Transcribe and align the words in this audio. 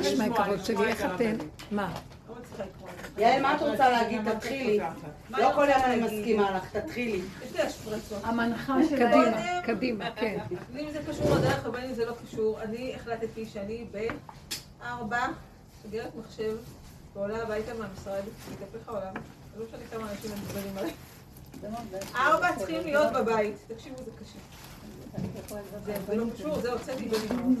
נשמע 0.00 0.26
יקרות 0.26 0.64
שלי, 0.64 0.86
איך 0.86 1.04
אתן? 1.14 1.36
מה? 1.70 1.94
יעל, 3.18 3.42
מה 3.42 3.56
את 3.56 3.62
רוצה 3.62 3.88
להגיד? 3.88 4.32
תתחילי. 4.32 4.80
לא 5.30 5.52
כל 5.54 5.66
יום 5.70 5.82
אני 5.84 6.00
מסכימה 6.00 6.50
לך, 6.50 6.76
תתחילי. 6.76 7.20
יש 7.44 7.52
לי 7.56 7.66
אשפרצות. 7.66 8.18
המנחה 8.24 8.76
של 8.88 8.96
קדימה, 8.96 9.62
קדימה, 9.64 10.10
כן. 10.16 10.38
אם 10.80 10.90
זה 10.92 11.00
קשור 11.08 11.34
לדרך 11.34 11.66
ובין 11.66 11.84
אם 11.84 11.94
זה 11.94 12.04
לא 12.04 12.14
קשור, 12.24 12.60
אני 12.62 12.94
החלטתי 12.94 13.46
שאני 13.46 13.84
בארבע, 14.80 15.26
סוגרת 15.82 16.10
מחשב, 16.16 16.56
ועולה 17.14 17.42
הביתה 17.42 17.72
מהמשרד, 17.74 18.22
מתהפך 18.52 18.88
העולם, 18.88 19.14
לא 19.56 19.64
משנה 19.66 19.82
כמה 19.90 20.10
אנשים 20.10 20.30
מדברים 20.30 20.78
עליי. 20.78 20.92
ארבע 22.14 22.48
צריכים 22.58 22.80
להיות 22.84 23.12
בבית. 23.12 23.54
תקשיבו, 23.66 23.96
זה 23.96 24.10
קשה. 24.20 24.38
זה 26.06 26.16
לא 26.16 26.24
קשור, 26.34 26.60
זה 26.60 26.72
הוצאתי 26.72 27.08
בלימוד. 27.08 27.58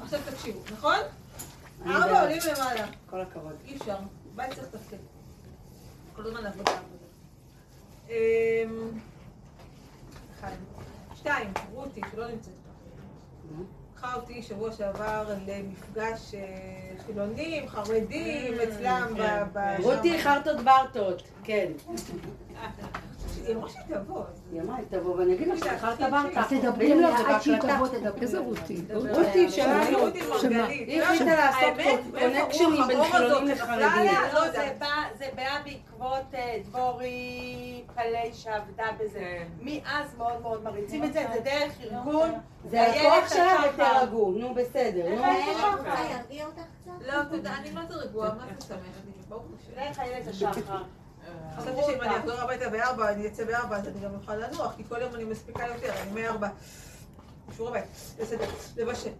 עכשיו 0.00 0.20
תקשיבו, 0.30 0.60
נכון? 0.72 0.96
ארבע 1.86 2.20
עולים 2.22 2.42
למעלה. 2.56 2.86
כל 3.10 3.20
הכבוד. 3.20 3.52
אי 3.64 3.76
אפשר, 3.76 3.96
בית 4.34 4.50
צריך 4.54 4.66
לתפקד. 4.74 4.96
כל 6.16 6.26
הזמן 6.26 6.46
עבודה 6.46 6.70
עבודה. 6.70 7.04
אמ, 8.08 8.90
אחד. 10.38 10.52
שתיים, 11.14 11.50
רותי, 11.74 12.00
שלא 12.12 12.26
נמצאת 12.28 12.52
פה. 12.54 13.62
לקחה 13.94 14.14
אותי 14.14 14.42
שבוע 14.42 14.72
שעבר 14.72 15.34
למפגש 15.46 16.34
אה, 16.34 16.40
חילונים, 17.06 17.68
חרדים, 17.68 18.54
אצלם 18.60 19.14
ב... 19.18 19.42
ב- 19.52 19.76
רותי 19.82 20.22
חרטות 20.22 20.56
ברטות, 20.64 21.22
כן. 21.44 21.72
היא 23.46 23.56
אמרה 23.56 23.68
שהיא 23.68 23.82
תבוא. 23.88 24.22
היא 24.52 24.60
אמרה, 24.60 24.76
היא 24.76 24.86
תבוא 24.90 25.16
ואני 25.16 25.34
אגיד 25.34 25.48
לך 25.48 25.58
שחרטה 25.58 26.10
ברטה. 26.10 26.40
אז 26.40 26.46
תדברי 26.48 27.00
לא, 27.00 27.16
זה 27.16 27.28
עד 27.28 27.42
שהיא. 27.42 27.58
תבוא, 27.58 27.88
תדברי. 27.88 28.20
איזה 28.20 28.38
רותי? 28.38 28.82
רותי 28.94 29.50
שלנו. 29.50 29.98
רותי 29.98 30.20
מרגלית. 30.30 30.88
היא 30.88 31.02
החליטה 31.02 31.34
לעשות 31.34 31.62
האמת, 31.62 32.00
קונקשנים 32.18 32.86
בין 32.88 33.04
חילונים 33.04 33.48
נפלה 33.48 33.76
לחרדים. 33.76 34.12
לה? 34.12 34.32
לא 34.32 34.46
לא. 34.46 34.50
זה 34.50 34.72
בא, 34.78 34.86
זה 35.18 35.24
בא 35.36 35.60
בעקבות 35.64 36.34
אה, 36.34 36.58
דבורי 36.64 37.84
פלאי 37.94 38.30
שעבדה 38.32 38.86
בזה. 38.98 39.18
כן. 39.18 39.46
מאז 39.60 40.14
מאוד 40.18 40.42
מאוד 40.42 40.64
מריצים 40.64 41.04
את 41.04 41.12
זה, 41.12 41.24
זה 41.34 41.40
דרך 41.40 41.72
ארגון. 41.82 42.30
זה 42.70 42.82
הכוח 42.82 43.34
שלה 43.34 43.56
ותירגעו, 43.74 44.32
נו 44.32 44.54
בסדר. 44.54 45.08
נו. 45.14 45.22
לא, 47.06 47.22
תודה, 47.30 47.54
אני 47.60 47.70
מה 47.70 47.86
זה 47.88 47.94
רגועה, 47.94 48.34
מה 48.34 48.44
זה 48.58 48.66
שמח 48.66 48.78
לי, 49.06 49.12
ברוך 49.28 49.42
השם. 49.58 49.80
דרך 49.80 49.98
איילת 49.98 50.28
השחר. 50.28 50.82
חשבתי 51.56 51.82
שאם 51.86 52.02
אני 52.02 52.16
אחזור 52.18 52.40
הביתה 52.40 52.68
בארבע, 52.68 53.12
אני 53.12 53.26
אצא 53.26 53.44
בארבע, 53.44 53.76
אז 53.76 53.88
אני 53.88 54.00
גם 54.00 54.14
אוכל 54.14 54.36
לנוח, 54.36 54.74
כי 54.76 54.84
כל 54.88 55.00
יום 55.00 55.14
אני 55.14 55.24
מספיקה 55.24 55.66
יותר, 55.66 55.92
אני 56.02 56.22
מארבע. 56.22 56.48
שיעור 57.56 57.68
הבית, 57.68 57.84
בסדר, 58.20 58.44
לבשל. 58.76 59.10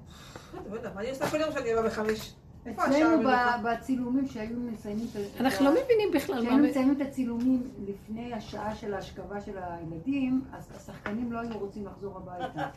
יודע, 0.73 0.91
מה 0.95 1.01
אני 1.01 1.11
עושה 1.11 1.31
כל 1.31 1.41
יום 1.41 1.53
שאני 1.53 1.75
באה 1.75 1.83
בחמש? 1.83 2.35
אצלנו 2.71 3.29
בצילומים 3.63 4.29
שהיו 4.29 4.57
מסיימים 4.57 5.07
את 5.11 5.17
ה... 5.17 5.41
אנחנו 5.41 5.65
לא 5.65 5.71
מבינים 5.71 6.11
בכלל 6.15 6.35
מה... 6.35 6.41
כשהיינו 6.41 6.69
מסיימים 6.69 6.97
את 6.97 7.07
הצילומים 7.07 7.71
לפני 7.87 8.35
השעה 8.35 8.75
של 8.75 8.95
ההשכבה 8.95 9.41
של 9.41 9.59
הילדים, 9.59 10.43
אז 10.53 10.69
השחקנים 10.77 11.33
לא 11.33 11.41
היו 11.41 11.59
רוצים 11.59 11.87
לחזור 11.87 12.17
הביתה. 12.17 12.69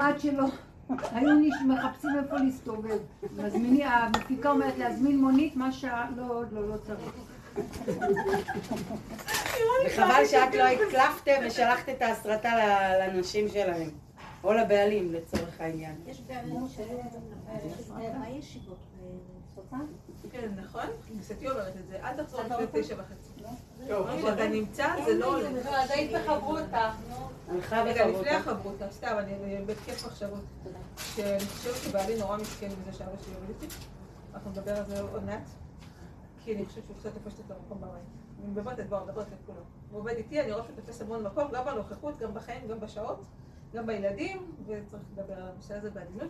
עד 0.06 0.20
שלא. 0.20 0.44
היו 0.88 1.30
מחפשים 1.66 2.10
איפה 2.18 2.36
להסתובב. 2.36 2.98
המפיקה 3.84 4.50
אומרת 4.50 4.78
להזמין 4.78 5.20
מונית, 5.20 5.56
מה 5.56 5.72
שעה, 5.72 6.10
לא, 6.16 6.38
עוד 6.38 6.52
לא, 6.52 6.68
לא 6.68 6.76
צריך. 6.76 7.12
וחבל 9.86 10.26
שאת 10.26 10.54
לא 10.54 10.62
הקלפתם 10.62 11.46
ושלחת 11.46 11.88
את 11.88 12.02
ההסרטה 12.02 12.50
לנשים 12.98 13.48
שלהם. 13.48 13.90
או 14.44 14.52
לבעלים 14.52 15.12
לצורך 15.12 15.60
העניין. 15.60 15.94
יש 16.06 16.20
בעלים 16.20 16.60
מה 18.18 18.28
ישיבות? 18.28 18.78
כן, 20.32 20.48
נכון? 20.64 20.86
כניסתי 21.08 21.50
אומרת 21.50 21.76
את 21.76 21.88
זה, 21.88 21.98
אל 22.02 22.22
תחזור 22.22 22.40
לפני 22.40 22.82
תשע 22.82 22.94
וחצי. 22.94 23.30
כשאתה 24.18 24.48
נמצא, 24.48 24.86
זה 25.04 25.14
לא 25.14 25.36
עולה. 25.36 25.48
אז 25.48 25.90
היית 25.90 26.10
בחברות 26.12 26.60
אותך, 26.60 26.76
נו. 27.08 27.28
הלכה 27.48 27.82
רגע, 27.82 28.06
לפני 28.06 28.20
בחברותה. 28.20 28.36
החברותה, 28.36 28.90
סתם, 28.90 29.16
אני 29.18 29.64
בהתקף 29.66 30.06
מחשבות. 30.06 30.44
שאני 30.98 31.40
חושבת 31.40 31.76
שבעלי 31.76 32.18
נורא 32.18 32.36
מסכן 32.36 32.68
מזה 32.80 32.98
שאבא 32.98 33.10
שלי 33.24 33.34
יורד 33.34 33.62
איתי. 33.62 33.74
אנחנו 34.34 34.50
נדבר 34.50 34.76
על 34.76 34.84
זה 34.84 35.00
עוד 35.00 35.24
מעט. 35.24 35.48
כי 36.46 36.54
אני 36.54 36.66
חושבת 36.66 36.84
שהוא 36.86 36.96
קצת 37.00 37.10
תופס 37.14 37.40
את 37.40 37.50
המקום 37.50 37.80
במים. 37.80 38.04
אני 38.44 38.54
באמת 38.54 38.80
את 38.80 38.86
כבר 38.86 39.04
מדברת 39.04 39.26
את 39.26 39.38
כולו. 39.46 39.58
הוא 39.90 40.00
עובד 40.00 40.14
איתי, 40.16 40.40
אני 40.40 40.52
רואה 40.52 40.64
שהוא 40.64 40.76
תופס 40.76 41.02
המון 41.02 41.22
מקום, 41.22 41.44
גם 41.52 41.64
בנוכחות, 41.64 42.18
גם 42.18 42.34
בחיים, 42.34 42.68
גם 42.68 42.80
בשעות, 42.80 43.24
גם 43.74 43.86
בילדים, 43.86 44.38
וצריך 44.66 45.02
לדבר 45.12 45.34
על 45.34 45.48
הנושא 45.52 45.74
הזה 45.74 45.90
בעדינות. 45.90 46.28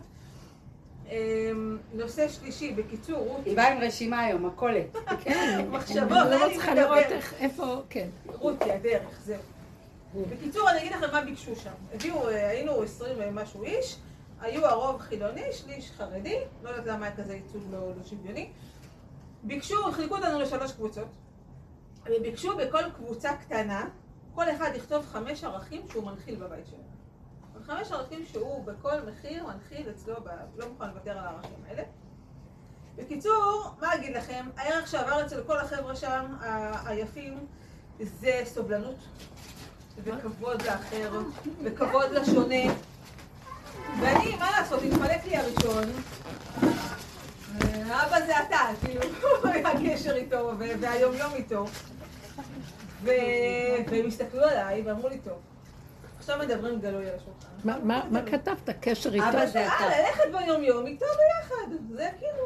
אמ, 1.09 1.77
נושא 1.93 2.27
שלישי, 2.27 2.73
בקיצור, 2.73 3.17
רות, 3.17 3.45
היא 3.45 3.55
באה 3.55 3.73
עם 3.73 3.81
רשימה 3.81 4.19
היום, 4.19 4.45
מכולת. 4.45 4.95
מחשבות, 5.71 6.11
אני 6.11 6.39
לא 6.39 6.47
צריכה. 6.53 6.75
לראות 6.75 7.05
איפה, 7.39 7.81
כן. 7.89 8.07
רותי, 8.25 8.71
הדרך, 8.71 9.19
זהו. 9.23 9.41
בקיצור, 10.29 10.69
אני 10.69 10.79
אגיד 10.79 10.91
לכם 10.91 11.11
מה 11.11 11.21
ביקשו 11.21 11.55
שם. 11.55 11.71
הביאו, 11.93 12.29
אה, 12.29 12.49
היינו 12.49 12.81
עשרים 12.81 13.15
ומשהו 13.19 13.63
איש, 13.63 13.97
היו 14.41 14.65
הרוב 14.65 15.01
חילוני, 15.01 15.53
שליש 15.53 15.91
חרדי, 15.91 16.37
לא 16.63 16.69
יודעת 16.69 16.85
למה 16.87 17.05
היה 17.05 17.15
כזה 17.15 17.33
ייצוג 17.33 17.63
לא, 17.71 17.79
לא 17.79 18.03
שוויוני. 18.05 18.49
ביקשו, 19.43 19.91
חילקו 19.91 20.15
אותנו 20.15 20.39
לשלוש 20.39 20.71
קבוצות, 20.71 21.07
וביקשו 22.05 22.57
בכל 22.57 22.83
קבוצה 22.95 23.29
קטנה, 23.37 23.85
כל 24.35 24.51
אחד 24.51 24.71
יכתוב 24.75 25.05
חמש 25.05 25.43
ערכים 25.43 25.81
שהוא 25.91 26.05
מנחיל 26.05 26.35
בבית 26.35 26.65
שלו. 26.67 26.77
חמש 27.65 27.91
ערכים 27.91 28.25
שהוא 28.25 28.65
בכל 28.65 29.01
מחיר 29.11 29.43
מנחיל 29.47 29.89
אצלו, 29.89 30.15
ב... 30.23 30.27
לא 30.57 30.69
מוכן 30.69 30.87
לוותר 30.87 31.11
על 31.11 31.17
הערכים 31.17 31.59
האלה. 31.67 31.83
בקיצור, 32.95 33.71
מה 33.81 33.95
אגיד 33.95 34.15
לכם? 34.15 34.45
הערך 34.57 34.87
שעבר 34.87 35.25
אצל 35.25 35.43
כל 35.43 35.59
החבר'ה 35.59 35.95
שם, 35.95 36.25
ה- 36.41 36.89
היפים, 36.89 37.45
זה 37.99 38.41
סובלנות, 38.45 38.95
וכבוד 40.03 40.61
לאחר, 40.61 41.11
וכבוד 41.63 42.11
לשונה. 42.11 42.73
ואני, 44.01 44.35
מה 44.39 44.51
לעשות, 44.51 44.81
התחלק 44.83 45.25
לי 45.25 45.37
הראשון. 45.37 45.83
אה, 47.61 48.07
אבא 48.07 48.25
זה 48.25 48.33
אתה, 48.41 48.59
כאילו, 48.85 49.01
היה 49.53 49.93
קשר 49.95 50.15
איתו, 50.15 50.35
ו- 50.59 50.79
והיום-יום 50.81 51.33
איתו. 51.33 51.65
והם 53.03 54.07
הסתכלו 54.07 54.43
עליי 54.43 54.81
ואמרו 54.81 55.09
לי, 55.09 55.19
טוב, 55.19 55.37
עכשיו 56.17 56.39
מדברים 56.39 56.81
גלוי 56.81 57.09
על 57.09 57.15
השולחן. 57.15 57.87
מה- 57.87 58.21
כתבת? 58.31 58.69
קשר 58.81 59.13
איתו? 59.13 59.29
אבא 59.29 59.45
זה 59.45 59.59
אה, 59.67 59.75
אתה. 59.75 59.85
ללכת 59.85 60.23
ביום-יום 60.45 60.87
איתו 60.87 61.05
ביחד, 61.05 61.71
זה 61.91 62.09
כאילו 62.19 62.43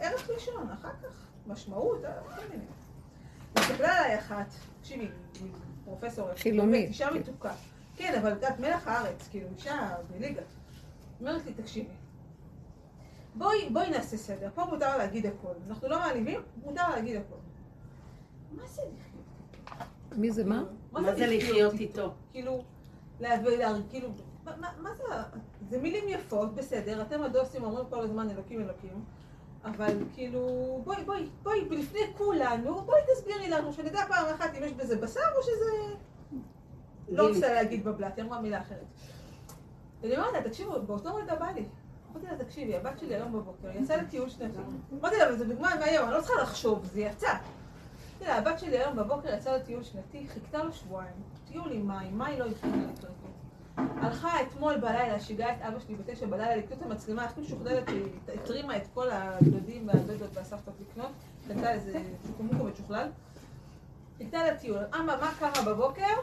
ערך 0.00 0.30
ראשון, 0.30 0.68
אחר 0.80 0.88
כך 1.02 1.08
משמעות, 1.46 2.04
אה, 2.04 2.10
כל 2.36 2.42
מיני. 2.50 2.64
הסתכלה 3.56 3.98
עליי 3.98 4.18
אחת, 4.18 4.46
תקשיבי, 4.80 5.08
היא 5.40 5.50
פרופסורית, 5.84 6.38
חילונית, 6.38 6.88
אישה 6.88 7.08
כן. 7.10 7.16
מתוקה. 7.16 7.52
כן, 7.96 8.14
אבל 8.20 8.32
את 8.32 8.60
מלח 8.60 8.86
הארץ, 8.86 9.28
כאילו, 9.30 9.48
אישה 9.58 9.88
בליגה. 10.10 10.42
אומרת 11.20 11.46
לי, 11.46 11.52
תקשיבי, 11.52 11.88
בואי, 13.34 13.68
בואי 13.72 13.90
נעשה 13.90 14.16
סדר, 14.16 14.48
פה 14.54 14.64
מותר 14.64 14.98
להגיד 14.98 15.26
הכל. 15.26 15.52
אנחנו 15.68 15.88
לא 15.88 15.98
מעליבים, 15.98 16.40
מותר 16.64 16.88
להגיד 16.90 17.16
הכל. 17.16 17.36
מה 18.52 18.66
זה 18.66 18.82
לחיות? 18.82 20.18
מי 20.18 20.30
זה 20.30 20.44
מה? 20.44 20.62
מה 20.92 21.14
זה 21.14 21.26
לחיות 21.26 21.74
איתו? 21.74 22.12
כאילו, 22.32 22.64
כאילו, 23.90 24.08
מה, 24.78 24.94
זה, 24.94 25.04
זה 25.68 25.78
מילים 25.78 26.08
יפות, 26.08 26.54
בסדר, 26.54 27.02
אתם 27.02 27.22
הדוסים 27.22 27.64
אומרים 27.64 27.86
כל 27.90 28.02
הזמן 28.02 28.30
אלוקים 28.30 28.60
אלוקים, 28.60 29.04
אבל 29.64 29.96
כאילו, 30.14 30.80
בואי, 30.84 31.04
בואי, 31.04 31.28
בואי, 31.42 31.60
לפני 31.70 32.00
כולנו, 32.16 32.80
בואי 32.80 33.00
תסבירי 33.14 33.48
לנו, 33.48 33.72
שנדע 33.72 34.06
פעם 34.08 34.26
אחת 34.34 34.50
אם 34.58 34.62
יש 34.62 34.72
בזה 34.72 34.96
בשר 34.96 35.20
או 35.36 35.42
שזה... 35.42 35.96
לא. 37.08 37.28
רוצה 37.28 37.52
להגיד 37.52 37.84
בבלת, 37.84 38.16
היא 38.16 38.24
אמרה 38.24 38.40
מילה 38.40 38.60
אחרת. 38.60 38.84
ואני 40.00 40.16
אומרת 40.16 40.32
לה, 40.32 40.42
תקשיבו, 40.42 40.82
באותו 40.82 41.14
רגע 41.14 41.34
בא 41.34 41.46
לי. 41.46 41.64
אמרתי 42.12 42.26
לה, 42.26 42.44
תקשיבי, 42.44 42.76
הבת 42.76 42.98
שלי 42.98 43.14
היום 43.14 43.32
בבוקר 43.32 43.68
יצאה 43.74 43.96
לטיול 43.96 44.28
שנתי. 44.28 44.58
אמרתי 45.00 45.16
לה, 45.16 45.36
זו 45.36 45.44
דוגמה 45.44 45.74
מהיום, 45.80 46.04
אני 46.08 46.14
לא 46.14 46.20
צריכה 46.20 46.42
לחשוב, 46.42 46.84
זה 46.84 47.00
יצא. 47.00 47.28
אמרתי 47.28 48.24
לה, 48.24 48.36
הבת 48.36 48.58
שלי 48.58 48.78
היום 48.78 48.96
בבוקר 48.96 49.34
יצאה 49.34 49.56
לטיול 49.56 49.82
שנתי, 49.82 50.26
חיכתה 50.28 50.64
לו 50.64 50.72
שבועיים. 50.72 51.14
טיול 51.48 51.72
עם 51.72 51.88
מים, 51.88 52.22
היא 52.22 52.38
לא 52.38 52.44
הכינה 52.44 52.76
לקראת? 52.76 53.10
הלכה 53.76 54.42
אתמול 54.42 54.76
בלילה, 54.76 55.20
שיגעה 55.20 55.52
את 55.54 55.62
אבא 55.62 55.78
שלי 55.78 55.94
בתשע 55.94 56.26
בלילה 56.26 56.56
לקנות 56.56 56.78
את 56.78 56.82
המצלמה, 56.82 57.24
הכי 57.24 57.40
משוכללת, 57.40 57.88
היא 57.88 58.04
התרימה 58.34 58.76
את 58.76 58.82
כל 58.94 59.10
הדודים 59.10 59.88
והדודות 59.88 60.30
והסבתות 60.34 60.74
לקנות, 60.80 61.10
קנתה 61.48 61.72
איזה 61.72 62.00
צ'וקומוקו 62.26 62.64
משוכלל. 62.64 63.08
חיכתה 64.18 64.50
לטיול. 64.50 64.82
אמה, 64.94 65.16
מה 65.16 65.32
קרה 65.38 65.64
בבוקר? 65.66 66.14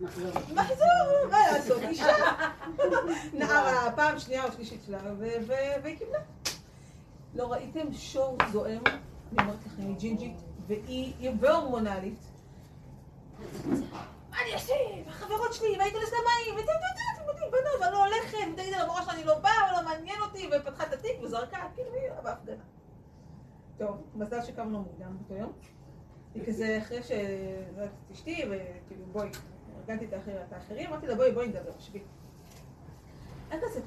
נחזור. 0.00 0.30
מחזור, 0.54 1.28
מה 1.30 1.38
לעשות, 1.52 1.82
אישה. 1.82 2.06
נערה, 3.32 3.92
פעם 3.96 4.18
שנייה 4.18 4.44
או 4.44 4.52
שלישית 4.52 4.80
שלה, 4.86 4.98
והיא 5.18 5.98
קיבלה. 5.98 6.18
לא 7.34 7.52
ראיתם 7.52 7.92
שור 7.92 8.36
זועם? 8.52 8.82
אני 8.86 9.42
אומרת 9.42 9.66
לכם, 9.66 9.82
היא 9.82 9.96
ג'ינג'ית, 9.96 10.36
והיא 10.66 11.14
היא 11.18 11.30
והורמונלית. 11.40 12.18
מה 14.30 14.36
אני 14.42 14.54
אעשה? 14.54 14.74
החברות 15.06 15.54
שלי, 15.54 15.78
והייתי 15.78 15.96
לסמים, 15.96 16.54
וזה, 16.54 16.62
וזה, 16.62 17.02
אתם 17.14 17.28
יודעים. 17.28 17.50
בנות, 17.50 17.80
ואני 17.80 17.92
לא 17.92 18.04
הולכת, 18.04 18.38
ותגידי 18.52 18.78
למורה 18.82 19.02
שאני 19.04 19.24
לא 19.24 19.38
באה, 19.38 19.70
ולא 19.70 19.84
מעניין 19.84 20.20
אותי, 20.22 20.50
ופתחה 20.52 20.86
את 20.86 20.92
התיק 20.92 21.22
וזרקה, 21.22 21.58
כאילו 21.74 21.92
היא 21.92 22.10
בהפגנה. 22.22 22.62
טוב, 23.78 24.02
מזל 24.14 24.42
שקמנו 24.42 24.78
מוקדם 24.78 25.16
באותו 25.16 25.34
יום. 25.34 25.52
היא 26.34 26.46
כזה, 26.46 26.78
אחרי 26.82 27.02
ש... 27.02 27.10
לא 27.78 27.84
אשתי, 28.12 28.44
וכאילו 28.44 29.04
בואי, 29.12 29.28
ארגנתי 29.88 30.06
את 30.06 30.12
האחרים, 30.12 30.36
את 30.48 30.52
האחרים, 30.52 30.90
אמרתי 30.90 31.06
לה 31.06 31.14
בואי, 31.14 31.32
בואי 31.32 31.48
נדבר, 31.48 31.70
שבי. 31.78 32.02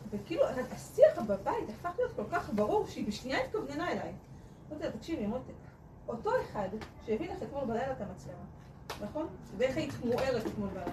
וכאילו, 0.10 0.44
השיח 0.72 1.20
בבית 1.28 1.70
הפך 1.70 1.90
להיות 1.98 2.12
כל 2.16 2.24
כך 2.32 2.54
ברור 2.54 2.88
שהיא 2.88 3.08
בשנייה 3.08 3.44
התכווננה 3.46 3.92
אליי. 3.92 4.14
אמרתי 4.70 4.86
לה, 4.86 4.92
תקשיבי, 4.92 5.28
אותו 6.08 6.30
אחד 6.42 6.68
שהביא 7.06 7.32
לך 7.32 7.44
אתמול 7.44 7.66
בלילה 7.66 7.92
את 7.92 8.02
המצלמה, 8.02 8.44
נכון? 9.02 9.28
ואיך 9.58 9.78
היית 9.78 9.94
מוארת 10.06 10.48
אתמול 10.48 10.70
בלילה, 10.70 10.92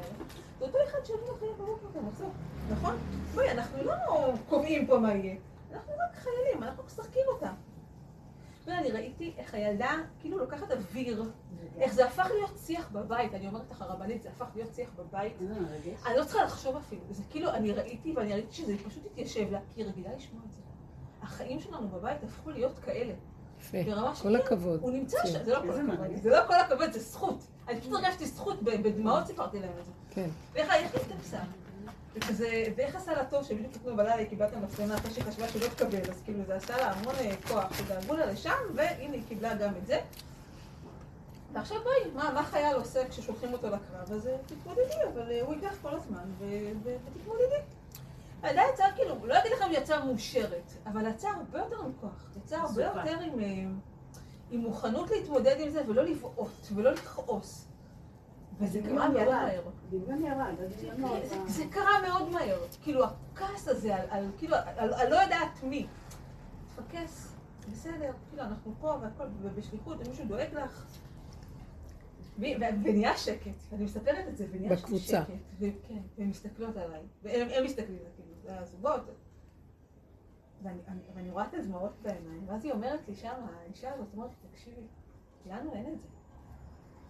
זה 0.59 0.65
אותו 0.65 0.79
אחד 0.89 1.05
שהביא 1.05 1.23
לך 1.23 1.43
בבוקר 1.59 1.87
את 1.91 1.97
המצלמה, 1.97 2.31
נכון? 2.71 2.97
בואי, 3.35 3.51
אנחנו 3.51 3.85
לא 3.85 3.95
קובעים 4.49 4.87
פה 4.87 4.99
מה 4.99 5.15
יהיה, 5.15 5.37
אנחנו 5.73 5.93
רק 5.93 6.15
חיילים, 6.15 6.63
אנחנו 6.63 6.83
משחקים 6.85 7.23
אותה. 7.29 7.51
ואני 8.69 8.91
ראיתי 8.91 9.33
איך 9.39 9.55
הילדה 9.55 9.91
כאילו 10.21 10.39
לוקחת 10.39 10.71
אוויר, 10.71 11.25
איך 11.79 11.93
זה 11.93 12.07
הפך 12.07 12.27
להיות 12.35 12.59
שיח 12.67 12.89
בבית, 12.93 13.35
אני 13.35 13.49
אומרת 13.49 13.71
לך 13.71 13.83
הרבנית, 13.83 14.23
זה 14.23 14.29
הפך 14.29 14.47
להיות 14.55 14.75
שיח 14.75 14.91
בבית. 14.97 15.33
אני 16.07 16.17
לא 16.17 16.25
צריכה 16.25 16.45
לחשוב 16.45 16.77
אפילו, 16.77 17.03
זה 17.11 17.23
כאילו, 17.31 17.51
אני 17.51 17.73
ראיתי 17.73 18.13
ואני 18.17 18.33
ראיתי 18.33 18.53
שזה 18.53 18.75
פשוט 18.89 19.07
התיישב 19.07 19.51
לה, 19.51 19.59
כי 19.75 19.81
היא 19.81 19.89
רגילה 19.89 20.09
לשמוע 20.17 20.43
את 20.47 20.53
זה. 20.53 20.61
החיים 21.23 21.61
שלנו 21.61 21.89
בבית 21.89 22.25
הפכו 22.25 22.51
להיות 22.51 22.79
כאלה. 22.79 23.15
יפה. 23.61 23.79
כל 24.23 24.37
הכבוד. 24.37 24.81
הוא 24.83 24.91
נמצא. 24.91 25.19
שם, 25.27 25.45
זה 25.45 25.53
לא 25.53 25.61
כל 25.61 25.71
הכבוד, 25.71 26.17
זה 26.23 26.31
לא 26.31 26.47
כל 26.47 26.55
הכבוד, 26.55 26.93
זה 26.93 27.01
זכות. 27.01 27.47
אני 27.69 27.81
פשוט 27.81 27.93
הרגשתי 27.93 28.27
זכות, 28.27 28.63
בדמעות 28.63 29.27
סיפרתי 29.27 29.61
להם 29.61 29.73
את 29.81 29.85
זה. 29.85 29.93
כן. 30.11 30.29
ואיך 30.53 30.71
איך 30.71 30.95
היא 30.95 31.03
התכנסה. 31.03 31.39
וכזה, 32.19 32.65
ואיך 32.77 32.97
עשה 32.97 33.13
לה 33.15 33.25
טוב 33.25 33.45
שבדיוק 33.45 33.77
אתמול 33.77 33.95
בלילה 33.95 34.15
היא 34.15 34.29
קיבלה 34.29 34.49
את 34.49 34.53
המצלמה 34.53 34.95
אחרי 34.95 35.11
שהיא 35.11 35.25
חשבה 35.25 35.49
שלא 35.49 35.67
תקבל, 35.67 36.11
אז 36.11 36.23
כאילו 36.25 36.45
זה 36.47 36.55
עשה 36.55 36.77
לה 36.77 36.93
המון 36.93 37.15
אה, 37.15 37.35
כוח, 37.49 37.79
שדאגו 37.79 38.17
לה 38.17 38.27
לשם, 38.27 38.59
והנה 38.75 39.15
היא 39.15 39.23
קיבלה 39.29 39.55
גם 39.55 39.73
את 39.83 39.87
זה. 39.87 40.01
ועכשיו 41.53 41.79
בואי, 41.83 42.11
מה, 42.15 42.33
מה 42.35 42.45
חייל 42.45 42.77
עושה 42.77 43.09
כששולחים 43.09 43.53
אותו 43.53 43.67
לקרב? 43.67 44.13
אז 44.13 44.27
אה, 44.27 44.37
תתמודדי, 44.47 44.95
אבל 45.15 45.31
אה, 45.31 45.41
הוא 45.43 45.55
ייקח 45.55 45.75
כל 45.83 45.95
הזמן, 45.95 46.25
ותתמודדי. 46.83 47.61
הילדה 48.43 48.63
יצאה 48.75 48.93
כאילו, 48.93 49.27
לא 49.27 49.39
אגיד 49.39 49.53
לכם 49.53 49.67
יצאה 49.73 50.05
מאושרת, 50.05 50.73
אבל 50.87 51.07
יצאה 51.07 51.31
הרבה 51.31 51.59
יותר 51.59 51.77
עם 51.85 51.93
כוח, 52.01 52.27
יצאה 52.45 52.61
הרבה. 52.61 52.85
יותר 52.85 53.21
עם, 53.21 53.39
עם 54.51 54.61
מוכנות 54.61 55.11
להתמודד 55.11 55.57
עם 55.59 55.71
זה 55.71 55.83
ולא 55.89 56.05
לבעוט 56.05 56.67
ולא 56.75 56.91
לכעוס. 56.91 57.68
וזה 58.61 58.81
קרה 58.83 59.09
מאוד 59.09 59.25
מהר. 59.29 59.63
הדמיון 59.89 60.23
זה- 61.29 61.49
זה 61.49 61.65
קרה 61.71 62.03
מאוד 62.09 62.29
מהר. 62.31 62.59
כאילו, 62.83 63.05
הכעס 63.05 63.69
הזה 63.69 63.97
על, 63.97 64.07
על 64.11 64.31
כאילו, 64.39 64.57
על, 64.77 64.95
על 64.95 65.09
לא 65.11 65.17
יודעת 65.17 65.63
מי. 65.63 65.87
תפקס, 66.67 67.35
בסדר, 67.73 68.13
כאילו, 68.29 68.43
אנחנו 68.43 68.73
פה 68.81 68.97
והכל, 69.03 69.25
ובשליחות, 69.43 69.99
ומישהו 70.07 70.25
דואג 70.25 70.55
לך. 70.55 70.87
ונהיה 72.39 73.17
שקט, 73.17 73.51
אני 73.73 73.85
מספרת 73.85 74.29
את 74.29 74.37
זה, 74.37 74.47
ונהיה 74.51 74.77
שם 74.77 74.83
בקבוצה. 74.83 75.23
שקט. 75.25 75.33
וכן, 75.59 75.99
והן 76.19 76.29
מסתכלות 76.29 76.77
עליי. 76.77 77.03
והם 77.23 77.49
הם 77.51 77.65
מסתכלים, 77.65 77.99
כאילו, 78.17 78.33
זה 78.43 78.59
הזוגות. 78.61 79.01
ואני, 80.63 80.79
אני, 80.89 81.01
ואני 81.15 81.31
רואה 81.31 81.47
את 81.47 81.55
הדמעות 81.55 81.93
בעיניים, 82.03 82.45
ואז 82.49 82.65
היא 82.65 82.73
אומרת 82.73 83.09
לי 83.09 83.15
שם, 83.15 83.35
האישה 83.63 83.95
הזאת 83.95 84.07
אומרת 84.15 84.31
לי, 84.31 84.49
תקשיבי, 84.51 84.81
לנו 85.47 85.73
אין 85.75 85.93
את 85.93 86.01
זה. 86.01 86.07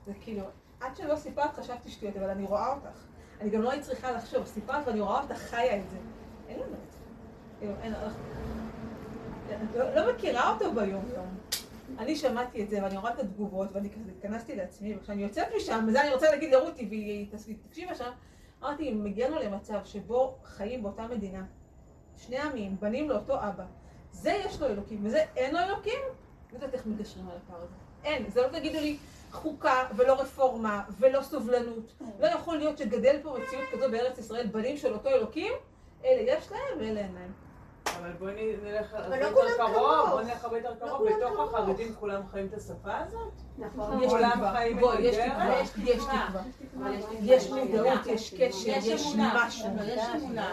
זה 0.04 0.12
כאילו, 0.20 0.44
עד 0.80 0.96
שלא 0.96 1.16
סיפרת 1.16 1.54
חשבתי 1.54 1.90
שטויות, 1.90 2.16
אבל 2.16 2.30
אני 2.30 2.44
רואה 2.44 2.72
אותך. 2.74 3.04
אני 3.40 3.50
גם 3.50 3.62
לא 3.62 3.70
היית 3.70 3.84
צריכה 3.84 4.12
לחשוב, 4.12 4.46
סיפרת 4.46 4.86
ואני 4.86 5.00
רואה 5.00 5.22
אותך 5.22 5.36
חיה 5.36 5.76
את 5.76 5.90
זה. 5.90 5.96
אין 6.48 6.60
לנו 6.60 6.74
את 6.86 6.92
זה. 6.92 6.98
כאילו, 7.58 7.72
לא, 9.74 9.94
לא 9.94 10.12
מכירה 10.12 10.52
אותו 10.52 10.72
ביום 10.72 11.04
יום. 11.14 11.38
אני 11.98 12.16
שמעתי 12.16 12.64
את 12.64 12.70
זה 12.70 12.82
ואני 12.82 12.96
רואה 12.96 13.12
את 13.12 13.18
התגובות 13.18 13.68
ואני 13.72 13.90
כזה 13.90 14.10
התכנסתי 14.10 14.56
לעצמי 14.56 14.96
וכשאני 14.96 15.22
יוצאת 15.22 15.46
משם, 15.56 15.84
וזה 15.88 16.02
אני 16.02 16.14
רוצה 16.14 16.30
להגיד 16.30 16.52
לרותי 16.52 16.86
והיא 16.90 17.26
תקשיבה 17.62 17.94
שם, 17.94 18.10
אמרתי 18.62 18.88
אם 18.88 19.06
הגענו 19.06 19.38
למצב 19.38 19.80
שבו 19.84 20.38
חיים 20.44 20.82
באותה 20.82 21.06
מדינה, 21.06 21.44
שני 22.16 22.38
עמים, 22.38 22.76
בנים 22.80 23.10
לאותו 23.10 23.34
אבא, 23.34 23.64
זה 24.12 24.30
יש 24.46 24.60
לו 24.60 24.66
אלוקים 24.66 25.06
וזה 25.06 25.24
אין 25.36 25.54
לו 25.54 25.60
אלוקים, 25.60 26.00
לא 26.52 26.56
יודעת 26.56 26.74
איך 26.74 26.86
מגשרים 26.86 27.28
על 27.28 27.36
הפער 27.36 27.62
הזה. 27.62 27.74
אין, 28.04 28.30
זה 28.30 28.42
לא 28.42 28.48
תגידו 28.48 28.78
לי 28.80 28.96
חוקה 29.32 29.84
ולא 29.96 30.20
רפורמה 30.20 30.82
ולא 30.98 31.22
סובלנות. 31.22 31.92
לא 32.20 32.26
יכול 32.26 32.56
להיות 32.56 32.78
שגדל 32.78 33.16
פה 33.22 33.36
מציאות 33.38 33.64
כזו 33.72 33.90
בארץ 33.90 34.18
ישראל, 34.18 34.46
בנים 34.46 34.76
של 34.76 34.92
אותו 34.92 35.08
אלוקים, 35.08 35.52
אלה 36.04 36.32
יש 36.32 36.52
להם 36.52 36.78
ואלה 36.78 37.00
אין 37.00 37.14
להם. 37.14 37.32
אבל 37.86 38.12
בואי 38.12 38.56
נלך 38.62 38.94
הרבה 38.94 39.16
לא 39.16 39.24
יותר 39.24 39.34
כולם 39.40 39.72
קרוב. 39.72 40.10
בואי 40.10 40.24
נלך 40.24 40.44
הרבה 40.44 40.58
יותר 40.58 40.74
קרוב, 40.74 41.08
בתוך. 41.08 41.54
החרדים 41.54 41.94
כולם 41.94 42.22
חיים 42.30 42.46
את 42.46 42.54
השפה 42.54 42.96
הזאת? 42.96 43.32
נכון. 43.58 44.02
יש 44.02 44.12
תקווה, 44.12 44.64
יש? 45.00 45.16
תקווה, 45.16 45.60
יש 45.60 45.68
יש 45.84 46.04
תקווה. 46.04 46.42
יש 47.22 47.50
מודעות, 47.50 48.06
יש 48.06 48.34
קשר, 48.34 48.70
יש. 48.82 49.14
משהו. 49.16 49.68
יש 49.86 50.02
אמונה. 50.16 50.50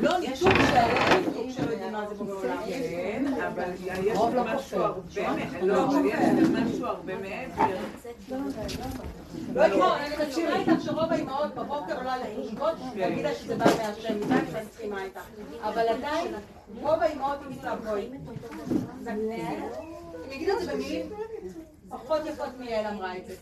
לא 0.00 0.18
ניתוק 0.18 0.52
שהיה. 0.70 1.18
ניתוק 1.18 1.50
שלא 1.50 1.70
יודעים 1.70 1.92
מה 1.92 2.08
זה 2.08 2.14
בורא 2.14 2.32
עולם. 2.34 2.56
כן, 2.66 3.24
אבל 3.46 3.70
יש 4.04 4.18
לא 4.34 4.44
משהו. 4.44 4.82
הרבה 4.82 5.00
מעבר, 5.14 5.66
לא, 5.66 5.84
אבל 5.86 6.04
יש 6.06 6.48
משהו 6.48 6.86
הרבה 6.86 7.12
מעבר. 7.16 7.76
לא 9.54 9.68
כמו. 9.68 9.94
אני 9.94 10.26
מסכימה 10.26 10.56
איתך 10.56 10.84
שרוב 10.84 11.12
האימהות 11.12 11.54
בבוקר 11.54 11.96
עולה 11.96 12.16
לחושבות, 12.18 12.74
להגיד 12.96 13.24
לה 13.24 13.34
שזה 13.34 13.56
בא 13.56 13.64
מהשם, 13.64 14.22
זה 14.28 14.34
אני 14.34 14.62
מסכימה 14.64 15.02
איתך. 15.02 15.20
אבל 15.62 15.88
עדיין, 15.88 16.34
רוב 16.80 17.00
האימהות 17.02 17.38
יגידו 17.50 17.64
לה 17.64 17.76
בואי. 17.76 18.08
יגידו 20.30 20.52
את 20.52 20.64
זה 20.64 20.72
במילים 20.72 21.06
פחות 21.92 22.20
יפות 22.26 22.58
מיעל 22.58 22.86
אמרה 22.86 23.16
את 23.16 23.26
זה. 23.26 23.34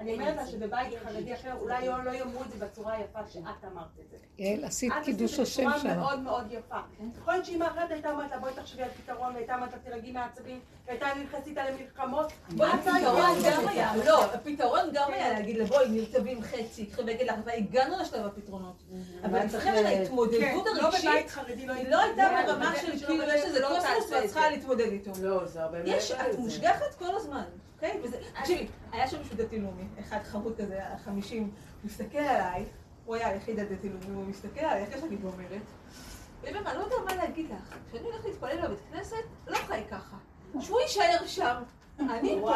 אני 0.00 0.12
אומרת 0.12 0.36
לה 0.36 0.46
שבבית 0.46 0.94
חרדי 1.04 1.34
אחר 1.34 1.52
אולי 1.60 1.86
לא 1.86 2.04
לא 2.04 2.10
יאמרו 2.10 2.42
את 2.42 2.50
זה 2.50 2.66
בצורה 2.66 2.92
היפה 2.92 3.18
שאת 3.32 3.64
אמרת 3.72 3.86
את 4.00 4.10
זה. 4.10 4.16
יעל, 4.38 4.64
עשית 4.64 4.92
את 4.98 5.04
קידוש 5.04 5.38
עשית 5.40 5.66
את 5.68 5.72
השם 5.72 5.78
זה 5.82 5.88
בצורה 5.88 5.94
שם. 5.94 6.00
מאוד 6.00 6.18
מאוד 6.18 6.44
יפה. 6.50 6.76
יכול 7.20 7.32
להיות 7.32 7.46
שאמא 7.46 7.64
אחרת 7.64 7.90
הייתה 7.90 8.10
אומרת 8.10 8.30
לה 8.30 8.38
בואי 8.38 8.52
תחשבי 8.54 8.82
על 8.82 8.88
פתרון, 8.90 9.34
והייתה 9.34 9.54
אומרת 9.54 9.72
לה 9.72 9.78
תירגעי 9.78 10.12
מעצבים, 10.12 10.60
והייתה 10.86 11.06
נכנסת 11.24 11.46
איתה 11.46 11.62
למלחמות. 11.70 12.32
בואי, 12.50 12.70
את 12.70 12.74
הפתרון 12.74 13.38
גם 13.44 13.68
היה, 13.68 13.92
לא, 14.06 14.24
הפתרון 14.24 14.90
גם 14.92 15.12
היה 15.12 15.28
להגיד 15.32 15.56
לה 15.56 15.64
בואי 15.64 15.88
נרטבים 15.88 16.42
חצי, 16.42 16.90
בגד 17.04 17.26
לך, 17.26 17.34
והגענו 17.44 17.98
לשלב 18.00 18.26
הפתרונות. 18.26 18.82
אבל 19.24 19.46
אצלכם 19.46 19.72
על 19.78 19.86
ההתמודדות 19.86 20.40
לא 20.40 20.88
בבית 20.88 21.04
הרגשית, 21.04 21.30
חרדי 21.30 21.66
לא 21.66 21.72
היא 21.72 21.88
לא 21.88 22.00
הייתה 22.00 22.22
כן, 22.22 22.46
ברמה 22.46 22.72
של 22.80 22.98
שלא 22.98 23.06
כאילו 23.06 23.24
יש 23.24 23.44
איזה 23.44 23.60
לא 23.60 23.68
קוסמוס 23.68 23.84
תעשה 23.84 24.14
ואת 24.14 24.24
את 24.24 24.30
צריכה. 24.30 24.50
להתמודד 24.50 24.86
איתו. 24.92 25.10
לא, 25.22 25.46
זה 25.46 25.62
הרבה 25.62 25.78
מעבר 25.78 25.90
יש, 25.90 26.10
את. 26.10 26.38
מושגחת 26.38 26.94
כל 26.98 27.16
הזמן, 27.16 27.44
אוקיי? 27.82 28.00
וזה, 28.02 28.16
תקשיבי, 28.40 28.66
היה 28.92 29.08
שם 29.08 29.18
מישהו 29.18 29.36
דתי 29.36 29.58
לאומי, 29.58 29.84
אחד 30.00 30.18
חמוד 30.24 30.56
כזה, 30.56 30.80
חמישים, 31.04 31.50
מסתכל 31.84 32.18
עליי, 32.18 32.64
הוא 33.04 33.16
היה 33.16 33.28
היחיד 33.28 33.58
הדתי 33.58 33.88
לאומי, 33.88 34.14
הוא 34.14 34.26
מסתכל 34.26 34.60
עליי, 34.60 34.84
איך 34.84 35.04
אני 35.04 35.16
גומרת? 35.16 35.62
ואומר, 36.42 36.70
אני 36.70 36.78
לא 36.78 36.84
יודע 36.84 36.96
מה 37.06 37.14
להגיד 37.14 37.46
לך, 37.50 37.74
כשאני 37.88 38.04
הולכת 38.04 38.24
להתפלל 38.24 38.66
בבית 38.66 38.78
כנסת, 38.92 39.16
לא 39.46 39.56
חי 39.56 39.80
ככה. 39.90 40.16
שהוא 40.60 40.80
יישאר 40.80 41.26
שם. 41.26 41.62
אני 42.00 42.38
פה, 42.40 42.54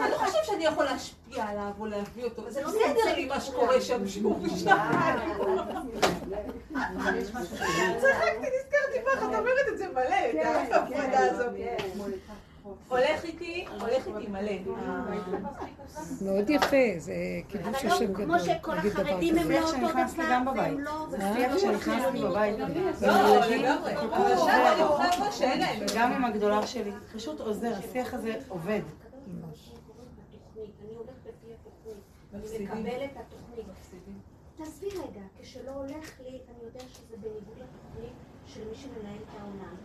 אני 0.00 0.10
לא 0.10 0.16
חושב 0.18 0.38
שאני 0.44 0.64
יכול 0.64 0.84
להשפיע 0.84 1.44
עליו 1.44 1.70
או 1.80 1.86
להביא 1.86 2.24
אותו, 2.24 2.50
זה 2.50 2.64
בסדר 2.66 3.14
לי 3.14 3.24
מה 3.24 3.40
שקורה 3.40 3.80
שם, 3.80 4.08
שהוא 4.08 4.48
שם. 4.48 4.76
צחקתי, 8.00 8.46
נזכרתי 8.56 8.98
בך, 9.06 9.18
את 9.18 9.34
אומרת 9.34 9.68
את 9.72 9.78
זה 9.78 9.88
מלא, 9.88 10.30
את 10.66 10.72
ההפרדה 10.72 11.18
הזאת. 11.18 11.52
הולך 12.88 13.24
איתי, 13.24 13.66
הולך 13.80 14.06
איתי 14.06 14.28
מלא. 14.30 14.52
מאוד 16.20 16.50
יפה, 16.50 16.76
זה 16.98 17.14
קידוש 17.48 17.84
השם 17.84 18.04
לא, 18.04 18.10
גדול. 18.10 18.24
כמו 18.24 18.38
שכל 18.38 18.78
החרדים 18.78 19.38
הם. 19.38 19.50
לא 19.50 19.58
אותו 19.58 19.68
שנכנסתי 19.68 20.22
דבר, 20.22 20.52
בבית. 20.52 20.78
והם 21.10 21.50
לא... 21.50 21.58
שנכנסתי 21.58 22.22
בבית. 22.22 22.58
לא, 23.02 23.46
לגמרי. 23.46 23.96
אבל 23.96 24.36
שם 24.36 24.74
היו 24.76 24.88
חבר'ה 24.92 25.32
שאין 25.32 25.60
להם. 25.60 25.86
גם 25.96 26.12
עם 26.12 26.24
הגדולה 26.24 26.66
שלי. 26.66 26.92
פשוט 27.14 27.40
עוזר, 27.40 27.72
השיח 27.78 28.14
הזה 28.14 28.34
עובד. 28.48 28.80
אני. 32.34 32.64
מקבלת 32.64 33.10
התוכנית. 33.16 33.66
תעזבי 34.56 34.86
רגע, 34.86 35.20
כשלא 35.40 35.70
הולך 35.70 36.20
לי, 36.20 36.28
אני 36.28 36.64
יודע 36.64 36.80
שזה 36.80 37.16
בניגוד 37.16 37.56
לתוכנית 37.56 38.12
של 38.46 38.60
מי 38.68 38.74
שמנהל 38.76 39.16
את 39.16 39.40
העולם. 39.40 39.76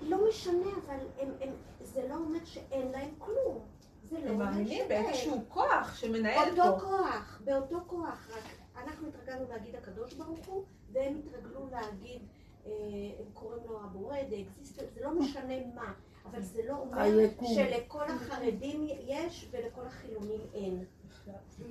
לא 0.00 0.28
משנה, 0.28 0.70
אבל 0.86 0.96
הם, 1.20 1.28
הם, 1.40 1.48
זה 1.96 2.08
לא 2.08 2.14
אומר 2.14 2.44
שאין 2.44 2.92
להם 2.92 3.10
כלום. 3.18 3.58
זה 4.04 4.18
לא 4.18 4.24
הם 4.24 4.28
אומר 4.28 4.44
מאמינים 4.44 4.66
שאין. 4.88 4.88
באיזשהו 4.88 5.44
כוח 5.48 5.96
שמנהל 5.96 6.50
אותו 6.50 6.62
פה. 6.62 6.86
כוח, 6.86 7.40
באותו 7.44 7.78
כוח, 7.86 8.28
רק 8.36 8.44
אנחנו 8.84 9.08
התרגלנו 9.08 9.48
להגיד 9.48 9.74
הקדוש 9.74 10.14
ברוך 10.14 10.46
הוא, 10.46 10.64
והם 10.92 11.20
התרגלו 11.26 11.66
להגיד, 11.70 12.22
אה, 12.66 12.72
הם 13.18 13.24
קוראים 13.34 13.62
לו 13.68 13.80
הבורא, 13.84 14.16
existence, 14.16 14.94
זה 14.94 15.00
לא 15.04 15.20
משנה 15.20 15.54
מה, 15.74 15.92
אבל 16.30 16.42
זה 16.42 16.62
לא 16.68 16.76
אומר. 16.76 17.26
שלכל 17.54 18.04
החרדים 18.04 18.86
יש 19.06 19.48
ולכל 19.50 19.86
החילונים 19.86 20.40
אין. 20.54 20.84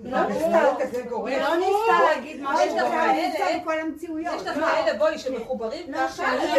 לא 0.03 0.27
ניסתה, 0.27 0.49
לא 0.49 2.05
להגיד 2.05 2.35
יש 2.35 2.41
משהו 2.41 3.79
המציאויות. 3.79 4.35
יש 4.41 4.47
לך 4.47 4.55
כאלה, 4.55 4.97
בואי, 4.99 5.17
שמחוברים 5.17 5.91
לא, 5.91 5.97
ככה, 5.97 6.09
שהיא 6.15 6.27
אמרה 6.31 6.55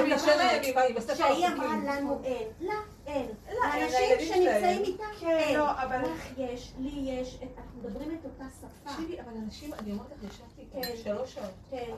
הספר 0.97 1.15
שהיא. 1.15 1.47
אמרה 1.47 1.97
לנו 1.97 2.21
אין. 2.25 2.49
לה 2.61 2.75
אין. 3.07 3.27
לאנשים 3.49 4.01
שנמצאים. 4.21 4.83
איתה 4.85 5.05
כן, 5.21 5.27
אין. 5.27 5.59
לא, 5.59 5.71
אבל- 5.71 6.01
לך 6.03 6.39
יש, 6.39 6.73
לי 6.79 6.91
יש, 7.11 7.39
אנחנו 7.57 7.81
מדברים 7.81 8.19
את 8.21 8.25
אותה 8.25 8.45
שפה. 8.61 8.67
תקשיבי, 8.91 9.21
אבל 9.21 9.33
אנשים, 9.45 9.75
אני 9.75 9.93
אומרת 9.93 10.07
לך, 10.23 10.33
ישבתי 10.33 10.67
כן. 10.73 10.97
שלוש 11.05 11.35
שעות. 11.35 11.51
כן. 11.71 11.95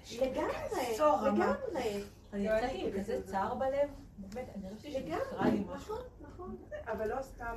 אנשים, 0.00 0.20
לגמרי, 0.22 0.52
עשור 0.92 1.16
רמה. 1.16 1.54
לגמרי. 1.72 2.02
אני 2.32 2.46
יצאתי 2.46 2.80
עם 2.86 3.00
כזה 3.00 3.20
צער 3.26 3.54
בלב, 3.54 3.88
באמת, 4.18 4.46
אני 4.56 4.68
הרגשתי 4.68 4.92
שקרה 4.92 5.00
לי 5.44 5.50
לגמרי, 5.50 5.76
משהו. 5.76 5.94
נכון, 6.20 6.56
נכון. 6.56 6.56
אבל 6.92 7.08
לא 7.08 7.22
סתם 7.22 7.56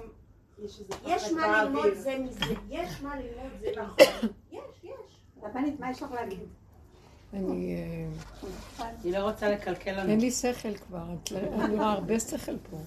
יש 1.05 1.31
מה 1.31 1.63
ללמוד. 1.63 1.93
זה 1.93 2.17
מזה, 2.19 2.45
יש 2.69 3.01
מה 3.01 3.15
ללמוד 3.15 3.51
זה 3.59 3.71
נכון. 3.81 4.29
יש, 4.51 4.59
יש. 4.83 4.91
רבנית, 5.43 5.79
מה 5.79 5.91
יש 5.91 6.03
לך 6.03 6.11
להגיד? 6.11 6.39
אני... 7.33 7.75
אה, 8.79 8.89
היא 9.03 9.13
לא 9.13 9.29
רוצה 9.29 9.49
לקלקל 9.51 9.91
לנו. 10.01 10.09
אין 10.11 10.19
לי 10.19 10.31
שכל 10.31 10.77
כבר, 10.77 11.03
את 11.23 11.31
לא- 11.31 11.39
אני 11.39 11.75
רואה 11.75 11.91
הרבה 11.91 12.19
שכל 12.19 12.55
פה. 12.57 12.77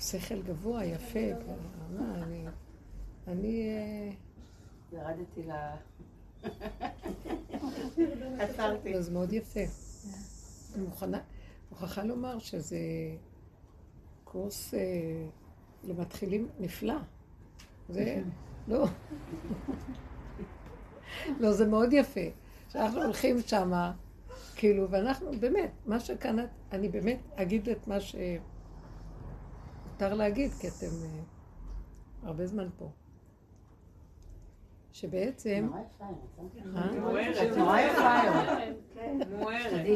שכל 0.00 0.42
גבוה, 0.42 0.84
יפה, 0.84 1.18
ברמה, 1.46 2.22
אני... 2.22 2.44
אני... 3.28 3.62
אה, 3.68 4.10
ירדתי 4.92 5.42
ל... 5.42 5.52
עצרתי. 8.40 8.92
לא, 8.92 9.00
זה 9.00 9.10
מאוד 9.10 9.32
יפה. 9.32 9.60
אני 10.74 10.84
מוכנה, 10.84 11.18
מוכרחה 11.70 12.04
לומר 12.04 12.38
שזה 12.38 12.78
קורס 14.24 14.74
אה, 14.74 14.80
למתחילים 15.88 16.48
נפלא. 16.60 16.94
זה, 17.88 18.22
לא. 18.68 18.86
לא, 21.40 21.52
זה 21.52 21.66
מאוד 21.66 21.92
יפה. 21.92 22.20
שאנחנו 22.68 23.02
הולכים 23.02 23.40
שמה, 23.40 23.92
כאילו, 24.56 24.90
ואנחנו, 24.90 25.30
באמת, 25.40 25.70
מה 25.86 26.00
שכאן, 26.00 26.36
אני 26.72 26.88
באמת 26.88 27.18
אגיד 27.34 27.68
את 27.68 27.88
מה 27.88 28.00
שמותר 28.00 28.24
להגיד, 30.14 30.50
כי 30.52 30.68
אתם 30.68 30.86
אה, 30.86 31.20
הרבה 32.22 32.46
זמן 32.46 32.68
פה. 32.78 32.90
שבעצם... 34.94 35.68
אה? 36.76 36.90
נורא 37.56 37.80
יפה 37.80 38.20
היום. 38.20 38.72
מוארת. 39.38 39.86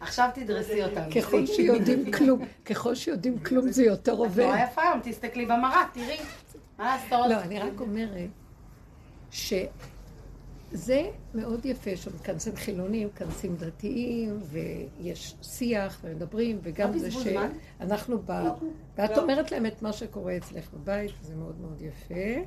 עכשיו 0.00 0.30
תדרסי 0.34 0.84
אותנו. 0.84 1.12
ככל 1.12 1.46
שיודעים 1.46 2.12
כלום, 2.12 2.40
ככל 2.64 2.94
שיודעים 2.94 3.38
כלום 3.38 3.68
זה 3.68 3.84
יותר 3.84 4.12
את 4.12 4.18
עובד. 4.18 4.44
נורא 4.44 4.58
יפה 4.58 4.82
היום, 4.82 5.00
תסתכלי 5.02 5.46
במראה, 5.46 5.84
תראי. 5.92 6.18
מה 6.78 6.96
לעשות? 6.96 7.30
לא, 7.30 7.40
אני 7.40 7.58
רק 7.58 7.80
אומרת 7.80 8.30
שזה 9.30 11.10
מאוד 11.34 11.66
יפה 11.66 11.96
שמתכנסים 11.96 12.56
חילונים, 12.56 13.06
מתכנסים 13.06 13.56
דתיים, 13.56 14.38
ויש 14.42 15.34
שיח 15.42 16.00
ומדברים, 16.04 16.58
וגם 16.62 16.92
לא 16.92 16.98
זה. 16.98 17.10
שאנחנו 17.10 18.18
ב... 18.24 18.32
ואת 18.96 19.18
אומרת 19.18 19.52
להם 19.52 19.66
את 19.66 19.82
מה 19.82 19.92
שקורה 19.92 20.36
אצלך 20.36 20.72
בבית, 20.74 21.10
וזה 21.20 21.34
מאוד 21.34 21.60
מאוד 21.60 21.82
יפה, 21.82 22.40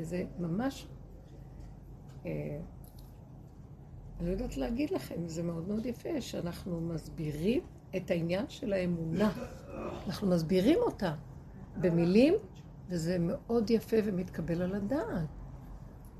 וזה 0.00 0.24
ממש... 0.38 0.88
אה, 2.26 2.60
אני 4.20 4.26
לא 4.26 4.32
יודעת 4.32 4.56
להגיד 4.56 4.90
לכם, 4.90 5.28
זה 5.28 5.42
מאוד 5.42 5.68
מאוד 5.68 5.86
יפה 5.86 6.20
שאנחנו 6.20 6.80
מסבירים 6.80 7.62
את 7.96 8.10
העניין 8.10 8.44
של 8.48 8.72
האמונה. 8.72 9.32
אנחנו 10.06 10.28
מסבירים 10.28 10.78
אותה 10.78 11.14
במילים, 11.80 12.34
וזה 12.88 13.16
מאוד 13.20 13.70
יפה 13.70 13.96
ומתקבל 14.04 14.62
על 14.62 14.74
הדעת. 14.74 15.28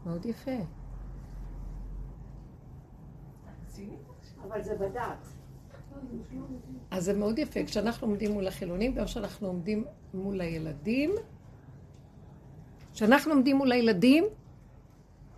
מאוד 0.06 0.26
יפה. 0.26 0.56
אבל 4.48 4.62
זה 4.62 4.76
בדעת. 4.76 5.26
אז 6.90 7.04
זה 7.04 7.18
מאוד 7.18 7.38
יפה. 7.38 7.64
כשאנחנו 7.64 8.06
עומדים 8.06 8.32
מול 8.32 8.46
החילונים, 8.46 8.94
גם 8.94 9.04
כשאנחנו 9.04 9.46
עומדים 9.46 9.84
מול 10.14 10.40
הילדים, 10.40 11.10
כשאנחנו 13.00 13.32
עומדים 13.32 13.56
מול 13.56 13.72
הילדים, 13.72 14.24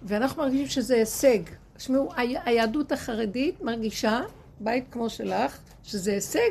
ואנחנו 0.02 0.42
מרגישים 0.42 0.66
שזה 0.66 0.94
הישג. 0.94 1.38
תשמעו, 1.76 2.08
היהדות 2.16 2.92
החרדית 2.92 3.62
מרגישה, 3.62 4.20
בית 4.60 4.84
כמו 4.90 5.10
שלך, 5.10 5.58
שזה 5.82 6.12
הישג, 6.12 6.50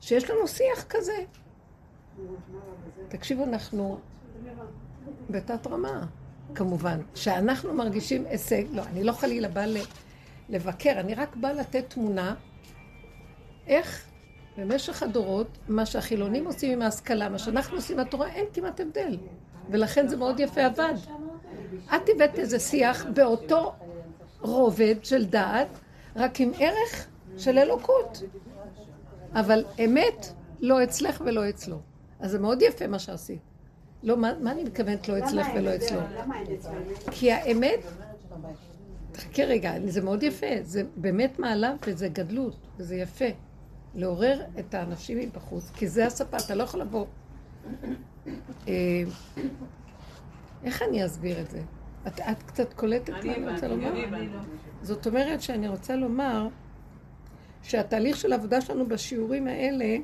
שיש 0.00 0.30
לנו 0.30 0.48
שיח 0.48 0.84
כזה. 0.88 1.16
תקשיבו, 3.08 3.44
אנחנו 3.44 3.98
בתת 5.30 5.66
רמה, 5.66 6.06
כמובן. 6.54 7.00
שאנחנו 7.14 7.74
מרגישים 7.74 8.24
הישג, 8.26 8.64
לא, 8.72 8.82
אני 8.82 9.04
לא 9.04 9.12
חלילה 9.12 9.48
באה 9.48 9.66
לבקר, 10.48 10.92
אני 11.00 11.14
רק 11.14 11.36
באה 11.36 11.52
לתת 11.52 11.84
תמונה 11.88 12.34
איך 13.66 14.04
במשך 14.58 15.02
הדורות, 15.02 15.58
מה 15.68 15.86
שהחילונים 15.86 16.46
עושים 16.46 16.72
עם 16.72 16.82
ההשכלה, 16.82 17.28
מה 17.28 17.38
שאנחנו 17.38 17.76
עושים 17.76 17.98
עם 17.98 18.06
התורה, 18.06 18.28
אין 18.28 18.44
כמעט 18.52 18.80
הבדל. 18.80 19.16
ולכן 19.70 20.08
זה 20.08 20.16
מאוד 20.16 20.40
יפה 20.40 20.64
עבד. 20.64 20.94
את 21.86 22.08
הבאת 22.14 22.38
איזה 22.38 22.58
שיח 22.58 23.06
באותו 23.14 23.72
רובד 24.40 24.94
של 25.02 25.26
דעת, 25.26 25.68
רק 26.16 26.40
עם 26.40 26.52
ערך 26.58 27.06
של 27.38 27.58
אלוקות. 27.58 28.22
אבל 29.34 29.64
אמת 29.84 30.32
לא 30.60 30.82
אצלך 30.84 31.22
ולא 31.26 31.48
אצלו. 31.48 31.80
אז 32.20 32.30
זה 32.30 32.38
מאוד 32.38 32.62
יפה 32.62 32.86
מה 32.86 32.98
שעשית. 32.98 33.40
לא, 34.02 34.16
מה, 34.16 34.32
מה 34.40 34.52
אני 34.52 34.64
מתכוונת 34.64 35.08
לא 35.08 35.18
אצלך 35.18 35.46
ולא 35.54 35.76
אצלו? 35.76 36.00
כי 37.10 37.32
האמת, 37.32 37.80
תחכה 39.12 39.42
רגע, 39.42 39.72
זה 39.86 40.00
מאוד 40.00 40.22
יפה, 40.22 40.46
זה 40.62 40.82
באמת 40.96 41.38
מעלה 41.38 41.74
וזה 41.86 42.08
גדלות, 42.08 42.56
וזה 42.78 42.96
יפה. 42.96 43.24
לעורר 43.94 44.40
את 44.58 44.74
האנשים 44.74 45.18
מבחוץ, 45.18 45.70
כי 45.74 45.88
זה 45.88 46.06
הספה, 46.06 46.36
אתה 46.36 46.54
לא 46.54 46.62
יכול 46.62 46.80
לבוא. 46.80 47.06
אה, 48.68 49.02
איך 50.64 50.82
אני 50.82 51.06
אסביר 51.06 51.40
את 51.40 51.50
זה? 51.50 51.62
את, 52.06 52.20
את 52.20 52.42
קצת 52.42 52.72
קולטת 52.72 53.12
מה 53.12 53.34
אני 53.34 53.52
רוצה 53.52 53.68
לומר? 53.68 53.92
זאת 54.82 55.06
אומרת 55.06 55.42
שאני 55.42 55.68
רוצה 55.68 55.96
לומר 55.96 56.48
שהתהליך 57.62 58.16
של 58.16 58.32
העבודה 58.32 58.60
שלנו 58.60 58.86
בשיעורים 58.86 59.46
האלה 59.46 59.96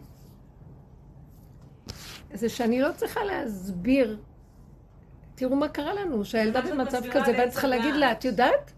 זה 2.34 2.48
שאני 2.48 2.80
לא 2.80 2.88
צריכה 2.96 3.24
להסביר. 3.24 4.18
תראו 5.34 5.56
מה 5.56 5.68
קרה 5.68 5.94
לנו, 5.94 6.24
שהילדה 6.24 6.60
במצב 6.60 7.02
כזה, 7.12 7.32
ואת 7.38 7.50
צריכה. 7.50 7.68
להגיד 7.68 7.94
לה, 7.94 8.12
את 8.12 8.24
יודעת? 8.24 8.72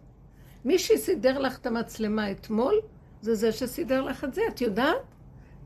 מי 0.65 0.79
שסידר 0.79 1.39
לך 1.39 1.59
את 1.59 1.67
המצלמה 1.67 2.31
אתמול, 2.31 2.75
זה 3.21 3.35
זה 3.35 3.53
שסידר 3.53 4.03
לך 4.03 4.25
את 4.25 4.35
זה, 4.35 4.43
את 4.49 4.61
יודעת? 4.61 4.97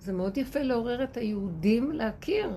זה 0.00 0.12
מאוד 0.12 0.38
יפה 0.38 0.60
לעורר 0.60 1.04
את 1.04 1.16
היהודים 1.16 1.92
להכיר 1.92 2.50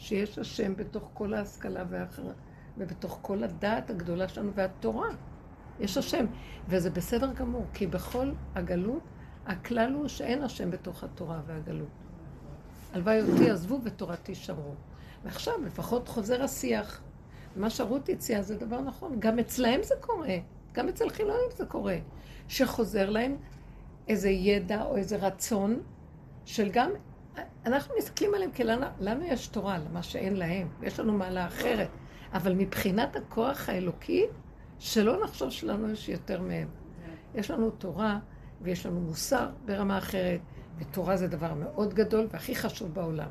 שיש 0.00 0.38
השם 0.38 0.76
בתוך 0.76 1.10
כל 1.14 1.34
ההשכלה 1.34 1.84
והאחרה, 1.88 2.32
ובתוך 2.78 3.18
כל 3.22 3.44
הדעת 3.44 3.90
הגדולה 3.90 4.28
שלנו 4.28 4.54
והתורה. 4.54 5.08
יש 5.80 5.96
השם, 5.96 6.26
וזה 6.68 6.90
בסדר 6.90 7.32
גמור, 7.32 7.66
כי 7.74 7.86
בכל 7.86 8.32
הגלות, 8.54 9.02
הכלל 9.46 9.92
הוא 9.94 10.08
שאין 10.08 10.42
השם 10.42 10.70
בתוך 10.70 11.04
התורה 11.04 11.40
והגלות. 11.46 11.88
הלוואי 12.92 13.22
אותי 13.22 13.50
עזבו 13.50 13.80
ותורתי 13.84 14.34
שמרו. 14.34 14.74
ועכשיו 15.24 15.54
לפחות 15.66 16.08
חוזר 16.08 16.42
השיח. 16.42 17.00
מה 17.56 17.70
שרות 17.70 18.08
הציעה 18.08 18.42
זה 18.42 18.56
דבר 18.56 18.80
נכון, 18.80 19.16
גם 19.18 19.38
אצלהם 19.38 19.82
זה 19.82 19.94
קורה, 20.00 20.36
גם 20.72 20.88
אצל 20.88 21.10
חילונים 21.10 21.50
זה 21.56 21.66
קורה, 21.66 21.96
שחוזר 22.48 23.10
להם 23.10 23.36
איזה 24.08 24.30
ידע 24.30 24.82
או 24.82 24.96
איזה 24.96 25.16
רצון 25.16 25.80
של 26.44 26.70
גם, 26.72 26.90
אנחנו 27.66 27.94
מסתכלים 27.98 28.34
עליהם 28.34 28.50
כי 28.50 28.64
לנו, 28.64 28.86
לנו 29.00 29.24
יש 29.24 29.46
תורה, 29.46 29.78
למה 29.78 30.02
שאין 30.02 30.36
להם, 30.36 30.68
יש 30.82 31.00
לנו 31.00 31.12
מעלה 31.12 31.46
אחרת, 31.46 31.88
אבל 32.32 32.54
מבחינת 32.54 33.16
הכוח 33.16 33.68
האלוקי, 33.68 34.26
שלא 34.78 35.24
נחשוב 35.24 35.50
שלנו 35.50 35.90
יש 35.90 36.08
יותר 36.08 36.40
מהם. 36.42 36.68
יש 37.34 37.50
לנו 37.50 37.70
תורה 37.70 38.18
ויש 38.62 38.86
לנו 38.86 39.00
מוסר 39.00 39.48
ברמה 39.64 39.98
אחרת, 39.98 40.40
ותורה 40.78 41.16
זה 41.16 41.26
דבר 41.26 41.54
מאוד 41.54 41.94
גדול 41.94 42.26
והכי 42.30 42.54
חשוב 42.54 42.94
בעולם. 42.94 43.28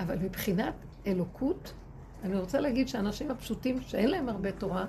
אבל 0.00 0.18
מבחינת 0.18 0.74
אלוקות, 1.06 1.72
אני 2.24 2.36
רוצה 2.36 2.60
להגיד 2.60 2.88
שהאנשים 2.88 3.30
הפשוטים 3.30 3.80
שאין 3.80 4.10
להם 4.10 4.28
הרבה 4.28 4.52
תורה, 4.52 4.84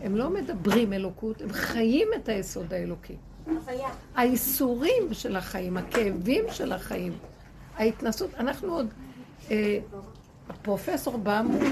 הם 0.00 0.16
לא 0.16 0.30
מדברים 0.30 0.92
אלוקות, 0.92 1.42
הם 1.42 1.52
חיים 1.52 2.08
את 2.16 2.28
היסוד 2.28 2.72
האלוקי. 2.72 3.16
האיסורים 4.14 5.02
של 5.14 5.36
החיים, 5.36 5.76
הכאבים 5.76 6.44
של 6.50 6.72
החיים, 6.72 7.12
ההתנסות, 7.76 8.30
אנחנו 8.38 8.74
עוד, 8.74 8.86
אה, 9.50 9.78
הפרופסור 10.48 11.16
בא 11.16 11.42
מול, 11.42 11.66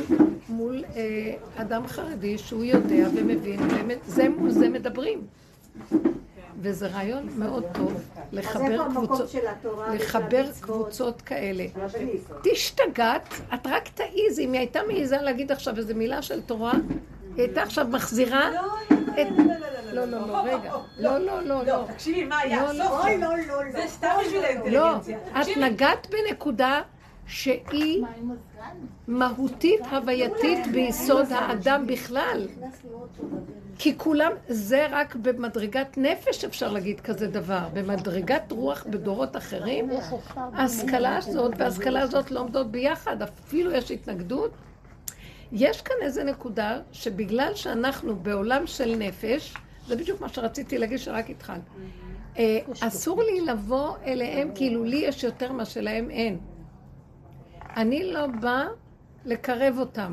מול 0.49 0.85
אה, 0.97 1.35
אדם 1.56 1.87
חרדי 1.87 2.38
שהוא 2.38 2.64
יודע 2.64 3.06
ומבין, 3.14 3.61
זה 4.06 4.28
מול 4.28 4.50
זה 4.50 4.68
מדברים. 4.68 5.26
וזה 6.61 6.87
רעיון 6.87 7.28
מאוד 7.37 7.64
טוב 7.75 8.02
לחבר 8.32 8.88
קבוצות, 8.90 9.35
לחבר? 9.94 10.44
קבוצות 10.61 11.23
כאלה. 11.23 11.64
תשתגעת, 12.42 13.35
את 13.54 13.66
רק 13.66 13.88
תעיזי, 13.88 14.44
אם 14.44 14.52
היא 14.52 14.61
הייתה 14.61 14.80
מעיזה 14.87 15.16
להגיד 15.16 15.52
עכשיו 15.52 15.76
איזו 15.76 15.94
מילה 15.94 16.23
של 16.23 16.40
תורה, 16.40 16.73
היא 16.73 17.44
הייתה 17.44 17.62
עכשיו 17.62 17.87
מחזירה 17.90 18.50
את... 18.88 19.26
לא, 19.92 20.04
לא, 20.04 20.28
לא, 20.28 20.42
רגע. 20.44 20.72
לא, 20.99 21.18
לא, 21.18 21.42
לא, 21.42 21.42
לא, 21.42 21.66
לא. 21.66 21.84
תקשיבי, 21.92 22.25
מה 22.25 22.38
היה? 22.38 22.62
לא, 22.62 22.72
לא. 22.72 23.00
אוי. 23.00 23.18
לא, 23.18 23.37
לא, 23.49 23.64
לא. 23.64 23.72
זה 23.72 23.84
סתם 23.88 24.08
בשביל 24.20 24.40
לא, 24.40 24.46
האינטליגנציה. 24.46 25.18
את 25.40 25.56
נגעת 25.56 26.06
בנקודה 26.11 26.80
שהיא 27.26 28.04
מהותית, 29.08 29.80
הווייתית 29.90 30.66
ביסוד 30.72 31.32
האדם 31.32 31.87
בכלל. 31.87 32.46
כי 33.78 33.99
כולם, 33.99 34.32
זה 34.49 34.87
רק 34.90 35.14
במדרגת 35.14 35.99
נפש 35.99 36.44
אפשר 36.44 36.72
להגיד 36.72 37.00
כזה 37.00 37.26
דבר. 37.26 37.68
במדרגת 37.72 38.52
רוח 38.52 38.87
בדורות 38.90 39.37
אחרים, 39.37 39.90
ההשכלה 40.37 41.16
הזאת 41.16 41.52
וההשכלה 41.58 42.00
הזאת 42.00 42.30
לא 42.30 42.40
עומדות 42.40 42.70
ביחד, 42.70 43.22
אפילו 43.22 43.70
יש 43.70 43.90
התנגדות. 43.90 44.50
יש 45.52 45.82
כאן 45.82 45.96
איזה 46.02 46.25
נקודה 46.25 46.78
שבגלל 46.92 47.54
שאנחנו 47.54 48.16
בעולם 48.16 48.66
של 48.66 48.94
נפש, 48.99 49.54
זה 49.86 49.96
בדיוק 49.96 50.20
מה 50.20 50.28
שרציתי 50.28 50.78
להגיד 50.78 50.98
שרק 50.98 51.30
התחלת. 51.30 51.60
אה, 52.38 52.58
אסור 52.80 53.22
לי 53.22 53.40
לבוא 53.40 53.96
אליהם 54.04 54.50
כאילו 54.54 54.84
לי 54.84 54.96
יש 54.96 55.24
יותר 55.24 55.52
מה 55.52 55.64
שלהם 55.64 56.10
אין. 56.10 56.38
אני 57.76 58.12
לא 58.12 58.26
באה 58.26 58.66
לקרב 59.24 59.76
אותם. 59.78 60.12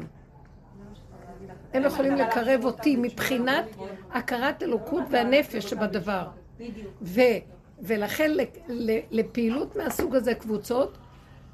הם 1.73 1.83
יכולים 1.83 2.15
לקרב 2.15 2.65
אותי 2.65 2.95
מבחינת 2.95 3.65
הכרת 4.11 4.63
אלוקות 4.63 5.03
והנפש 5.11 5.65
שבדבר. 5.65 6.27
ו, 7.01 7.21
ולכן 7.81 8.31
לפעילות 9.11 9.75
מהסוג 9.75 10.15
הזה 10.15 10.33
קבוצות, 10.33 10.97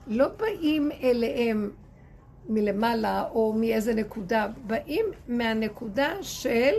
לא 0.08 0.28
באים 0.28 0.92
אליהם 1.04 1.72
מלמעלה 2.50 3.24
או 3.30 3.54
מאיזה 3.54 3.94
נקודה, 3.94 4.48
באים 4.68 5.06
מהנקודה 5.28 6.14
של, 6.22 6.74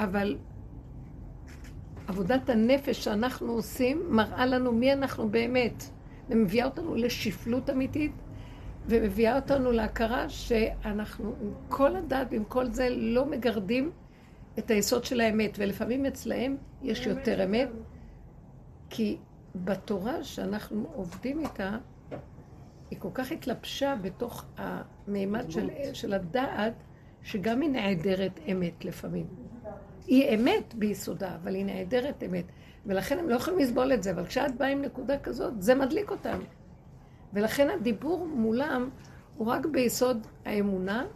אבל 0.00 0.36
עבודת 2.08 2.50
הנפש 2.50 3.04
שאנחנו 3.04 3.52
עושים 3.52 4.02
מראה 4.08 4.46
לנו 4.46 4.72
מי 4.72 4.92
אנחנו 4.92 5.28
באמת, 5.28 5.84
ומביאה 6.28 6.64
אותנו 6.64 6.94
לשפלות 6.94 7.70
אמיתית, 7.70 8.12
ומביאה 8.86 9.36
אותנו 9.36 9.72
להכרה 9.72 10.28
שאנחנו 10.28 11.34
עם 11.42 11.52
כל 11.68 11.96
הדת 11.96 12.26
ועם 12.30 12.44
כל 12.44 12.66
זה 12.66 12.88
לא 12.90 13.26
מגרדים 13.26 13.90
את 14.58 14.70
היסוד 14.70 15.04
של 15.04 15.20
האמת, 15.20 15.56
ולפעמים 15.58 16.06
אצלהם 16.06 16.56
יש 16.82 17.06
יותר 17.06 17.44
אמת, 17.44 17.68
כי 18.90 19.18
בתורה 19.54 20.24
שאנחנו 20.24 20.86
עובדים 20.94 21.40
איתה, 21.40 21.78
היא 22.90 22.98
כל 22.98 23.08
כך 23.14 23.32
התלבשה 23.32 23.94
בתוך 24.02 24.44
המימד 24.56 25.50
של, 25.50 25.68
של 25.92 26.12
הדעת, 26.12 26.74
שגם 27.22 27.60
היא 27.60 27.70
נעדרת 27.70 28.40
אמת 28.52 28.84
לפעמים. 28.84 29.26
היא 30.06 30.34
אמת 30.34 30.74
ביסודה, 30.74 31.34
אבל 31.42 31.54
היא 31.54 31.64
נעדרת 31.64 32.22
אמת. 32.22 32.44
ולכן 32.86 33.18
הם 33.18 33.28
לא 33.28 33.34
יכולים 33.34 33.58
לסבול 33.58 33.92
את 33.92 34.02
זה, 34.02 34.10
אבל 34.10 34.26
כשאת 34.26 34.56
באה 34.56 34.68
עם 34.68 34.82
נקודה 34.82 35.18
כזאת, 35.18 35.62
זה 35.62 35.74
מדליק 35.74 36.10
אותם. 36.10 36.38
ולכן 37.32 37.70
הדיבור 37.70 38.26
מולם 38.26 38.90
הוא 39.36 39.46
רק 39.46 39.66
ביסוד 39.66 40.26
האמונה, 40.44 41.06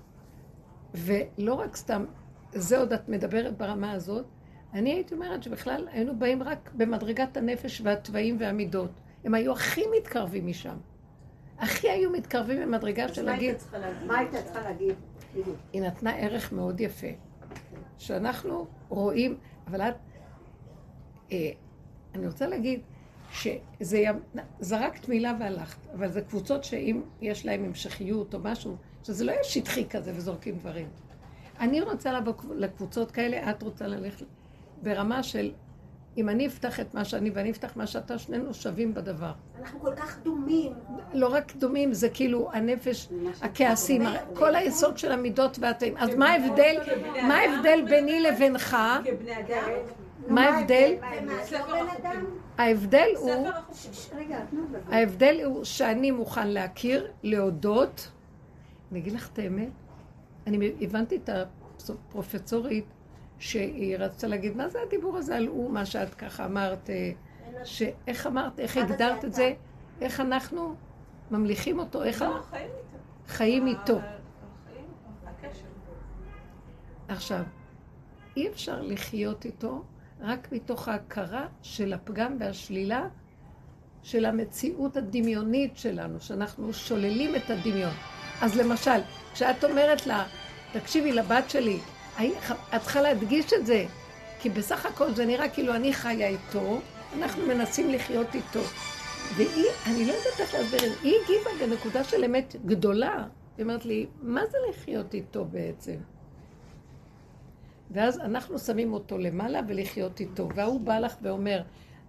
ולא 0.94 1.54
רק 1.54 1.76
סתם, 1.76 2.04
זה 2.52 2.78
עוד 2.78 2.92
את 2.92 3.08
מדברת 3.08 3.56
ברמה 3.56 3.92
הזאת. 3.92 4.24
אני 4.72 4.92
הייתי 4.92 5.14
אומרת 5.14 5.42
שבכלל 5.42 5.88
היינו 5.92 6.18
באים 6.18 6.42
רק 6.42 6.70
במדרגת 6.74 7.36
הנפש 7.36 7.80
והתוואים 7.84 8.36
והמידות. 8.40 8.90
הם 9.24 9.34
היו 9.34 9.52
הכי 9.52 9.82
מתקרבים 9.96 10.46
משם. 10.46 10.76
הכי 11.58 11.90
היו 11.90 12.10
מתקרבים 12.10 12.62
במדרגה 12.62 13.08
של 13.08 13.22
להגיד, 13.22 13.54
מה 14.06 14.18
היית 14.18 14.34
צריכה 14.34 14.60
להגיד? 14.60 14.94
היא 15.72 15.82
נתנה 15.82 16.16
ערך 16.16 16.52
מאוד 16.52 16.80
יפה. 16.80 17.06
שאנחנו 17.98 18.66
רואים, 18.88 19.36
אבל 19.66 19.80
את, 19.80 19.94
אה, 21.32 21.50
אני 22.14 22.26
רוצה 22.26 22.46
להגיד 22.46 22.80
שזה, 23.32 24.04
זרקת 24.60 25.08
מילה 25.08 25.36
והלכת, 25.40 25.78
אבל 25.94 26.08
זה 26.08 26.20
קבוצות 26.22 26.64
שאם 26.64 27.00
יש 27.20 27.46
להם 27.46 27.64
המשכיות 27.64 28.34
או 28.34 28.38
משהו, 28.42 28.76
שזה 29.02 29.24
לא 29.24 29.32
יהיה 29.32 29.44
שטחי 29.44 29.88
כזה 29.88 30.12
וזורקים 30.16 30.58
דברים. 30.58 30.88
אני 31.60 31.80
רוצה 31.80 32.12
לבוא 32.12 32.32
לקבוצות 32.54 33.10
כאלה, 33.10 33.50
את 33.50 33.62
רוצה 33.62 33.86
ללכת 33.86 34.26
ברמה 34.82 35.22
של, 35.22 35.52
אם 36.16 36.28
אני 36.28 36.46
אפתח 36.46 36.80
את 36.80 36.94
מה 36.94 37.04
שאני 37.04 37.30
ואני 37.30 37.50
אפתח 37.50 37.76
מה 37.76 37.86
שאתה, 37.86 38.18
שנינו 38.18 38.54
שווים 38.54 38.94
בדבר. 38.94 39.32
אנחנו 39.60 39.80
כל 39.80 39.94
כך 39.96 40.18
דומים. 40.24 40.72
לא 41.12 41.26
רק 41.26 41.56
דומים, 41.56 41.92
זה 41.92 42.08
כאילו 42.08 42.50
הנפש, 42.52 43.08
הכעסים, 43.42 44.02
כל 44.34 44.54
היסוד 44.54 44.98
של 44.98 45.12
המידות 45.12 45.58
והתאים. 45.60 45.96
אז 45.96 46.14
מה 46.14 46.30
ההבדל, 46.30 46.76
מה 47.22 47.34
ההבדל 47.34 47.84
ביני 47.88 48.20
לבינך? 48.20 48.76
כבני 49.04 49.40
אדם, 49.40 49.70
מה 50.28 50.44
ההבדל? 50.44 50.94
לא 51.00 51.36
החוקים. 51.36 51.88
אדם? 52.00 52.24
ההבדל 52.58 53.08
הוא. 53.16 53.48
ההבדל 54.90 55.40
הוא 55.44 55.64
שאני 55.64 56.10
מוכן 56.10 56.48
להכיר, 56.48 57.10
להודות. 57.22 58.08
אני 58.92 59.00
אגיד 59.00 59.12
לך 59.12 59.30
את 59.32 59.38
האמת, 59.38 59.68
אני 60.46 60.72
הבנתי 60.80 61.16
את 61.16 61.30
הפרופסורית 61.88 62.84
שהיא 63.38 63.96
רצתה 63.96 64.26
להגיד, 64.26 64.56
מה 64.56 64.68
זה 64.68 64.78
הדיבור 64.86 65.16
הזה 65.16 65.36
על 65.36 65.46
הוא, 65.46 65.70
מה 65.70 65.86
שאת 65.86 66.14
ככה 66.14 66.44
אמרת, 66.44 66.90
אה, 66.90 67.10
שאיך 67.64 68.26
אמרת, 68.26 68.60
איך 68.60 68.76
הגדרת 68.76 69.24
את. 69.24 69.34
זה, 69.34 69.52
איך 70.00 70.20
אנחנו 70.20 70.74
ממליכים 71.30 71.78
אותו, 71.78 72.02
איך 72.02 72.22
לא, 72.22 72.26
אנחנו 72.26 72.42
חיים 72.50 72.66
איתו. 72.66 72.98
חיים 73.26 73.66
איתו. 73.66 73.98
עכשיו, 77.08 77.42
אי 78.36 78.48
אפשר 78.48 78.82
לחיות 78.82 79.44
איתו 79.44 79.82
רק 80.20 80.52
מתוך 80.52 80.88
ההכרה 80.88 81.46
של 81.62 81.92
הפגם 81.92 82.36
והשלילה 82.40 83.08
של 84.02 84.24
המציאות 84.24 84.96
הדמיונית 84.96 85.76
שלנו, 85.76 86.20
שאנחנו 86.20 86.72
שוללים 86.72 87.36
את 87.36 87.50
הדמיון. 87.50 87.92
אז 88.40 88.56
למשל, 88.56 89.00
כשאת 89.32 89.64
אומרת 89.64 90.06
לה, 90.06 90.24
תקשיבי 90.72 91.12
לבת 91.12 91.50
שלי, 91.50 91.78
את 92.76 92.80
צריכה 92.82 93.00
להדגיש 93.00 93.52
את 93.52 93.66
זה, 93.66 93.86
כי 94.40 94.50
בסך 94.50 94.86
הכל 94.86 95.14
זה 95.14 95.26
נראה 95.26 95.48
כאילו 95.48 95.74
אני 95.74 95.92
חיה 95.92 96.28
איתו, 96.28 96.80
אנחנו 97.18 97.46
מנסים 97.46 97.90
לחיות 97.90 98.34
איתו. 98.34 98.60
והיא, 99.36 99.66
אני 99.86 100.06
לא 100.06 100.12
יודעת 100.12 100.40
איך 100.40 100.54
להסביר 100.54 100.92
היא 101.02 101.14
הגיבה 101.24 101.50
בנקודה 101.66 102.04
של 102.04 102.24
אמת 102.24 102.56
גדולה. 102.66 103.26
היא 103.56 103.64
אומרת 103.64 103.84
לי, 103.84 104.06
מה 104.22 104.46
זה 104.46 104.58
לחיות 104.70 105.14
איתו 105.14 105.44
בעצם? 105.44 105.96
ואז 107.90 108.18
אנחנו 108.18 108.58
שמים 108.58 108.92
אותו 108.92 109.18
למעלה 109.18 109.60
ולחיות 109.68 110.20
איתו. 110.20 110.48
וההוא 110.54 110.80
בא 110.80 110.98
לך 110.98 111.16
ואומר, 111.22 111.62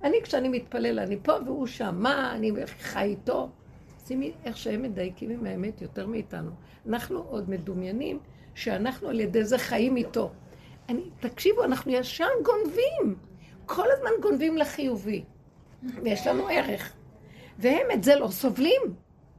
אני 0.04 0.18
כשאני 0.24 0.50
מתפלל, 0.50 1.00
אני 1.00 1.18
פה 1.24 1.34
והוא 1.46 1.68
שם, 1.68 1.96
מה, 2.00 2.36
אני 2.36 2.52
חי 2.80 3.04
איתו? 3.04 3.50
שימי 4.08 4.32
איך 4.46 4.58
שהם 4.58 4.82
מדייקים 4.82 5.30
עם 5.30 5.46
האמת 5.46 5.82
יותר 5.82 6.08
מאיתנו. 6.08 6.52
אנחנו 6.90 7.20
עוד 7.20 7.50
מדומיינים 7.50 8.20
שאנחנו 8.56 9.10
על 9.10 9.20
ידי 9.20 9.44
זה 9.44 9.58
חיים 9.58 9.96
איתו. 9.96 10.32
אני, 10.90 11.02
תקשיבו, 11.20 11.64
אנחנו 11.64 11.92
ישר 11.92 12.28
גונבים. 12.44 13.16
כל 13.66 13.86
הזמן 13.92 14.10
גונבים 14.22 14.58
לחיובי. 14.58 15.24
ויש 16.04 16.28
לנו 16.28 16.48
ערך. 16.48 16.94
והם 17.60 17.88
את 17.94 18.04
זה 18.04 18.16
לא 18.16 18.28
סובלים, 18.28 18.82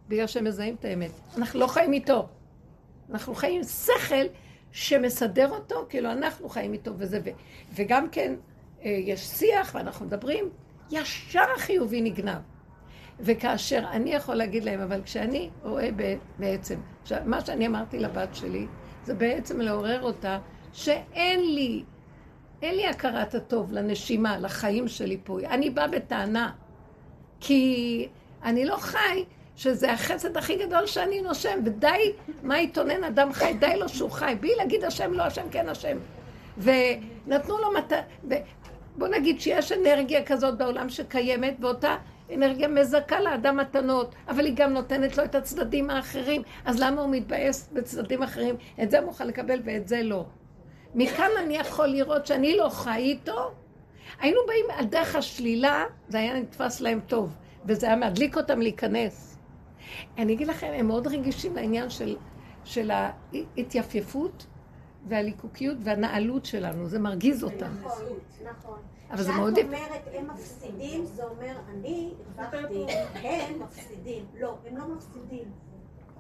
בגלל 0.09 0.27
שהם 0.27 0.45
מזהים 0.45 0.75
את 0.75 0.85
האמת. 0.85 1.11
אנחנו 1.37 1.61
לא 1.61 1.67
חיים 1.67 1.93
איתו. 1.93 2.29
אנחנו 3.11 3.35
חיים 3.35 3.57
עם 3.57 3.63
שכל 3.63 4.27
שמסדר 4.73 5.51
אותו, 5.51 5.87
כאילו 5.89 6.13
אנחנו 6.13 6.49
חיים 6.49 6.73
איתו 6.73 6.93
וזה, 6.97 7.21
ו, 7.25 7.31
וגם 7.75 8.09
כן 8.11 8.35
אה, 8.85 8.91
יש 8.91 9.21
שיח 9.21 9.75
ואנחנו 9.75 10.07
מדברים, 10.07 10.51
ישר 10.91 11.45
החיובי 11.57 12.01
נגנב. 12.01 12.39
וכאשר 13.21 13.85
אני 13.91 14.11
יכול 14.11 14.35
להגיד 14.35 14.65
להם, 14.65 14.81
אבל 14.81 15.03
כשאני 15.03 15.51
רואה 15.63 15.89
בעצם, 16.39 16.81
מה 17.25 17.41
שאני 17.47 17.67
אמרתי 17.67 17.99
לבת 17.99 18.35
שלי, 18.35 18.67
זה 19.07 19.15
בעצם 19.15 19.61
לעורר 19.61 20.03
אותה 20.03 20.39
שאין 20.73 21.55
לי, 21.55 21.83
אין 22.63 22.75
לי 22.75 22.87
הכרת 22.87 23.35
הטוב 23.35 23.73
לנשימה, 23.73 24.39
לחיים 24.39 24.89
שלי 24.89 25.19
פה. 25.25 25.39
אני 25.41 25.71
באה 25.71 25.89
בטענה, 25.89 26.53
כי 27.41 28.09
אני 28.43 28.65
לא 28.65 28.77
חי, 28.77 29.25
שזה 29.57 29.93
החסד 29.93 30.37
הכי 30.37 30.57
גדול 30.57 30.87
שאני 30.87 31.21
נושם, 31.21 31.59
ודי, 31.65 32.13
מה 32.43 32.61
יתונן 32.61 33.05
אדם 33.05 33.33
חי? 33.33 33.55
די 33.61 33.77
לו 33.77 33.89
שהוא 33.89 34.11
חי, 34.11 34.35
בלי 34.41 34.55
להגיד 34.57 34.85
השם 34.85 35.13
לא 35.13 35.23
השם, 35.23 35.51
כן 35.51 35.69
השם. 35.69 35.97
ונתנו 36.59 37.59
לו. 37.59 37.69
ו... 38.31 38.35
בוא 38.97 39.09
נגיד 39.09 39.41
שיש 39.41 39.73
אנרגיה 39.73 40.25
כזאת 40.25 40.59
בעולם 40.59 40.89
שקיימת, 40.89 41.57
ואותה 41.61 41.97
אנרגיה 42.35 42.69
מזכה 42.69 43.21
לאדם 43.21 43.57
מתנות, 43.57 44.15
אבל 44.29 44.45
היא 44.45 44.55
גם 44.57 44.73
נותנת 44.73 45.17
לו 45.17 45.25
את 45.25 45.35
הצדדים 45.35 45.91
האחרים, 45.91 46.43
אז 46.65 46.81
למה 46.81 47.03
הוא 47.03 47.11
מתבאס 47.11 47.69
בצדדים 47.73 48.23
אחרים? 48.23 48.57
את 48.83 48.91
זה 48.91 49.01
מוכן 49.01 49.27
לקבל 49.27 49.61
ואת 49.65 49.89
זה 49.89 50.03
לא. 50.03 50.25
מכאן 50.95 51.31
אני 51.45 51.57
יכול 51.57 51.87
לראות 51.87 52.27
שאני 52.27 52.57
לא 52.57 52.69
חי 52.69 52.97
איתו. 52.97 53.51
היינו 54.21 54.41
באים 54.47 54.65
על 54.79 54.85
דרך 54.85 55.17
השלילה, 55.17 55.85
זה 56.09 56.19
היה 56.19 56.41
נתפס 56.41 56.81
להם 56.81 57.01
טוב, 57.07 57.37
וזה 57.65 57.87
היה 57.87 57.97
מדליק 57.97 58.37
אותם 58.37 58.61
להיכנס. 58.61 59.39
אני 60.19 60.33
אגיד 60.33 60.47
לכם, 60.47 60.73
הם 60.75 60.87
מאוד 60.87 61.07
רגישים 61.07 61.57
לעניין 61.57 61.91
של, 61.91 62.17
של 62.65 62.91
ההתייפייפות 62.91 64.47
והליקוקיות 65.09 65.77
והנעלות 65.81 66.45
שלנו, 66.45 66.87
זה 66.87 66.99
מרגיז 66.99 67.45
אותם. 67.45 67.73
נכון, 67.85 68.03
נכון. 68.45 68.79
אבל 69.11 69.23
זה 69.23 69.33
מאוד 69.33 69.53
כשאת 69.55 69.65
אומרת 69.65 70.03
הם 70.13 70.31
מפסידים, 70.31 71.05
זה 71.05 71.25
אומר 71.25 71.57
אני 71.71 72.11
הרווחתי, 72.37 72.87
הם 73.23 73.63
מפסידים. 73.63 74.25
לא, 74.35 74.57
הם 74.67 74.77
לא 74.77 74.85
מפסידים. 74.89 75.51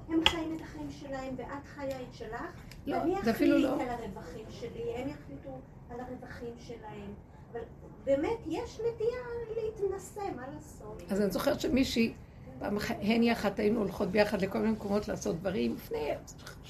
הם 0.09 0.21
חיים 0.29 0.57
את 0.57 0.61
החיים 0.61 0.91
שלהם 0.91 1.35
ואת 1.37 1.67
חיה 1.67 2.01
את 2.01 2.15
שלך, 2.15 2.43
לא, 2.87 2.97
זה 3.25 3.31
אפילו 3.31 3.57
אחליט 3.57 3.71
לא. 3.71 3.83
על 3.83 3.89
הרווחים 3.89 4.45
שלי, 4.51 4.95
הם 4.97 5.09
יחליטו 5.09 5.51
על 5.91 6.01
הרווחים 6.01 6.55
שלהם. 6.59 7.15
אבל 7.53 7.61
באמת 8.05 8.39
יש 8.47 8.81
נטייה 8.81 9.57
להתנשא, 9.57 10.21
מה 10.37 10.43
לעשות? 10.55 11.03
אז 11.11 11.21
אני 11.21 11.31
זוכרת 11.31 11.61
שמישהי, 11.61 12.13
פעם 12.59 12.79
הן 12.89 13.23
יחד 13.23 13.61
היינו 13.61 13.81
הולכות 13.81 14.09
ביחד 14.09 14.43
לכל 14.43 14.59
מיני 14.59 14.73
מקומות 14.73 15.09
לעשות 15.09 15.37
דברים, 15.37 15.75
לפני 15.75 16.11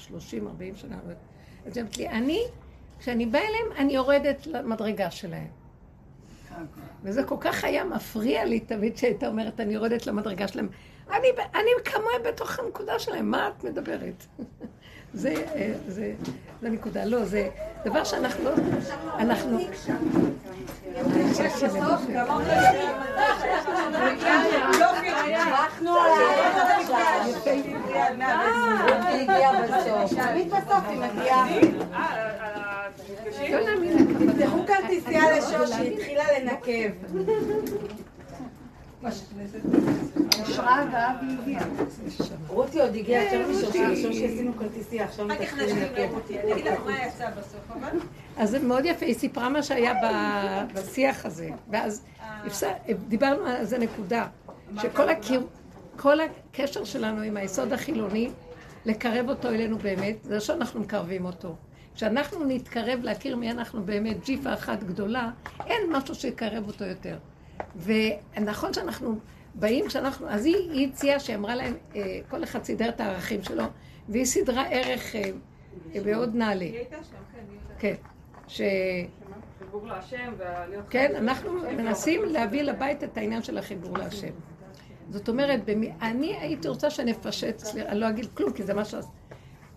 30-40 0.07 0.11
שנה. 0.75 0.99
אז 1.65 1.77
היא 1.77 1.83
אמרת 1.83 1.97
לי, 1.97 2.09
אני, 2.09 2.41
כשאני 2.99 3.25
באה 3.25 3.41
אליהם, 3.41 3.71
אני 3.77 3.93
יורדת 3.93 4.47
למדרגה 4.47 5.11
שלהם. 5.11 5.47
וזה 7.03 7.23
כל 7.23 7.35
כך 7.39 7.63
היה 7.63 7.83
מפריע 7.83 8.45
לי 8.45 8.59
תמיד 8.59 8.97
שהייתה 8.97 9.27
אומרת, 9.27 9.59
אני 9.59 9.73
יורדת 9.73 10.07
למדרגה 10.07 10.47
שלהם. 10.47 10.67
אני, 11.11 11.27
אני 11.55 11.69
כמוהם 11.85 12.23
בתוך 12.27 12.59
הנקודה 12.59 12.99
שלהם, 12.99 13.31
מה 13.31 13.47
את 13.47 13.63
מדברת? 13.63 14.25
זה, 15.13 15.33
אה, 15.55 15.73
זה, 15.87 16.13
זה 16.61 16.69
נקודה, 16.69 17.05
לא, 17.05 17.25
זה 17.25 17.49
דבר 17.85 18.03
שאנחנו 18.03 18.43
לא, 18.43 18.51
אנחנו, 19.19 19.59
אנחנו 25.35 25.91
על 25.91 26.11
היא 29.07 29.29
הגיעה 29.29 29.61
בסוף. 29.61 30.19
תמיד 30.19 30.47
בסוף 30.47 30.83
היא 30.89 30.99
מגיעה. 30.99 31.47
לא 33.51 33.59
תפתחו 34.33 34.65
כרטיסייה 34.67 35.37
לשושי, 35.37 35.93
התחילה 35.93 36.23
לנקב. 36.39 36.89
אושרה 40.39 40.83
ואבי 40.91 41.33
הגיע. 41.41 41.59
רותי 42.47 42.81
עוד 42.81 42.95
הגיעה, 42.95 43.23
עכשיו 43.23 43.39
משושי, 43.49 44.01
שושי 44.01 44.47
כרטיסייה, 44.59 45.05
עכשיו 45.05 45.27
מתחילים 45.27 45.77
לנקב. 45.77 46.19
אז 48.37 48.49
זה 48.49 48.59
מאוד 48.59 48.85
יפה, 48.85 49.05
היא 49.05 49.15
סיפרה 49.15 49.49
מה 49.49 49.63
שהיה 49.63 49.93
בשיח 50.73 51.25
הזה, 51.25 51.49
ואז 51.69 52.05
דיברנו 53.07 53.45
על 53.45 53.55
איזה 53.55 53.77
נקודה, 53.77 54.25
שכל 54.81 55.09
הקיר, 55.09 55.47
כל 55.97 56.17
הקשר 56.19 56.83
שלנו 56.83 57.21
עם 57.21 57.37
היסוד 57.37 57.73
החילוני, 57.73 58.29
לקרב 58.85 59.29
אותו 59.29 59.47
אלינו 59.47 59.77
באמת, 59.77 60.23
זה 60.23 60.39
שאנחנו 60.39 60.79
מקרבים 60.79 61.25
אותו. 61.25 61.55
כשאנחנו 61.95 62.45
נתקרב 62.45 62.99
להכיר 63.03 63.35
מי 63.35 63.51
אנחנו 63.51 63.83
באמת, 63.83 64.25
ג'יפה 64.25 64.53
אחת 64.53 64.83
גדולה, 64.83 65.29
אין 65.65 65.81
משהו 65.91 66.15
שיקרב 66.15 66.67
אותו 66.67 66.85
יותר. 66.85 67.17
ונכון 67.75 68.73
שאנחנו 68.73 69.19
באים, 69.55 69.87
כשאנחנו, 69.87 70.29
אז 70.29 70.45
היא, 70.45 70.55
היא 70.71 70.87
הציעה 70.87 71.19
שאמרה 71.19 71.55
להם, 71.55 71.73
אה, 71.95 72.19
כל 72.29 72.43
אחד 72.43 72.63
סידר 72.63 72.89
את 72.89 73.01
הערכים 73.01 73.43
שלו, 73.43 73.63
והיא 74.09 74.25
סידרה 74.25 74.67
ערך 74.69 75.15
אה, 75.15 75.21
אה, 75.95 76.01
מאוד 76.05 76.35
נעלה. 76.35 76.65
היא 76.65 76.77
הייתה 76.77 76.95
שם, 76.95 77.15
כן, 77.33 77.39
היא 77.49 77.59
הייתה. 77.69 78.01
כן, 78.01 78.07
ש... 78.47 78.61
חיבור 79.59 79.87
להשם. 79.87 80.33
כן, 80.89 81.15
אנחנו 81.15 81.51
מנסים 81.77 82.25
להביא 82.25 82.61
לבית 82.61 83.03
את 83.03 83.17
העניין 83.17 83.43
של 83.43 83.57
החיבור 83.57 83.97
להשם. 83.97 84.33
זאת 85.09 85.29
אומרת, 85.29 85.65
במי- 85.65 85.91
אני 86.01 86.37
הייתי 86.37 86.67
רוצה 86.67 86.89
שנפשט, 86.89 87.57
סליחה, 87.59 87.89
אני 87.89 87.99
לא 87.99 88.09
אגיד 88.09 88.25
כלום, 88.33 88.53
כי 88.53 88.63
זה 88.63 88.73
מה 88.73 88.85
ש... 88.85 88.95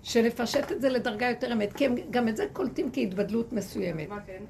שנפשט 0.02 0.72
את 0.72 0.80
זה 0.80 0.88
לדרגה 0.88 1.28
יותר 1.30 1.52
אמת, 1.52 1.72
כי 1.72 1.86
הם 1.86 1.94
גם 2.10 2.28
את 2.28 2.36
זה 2.36 2.46
קולטים 2.52 2.90
כהתבדלות 2.92 3.52
מסוימת. 3.52 4.08
מה 4.08 4.20
כן? 4.26 4.42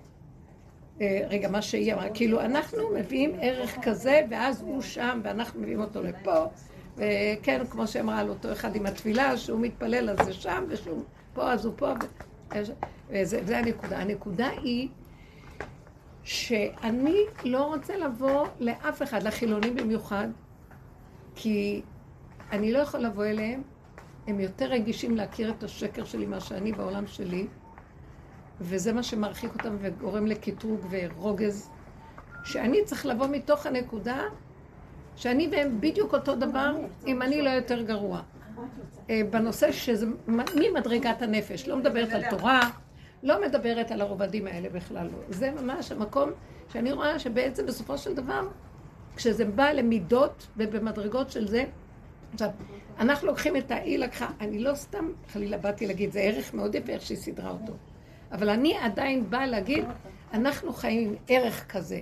אה, 1.01 1.27
רגע, 1.31 1.49
מה 1.49 1.63
שהיא 1.63 1.95
אמרה, 1.95 2.11
כאילו 2.11 2.41
אנחנו 2.41 2.83
מביאים 2.95 3.33
ערך 3.41 3.77
כזה, 3.83 4.21
ואז 4.31 4.63
הוא 4.63 4.83
שם, 4.83 5.21
ואנחנו 5.25 5.61
מביאים 5.61 5.81
אותו 5.81 6.03
לפה, 6.03 6.45
וכן, 6.97 7.63
כמו 7.71 7.87
שאמרה 7.87 8.19
על 8.19 8.29
אותו 8.29 8.53
אחד 8.53 8.77
עם 8.77 8.87
התפילה, 8.87 9.37
שהוא 9.37 9.61
מתפלל 9.61 10.11
אז 10.11 10.27
זה 10.27 10.33
שם, 10.33 10.65
ושהוא 10.69 11.03
פה 11.35 11.53
אז 11.53 11.65
הוא 11.65 11.75
פה, 11.77 11.93
וזה, 13.11 13.41
זה 13.45 13.59
הנקודה. 13.59 13.99
הנקודה 13.99 14.49
היא 14.49 14.89
שאני 16.23 17.17
לא 17.45 17.65
רוצה 17.65 17.97
לבוא 17.97 18.47
לאף 18.61 19.03
אחד, 19.03 19.23
לחילונים 19.23 19.75
במיוחד, 19.77 20.29
כי 21.35 21.83
אני 22.53 22.73
לא 22.73 22.79
יכול 22.79 23.01
לבוא 23.01 23.25
אליהם, 23.25 23.63
הם 24.27 24.41
יותר 24.41 24.67
רגישים 24.67 25.17
להכיר 25.17 25.51
את 25.51 25.63
השקר 25.63 26.05
שלי 26.05 26.27
מה 26.27 26.41
שאני 26.41 26.73
בעולם 26.73 27.07
שלי, 27.07 27.47
וזה 28.61 28.93
מה 28.93 29.03
שמרחיק 29.03 29.53
אותם 29.53 29.77
וגורם 29.81 30.27
לקטרוג 30.27 30.81
ורוגז, 30.91 31.71
שאני 32.45 32.85
צריך 32.85 33.07
לבוא 33.07 33.27
מתוך 33.27 33.67
הנקודה 33.67 34.23
שאני 35.17 35.49
והם 35.53 35.81
בדיוק 35.81 36.15
אותו 36.15 36.37
דבר, 36.37 36.77
אם 37.07 37.23
אני 37.23 37.43
לא 37.43 37.51
יותר 37.51 37.83
גרוע. 37.83 38.21
אה, 39.11 39.21
בנושא 39.31 39.73
שזה 39.73 40.07
ממדרגת 40.29 41.23
הנפש, 41.23 41.69
לא 41.69 41.77
מדברת 41.77 42.13
על 42.13 42.23
תורה, 42.31 42.61
לא 43.23 43.43
מדברת 43.43 43.91
על 43.91 44.01
הרובדים 44.01 44.47
האלה 44.47 44.69
בכלל 44.69 45.07
לא. 45.07 45.19
זה 45.29 45.51
ממש 45.51 45.93
המקום 45.93 46.31
שאני 46.73 46.93
רואה 46.93 47.19
שבעצם 47.19 47.67
בסופו 47.67 47.99
של 47.99 48.15
דבר, 48.15 48.49
כשזה 49.21 49.45
בא 49.45 49.71
למידות 49.71 50.47
ובמדרגות 50.57 51.31
של 51.31 51.49
זה, 51.49 51.65
עכשיו, 52.33 52.49
אנחנו 52.99 53.27
לוקחים 53.27 53.57
את 53.57 53.71
ה... 53.71 53.75
היא 53.75 53.99
לקחה, 53.99 54.31
אני 54.41 54.59
לא 54.59 54.75
סתם 54.75 55.13
חלילה 55.29 55.59
באתי 55.59 55.87
להגיד, 55.87 56.13
זה 56.13 56.21
ערך 56.21 56.55
מאוד 56.55 56.75
יפה 56.75 56.93
איך 56.93 57.03
שהיא 57.03 57.19
סידרה 57.19 57.51
אותו. 57.51 57.73
אבל 58.33 58.49
אני 58.49 58.77
עדיין 58.79 59.31
באה 59.31 59.47
להגיד, 59.47 59.85
אנחנו 60.33 60.73
חיים 60.73 61.09
עם 61.09 61.17
ערך 61.29 61.67
כזה. 61.69 62.01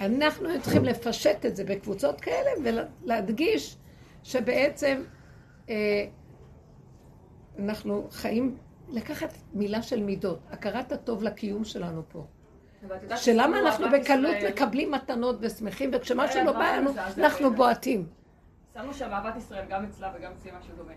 אנחנו 0.00 0.48
צריכים 0.62 0.84
לפשט 0.84 1.46
את 1.46 1.56
זה 1.56 1.64
בקבוצות 1.64 2.20
כאלה 2.20 2.50
ולהדגיש 3.04 3.76
שבעצם 4.22 5.02
אה, 5.70 6.06
אנחנו 7.58 8.06
חיים, 8.10 8.56
לקחת 8.88 9.34
מילה 9.54 9.82
של 9.82 10.02
מידות, 10.02 10.38
הכרת 10.50 10.92
הטוב 10.92 11.22
לקיום 11.22 11.64
שלנו 11.64 12.02
פה. 12.08 12.26
שלמה 13.16 13.58
אנחנו 13.58 13.86
בקלות 13.92 14.36
מקבלים 14.48 14.90
מתנות 14.90 15.36
ושמחים, 15.40 15.90
וכשמשהו 15.92 16.34
כן, 16.34 16.46
לא 16.46 16.52
מה 16.52 16.58
בא 16.58 16.76
לנו? 16.76 16.90
אנחנו 17.18 17.54
בועטים. 17.54 18.06
שמנו 18.74 18.94
שם 18.94 19.10
אהבת 19.12 19.36
ישראל 19.36 19.64
גם 19.68 19.84
אצלה 19.84 20.12
וגם 20.18 20.32
אצלי 20.38 20.50
משהו 20.60 20.74
דומה. 20.76 20.92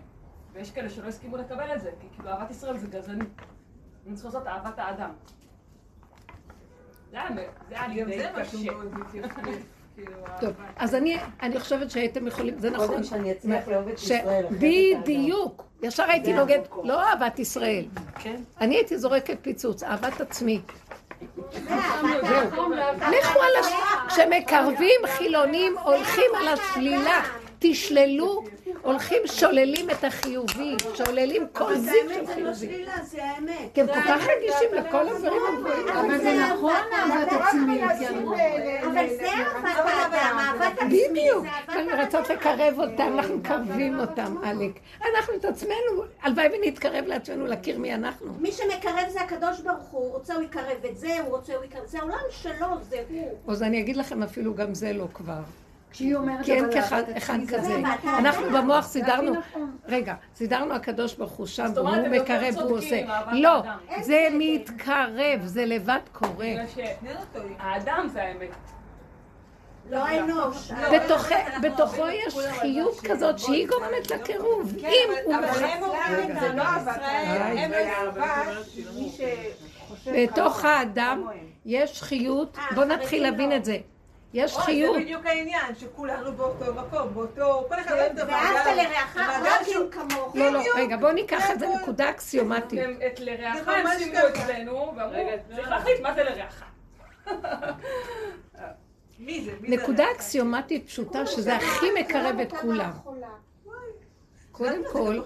ויש 0.52 0.70
כאלה 0.70 0.90
שלא 0.90 1.08
הסכימו 1.08 1.36
לקבל 1.36 1.74
את 1.74 1.80
זה, 1.80 1.90
כי 2.00 2.06
כאילו 2.14 2.28
אהבת 2.28 2.50
ישראל 2.50 2.78
זה 2.78 2.86
גזעני. 2.86 3.24
אני 4.06 4.14
צריכה 4.14 4.28
לעשות 4.28 4.46
אהבת 4.46 4.78
האדם. 4.78 5.10
זה 7.10 7.18
היה 7.70 7.88
לי 7.88 8.04
די 8.04 8.24
קשה. 8.36 8.58
מתייחס. 8.92 9.36
כאילו, 9.94 10.12
טוב. 10.40 10.52
אז 10.76 10.94
אני, 10.94 11.18
אני 11.42 11.60
חושבת 11.60 11.90
שהייתם 11.90 12.26
יכולים, 12.26 12.58
זה 12.58 12.70
נכון. 12.70 12.86
קודם 12.86 13.04
שאני 13.04 13.32
אצליח 13.32 13.68
לאהוב 13.68 13.88
את 13.88 13.94
ישראל. 13.94 14.44
בדיוק. 14.50 15.64
ישר 15.82 16.02
הייתי 16.02 16.32
נוגד. 16.32 16.58
לא 16.84 17.02
אהבת 17.02 17.38
ישראל. 17.38 17.84
כן. 18.18 18.42
אני 18.60 18.74
הייתי 18.74 18.98
זורקת 18.98 19.36
פיצוץ, 19.42 19.82
אהבת 19.82 20.20
עצמי. 20.20 20.60
לכו 23.10 23.40
על 23.40 23.52
הש... 23.60 23.72
כשמקרבים 24.08 25.00
חילונים, 25.06 25.78
הולכים 25.78 26.30
על 26.40 26.48
השלילה. 26.48 27.22
תשללו, 27.62 28.44
הולכים 28.82 29.22
שוללים 29.26 29.90
את 29.90 30.04
החיובי, 30.04 30.76
שוללים 30.94 31.46
כל 31.52 31.76
זיו 31.76 31.92
של 32.14 32.26
חיובי. 32.26 32.54
שלילה, 32.54 32.92
זה 33.02 33.24
האמת. 33.24 33.74
כי 33.74 33.80
הם 33.80 33.86
כל 33.86 34.02
כך 34.08 34.26
רגישים 34.36 34.68
לכל 34.72 35.08
הדברים 35.08 35.40
הגבוהים. 35.54 35.88
אבל 35.88 36.18
זה 36.18 36.46
נכון 36.52 36.76
אהבת 36.92 37.32
עצמית, 37.32 37.82
אבל 38.84 39.06
זה 39.16 39.28
אהבת 39.28 39.64
האדם, 39.86 40.38
אהבת 40.38 40.78
עצמי. 40.78 41.08
בדיוק. 41.08 41.44
זה 41.72 41.78
האדם. 41.78 41.88
רצות 42.00 42.30
לקרב 42.30 42.74
אותם, 42.78 43.12
אנחנו 43.18 43.36
מקרבים 43.36 44.00
אותם, 44.00 44.36
עלק. 44.42 44.72
אנחנו 45.14 45.34
את 45.34 45.44
עצמנו, 45.44 46.02
הלוואי 46.22 46.46
ונתקרב 46.58 47.04
לעצמנו 47.06 47.46
להכיר 47.46 47.78
מי 47.78 47.94
אנחנו. 47.94 48.32
מי 48.40 48.52
שמקרב 48.52 49.08
זה 49.08 49.20
הקדוש 49.20 49.60
ברוך 49.60 49.88
הוא, 49.90 50.00
הוא 50.00 50.12
רוצה 50.12 50.34
הוא 50.34 50.42
יקרב 50.42 50.84
את 50.90 50.96
זה, 50.96 51.20
הוא 51.20 51.36
רוצה 51.36 51.54
הוא 51.54 51.64
יקרב, 51.64 51.86
זה 51.86 51.98
העולם 51.98 52.18
שלו, 52.30 52.66
זה 52.88 53.02
הוא. 53.08 53.38
אז 53.48 53.62
אני 53.62 53.80
אגיד 53.80 53.96
לכם 53.96 54.22
אפילו 54.22 54.54
גם 54.54 54.74
זה 54.74 54.92
לא 54.92 55.06
כבר. 55.14 55.40
כשהיא 55.92 56.16
אומרת 56.16 56.44
כי 56.44 56.52
אין 56.52 56.64
אחד 57.16 57.38
כזה. 57.48 57.76
אנחנו 58.18 58.46
במוח 58.50 58.84
זה 58.86 58.92
סידרנו, 58.92 59.32
נכון. 59.34 59.76
רגע, 59.88 60.14
סידרנו 60.34 60.74
הקדוש 60.74 61.14
ברוך 61.14 61.32
הוא 61.32 61.46
שם, 61.46 61.66
והוא 61.74 61.90
יותר 61.90 62.10
מקרב, 62.10 62.54
צודקים 62.54 62.76
עושה. 62.76 63.00
לא, 63.32 63.56
האדם. 63.56 63.78
זה 64.02 64.28
מתקרב, 64.32 65.40
זה 65.44 65.66
לבד 65.66 65.98
קורה. 66.12 66.46
שהאדם 66.74 68.08
זה 68.12 68.22
האמת. 68.22 68.48
לא 69.90 69.96
האנוש. 69.98 70.72
בתוכו- 70.72 71.34
בתוכו 71.62 72.08
יש 72.08 72.34
חיות 72.60 73.00
כזאת 73.00 73.38
שהיא 73.38 73.68
גורמת 73.68 74.10
לקירוב. 74.10 74.72
אם 74.78 74.84
הוא 75.24 75.34
אבל 75.34 75.46
מוכן... 75.48 75.64
הם 75.64 75.82
אומרים, 75.82 76.40
זה 76.40 76.48
לא 76.48 76.54
לא 76.54 76.64
מי 78.94 79.12
בתוך 80.26 80.64
האדם. 80.64 81.24
יש 81.66 82.02
חיות, 82.02 82.58
אה, 82.58 82.74
בוא 82.74 82.84
נתחיל 82.84 83.22
להבין 83.22 83.50
לא. 83.50 83.56
את 83.56 83.64
זה. 83.64 83.78
יש 84.32 84.56
אוי, 84.56 84.64
חיות. 84.64 84.96
זה 84.96 85.00
בדיוק 85.02 85.26
העניין, 85.26 85.74
שכולנו 85.78 86.32
באותו 86.32 86.74
מקום, 86.74 87.14
באותו... 87.14 87.64
כל 87.68 87.80
אחד 87.80 87.92
אוהב 87.92 88.12
את 88.12 88.18
ואהבת 88.18 88.66
המעגל. 88.66 88.82
לרעך 88.82 89.16
רק 89.16 89.68
אם 89.68 89.90
כמוך. 89.90 90.36
לא, 90.36 90.50
לא. 90.50 90.60
רגע, 90.76 90.96
בוא 90.96 91.10
ניקח 91.12 91.50
את 91.50 91.58
זה. 91.58 91.66
נקודה 91.82 92.10
אקסיומטית. 92.10 92.80
את 93.06 93.20
לרעך 93.20 93.68
הם 93.68 93.84
ככה. 93.84 94.28
אצלנו, 94.28 94.92
ואמרו, 94.96 95.28
צריך 95.48 95.68
לא. 95.68 95.76
להחליט 95.76 96.00
מה 96.00 96.14
זה 96.14 96.22
לרעך. 96.24 96.64
מי 99.18 99.44
זה? 99.44 99.52
מי 99.60 99.68
זה 99.68 99.82
נקודה? 99.82 100.04
אקסיומטית 100.16 100.86
פשוטה, 100.86 101.26
שזה 101.26 101.56
הכי 101.56 101.86
מקרב 102.00 102.38
את 102.42 102.52
כולם. 102.52 102.90
קודם 104.52 104.82
כל, 104.92 105.20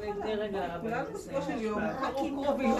לא 0.00 0.80
כולנו 0.80 1.12
בסופו 1.14 1.42
של 1.42 1.62
יום. 1.62 1.80
קרובים. 2.14 2.74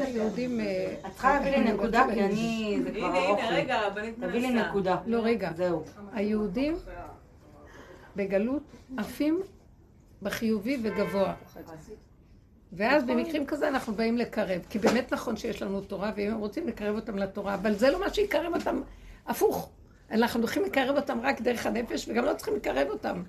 היהודים. 0.00 0.60
אה, 0.60 0.94
את 1.06 1.12
צריכה 1.12 1.34
להביא 1.34 1.50
לי 1.50 1.72
נקודה, 1.72 2.06
כי. 2.14 2.24
אני... 2.24 2.78
זה 2.84 2.90
כבר 2.90 3.16
ארוך 3.16 3.40
לי. 3.50 4.12
תביא 4.12 4.40
לי. 4.40 4.54
נקודה. 4.54 4.96
לא, 5.06 5.20
רגע. 5.22 5.50
זהו. 5.56 5.84
היהודים 6.12 6.76
בגלות 8.16 8.62
עפים 8.96 9.40
בחיובי 10.22 10.78
וגבוה. 10.82 11.34
ואז 12.72 13.04
במקרים 13.04 13.46
כזה 13.46 13.68
אנחנו 13.68 13.94
באים 13.94 14.18
לקרב, 14.18 14.60
כי 14.70 14.78
באמת 14.78 15.12
נכון 15.12 15.36
שיש 15.36 15.62
לנו 15.62 15.80
תורה, 15.80 16.12
ואם 16.16 16.30
הם 16.30 16.38
רוצים 16.38 16.68
לקרב 16.68 16.94
אותם 16.96 17.18
לתורה, 17.18 17.54
אבל 17.54 17.74
זה 17.74 17.90
לא 17.90 18.00
מה 18.00 18.14
שיקרב 18.14 18.54
אותם, 18.54 18.80
הפוך. 19.26 19.70
אנחנו 20.10 20.40
הולכים 20.40 20.64
לקרב 20.64 20.96
אותם 20.96 21.20
רק 21.22 21.40
דרך 21.40 21.66
הנפש, 21.66 22.08
וגם 22.08 22.24
לא 22.24 22.34
צריכים 22.34 22.56
לקרב 22.56 22.88
אותם. 22.90 23.22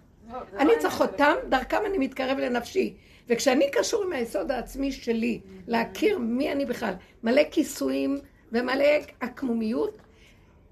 אני 0.59 0.71
צריך 0.79 1.01
אותם, 1.01 1.33
דרכם 1.49 1.77
אני 1.85 1.97
מתקרב 1.97 2.37
לנפשי. 2.37 2.93
וכשאני 3.27 3.71
קשור 3.71 4.03
עם 4.03 4.13
היסוד 4.13 4.51
העצמי 4.51 4.91
שלי, 4.91 5.41
להכיר 5.67 6.19
מי 6.19 6.51
אני 6.51 6.65
בכלל, 6.65 6.93
מלא 7.23 7.41
כיסויים 7.51 8.17
ומלא 8.51 8.85
עקמומיות, 9.19 9.97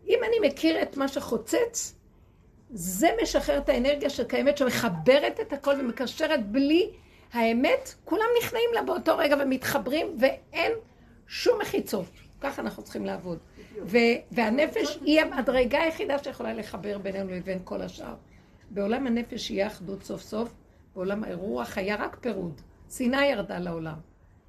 אם 0.07 0.19
אני 0.27 0.47
מכיר 0.47 0.81
את 0.81 0.97
מה 0.97 1.07
שחוצץ, 1.07 1.95
זה 2.69 3.09
משחרר 3.21 3.57
את 3.57 3.69
האנרגיה 3.69 4.09
שקיימת, 4.09 4.57
שמחברת 4.57 5.39
את 5.41 5.53
הכל 5.53 5.73
ומקשרת 5.79 6.47
בלי 6.47 6.89
האמת, 7.33 7.95
כולם 8.05 8.25
נכנעים 8.41 8.69
לה 8.73 8.81
באותו 8.81 9.17
רגע 9.17 9.35
ומתחברים, 9.43 10.17
ואין 10.19 10.71
שום 11.27 11.61
מחיצות. 11.61 12.05
ככה 12.41 12.61
אנחנו 12.61 12.83
צריכים 12.83 13.05
לעבוד. 13.05 13.37
ו- 13.83 13.97
והנפש 14.31 14.99
היא 15.01 15.21
המדרגה 15.21 15.81
היחידה 15.81 16.23
שיכולה 16.23 16.53
לחבר 16.53 16.97
בינינו 16.97 17.31
לבין 17.31 17.59
כל 17.63 17.81
השאר. 17.81 18.13
בעולם 18.69 19.07
הנפש 19.07 19.51
יהיה 19.51 19.67
אחדות 19.67 20.03
סוף 20.03 20.21
סוף, 20.21 20.53
בעולם 20.95 21.23
הרוח 21.23 21.77
היה 21.77 21.95
רק 21.95 22.17
פירוד. 22.21 22.61
שנאה 22.89 23.25
ירדה 23.25 23.59
לעולם. 23.59 23.95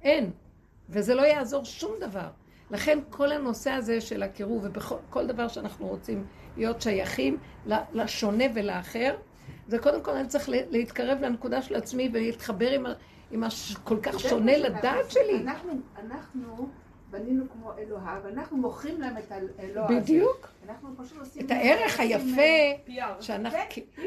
אין. 0.01 0.31
וזה 0.89 1.15
לא 1.15 1.21
יעזור 1.21 1.65
שום 1.65 1.91
דבר. 1.99 2.27
לכן 2.71 2.99
כל 3.09 3.31
הנושא 3.31 3.71
הזה 3.71 4.01
של 4.01 4.23
הקירוב, 4.23 4.61
ובכל 4.65 4.95
כל 5.09 5.27
דבר 5.27 5.47
שאנחנו 5.47 5.87
רוצים 5.87 6.25
להיות 6.57 6.81
שייכים 6.81 7.37
לשונה 7.93 8.43
ולאחר, 8.55 9.15
זה 9.67 9.79
קודם 9.79 10.01
כל 10.03 10.11
אני 10.11 10.27
צריך 10.27 10.49
לה- 10.49 10.57
להתקרב 10.69 11.17
לנקודה 11.21 11.61
של 11.61 11.75
עצמי 11.75 12.09
ולהתחבר 12.13 12.69
עם, 12.71 12.85
עם 13.31 13.43
הכל 13.43 13.97
כך 14.03 14.19
שונה 14.19 14.57
לדעת 14.57 15.11
שלי. 15.11 15.41
אנחנו, 15.41 15.71
אנחנו 15.97 16.69
בנינו 17.19 17.45
כמו 17.49 17.71
אלוהיו, 17.77 18.21
ואנחנו 18.23 18.57
מוכרים 18.57 19.01
להם 19.01 19.17
את 19.17 19.31
האלוה 19.31 19.85
הזה. 19.85 19.99
בדיוק. 19.99 20.47
אנחנו 20.67 20.89
פשוט 20.97 21.17
עושים... 21.19 21.45
את 21.45 21.51
הערך 21.51 21.99
היפה. 21.99 22.91
שאנחנו, 23.19 23.57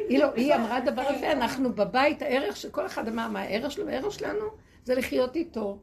היא 0.08 0.18
לא, 0.18 0.32
היא 0.34 0.54
אמרה 0.54 0.80
דבר 0.80 1.02
יפה, 1.02 1.32
אנחנו 1.32 1.72
בבית, 1.72 2.22
הערך 2.22 2.56
שכל 2.56 2.86
אחד 2.86 3.08
אמר, 3.08 3.28
מה 3.28 3.40
הערך 3.40 3.70
שלו? 3.70 3.88
הערך 3.88 4.12
שלנו 4.12 4.44
זה 4.84 4.94
לחיות 4.94 5.36
איתו. 5.36 5.78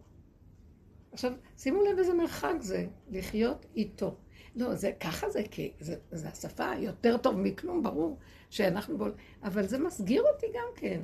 עכשיו, 1.12 1.34
שימו 1.58 1.84
לב 1.84 1.98
איזה 1.98 2.13
מרחק 2.13 2.56
זה, 2.60 2.86
לחיות 3.10 3.66
איתו. 3.76 4.16
לא, 4.56 4.76
זה 4.76 4.92
ככה 5.00 5.30
זה, 5.30 5.42
כי 5.52 5.72
זה, 5.80 5.96
זה 6.12 6.28
השפה 6.28 6.72
יותר 6.78 7.18
טוב 7.18 7.38
מכלום, 7.38 7.84
ברור 7.84 8.18
שאנחנו 8.50 8.98
בול... 8.98 9.13
אבל 9.44 9.63
זה 9.66 9.78
מסגיר 9.80 10.24
אותי 10.34 10.46
גם 10.54 10.68
כן. 10.76 11.02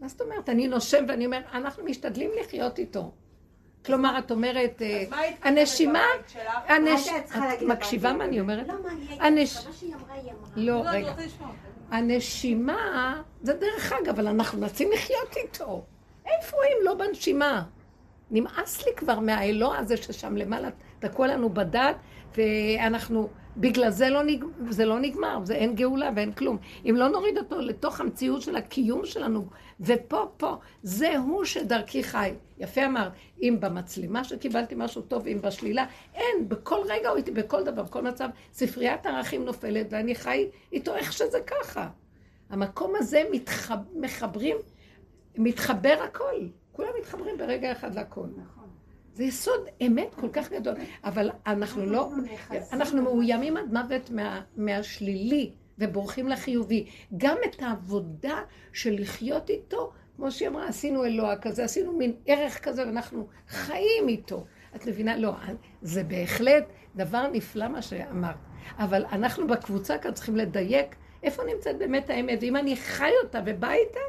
מה 0.00 0.08
זאת 0.08 0.20
אומרת? 0.20 0.48
אני 0.48 0.68
נושם 0.68 1.04
ואני 1.08 1.26
אומר, 1.26 1.40
אנחנו 1.52 1.84
משתדלים 1.84 2.30
לחיות 2.40 2.78
איתו. 2.78 3.12
כלומר, 3.86 4.18
את 4.18 4.30
אומרת, 4.30 4.82
אה, 4.82 5.04
הנשימה, 5.42 6.04
את 6.66 7.62
מקשיבה 7.62 8.12
מה 8.12 8.24
אני 8.24 8.40
אומרת? 8.40 8.68
לא, 8.68 8.74
מה 8.82 8.90
אני. 9.26 9.44
לא, 10.56 10.84
לא, 10.84 10.90
אני 10.90 11.02
רגע. 11.02 11.14
הנשימה, 11.90 13.22
זה 13.42 13.54
דרך 13.54 13.92
אגב, 13.92 14.08
אבל 14.08 14.26
אנחנו 14.26 14.60
מנסים 14.60 14.88
לחיות 14.92 15.36
איתו. 15.36 15.84
איפה 16.26 16.56
אם 16.56 16.84
לא 16.84 16.94
בנשימה? 16.94 17.62
נמאס 18.30 18.86
לי 18.86 18.92
כבר 18.96 19.20
מהאלוה 19.20 19.78
הזה 19.78 19.96
ששם 19.96 20.36
למעלה 20.36 20.68
תקוע 20.98 21.26
לנו 21.26 21.48
בדת, 21.48 21.96
ואנחנו, 22.36 23.28
בגלל 23.56 23.90
זה 23.90 24.08
לא, 24.08 24.22
נג, 24.22 24.44
זה 24.68 24.84
לא 24.84 24.98
נגמר, 24.98 25.38
זה 25.44 25.54
אין 25.54 25.74
גאולה 25.74 26.10
ואין 26.16 26.32
כלום. 26.32 26.56
אם 26.90 26.94
לא 26.96 27.08
נוריד 27.08 27.38
אותו 27.38 27.60
לתוך 27.60 28.00
המציאות 28.00 28.42
של 28.42 28.56
הקיום 28.56 29.06
שלנו, 29.06 29.46
ופה, 29.80 30.26
פה, 30.36 30.56
זה 30.82 31.18
הוא 31.18 31.44
שדרכי 31.44 32.02
חי. 32.02 32.32
יפה 32.58 32.86
אמרת, 32.86 33.12
אם 33.42 33.56
במצלמה 33.60 34.24
שקיבלתי 34.24 34.74
משהו 34.78 35.02
טוב, 35.02 35.26
אם 35.26 35.38
בשלילה, 35.42 35.86
אין, 36.14 36.48
בכל 36.48 36.80
רגע 36.88 37.08
הוא 37.08 37.16
איתי, 37.16 37.30
בכל 37.30 37.64
דבר, 37.64 37.82
בכל 37.82 38.02
מצב, 38.02 38.28
ספריית 38.52 39.06
ערכים 39.06 39.44
נופלת, 39.44 39.86
ואני 39.90 40.14
חי 40.14 40.48
איתו 40.72 40.94
איך 40.94 41.12
שזה 41.12 41.38
ככה. 41.46 41.88
המקום 42.50 42.92
הזה 42.96 43.22
מתחב, 43.32 43.78
מחברים, 43.94 44.56
מתחבר 45.36 45.96
הכל. 46.04 46.46
כולם 46.72 46.88
מתחברים 47.00 47.38
ברגע 47.38 47.72
אחד 47.72 47.98
לכל. 47.98 48.26
נכון. 48.36 48.68
זה 49.14 49.24
יסוד 49.24 49.60
אמת 49.86 50.14
כל 50.14 50.28
כך 50.32 50.52
גדול, 50.52 50.74
אבל 51.04 51.30
אנחנו 51.46 51.86
לא, 51.86 52.10
אנחנו 52.72 53.02
מאוימים 53.02 53.56
עד 53.56 53.72
מוות 53.72 54.10
מה, 54.10 54.42
מהשלילי 54.56 55.52
ובורחים 55.78 56.28
לחיובי. 56.28 56.86
גם 57.16 57.36
את 57.44 57.62
העבודה 57.62 58.42
של 58.72 58.96
לחיות 58.98 59.50
איתו, 59.50 59.92
כמו 60.16 60.30
שהיא 60.30 60.48
אמרה, 60.48 60.68
עשינו 60.68 61.04
אלוה 61.04 61.36
כזה, 61.36 61.64
עשינו 61.64 61.92
מין 61.92 62.14
ערך 62.26 62.64
כזה 62.64 62.86
ואנחנו 62.86 63.26
חיים 63.48 64.08
איתו. 64.08 64.44
את 64.76 64.86
מבינה? 64.86 65.16
לא, 65.16 65.34
זה 65.82 66.04
בהחלט 66.04 66.64
דבר 66.96 67.28
נפלא 67.32 67.68
מה 67.68 67.82
שאמרת. 67.82 68.36
אבל 68.78 69.04
אנחנו 69.12 69.46
בקבוצה 69.46 69.98
כאן 69.98 70.12
צריכים 70.12 70.36
לדייק 70.36 70.96
איפה 71.22 71.42
נמצאת 71.54 71.78
באמת 71.78 72.10
האמת, 72.10 72.38
ואם 72.42 72.56
אני 72.56 72.76
חי 72.76 73.10
אותה 73.24 73.40
ובאה 73.46 73.74
איתה, 73.74 74.00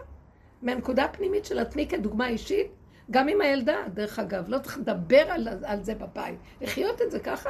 מהנקודה 0.61 1.03
הפנימית 1.03 1.45
של 1.45 1.59
עצמי 1.59 1.87
כדוגמה 1.87 2.27
אישית, 2.27 2.67
גם 3.11 3.27
עם 3.27 3.41
הילדה, 3.41 3.77
דרך 3.93 4.19
אגב, 4.19 4.43
לא 4.47 4.59
צריך 4.59 4.77
לדבר 4.77 5.25
על, 5.29 5.47
על 5.63 5.83
זה 5.83 5.95
בבית. 5.95 6.39
לחיות 6.61 7.01
את 7.01 7.11
זה 7.11 7.19
ככה, 7.19 7.49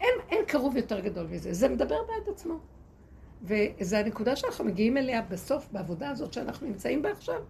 אין, 0.00 0.14
אין 0.30 0.44
קרוב 0.44 0.76
יותר 0.76 1.00
גדול 1.00 1.26
מזה. 1.26 1.52
זה 1.52 1.68
מדבר 1.68 1.98
בעד 2.08 2.34
עצמו. 2.34 2.58
וזו 3.42 3.96
הנקודה 3.96 4.36
שאנחנו 4.36 4.64
מגיעים 4.64 4.96
אליה 4.96 5.22
בסוף, 5.22 5.68
בעבודה 5.72 6.10
הזאת 6.10 6.32
שאנחנו 6.32 6.66
נמצאים 6.66 7.02
בה 7.02 7.10
עכשיו. 7.10 7.40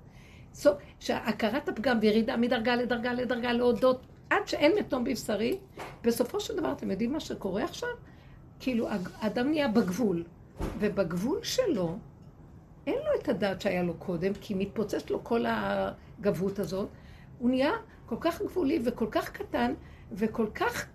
סוף, 0.54 0.76
שהכרת 1.00 1.68
הפגם 1.68 1.98
וירידה 2.00 2.36
מדרגה 2.36 2.76
לדרגה 2.76 3.12
לדרגה 3.12 3.52
להודות 3.52 4.06
עד 4.30 4.48
שאין 4.48 4.72
מתום 4.78 5.04
בבשרי, 5.04 5.58
בסופו 6.02 6.40
של 6.40 6.56
דבר, 6.56 6.72
אתם 6.72 6.90
יודעים 6.90 7.12
מה 7.12 7.20
שקורה 7.20 7.64
עכשיו? 7.64 7.88
כאילו, 8.60 8.88
האדם 9.20 9.50
נהיה 9.50 9.68
בגבול, 9.68 10.24
ובגבול 10.78 11.38
שלו, 11.42 11.98
אין 12.86 12.94
לו 12.94 13.20
את 13.20 13.28
הדעת 13.28 13.60
שהיה 13.60 13.82
לו 13.82 13.94
קודם, 13.94 14.32
כי 14.40 14.54
מתפוצץ 14.54 15.10
לו 15.10 15.24
כל 15.24 15.44
הגבהות 15.48 16.58
הזאת. 16.58 16.88
הוא 17.38 17.50
נהיה 17.50 17.72
כל 18.06 18.16
כך 18.20 18.42
גבולי 18.42 18.80
וכל 18.84 19.06
כך 19.10 19.30
קטן, 19.30 19.74
וכל 20.12 20.46
כך 20.54 20.86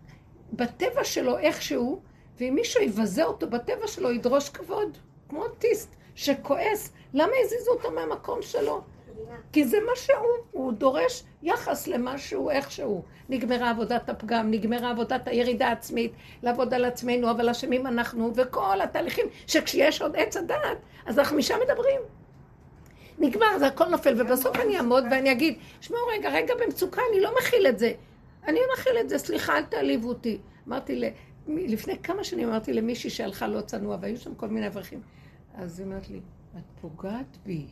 בטבע 0.53 1.03
שלו 1.03 1.37
איכשהו, 1.37 2.01
ואם 2.39 2.55
מישהו 2.55 2.83
יבזה 2.83 3.23
אותו 3.23 3.49
בטבע 3.49 3.87
שלו, 3.87 4.11
ידרוש 4.11 4.49
כבוד, 4.49 4.97
כמו 5.29 5.43
אוטיסט 5.43 5.95
שכועס. 6.15 6.93
למה 7.13 7.31
הזיזו 7.43 7.71
אותו 7.71 7.91
מהמקום 7.91 8.41
שלו? 8.41 8.81
כי 9.53 9.65
זה 9.65 9.77
מה 9.85 9.91
שהוא, 9.95 10.37
הוא 10.51 10.73
דורש 10.73 11.23
יחס 11.43 11.87
למה 11.87 12.17
שהוא, 12.17 12.51
איכשהו. 12.51 13.03
נגמרה 13.29 13.69
עבודת 13.69 14.09
הפגם, 14.09 14.51
נגמרה 14.51 14.89
עבודת 14.89 15.27
הירידה 15.27 15.67
העצמית, 15.67 16.11
לעבוד 16.43 16.73
על 16.73 16.85
עצמנו, 16.85 17.31
אבל 17.31 17.49
אשמים 17.49 17.87
אנחנו, 17.87 18.31
וכל 18.35 18.81
התהליכים, 18.81 19.25
שכשיש 19.47 20.01
עוד 20.01 20.15
עץ 20.15 20.37
הדעת, 20.37 20.77
אז 21.05 21.19
אנחנו 21.19 21.37
משם 21.37 21.55
מדברים. 21.63 22.01
נגמר, 23.19 23.59
זה 23.59 23.67
הכל 23.67 23.85
נופל, 23.85 24.21
ובסוף 24.21 24.55
אני 24.55 24.77
אעמוד 24.77 25.03
ואני 25.11 25.31
אגיד, 25.31 25.57
שמעו 25.81 25.99
רגע, 26.11 26.29
רגע 26.29 26.53
במצוקה, 26.55 27.01
אני 27.11 27.21
לא 27.21 27.31
מכיל 27.37 27.67
את 27.67 27.79
זה. 27.79 27.91
אני 28.47 28.59
לא 28.59 28.73
מכיל 28.73 28.97
את 28.99 29.09
זה, 29.09 29.17
סליחה, 29.17 29.57
אל 29.57 29.63
תעליבו 29.63 30.07
אותי. 30.07 30.37
אמרתי. 30.67 31.11
לפני 31.47 31.97
כמה 32.03 32.23
שנים 32.23 32.49
אמרתי 32.49 32.73
למישהי 32.73 33.09
שהלכה 33.09 33.47
לא 33.47 33.61
צנוע, 33.61 33.97
והיו 34.01 34.17
שם 34.17 34.35
כל 34.35 34.47
מיני 34.47 34.67
אברכים. 34.67 35.01
אז 35.55 35.79
היא 35.79 35.85
אומרת 35.85 36.09
לי, 36.09 36.19
את 36.57 36.63
פוגעת 36.81 37.37
בי, 37.45 37.65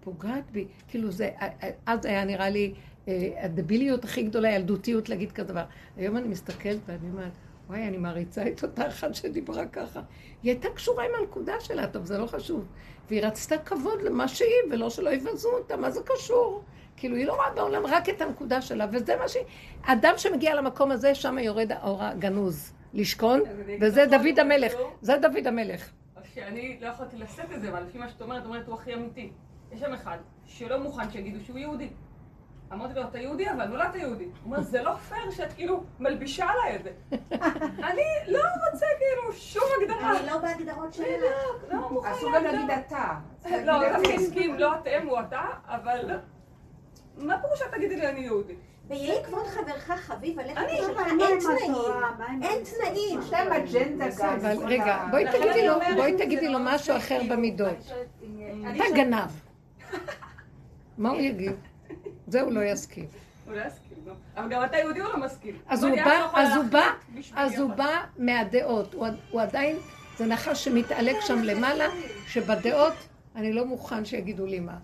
פוגעת 0.00 0.50
בי. 0.50 0.66
כאילו 0.88 1.10
זה, 1.10 1.30
אז 1.86 2.04
היה 2.04 2.24
נראה 2.24 2.50
לי 2.50 2.74
אה, 3.08 3.32
הדביליות 3.44 4.04
הכי 4.04 4.22
גדולה, 4.22 4.50
ילדותיות 4.50 5.08
להגיד 5.08 5.32
כזה 5.32 5.48
דבר. 5.48 5.64
היום 5.96 6.16
אני 6.16 6.28
מסתכלת 6.28 6.78
ואני 6.86 7.10
אומרת, 7.10 7.32
וואי, 7.68 7.88
אני 7.88 7.96
מעריצה 7.96 8.48
את 8.48 8.62
אותה 8.62 8.88
אחת 8.88 9.14
שדיברה 9.14 9.66
ככה. 9.66 10.00
היא 10.42 10.52
הייתה 10.52 10.68
קשורה 10.74 11.04
עם 11.04 11.10
הנקודה 11.20 11.60
שלה, 11.60 11.86
טוב, 11.86 12.04
זה 12.04 12.18
לא 12.18 12.26
חשוב. 12.26 12.64
והיא 13.08 13.22
רצתה 13.22 13.58
כבוד 13.58 14.02
למה 14.02 14.28
שהיא, 14.28 14.48
ולא 14.70 14.90
שלא 14.90 15.10
יבזו 15.10 15.48
אותה, 15.48 15.76
מה 15.76 15.90
זה 15.90 16.00
קשור? 16.04 16.62
כאילו, 16.96 17.16
היא 17.16 17.26
לא 17.26 17.34
רואה 17.34 17.50
בעולם 17.54 17.86
רק 17.86 18.08
את 18.08 18.20
הנקודה 18.20 18.62
שלה, 18.62 18.86
וזה 18.92 19.16
מה 19.16 19.28
שהיא... 19.28 19.44
אדם 19.82 20.12
שמגיע 20.16 20.54
למקום 20.54 20.90
הזה, 20.90 21.14
שם 21.14 21.38
יורד 21.38 21.72
האור 21.72 22.02
הגנוז 22.02 22.72
לשכון, 22.94 23.40
וזה 23.80 24.06
דוד 24.06 24.38
המלך. 24.38 24.72
זה 25.00 25.16
דוד 25.22 25.46
המלך. 25.46 25.90
שאני 26.34 26.78
לא 26.80 26.88
יכולתי 26.88 27.16
לשאת 27.16 27.52
את 27.54 27.60
זה, 27.60 27.68
אבל 27.68 27.82
לפי 27.82 27.98
מה 27.98 28.08
שאת 28.08 28.22
אומרת, 28.22 28.44
אומרת, 28.44 28.66
הוא 28.66 28.74
הכי 28.74 28.94
אמיתי. 28.94 29.32
יש 29.72 29.80
שם 29.80 29.92
אחד 29.92 30.18
שלא 30.46 30.78
מוכן 30.78 31.10
שיגידו 31.10 31.44
שהוא 31.44 31.58
יהודי. 31.58 31.88
אמרתי 32.72 32.94
לו, 32.94 33.02
אתה 33.02 33.18
יהודי, 33.18 33.50
אבל 33.50 33.64
נולדת 33.64 33.94
יהודי. 33.94 34.24
הוא 34.24 34.32
אומר, 34.44 34.60
זה 34.60 34.82
לא 34.82 34.94
פייר 34.94 35.30
שאת 35.30 35.52
כאילו 35.52 35.84
מלבישה 36.00 36.46
עליי 36.48 36.76
את 36.76 36.82
זה. 36.82 36.90
אני 37.90 38.02
לא 38.28 38.38
רוצה 38.38 38.86
כאילו 38.98 39.32
שום 39.32 39.62
הגדרה. 39.82 40.18
אני 40.18 40.26
לא 40.26 40.38
בהגדרות 40.38 40.94
שלך. 40.94 41.06
בדיוק, 41.06 41.72
לא 41.72 41.90
מוכן 41.90 42.10
אסור 42.10 42.30
גם. 42.34 42.44
להגיד 42.44 42.70
אתה. 42.70 43.14
לא, 43.66 43.88
דווקא 43.88 44.08
אתם. 44.08 44.22
הסכים, 44.22 44.58
לא 44.58 44.74
אתם, 44.74 45.06
הוא 45.06 45.20
אתה, 45.20 45.42
אבל 45.64 46.18
מה 47.16 47.40
פירוש 47.40 47.58
שאת 47.58 47.74
תגידי 47.74 47.96
לי 47.96 48.08
אני 48.08 48.20
יהודי? 48.20 48.54
ויהי 48.90 49.24
כבוד 49.24 49.46
חברך 49.46 49.90
חביב 50.00 50.38
עליך 50.38 50.58
אני- 50.58 50.76
שלך, 50.76 50.90
אבל 51.00 51.20
אין 51.20 51.38
תנאים. 51.40 51.74
אין 52.42 52.62
תנאים. 52.64 53.20
יש 53.20 53.32
להם 53.32 53.52
אג'נדה 53.52 54.06
גם. 54.18 54.28
אבל 54.28 54.64
רגע, 54.66 55.04
בואי 55.10 55.24
תגידי 55.32 55.66
לו, 55.68 55.74
בואי 55.96 56.12
תגידי 56.18 56.48
לו 56.48 56.58
מאוד 56.58 56.74
משהו 56.74 56.96
אחר 56.96 57.18
כאילו, 57.20 57.36
במידות. 57.36 57.76
אתה 58.76 58.84
גנב. 58.94 59.30
מה 60.98 61.10
הוא 61.10 61.20
יגיד? 61.20 61.52
זה 62.26 62.40
הוא 62.40 62.52
לא 62.52 62.60
יסכים. 62.64 63.06
הוא 63.46 63.54
לא 63.54 63.60
יסכים, 63.66 63.98
לא. 64.06 64.12
אבל 64.36 64.48
גם 64.48 64.64
אתה 64.64 64.76
יהודי 64.76 65.00
הוא 65.00 65.08
לא 65.08 65.16
מסכים. 65.20 65.56
אז 65.68 65.84
אמרתי, 65.84 66.00
הוא 66.00 66.04
בא, 66.10 66.18
לא 66.32 66.38
אז 66.38 66.56
הוא 66.56 66.64
בא, 66.64 66.90
אז 67.34 67.58
הוא 67.58 67.70
בא 67.70 68.00
מהדעות. 68.18 68.94
הוא- 68.94 69.06
הוא 69.30 69.40
עדיין, 69.40 69.76
זה 70.16 70.26
נחש 70.26 70.64
שמתעלק 70.64 71.16
שם 71.20 71.42
למעלה, 71.42 71.86
שבדעות 72.26 72.94
אני 73.36 73.52
לא 73.52 73.64
מוכן 73.66 74.04
שיגידו 74.04 74.46
לי 74.46 74.60
מה. 74.60 74.76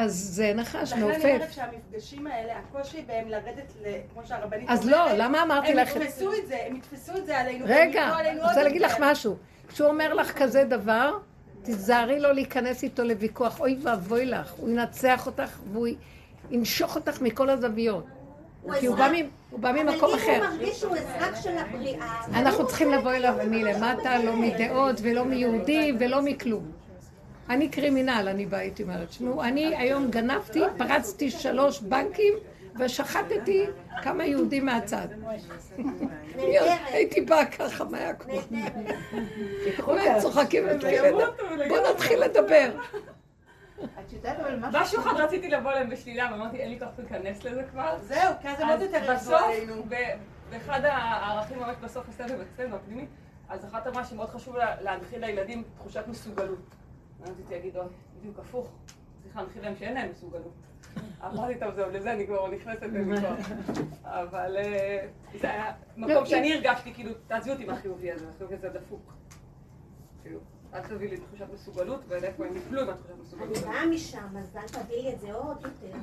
אז 0.00 0.12
זה 0.34 0.52
נחש 0.54 0.92
לכן 0.92 1.02
אני 1.02 1.02
אומרת 1.02 1.24
מעופף. 1.24 1.52
שהמפגשים 1.52 2.26
האלה, 2.26 2.52
הקושי 2.58 3.02
בהם 3.06 3.28
לרדת, 3.28 3.72
כמו 4.12 4.22
שהרבנית 4.26 4.70
אז 4.70 4.88
לא, 4.88 5.12
למה 5.16 5.42
אמרתי 5.42 5.68
הם 5.72 5.76
לך 5.76 5.92
זה? 5.92 6.04
יתפסו 6.04 6.32
את 6.32 6.46
זה, 6.48 6.56
הם 6.66 6.76
יתפסו 6.76 7.12
את 7.16 7.26
זה 7.26 7.38
עלינו. 7.38 7.64
רגע, 7.68 8.18
אני 8.20 8.40
רוצה 8.40 8.62
להגיד 8.62 8.82
לך. 8.82 8.96
משהו. 9.00 9.36
כשהוא 9.68 9.88
אומר 9.88 10.14
לך 10.14 10.38
כזה 10.38 10.64
דבר, 10.64 11.18
תיזהרי 11.62 12.20
לא 12.20 12.32
להיכנס 12.32 12.82
איתו 12.82 13.04
לוויכוח. 13.04 13.60
אוי 13.60 13.78
ואבוי 13.82 14.26
לך, 14.26 14.52
הוא 14.52 14.68
ינצח 14.70 15.26
אותך 15.26 15.58
והוא 15.72 15.88
ינשוך 16.50 16.96
אותך 16.96 17.20
מכל 17.22 17.50
הזוויות. 17.50 18.04
כי 18.80 18.86
הוא 18.86 18.96
בא 18.96 19.04
אזרח. 19.06 19.18
מ- 19.20 19.28
הוא 19.50 19.60
בא 19.60 19.70
אבל 19.70 19.82
ממקום 19.82 20.10
אם 20.10 20.16
אחר. 20.16 20.36
הוא 20.36 20.46
מרגיש 20.46 20.80
שהוא 20.80 20.96
אזרח 20.96 21.42
של 21.42 21.58
הבריאה... 21.58 22.20
אנחנו 22.34 22.66
צריכים 22.66 22.92
לבוא 22.92 23.12
אליו. 23.12 23.34
מלמטה, 23.50 24.18
לא 24.18 24.36
מדעות 24.36 24.96
ולא 25.02 25.24
מיהודי 25.24 25.92
ולא 26.00 26.22
מכלום. 26.22 26.79
אני 27.50 27.68
קרימינל, 27.68 28.28
אני 28.30 28.46
באה, 28.46 28.60
הייתי 28.60 28.82
אומרת. 28.82 29.08
תשמעו, 29.08 29.42
אני 29.42 29.76
היום 29.76 30.10
גנבתי, 30.10 30.60
פרצתי 30.78 31.30
שלוש 31.30 31.80
בנקים 31.80 32.34
ושחטתי 32.78 33.66
כמה 34.02 34.24
יהודים 34.24 34.66
מהצד. 34.66 35.08
הייתי 36.92 37.20
באה 37.20 37.46
ככה, 37.46 37.84
מה 37.84 37.98
היה 37.98 38.14
קורה? 38.14 38.42
באמת 39.86 40.18
צוחקים 40.22 40.68
אצלי. 40.68 41.08
ימותו 41.08 41.24
בוא 41.48 41.56
לגמרי. 41.56 41.80
נתחיל 41.94 42.20
לדבר. 42.24 42.70
את 43.84 44.12
יודעת 44.12 44.40
אבל 44.40 44.56
משהו... 44.56 44.80
משהו 44.80 45.00
אחד 45.00 45.20
רציתי 45.20 45.48
לבוא 45.48 45.70
אליהם 45.70 45.90
בשלילה, 45.90 46.28
ואמרתי, 46.32 46.56
אין 46.56 46.70
לי 46.70 46.78
כוח 46.78 46.88
להיכנס 46.98 47.44
לזה 47.44 47.62
כבר. 47.70 47.96
זהו, 48.02 48.34
כי 48.42 48.48
אז 48.48 48.60
הם 48.60 48.68
עוד 48.68 48.80
יותר 48.80 49.14
בסוף, 49.14 49.32
עלינו. 49.42 49.82
באחד 50.50 50.80
הערכים 50.84 51.58
ממש 51.58 51.76
בסוף 51.82 52.08
הסבב 52.08 52.38
אצלנו, 52.54 52.76
הפנימי, 52.76 53.06
אז 53.48 53.64
אחת 53.64 53.86
אמרה 53.86 54.04
שמאוד 54.04 54.30
חשוב 54.30 54.56
לה- 54.56 54.82
להנחיל 54.82 55.24
לילדים 55.26 55.62
תחושת 55.78 56.04
מסוגלות. 56.08 56.58
רציתי 57.22 57.54
להגיד, 57.54 57.76
אוי, 57.76 57.86
בדיוק 58.20 58.38
הפוך, 58.38 58.68
צריך 59.22 59.36
להנחיל 59.36 59.62
להם 59.62 59.74
שאין 59.76 59.94
להם 59.94 60.10
מסוגלות. 60.10 60.52
אמרתי, 61.26 61.54
טוב, 61.60 61.74
זהו, 61.74 61.90
לזה 61.90 62.12
אני 62.12 62.26
כבר 62.26 62.50
נכנסת 62.50 62.82
לוויכוח. 62.82 63.46
אבל 64.04 64.56
אה, 64.56 65.06
זה 65.40 65.50
היה 65.50 65.72
לא, 65.96 66.06
מקום 66.06 66.16
אם- 66.18 66.26
שאני 66.26 66.52
הרגשתי, 66.54 66.94
כאילו, 66.94 67.10
תעזבי 67.26 67.50
אותי 67.50 67.64
מהחיובי 67.64 68.12
הזה, 68.12 68.26
החיובי 68.34 68.54
הזה 68.54 68.68
דפוק. 68.68 69.12
כאילו, 70.22 70.38
אל 70.74 70.80
תביא 70.82 71.08
לי 71.10 71.16
תחושת 71.16 71.46
מסוגלות, 71.54 72.00
ואיפה 72.08 72.46
הם 72.46 72.56
יפלו 72.56 72.80
עם 72.82 72.88
התחושת 72.88 73.10
אני 73.10 73.20
מסוגלות. 73.22 73.58
באה 73.58 73.86
משם, 73.86 74.36
אז 74.38 74.56
אל 74.56 74.82
תביא 74.82 75.02
לי 75.02 75.12
את 75.14 75.20
זה 75.20 75.32
עוד 75.32 75.56
יותר. 75.56 75.96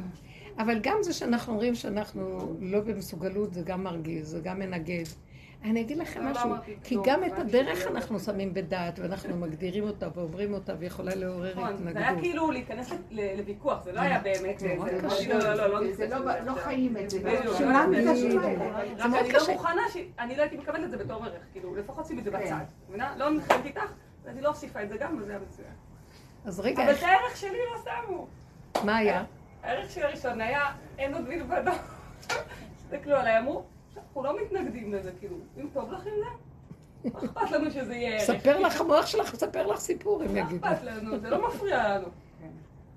אבל 0.60 0.80
גם 0.84 0.97
זה 1.01 1.13
שאנחנו 1.13 1.53
אומרים 1.53 1.75
שאנחנו 1.75 2.56
לא 2.60 2.80
במסוגלות, 2.82 3.53
זה 3.53 3.62
גם 3.62 3.84
מרגיז, 3.84 4.27
זה 4.30 4.39
גם 4.39 4.60
מנגד. 4.60 5.03
אני 5.63 5.82
אגיד 5.82 5.98
לכם 5.98 6.20
לא, 6.22 6.26
לא 6.26 6.32
משהו, 6.34 6.50
כי 6.84 6.96
גם 7.06 7.24
את 7.24 7.39
הדרך 7.39 7.88
אנחנו 7.88 8.20
שמים 8.20 8.54
בדעת, 8.54 9.00
ואנחנו 9.00 9.38
מגדירים 9.38 9.84
אותה 9.84 10.08
ועוברים 10.15 10.54
אותה, 10.54 10.74
ויכולה 10.80 11.15
לעורר 11.15 11.52
נכון, 11.52 11.78
זה 11.78 11.89
היה 11.89 12.00
התנגדות. 12.00 12.22
כאילו 12.24 12.52
להיכנס 12.52 12.91
לוויכוח, 13.12 13.84
זה 13.84 13.91
לא 13.91 14.02
היה 14.02 14.20
באמת... 14.20 14.60
זה- 14.60 14.76
קשה. 15.04 15.34
לא, 15.34 15.39
לא, 15.39 15.54
לא, 15.56 15.82
לא 15.86 15.93
זה 15.93 16.08
לא- 16.08 16.39
לא. 16.46 16.54
חיים 16.56 16.98
את 16.98 17.10
זה. 17.10 17.20
לא 17.24 17.32
זה. 17.32 17.48
רק 17.48 17.58
זה 17.58 17.65
מאוד 17.65 19.15
אני 19.24 19.34
לא 19.34 19.39
קשה. 19.39 19.52
מוכנה, 19.54 19.82
ש- 19.93 19.98
אני 20.20 20.36
לא 20.36 20.41
הייתי 20.41 20.58
מקבלת 20.58 20.84
את 20.84 20.91
זה 20.91 20.98
בתור 20.98 21.26
ערך, 21.26 21.41
כאילו, 21.52 21.76
לפחות 21.76 22.06
שימי 22.06 22.20
את 22.20 22.26
זה 22.26 22.32
כן. 22.32 22.39
בצד. 22.96 22.98
לא 23.17 23.30
נלחמת 23.30 23.65
איתך, 23.65 23.82
היא 24.26 24.41
לא 24.41 24.48
הוסיפה 24.50 24.84
את 24.84 24.89
זה 24.89 24.98
גם, 24.98 25.17
וזה 25.22 25.32
היה 25.32 25.39
מצוין. 25.50 25.67
אז 26.46 26.60
רגע, 26.60 26.84
אבל 26.84 26.91
את 26.93 27.04
הערך 27.04 27.38
שלי 27.38 27.58
לא 27.74 27.82
שמו. 28.06 28.28
מה 28.86 28.98
היה? 28.98 29.24
הערך 29.63 29.89
שלי 29.91 30.04
הראשון 30.04 30.41
היה, 30.41 30.65
אין 30.98 31.13
עוד 31.13 31.30
מלבדו. 31.30 31.72
הסתכלו 32.86 33.15
עליי, 33.15 33.39
אמרו, 33.39 33.63
אנחנו 33.97 34.23
לא 34.23 34.41
מתנגדים 34.41 34.93
לזה, 34.93 35.12
כאילו, 35.19 35.36
אם 35.62 35.67
טוב 35.73 35.91
לך 35.91 35.99
עם 36.05 36.13
זה, 36.15 36.29
מה 37.13 37.19
אכפת 37.19 37.51
לנו 37.51 37.71
שזה 37.71 37.95
יהיה 37.95 38.12
ערך? 38.13 38.23
ספר 38.23 38.60
לך, 38.60 38.81
המוח 38.81 39.05
שלך 39.05 39.36
ספר 39.36 39.67
לך 39.67 39.79
סיפור, 39.79 40.23
הם 40.23 40.33
מה 40.33 40.39
יגידו. 40.39 40.67
אכפת 40.67 40.83
לנו? 40.83 41.19
זה 41.19 41.29
לא 41.29 41.47
מפריע 41.47 41.97
לנו. 41.97 42.07
כן. 42.41 42.47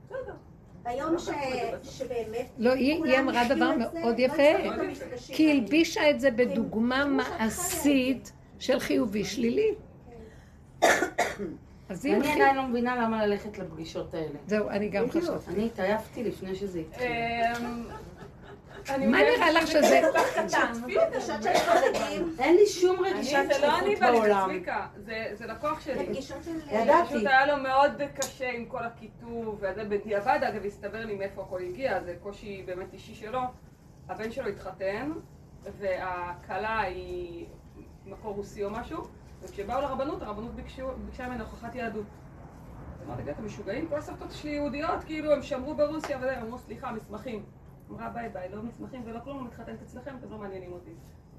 בסדר. 0.06 0.34
ביום 0.82 1.18
ש- 1.18 1.28
שבאמת... 1.98 2.46
לא, 2.58 2.72
היא 2.72 3.18
אמרה 3.20 3.48
דבר 3.48 3.70
מאוד 3.76 3.94
לא 4.18 4.24
יפה, 4.24 4.42
כי 5.26 5.42
היא. 5.42 5.60
הלבישה 5.60 6.10
את 6.10 6.20
זה 6.20 6.30
בדוגמה. 6.30 7.04
מעשית 7.04 8.32
של 8.58 8.78
חיובי 8.78 9.24
שלילי. 9.24 9.74
אז 11.88 12.04
היא 12.04 12.16
אני. 12.16 12.32
עדיין 12.32 12.56
לא 12.56 12.66
מבינה 12.66 12.96
למה 12.96 13.26
ללכת 13.26 13.58
לפגישות 13.58 14.14
האלה. 14.14 14.38
זהו, 14.46 14.68
אני 14.70 14.88
גם. 14.88 15.10
חשבתי. 15.10 15.50
אני 15.50 15.66
התעייפתי 15.66 16.24
לפני 16.24 16.54
שזה 16.54 16.80
התחיל. 16.80 17.06
מה 18.98 19.18
נראה 19.22 19.50
לך 19.50 19.66
שזה 19.66 20.00
אין 22.38 22.56
לי 22.56 22.66
שום 22.66 23.04
אני, 23.04 23.12
רגישת 23.14 23.38
זה 23.52 23.66
לא 23.66 23.78
אני 23.78 23.86
שליחות 23.86 24.02
ואני 24.02 24.18
בעולם. 24.18 24.48
צביקה, 24.48 24.86
זה 24.96 25.30
זה 25.32 25.46
לקוח 25.46 25.80
שלי. 25.80 26.08
ידעתי. 26.70 27.08
פשוט 27.08 27.26
היה 27.26 27.46
לו 27.46 27.56
מאוד 27.62 27.92
קשה 28.14 28.50
עם 28.50 28.64
כל 28.64 28.84
הכיתוב, 28.84 29.58
וזה 29.60 29.84
בדיעבד 29.84 30.38
אגב 30.48 30.64
הסתבר 30.64 31.04
לי 31.04 31.14
מאיפה 31.14 31.42
הכל 31.42 31.60
הגיע, 31.62 32.02
זה 32.04 32.16
קושי 32.22 32.62
באמת 32.66 32.92
אישי 32.92 33.14
שלו. 33.14 33.40
הבן 34.08 34.30
שלו 34.30 34.48
התחתן, 34.48 35.12
והכלה 35.78 36.80
היא 36.80 37.46
מקור 38.06 38.34
רוסי 38.34 38.64
או 38.64 38.70
משהו, 38.70 39.04
וכשבאו 39.42 39.80
לרבנות, 39.80 40.22
הרבנות 40.22 40.54
ביקשה 40.54 41.28
ממנו 41.28 41.44
הוכחת 41.44 41.74
יהדות. 41.74 42.06
אמרתי, 43.06 43.30
אתם 43.30 43.46
משוגעים? 43.46 43.88
כל 43.88 43.96
הסבתות 43.98 44.32
שלי 44.32 44.50
יהודיות, 44.50 45.04
כאילו 45.04 45.32
הם 45.32 45.42
שמרו 45.42 45.74
ברוסיה 45.74 46.18
וזה, 46.18 46.36
הם 46.36 46.42
אמרו, 46.42 46.58
סליחה, 46.58 46.92
מסמכים. 46.92 47.44
אמרה, 47.90 48.08
ביי 48.08 48.28
ביי, 48.28 48.48
לא 48.48 48.62
מסמכים 48.62 49.02
ולא 49.04 49.20
כלום, 49.24 49.44
מתחתנת 49.44 49.82
אצלכם, 49.82 50.16
אתם 50.18 50.30
לא 50.30 50.38
מעניינים 50.38 50.72
אותי. 50.72 50.90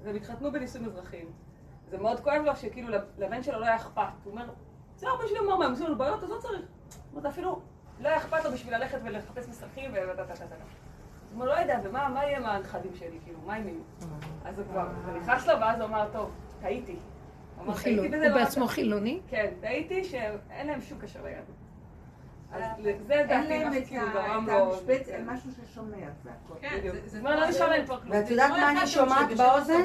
והם 0.02 0.16
התחתנו 0.16 0.52
בנישואים 0.52 0.86
אזרחיים. 0.86 1.26
זה 1.90 1.98
מאוד 1.98 2.20
כואב 2.20 2.42
לו 2.44 2.56
שכאילו 2.56 2.88
לבן 3.18 3.42
שלו 3.42 3.60
לא 3.60 3.66
היה 3.66 3.76
אכפת. 3.76 4.02
הוא 4.24 4.32
אומר, 4.32 4.44
זה 4.96 5.06
אבא 5.16 5.26
שלי 5.26 5.38
אמר 5.38 5.56
מה, 5.56 5.64
הם 5.64 5.70
עושים 5.70 5.86
לנו 5.86 5.98
בעיות, 5.98 6.22
אז 6.22 6.30
לא 6.30 6.38
צריך. 6.38 6.60
זאת 6.88 7.00
אומרת, 7.12 7.26
אפילו 7.26 7.60
לא 8.00 8.08
היה 8.08 8.16
אכפת 8.16 8.44
לו 8.44 8.52
בשביל 8.52 8.76
ללכת 8.76 8.98
ולחפש 9.04 9.48
מסמכים 9.48 9.90
ו... 9.94 9.96
הוא 9.96 11.34
אומר, 11.34 11.46
לא 11.46 11.60
יודע, 11.60 11.80
ומה 11.84 12.08
מה 12.08 12.24
יהיה 12.24 12.38
עם 12.38 12.46
הנכדים 12.46 12.94
שלי, 12.94 13.18
כאילו, 13.24 13.38
מה 13.46 13.54
הם 13.54 13.68
יהיו? 13.68 13.80
אז 14.44 14.58
הוא 14.58 14.66
כבר, 14.66 14.88
זה 15.06 15.12
נכנס 15.12 15.46
לו, 15.46 15.60
ואז 15.60 15.80
הוא 15.80 15.86
אמר, 15.88 16.08
טוב, 16.12 16.30
טעיתי. 16.60 16.96
הוא 17.56 17.66
לא 17.66 18.34
בעצמו 18.34 18.64
רצה." 18.64 18.74
חילוני? 18.74 19.20
כן, 19.28 19.50
טעיתי 19.60 20.04
שאין 20.04 20.66
להם 20.66 20.80
שום 20.80 20.98
קשר 20.98 21.22
ליהדות. 21.24 21.61
אז 22.52 22.62
זה 23.06 23.14
אין 23.14 23.26
דעתי, 23.28 23.64
מה 23.64 23.78
את 23.78 23.86
שכאילו 23.86 24.06
גרם 24.12 24.48
את 24.48 24.52
לו... 24.52 24.76
כן. 25.06 25.22
משהו 25.26 25.50
ששומר, 25.52 25.96
זה 26.24 26.30
הכל. 26.30 26.54
כן. 26.60 26.80
זה- 27.06 27.18
אומרת, 27.18 27.38
לא 27.38 27.48
נשאר 27.48 27.68
להם 27.68 27.84
כבר 27.84 28.00
כלום. 28.00 28.12
ואת 28.16 28.30
יודעת 28.30 28.50
מה 28.50 28.70
אני 28.70 28.86
שומעת 28.86 29.36
באוזן? 29.36 29.80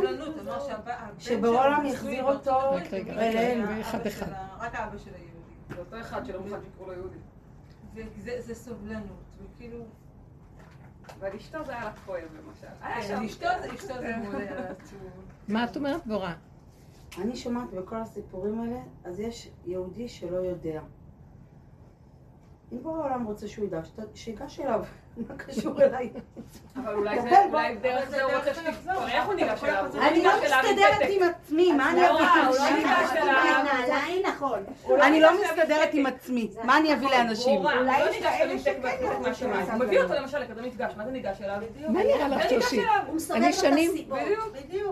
שבעולם 1.19 1.85
יחזיר 1.85 2.23
אותו 2.23 2.77
אליהם. 3.09 3.79
אחד 3.81 4.07
אחד. 4.07 4.25
רק 4.59 4.75
האבא 4.75 4.97
של 4.97 5.09
היהודי. 5.13 5.37
זה 5.69 5.79
אותו 5.79 5.99
אחד 6.01 6.25
שלא 6.25 6.39
מוכן 6.41 6.57
שיקראו 6.63 6.87
לו 6.87 6.93
יהודי. 6.93 7.17
זה 8.39 8.55
סובלנות, 8.55 9.23
וכאילו... 9.55 9.77
אשתו 11.37 11.65
זה 11.65 11.71
היה 11.71 11.83
לה 11.83 11.91
כואב 12.05 12.21
למשל. 12.47 12.67
כן. 13.07 13.25
אשתו 13.25 13.47
זה 13.99 14.15
עצוב. 14.69 14.97
מה 15.47 15.63
את 15.63 15.75
אומרת, 15.77 16.07
בורה? 16.07 16.33
אני 17.21 17.35
שומעת 17.35 17.69
בכל 17.73 17.95
הסיפורים 17.95 18.61
האלה, 18.61 18.79
אז 19.05 19.19
יש 19.19 19.49
יהודי 19.65 20.07
שלא 20.07 20.37
יודע. 20.37 20.81
אם 22.73 22.77
כל 22.83 22.89
העולם 22.89 23.25
רוצה 23.25 23.47
שהוא 23.47 23.65
ידע, 23.65 23.81
שיגש 24.13 24.59
אליו, 24.59 24.83
מה 25.29 25.35
קשור 25.37 25.81
אליי? 25.81 26.09
אבל 26.75 26.93
אולי 26.93 27.19
דרך 27.81 28.09
זה 28.09 28.23
הוא 28.23 28.31
רוצה 28.33 28.53
שתחזור. 28.53 29.07
איך 29.07 29.25
הוא 29.25 29.33
ניגש 29.33 29.63
אליו? 29.63 29.85
אני 30.01 30.23
לא 30.23 30.31
מסתדרת. 30.43 31.09
עם 31.09 31.21
עצמי, 31.23 31.71
מה 31.71 31.91
אני 31.91 32.01
לא, 32.01 32.07
לא. 32.07 32.23
נעליים, 33.63 34.25
נכון. 34.27 34.59
נכון. 34.83 35.01
אני 35.01 35.21
לא 35.21 35.29
מסתדרת 35.43 35.89
עם 35.93 36.05
עצמי, 36.05 36.49
מה 36.63 36.77
אני 36.77 36.93
אביא 36.93 37.07
לאנשים? 37.09 37.57
אולי 37.65 37.75
לא 37.85 38.09
יש 38.09 38.19
כאלה 38.23 38.59
שכן 38.59 38.81
הוא 39.71 39.79
מביא. 39.79 40.01
אותו 40.01 40.13
למשל 40.13 40.39
לכזה 40.39 40.61
מפגש, 40.61 40.93
מה 40.97 41.05
זה 41.05 41.11
ניגש 41.11 41.37
אליו? 41.41 41.55
מה 41.89 42.03
נראה 42.03 42.27
לך, 42.27 42.49
שושי? 42.49 42.81
אני 43.31 43.53
שנים-. 43.53 43.91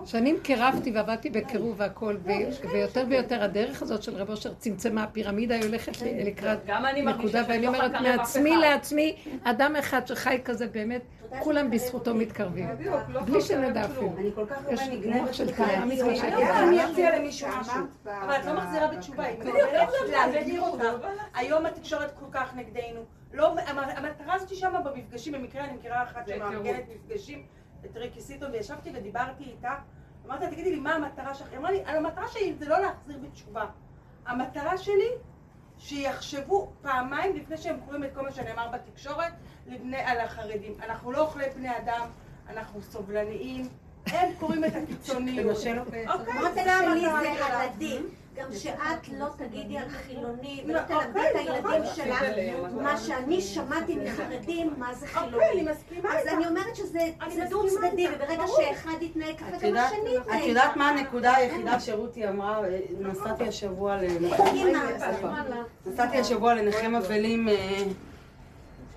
שנים 0.06 0.40
קירבתי 0.44 0.92
ועבדתי 0.92 1.30
בקירוב 1.30 1.76
והכל, 1.78 2.16
ו- 2.26 2.30
ויותר 2.74 3.04
ויותר 3.10 3.44
הדרך 3.44 3.82
הזאת 3.82 4.04
של 4.04 4.16
רב 4.16 4.30
אושר 4.30 4.54
צמצמה, 4.54 5.04
הפירמידה 5.04 5.56
היא 5.56 5.64
הולכת 5.64 6.02
ל- 6.02 6.28
לקראת 6.28 6.60
נקודה, 6.96 7.42
ואני 7.48 7.62
לא 7.62 7.68
אומרת 7.68 7.92
מעצמי. 8.02 8.58
לעצמי, 8.58 9.16
אדם 9.44 9.76
אחד 9.76 10.08
שחי 10.16 10.42
כזה 10.46 10.68
באמת, 10.68 11.02
כולם 11.40 11.72
בזכותו 11.72 12.16
מתקרבים. 12.16 12.68
בלי 13.26 13.42
שנדע 13.42 13.86
אפילו. 13.86 14.14
אני 14.18 14.32
כל 14.36 14.46
כך 14.46 14.62
מוח 14.72 14.82
נגנבת 14.92 15.34
של. 15.34 15.52
קריירה 15.56 15.86
מצווה 15.86 16.60
אני 16.64 16.92
אציע 16.92 17.20
למישהו 17.20 17.50
משהו. 17.60 17.74
אבל 18.06 18.36
את 18.36 18.46
לא 18.46 18.54
מחזירה 18.54 18.88
בתשובה, 18.88 19.24
היא 19.24 19.40
לא. 20.80 20.98
היום 21.34 21.66
התקשורת 21.66 22.12
כל 22.20 22.26
כך 22.32 22.56
נגדנו. 22.56 23.02
לא, 23.34 23.54
המ- 23.60 23.80
המטרה 23.80 24.34
הזאת 24.34 24.56
שם 24.56 24.74
במפגשים, 24.86 25.34
במקרה 25.34 25.64
אני 25.66 25.74
מכירה 25.74 26.04
אחת 26.04 26.28
שמארגנת 26.28 26.84
מפגשים, 26.96 27.46
את 27.86 27.98
ריקי 27.98 28.22
סיטון, 28.22 28.52
וישבתי 28.52 28.92
ודיברתי 28.96 29.44
איתה, 29.44 29.74
אמרתי 30.28 30.44
לה, 30.46 30.52
תגידי 30.52 30.72
לי, 30.72 30.80
מה 30.80 30.96
המטרה 30.96 31.34
שלך? 31.34 31.48
היא 31.52 31.58
אמרה 31.60 31.72
לי, 31.72 31.84
המטרה 31.86 32.28
שלי 32.28 32.54
זה 32.60 32.66
לא 32.70 32.80
להחזיר 32.80 33.18
בתשובה. 33.22 33.66
המטרה 34.26 34.78
שלי, 34.78 35.10
שיחשבו 35.80 36.72
פעמיים 36.82 37.36
לפני 37.36 37.58
שהם 37.58 37.80
קוראים 37.86 38.04
את 38.04 38.10
כל 38.16 38.22
מה 38.22 38.32
שנאמר 38.32 38.68
בתקשורת 38.74 39.34
לבני, 39.68 39.98
על 39.98 40.20
החרדים. 40.20 40.74
אנחנו 40.84 41.12
לא 41.12 41.22
אוכלי 41.22 41.46
בני 41.56 41.78
אדם, 41.78 42.08
אנחנו 42.50 42.82
סובלניים, 42.82 43.70
הם 44.08 44.30
קוראים 44.40 44.66
את 44.66 44.74
הקיצוניות. 44.76 45.58
אוקיי, 46.08 46.64
זה 46.64 46.74
המטרה. 46.74 47.64
הדדי. 47.64 48.00
גם 48.36 48.48
שאת 48.54 49.10
לא 49.18 49.26
תגידי 49.38 49.78
על 49.78 49.90
חילוני 49.90 50.64
ולא 50.66 50.74
לא, 50.74 50.80
תלמדי 50.80 51.08
אוקיי, 51.08 51.32
את 51.32 51.36
הילדים 51.36 51.82
נכון. 51.84 51.96
שלך 51.96 52.24
מה 52.82 52.98
שאני 52.98 53.42
שמעתי 53.42 53.96
מחרדים 53.96 54.74
מה 54.78 54.94
זה 54.94 55.06
אוקיי, 55.06 55.40
חילוני. 55.50 55.72
אז. 55.72 56.28
אני 56.28 56.48
אומרת 56.48 56.76
שזה 56.76 57.46
דו 57.50 57.68
צדדי 57.68 58.08
וברגע. 58.16 58.44
שאחד 58.48 59.02
יתנהג 59.02 59.36
ככה 59.38 59.70
גם 59.70 59.78
השני 59.78 60.16
יתנהג 60.16 60.42
את 60.42 60.48
יודעת. 60.48 60.76
מה 60.76 60.90
הנקודה 60.90 61.36
היחידה 61.36 61.80
שרותי 61.80 62.30
אמרה? 62.30 62.62
נסעתי 63.00 63.48
השבוע 63.48 63.98
לנחם... 63.98 64.44
אימא, 64.44 64.80
נסעתי 65.86 66.18
השבוע 66.18 66.54
לנחם 66.54 66.96
אבלים, 66.96 67.50
אה, 67.50 67.84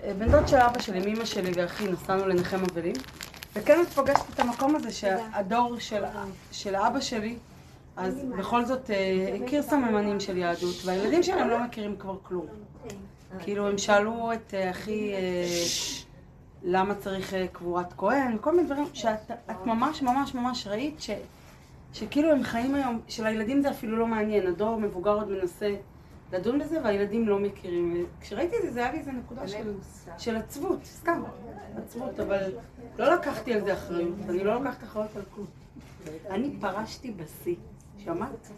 אה, 0.04 0.14
בן 0.18 0.30
דוד 0.30 0.48
של 0.48 0.56
אבא 0.56 0.80
שלי, 0.80 1.12
מאמא 1.12 1.24
שלי 1.24 1.50
ואחי, 1.54 1.88
נסענו 1.88 2.28
לנחם 2.28 2.62
אבלים. 2.70 2.94
וכן 3.54 3.80
את 3.82 3.88
פוגשת 3.88 4.24
את 4.34 4.40
המקום 4.40 4.76
הזה 4.76 4.92
שהדור 4.92 5.78
של, 5.78 6.04
של 6.52 6.76
אבא 6.76 7.00
שלי, 7.00 7.36
אז 7.98 8.24
בכל 8.38 8.64
זאת 8.64 8.90
אה, 8.90 9.36
הכיר 9.44 9.62
סממנים 9.62 10.20
של 10.20 10.36
יהדות, 10.36 10.74
והילדים 10.84 11.22
שלהם 11.22 11.48
לא 11.48 11.64
מכירים 11.64 11.96
כבר 11.96 12.16
כלום. 12.22 12.46
כאילו 13.38 13.68
הם 13.68 13.78
שאלו 13.78 14.32
את 14.32 14.54
אה, 14.54 14.70
אחי 14.70 15.14
אה, 15.14 15.46
למה 16.62 16.94
צריך 16.94 17.34
קבורת 17.52 17.92
כהן, 17.96 18.36
כל 18.40 18.56
מיני 18.56 18.66
דברים 18.66 18.86
שאת 18.92 19.30
את 19.30 19.66
ממש 19.66 20.02
ממש 20.02 20.34
ממש 20.34 20.66
ראית 20.66 21.00
ש, 21.00 21.10
שכאילו 21.92 22.30
הם 22.32 22.42
חיים 22.42 22.74
היום, 22.74 23.00
שלילדים 23.08 23.62
זה 23.62 23.70
אפילו 23.70 23.96
לא 23.96 24.06
מעניין, 24.06 24.46
הדור 24.46 24.74
המבוגר 24.74 25.14
עוד 25.14 25.28
מנסה 25.28 25.74
לדון 26.32 26.58
בזה 26.58 26.80
והילדים 26.84 27.28
לא 27.28 27.38
מכירים. 27.38 28.06
וכשראיתי 28.20 28.56
את 28.56 28.62
זה 28.62 28.70
זה 28.70 28.80
היה 28.80 28.92
לי 28.92 28.98
איזה 28.98 29.12
נקודה 29.12 29.48
של, 29.48 29.72
של 30.18 30.36
עצבות, 30.36 30.84
סתם, 30.84 31.22
עצבות, 31.76 32.20
אבל 32.20 32.52
לא 32.98 33.14
לקחתי 33.14 33.54
על 33.54 33.60
זה 33.60 33.74
אחריות, 33.74 34.14
אני 34.28 34.44
לא 34.44 34.54
לוקחת 34.54 34.82
אחריות 34.82 35.16
על 35.16 35.22
כלום. 35.34 35.46
אני 36.30 36.56
פרשתי 36.60 37.10
בשיא, 37.10 37.54
שמעת? 38.08 38.50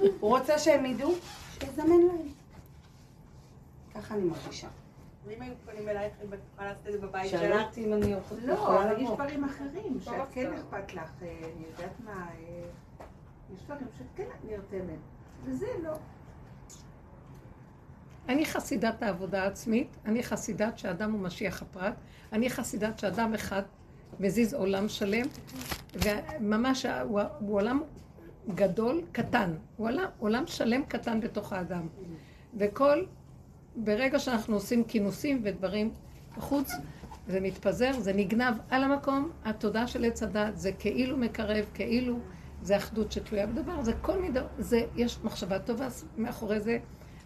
הוא 0.20 0.38
רוצה 0.38 0.58
שהם 0.58 0.86
ידעו, 0.86 1.14
שיזמן 1.60 1.86
להם. 1.86 2.28
ככה 3.94 4.14
אני 4.14 4.24
מרגישה. 4.24 4.68
ואם 5.24 5.42
היו 5.42 5.54
פונים 5.64 5.88
אלייך, 5.88 6.12
אם 6.24 6.34
את 6.34 6.38
יכולה 6.52 6.68
לעשות 6.68 6.86
את 6.86 6.92
זה 6.92 6.98
בבית 6.98 7.30
שלך? 7.30 7.66
אותי 7.66 7.84
אם 7.84 7.92
אני 7.92 8.06
יכולה 8.06 8.40
לא, 8.44 8.82
אבל 8.82 9.00
יש. 9.00 9.10
דברים 9.10 9.44
אחרים 9.44 10.00
שאת 10.00 10.14
כן 10.32 10.52
אכפת 10.52 10.94
לך, 10.94 11.10
אה, 11.22 11.38
אני 11.42 11.64
יודעת 11.70 12.00
מה, 12.04 12.12
אה, 12.12 12.62
יש 13.54 13.62
דברים 13.64 13.86
שאת 13.98 14.06
כן 14.16 14.28
נרתמת, 14.44 14.98
וזה 15.44 15.66
לא. 15.82 15.92
אני 18.28 18.46
חסידת 18.46 19.02
העבודה 19.02 19.42
העצמית, 19.42 19.96
אני 20.04 20.22
חסידת 20.22 20.78
שאדם 20.78 21.12
הוא 21.12 21.20
משיח 21.20 21.62
הפרט, 21.62 21.94
אני 22.32 22.50
חסידת 22.50 22.98
שאדם 22.98 23.34
אחד 23.34 23.62
מזיז 24.20 24.54
עולם 24.54 24.88
שלם, 24.88 25.26
וממש 25.94 26.86
הוא, 26.86 27.20
הוא 27.38 27.56
עולם 27.56 27.82
גדול, 28.54 29.02
קטן, 29.12 29.54
הוא 29.76 29.86
עולם, 29.86 30.06
עולם 30.18 30.46
שלם 30.46 30.82
קטן 30.84 31.20
בתוך 31.20 31.52
האדם. 31.52 31.86
וכל, 32.58 33.04
ברגע 33.76 34.18
שאנחנו 34.18 34.54
עושים 34.54 34.84
כינוסים 34.84 35.40
ודברים 35.44 35.92
בחוץ, 36.36 36.72
זה 37.28 37.40
מתפזר, 37.40 37.92
זה 38.00 38.12
נגנב 38.12 38.54
על 38.70 38.84
המקום, 38.84 39.30
התודעה 39.44 39.86
של 39.86 40.04
עץ 40.04 40.22
הדת 40.22 40.56
זה 40.56 40.72
כאילו 40.72 41.16
מקרב, 41.16 41.64
כאילו 41.74 42.18
זה 42.62 42.76
אחדות 42.76 43.12
שתלויה 43.12 43.46
בדבר, 43.46 43.82
זה 43.82 43.92
כל 44.00 44.20
מיני 44.20 44.40
זה, 44.58 44.82
יש 44.96 45.18
מחשבה 45.24 45.58
טובה 45.58 45.88
מאחורי 46.16 46.60
זה, 46.60 46.78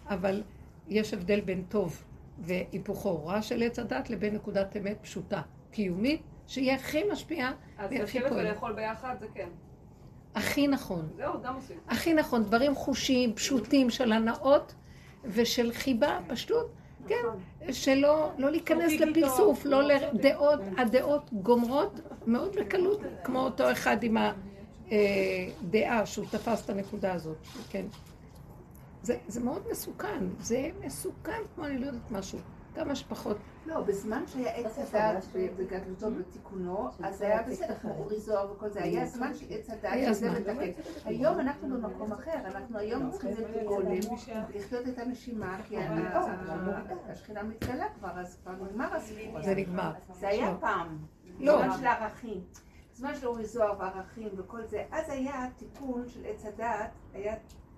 אבל 0.09 0.43
יש 0.87 1.13
הבדל 1.13 1.41
בין 1.41 1.63
טוב 1.69 2.03
והיפוכו 2.39 3.25
רע 3.25 3.41
של 3.41 3.63
עץ 3.63 3.79
הדת 3.79 4.09
לבין 4.09 4.35
נקודת 4.35 4.77
אמת 4.77 4.97
פשוטה, 5.01 5.41
קיומית, 5.71 6.21
שהיא 6.47 6.71
הכי 6.71 7.03
משפיעה 7.11 7.51
אז 7.77 7.91
והכי 7.91 8.19
לשבת 8.19 8.29
פועלת. 8.29 8.45
ולאכול 8.45 8.73
ביחד 8.73 9.15
זה 9.19 9.27
כן. 9.33 9.49
הכי 10.35 10.67
נכון. 10.67 11.09
זהו, 11.17 11.41
גם 11.41 11.55
עושים. 11.55 11.77
הכי 11.87 12.13
נכון, 12.13 12.43
דברים 12.43 12.75
חושיים, 12.75 13.33
פשוטים, 13.33 13.89
של 13.89 14.11
הנאות 14.11 14.73
ושל 15.23 15.71
חיבה, 15.71 16.19
פשטות, 16.27 16.71
כן, 17.07 17.23
שלא 17.71 18.31
לא 18.37 18.51
להיכנס 18.51 18.91
לפרסוף, 18.93 19.65
לא 19.65 19.83
לדעות, 19.83 20.59
הדעות 20.77 21.29
גומרות 21.33 21.99
מאוד 22.27 22.55
בקלות, 22.55 23.01
כמו 23.23 23.39
אותו 23.39 23.71
אחד 23.71 24.03
עם 24.03 24.17
הדעה 24.91 26.05
שהוא 26.05 26.25
תפס 26.31 26.65
את 26.65 26.69
הנקודה 26.69 27.13
הזאת, 27.13 27.37
כן. 27.69 27.85
זה, 29.01 29.17
זה 29.27 29.39
מאוד 29.39 29.63
מסוכן, 29.71 30.23
זה 30.39 30.69
מסוכן 30.85 31.41
כמו 31.55 31.65
אני 31.65 31.77
לא 31.77 31.85
יודעת 31.85 32.11
משהו, 32.11 32.39
כמה 32.75 32.95
שפחות. 32.95 33.37
לא, 33.65 33.81
בזמן 33.81 34.23
שהיה 34.27 34.51
עץ 34.51 34.77
הדת 34.93 35.25
בגדלותו 35.57 36.05
ובתיקונו, 36.07 36.87
אז 37.03 37.21
היה 37.21 37.43
בסדר, 37.43 37.75
כמו 37.75 37.95
אורי 37.97 38.19
זוהר 38.19 38.51
וכל 38.51 38.69
זה, 38.69 38.83
היה 38.83 39.05
זמן 39.05 39.33
שעץ 39.33 39.69
הדת 39.69 39.79
היה 39.83 40.13
שזה 40.13 40.29
זמן. 40.29 40.39
מתקן. 40.57 40.81
היום 41.05 41.39
אנחנו 41.39 41.67
במקום 41.69 42.11
אחר, 42.11 42.35
אנחנו 42.45 42.77
היום 42.79 43.11
צריכים 43.11 43.31
להיות 43.31 43.67
גולם, 43.67 43.91
לחיות 44.55 44.87
את 44.87 44.99
הנשימה, 44.99 45.57
כי 45.67 45.77
ה- 45.77 45.91
ה- 45.91 47.11
השכינה 47.11 47.43
מתגלה 47.43 47.85
כבר, 47.99 48.19
אז 48.19 48.37
כבר 48.43 48.51
נגמר 48.65 48.95
הסיפור 48.95 49.37
הזה. 49.37 49.47
זה 49.49 49.55
נגמר. 49.55 49.91
זה 50.19 50.27
היה 50.27 50.51
לא. 50.51 50.57
פעם, 50.59 50.97
לא. 51.39 51.57
זמן 51.61 51.77
של 51.77 51.87
ערכים. 51.87 52.41
זמן 52.93 53.15
של 53.15 53.27
אורי 53.27 53.45
זוהר 53.45 53.73
וערכים 53.79 54.29
וכל 54.37 54.63
זה, 54.65 54.83
אז 54.91 55.09
היה 55.09 55.47
תיקון 55.57 56.03
של 56.07 56.19
עץ 56.25 56.45
הדת, 56.45 56.89
היה 57.13 57.35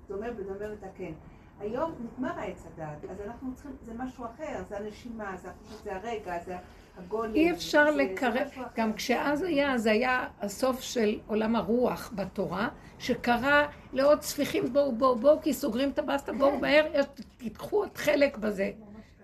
דומה 0.08 0.32
בדומה 0.32 0.74
מתקן. 0.74 1.12
היום 1.60 1.92
נגמר 2.00 2.40
העץ 2.40 2.64
הדת, 2.76 3.12
אז 3.12 3.18
אנחנו 3.28 3.54
צריכים, 3.56 3.72
זה 3.86 3.92
משהו 3.98 4.26
אחר, 4.26 4.64
זה 4.70 4.78
הנשימה, 4.78 5.36
זה 5.42 5.50
זה 5.84 5.96
הרגע, 5.96 6.34
זה 6.46 6.56
הגולים. 6.98 7.36
אי 7.36 7.52
אפשר 7.52 7.92
לקרב. 7.92 8.48
גם 8.78 8.94
כשאז 8.94 9.42
היה, 9.44 9.78
זה 9.78 9.92
היה 9.92 10.28
הסוף 10.42 10.82
של 10.82 11.20
עולם 11.28 11.56
הרוח 11.56 12.12
בתורה, 12.16 12.68
שקרא 13.00 13.64
לעוד 13.94 14.22
ספיחים, 14.22 14.74
בואו, 14.74 14.92
בואו, 14.96 15.16
בואו, 15.16 15.42
כי 15.42 15.54
סוגרים 15.54 15.90
את 15.90 16.00
הבסטה, 16.00 16.34
בואו 16.34 16.60
מהר, 16.60 16.86
יש- 16.94 17.06
תיקחו 17.38 17.78
עוד 17.78 17.98
חלק 17.98 18.38
בזה. 18.38 18.72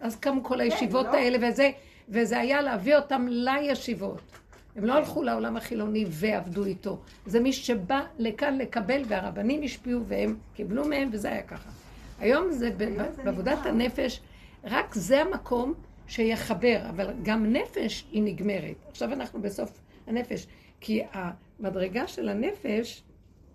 אז 0.02 0.16
קמו 0.16 0.44
כל 0.44 0.62
הישיבות 0.62 1.06
לא? 1.06 1.12
האלה 1.14 1.48
וזה, 1.50 1.72
וזה 2.10 2.40
היה 2.40 2.62
להביא 2.62 2.96
אותם 2.96 3.26
לישיבות. 3.30 4.22
הם 4.76 4.86
לא 4.86 4.94
הלכו 4.94 5.24
לעולם 5.24 5.58
החילוני 5.58 6.06
ועבדו 6.10 6.66
איתו. 6.66 7.00
זה 7.26 7.40
מי 7.40 7.54
שבא 7.54 8.02
לכאן 8.18 8.58
לקבל, 8.58 9.02
והרבנים 9.08 9.64
השפיעו 9.64 10.02
והם 10.06 10.38
קיבלו 10.54 10.86
מהם, 10.88 11.10
וזה 11.12 11.30
היה 11.32 11.42
ככה. 11.42 11.70
היום 12.20 12.51
זה 12.51 12.70
בעבודת. 13.24 13.66
הנפש, 13.66 14.22
רק 14.64 14.93
זה 14.95 15.22
המקום 15.22 15.74
שיחבר, 16.07 16.82
אבל 16.89 17.14
גם 17.24 17.53
נפש 17.53 18.05
היא 18.11 18.24
נגמרת. 18.24 18.76
עכשיו 18.89 19.14
אנחנו 19.14 19.41
בסוף 19.41 19.82
הנפש, 20.07 20.47
כי 20.80 21.01
המדרגה 21.11 22.07
של 22.07 22.30
הנפש, 22.30 23.03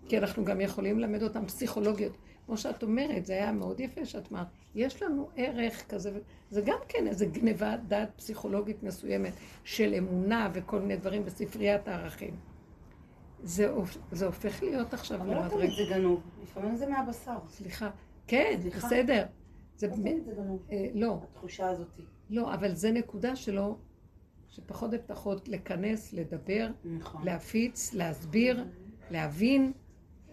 כי 0.07 0.17
אנחנו 0.17 0.45
גם 0.45 0.61
יכולים 0.61 0.99
ללמד 0.99 1.23
אותם 1.23 1.45
פסיכולוגיות. 1.45 2.17
כמו 2.45 2.57
שאת 2.57 2.83
אומרת, 2.83 3.25
זה 3.25 3.33
היה 3.33 3.51
מאוד 3.51 3.79
יפה 3.79 4.05
שאת 4.05 4.31
אמרת, 4.31 4.47
יש 4.75 5.03
לנו 5.03 5.29
ערך 5.35 5.87
כזה, 5.89 6.11
זה 6.49 6.61
גם 6.61 6.77
כן 6.87 7.07
איזה 7.07 7.25
גניבת 7.25 7.79
דעת 7.87 8.09
פסיכולוגית 8.15 8.83
מסוימת 8.83 9.33
של 9.63 9.93
אמונה 9.97 10.49
וכל 10.53 10.79
מיני 10.79 10.95
דברים 10.97 11.25
בספריית 11.25 11.87
הערכים. 11.87 12.35
זה, 13.43 13.71
זה 14.11 14.25
הופך 14.25 14.63
להיות 14.63 14.93
עכשיו 14.93 15.21
אבל 15.21 15.35
לא 15.35 15.49
תמיד 15.49 15.51
למדרגה. 15.51 15.73
זה 15.75 15.95
גנוב, 15.95 16.21
לפעמים 16.43 16.75
זה 16.75 16.87
מהבשר. 16.87 17.37
סליחה. 17.49 17.89
כן, 18.29 18.57
סליחה. 18.61 18.87
בסדר. 18.87 19.25
זה, 19.75 19.87
לא 19.87 19.95
זה 19.95 20.31
גנוב, 20.35 20.63
אה, 20.71 20.87
לא, 20.93 21.19
התחושה 21.23 21.69
הזאת. 21.69 21.87
לא, 22.29 22.53
אבל 22.53 22.75
זה 22.75 22.91
נקודה 22.91 23.35
שלא, 23.35 23.75
שפחות 24.49 24.91
ופחות 24.93 25.49
לכנס, 25.49 26.13
לדבר, 26.13 26.67
נכון. 26.85 27.25
להפיץ, 27.25 27.93
להסביר, 27.93 28.65
להבין, 29.11 29.71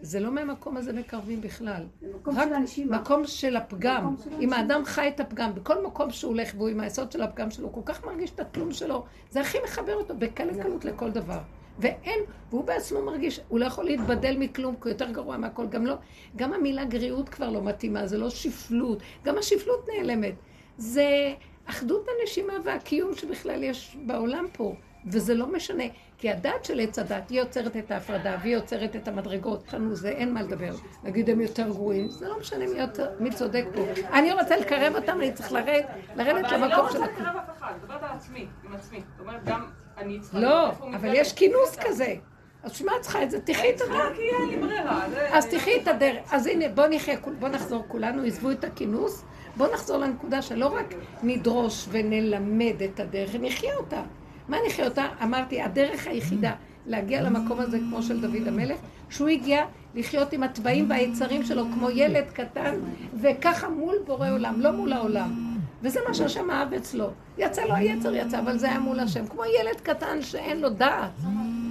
זה 0.01 0.19
לא 0.19 0.31
מהמקום 0.31 0.77
הזה 0.77 0.93
מקרבים 0.93 1.41
בכלל. 1.41 1.85
זה 2.01 2.07
מקום 2.15 2.37
רק 2.37 2.47
של 2.47 2.53
הנשימה. 2.53 3.01
מקום 3.01 3.27
של 3.27 3.55
הפגם. 3.55 4.13
מקום 4.13 4.17
של 4.17 4.41
אם. 4.41 4.53
האדם 4.53 4.81
חי 4.85 5.07
את 5.07 5.19
הפגם, 5.19 5.55
בכל 5.55 5.85
מקום 5.85 6.11
שהוא 6.11 6.29
הולך 6.29 6.53
והוא 6.57 6.67
עם 6.67 6.79
היסוד 6.79 7.11
של 7.11 7.21
הפגם 7.21 7.51
שלו, 7.51 7.65
הוא 7.67 7.73
כל 7.73 7.81
כך 7.85 8.05
מרגיש 8.05 8.31
את 8.31 8.39
התלום 8.39 8.71
שלו, 8.71 9.05
זה 9.29 9.41
הכי 9.41 9.57
מחבר 9.63 9.95
אותו 9.95 10.17
בקלי 10.17 10.63
קלות 10.63 10.85
לכל 10.85 11.11
דבר. 11.11 11.39
ואין, 11.79 12.19
והוא 12.49 12.63
בעצמו 12.63 13.01
מרגיש, 13.01 13.39
הוא 13.47 13.59
לא 13.59 13.65
יכול 13.65 13.85
להתבדל 13.85 14.35
מכלום, 14.39 14.75
כי 14.75 14.81
הוא 14.81 14.89
יותר 14.89 15.11
גרוע 15.11 15.37
מהכל. 15.37 15.67
גם 15.67 15.85
לא, 15.85 15.95
גם 16.35 16.53
המילה 16.53 16.85
גריעות 16.85 17.29
כבר 17.29 17.49
לא 17.49 17.63
מתאימה, 17.63 18.07
זה 18.07 18.17
לא 18.17 18.29
שפלות, 18.29 18.99
גם 19.23 19.37
השפלות 19.37 19.89
נעלמת. 19.89 20.33
זה 20.77 21.33
אחדות 21.65 22.07
הנשימה 22.07 22.53
והקיום 22.63 23.15
שבכלל 23.15 23.63
יש 23.63 23.97
בעולם 24.05 24.45
פה, 24.53 24.75
וזה 25.05 25.33
לא 25.33 25.47
משנה. 25.47 25.83
כי 26.17 26.29
הדת 26.29 26.65
של 26.65 26.79
עץ 26.79 26.99
הדת, 26.99 27.29
היא 27.29 27.39
יוצרת 27.39 27.77
את 27.77 27.91
ההפרדה, 27.91 28.37
והיא 28.41 28.53
יוצרת 28.53 28.95
את 28.95 29.07
המדרגות. 29.07 29.73
לנו 29.73 29.95
זה, 29.95 30.09
אין 30.09 30.33
מה 30.33 30.41
לדבר. 30.41 30.71
נגיד 31.03 31.29
הם 31.29 31.41
יותר 31.41 31.67
גרועים, 31.69 32.07
זה 32.09 32.27
לא 32.27 32.39
משנה 32.39 32.65
מי, 32.67 32.79
יותר, 32.79 33.09
מי 33.19 33.31
צודק 33.31 33.65
פה. 33.75 33.81
אני 34.13 34.33
רוצה 34.33 34.57
לקרב 34.57 34.95
אותם, 34.95 35.17
אני 35.17 35.33
צריך 35.33 35.51
לרדת, 35.51 35.85
לרדת 36.15 36.45
אבל 36.45 36.53
אני 36.53 36.61
לא 36.61 36.67
למקום 36.67 36.85
רוצה 36.85 36.97
של 36.97 37.03
לקרב. 37.03 37.35
אף 37.35 37.57
אחד, 37.57 37.67
אני 37.69 37.77
מדברת 37.83 38.03
על 38.03 38.09
עצמי, 38.09 38.47
עם 38.65 38.75
עצמי. 38.75 38.99
זאת 39.17 39.19
אומרת, 39.19 39.43
גם 39.45 39.65
אני 39.97 40.19
צריכה... 40.19 40.39
לא, 40.39 40.69
אבל. 40.69 41.11
יש 41.13 41.33
כינוס 41.33 41.77
כזה. 41.81 42.15
אז 42.63 42.81
מה 42.81 42.91
את 42.95 43.01
צריכה 43.01 43.23
את 43.23 43.31
זה? 43.31 43.41
תחי 43.41 43.69
את 43.69 43.81
הדרך. 43.81 44.15
כי 44.15 44.21
אין 44.21 44.49
לי 44.49 44.57
ברירה. 44.57 45.05
אז 45.31 45.45
תחי 45.45 45.81
את 45.81 45.87
הדרך. 45.87 46.33
אז 46.33 46.47
הנה, 46.47 46.65
בוא 46.67 46.87
נחיה, 46.89 47.17
בוא 47.39 47.49
נחזור 47.49 47.83
כולנו, 47.87 48.23
עזבו 48.23 48.51
את 48.51 48.63
הכינוס, 48.63 49.23
בוא 49.57 49.67
נחזור 49.73 49.97
לנקודה 49.97 50.41
שלא 50.41 50.67
רק 50.67 50.93
נדרוש 51.23 51.87
ונלמד 51.91 52.83
את 52.85 52.99
הדרך, 52.99 53.35
נחיה 53.39 53.75
אותה. 53.75 54.01
מה 54.47 54.57
נחיה 54.67 54.85
אותה? 54.85 55.07
אמרתי, 55.23 55.61
הדרך 55.61 56.07
היחידה 56.07 56.51
להגיע 56.85 57.21
למקום 57.21 57.59
הזה 57.59 57.79
כמו 57.79 58.03
של 58.03 58.21
דוד 58.21 58.47
המלך, 58.47 58.77
שהוא 59.09 59.27
הגיע 59.27 59.65
לחיות 59.95 60.33
עם 60.33 60.43
התוואים 60.43 60.89
והיצרים 60.89 61.43
שלו 61.43 61.63
כמו 61.73 61.89
ילד 61.89 62.25
קטן, 62.33 62.75
וככה 63.21 63.69
מול 63.69 63.95
בורא 64.05 64.29
עולם, 64.31 64.61
לא 64.61 64.71
מול 64.71 64.93
העולם. 64.93 65.46
וזה 65.81 65.99
מה 66.07 66.13
שהשם 66.13 66.51
אהב 66.51 66.73
אצלו. 66.73 67.07
יצא 67.37 67.63
לו 67.63 67.75
היצר 67.75 68.15
יצא, 68.15 68.39
אבל 68.39 68.57
זה 68.57 68.69
היה 68.69 68.79
מול 68.79 68.99
השם. 68.99 69.27
כמו 69.27 69.41
ילד 69.59 69.81
קטן 69.83 70.21
שאין 70.21 70.61
לו 70.61 70.69
דעת. 70.69 71.11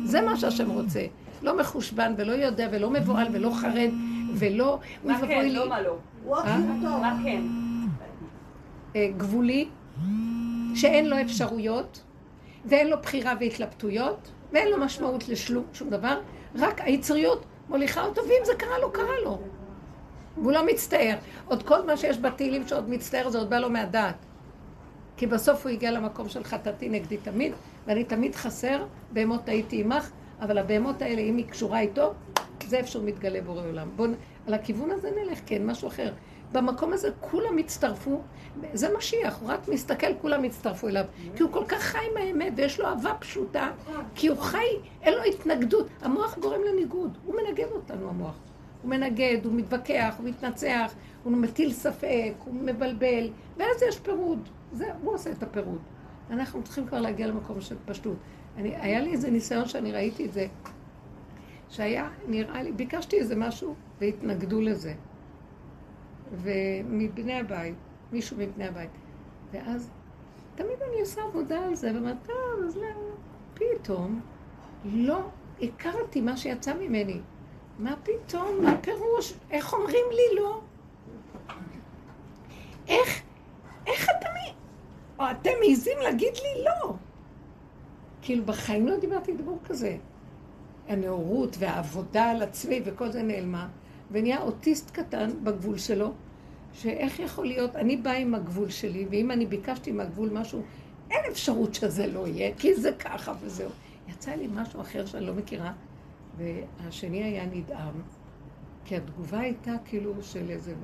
זה 0.04 0.20
מה 0.20 0.36
שהשם 0.36 0.70
רוצה. 0.70 1.06
לא 1.42 1.56
מחושבן 1.56 2.14
ולא 2.16 2.32
יודע 2.32 2.68
ולא 2.72 2.90
מבוהל 2.90 3.28
ולא 3.32 3.50
חרד 3.50 3.90
ולא... 4.34 4.78
מה 5.04 5.20
כן. 5.20 5.48
לא 5.48 5.68
מה 5.68 5.80
לא. 5.80 5.96
אה? 6.34 6.58
מה 6.82 7.16
כן? 7.24 7.42
אה, 8.96 9.08
גבולי, 9.16 9.68
שאין 10.74 11.08
לו 11.08 11.20
אפשרויות, 11.20 12.02
ואין 12.64 12.88
לו 12.88 12.96
בחירה 13.02 13.32
והתלבטויות, 13.40 14.30
ואין 14.52 14.68
לו 14.68 14.78
משמעות 14.78 15.28
לשלום, 15.28 15.64
שום 15.72 15.90
דבר, 15.90 16.20
רק 16.54 16.80
היצריות 16.80 17.44
מוליכה 17.68 18.04
אותו, 18.04 18.22
ואם 18.22 18.44
זה 18.44 18.52
קרה 18.58 18.78
לו, 18.78 18.92
קרה 18.92 19.20
לו. 19.24 19.38
והוא 20.36 20.52
לא 20.52 20.66
מצטער. 20.66 21.16
עוד 21.48 21.62
כל 21.62 21.86
מה 21.86 21.96
שיש 21.96 22.18
בתהילים 22.18 22.68
שעוד 22.68 22.90
מצטער, 22.90 23.28
זה 23.28 23.38
עוד 23.38 23.50
בא 23.50 23.58
לו 23.58 23.70
מהדעת. 23.70 24.16
כי 25.16 25.26
בסוף 25.26 25.66
הוא 25.66 25.72
הגיע 25.72 25.90
למקום 25.90 26.28
של 26.28 26.44
חטאתי 26.44 26.88
נגדי 26.88 27.16
תמיד, 27.16 27.52
ואני 27.86 28.04
תמיד 28.04 28.34
חסר, 28.34 28.86
בהמות 29.12 29.48
הייתי 29.48 29.80
עמך, 29.80 30.10
אבל 30.40 30.58
הבהמות 30.58 31.02
האלה, 31.02 31.20
אם 31.20 31.36
היא 31.36 31.46
קשורה 31.46 31.80
איתו, 31.80 32.12
זה 32.66 32.76
איפה 32.76 32.88
שהוא 32.88 33.04
מתגלה 33.04 33.40
בורא 33.40 33.62
עולם. 33.62 33.88
בואו, 33.96 34.10
על 34.46 34.54
הכיוון 34.54 34.90
הזה 34.90 35.10
נלך, 35.10 35.38
כן, 35.46 35.66
משהו 35.66 35.88
אחר. 35.88 36.12
במקום 36.52 36.92
הזה 36.92 37.08
כולם 37.20 37.58
הצטרפו, 37.58 38.20
זה 38.72 38.96
משיח, 38.96 39.38
הוא 39.40 39.50
רק 39.50 39.68
מסתכל, 39.68 40.14
כולם 40.20 40.44
הצטרפו 40.44 40.88
אליו. 40.88 41.04
כי 41.36 41.42
הוא 41.42 41.52
כל 41.52 41.64
כך 41.68 41.82
חי 41.82 42.06
מהאמת, 42.14 42.52
ויש 42.56 42.80
לו 42.80 42.86
אהבה 42.86 43.14
פשוטה, 43.14 43.70
כי 44.14 44.26
הוא 44.26 44.38
חי, 44.38 44.66
אין 45.02 45.14
לו 45.14 45.22
התנגדות. 45.22 45.86
המוח 46.02 46.38
גורם 46.38 46.60
לניגוד, 46.62 47.18
הוא 47.24 47.34
מנגד 47.34 47.66
אותנו, 47.72 48.08
המוח. 48.08 48.45
הוא 48.82 48.90
מנגד, 48.90 49.38
הוא 49.44 49.52
מתווכח, 49.52 50.14
הוא 50.18 50.28
מתנצח, 50.28 50.94
הוא 51.24 51.32
מטיל 51.32 51.72
ספק, 51.72 52.32
הוא 52.44 52.54
מבלבל, 52.54 53.30
ואז 53.56 53.82
יש 53.88 54.00
פירוד. 54.00 54.48
זה, 54.72 54.92
הוא 55.02 55.14
עושה 55.14 55.30
את 55.30 55.42
הפירוד. 55.42 55.78
אנחנו 56.30 56.62
צריכים 56.62 56.86
כבר 56.86 57.00
להגיע 57.00 57.26
למקום 57.26 57.60
של 57.60 57.76
פשטות. 57.84 58.16
אני, 58.56 58.76
היה 58.76 59.00
לי 59.00 59.12
איזה 59.12 59.30
ניסיון 59.30 59.68
שאני 59.68 59.92
ראיתי 59.92 60.24
את 60.24 60.32
זה, 60.32 60.46
שהיה, 61.68 62.08
נראה 62.28 62.62
לי, 62.62 62.72
ביקשתי 62.72 63.18
איזה 63.18 63.36
משהו 63.36 63.74
והתנגדו 64.00 64.60
לזה. 64.60 64.94
ומבני 66.32 67.40
הבית, 67.40 67.74
מישהו 68.12 68.36
מבני 68.36 68.66
הבית. 68.66 68.90
ואז 69.52 69.90
תמיד 70.54 70.82
אני 70.90 71.00
עושה 71.00 71.22
עבודה 71.22 71.64
על 71.64 71.74
זה, 71.74 71.94
ואומרת, 71.94 72.16
טוב, 72.26 72.64
אז 72.66 72.76
לא, 72.76 72.82
פתאום 73.54 74.20
לא 74.84 75.20
הכרתי 75.62 76.20
מה 76.20 76.36
שיצא 76.36 76.74
ממני. 76.74 77.20
מה 77.78 77.94
פתאום? 78.02 78.64
מה 78.64 78.76
פירוש? 78.80 79.34
איך 79.50 79.72
אומרים 79.72 80.04
לי 80.10 80.36
לא? 80.36 80.60
איך, 82.88 83.22
איך 83.86 84.08
אתה 84.18 84.28
מ... 84.28 84.54
או 85.18 85.24
אתם 85.30 85.50
מעיזים 85.60 85.98
להגיד 86.02 86.34
לי 86.34 86.64
לא? 86.64 86.94
כאילו, 88.22 88.44
בחיים 88.44 88.88
לא 88.88 88.96
דיברתי 88.96 89.32
דיבור 89.32 89.58
כזה. 89.64 89.96
הנאורות 90.88 91.56
והעבודה 91.58 92.30
על 92.30 92.42
עצמי 92.42 92.80
וכל 92.84 93.10
זה 93.10 93.22
נעלמה, 93.22 93.68
ונהיה 94.10 94.42
אוטיסט 94.42 94.90
קטן 94.90 95.30
בגבול 95.44 95.78
שלו, 95.78 96.12
שאיך 96.72 97.20
יכול 97.20 97.46
להיות, 97.46 97.76
אני 97.76 97.96
באה 97.96 98.16
עם 98.16 98.34
הגבול 98.34 98.70
שלי, 98.70 99.06
ואם 99.10 99.30
אני 99.30 99.46
ביקשתי 99.46 99.90
עם 99.90 100.00
הגבול 100.00 100.30
משהו, 100.32 100.62
אין 101.10 101.20
אפשרות 101.30 101.74
שזה 101.74 102.06
לא 102.06 102.26
יהיה, 102.26 102.54
כי 102.58 102.74
זה 102.74 102.92
ככה 102.92 103.32
וזהו. 103.40 103.70
יצא 104.08 104.30
לי 104.30 104.48
משהו 104.54 104.80
אחר 104.80 105.06
שאני 105.06 105.26
לא 105.26 105.34
מכירה, 105.34 105.72
והשני 106.36 107.22
היה 107.22 107.46
נדהם, 107.46 108.02
כי 108.84 108.96
התגובה 108.96 109.38
הייתה 109.40 109.72
כאילו 109.84 110.22
של 110.22 110.50
איזה 110.50 110.74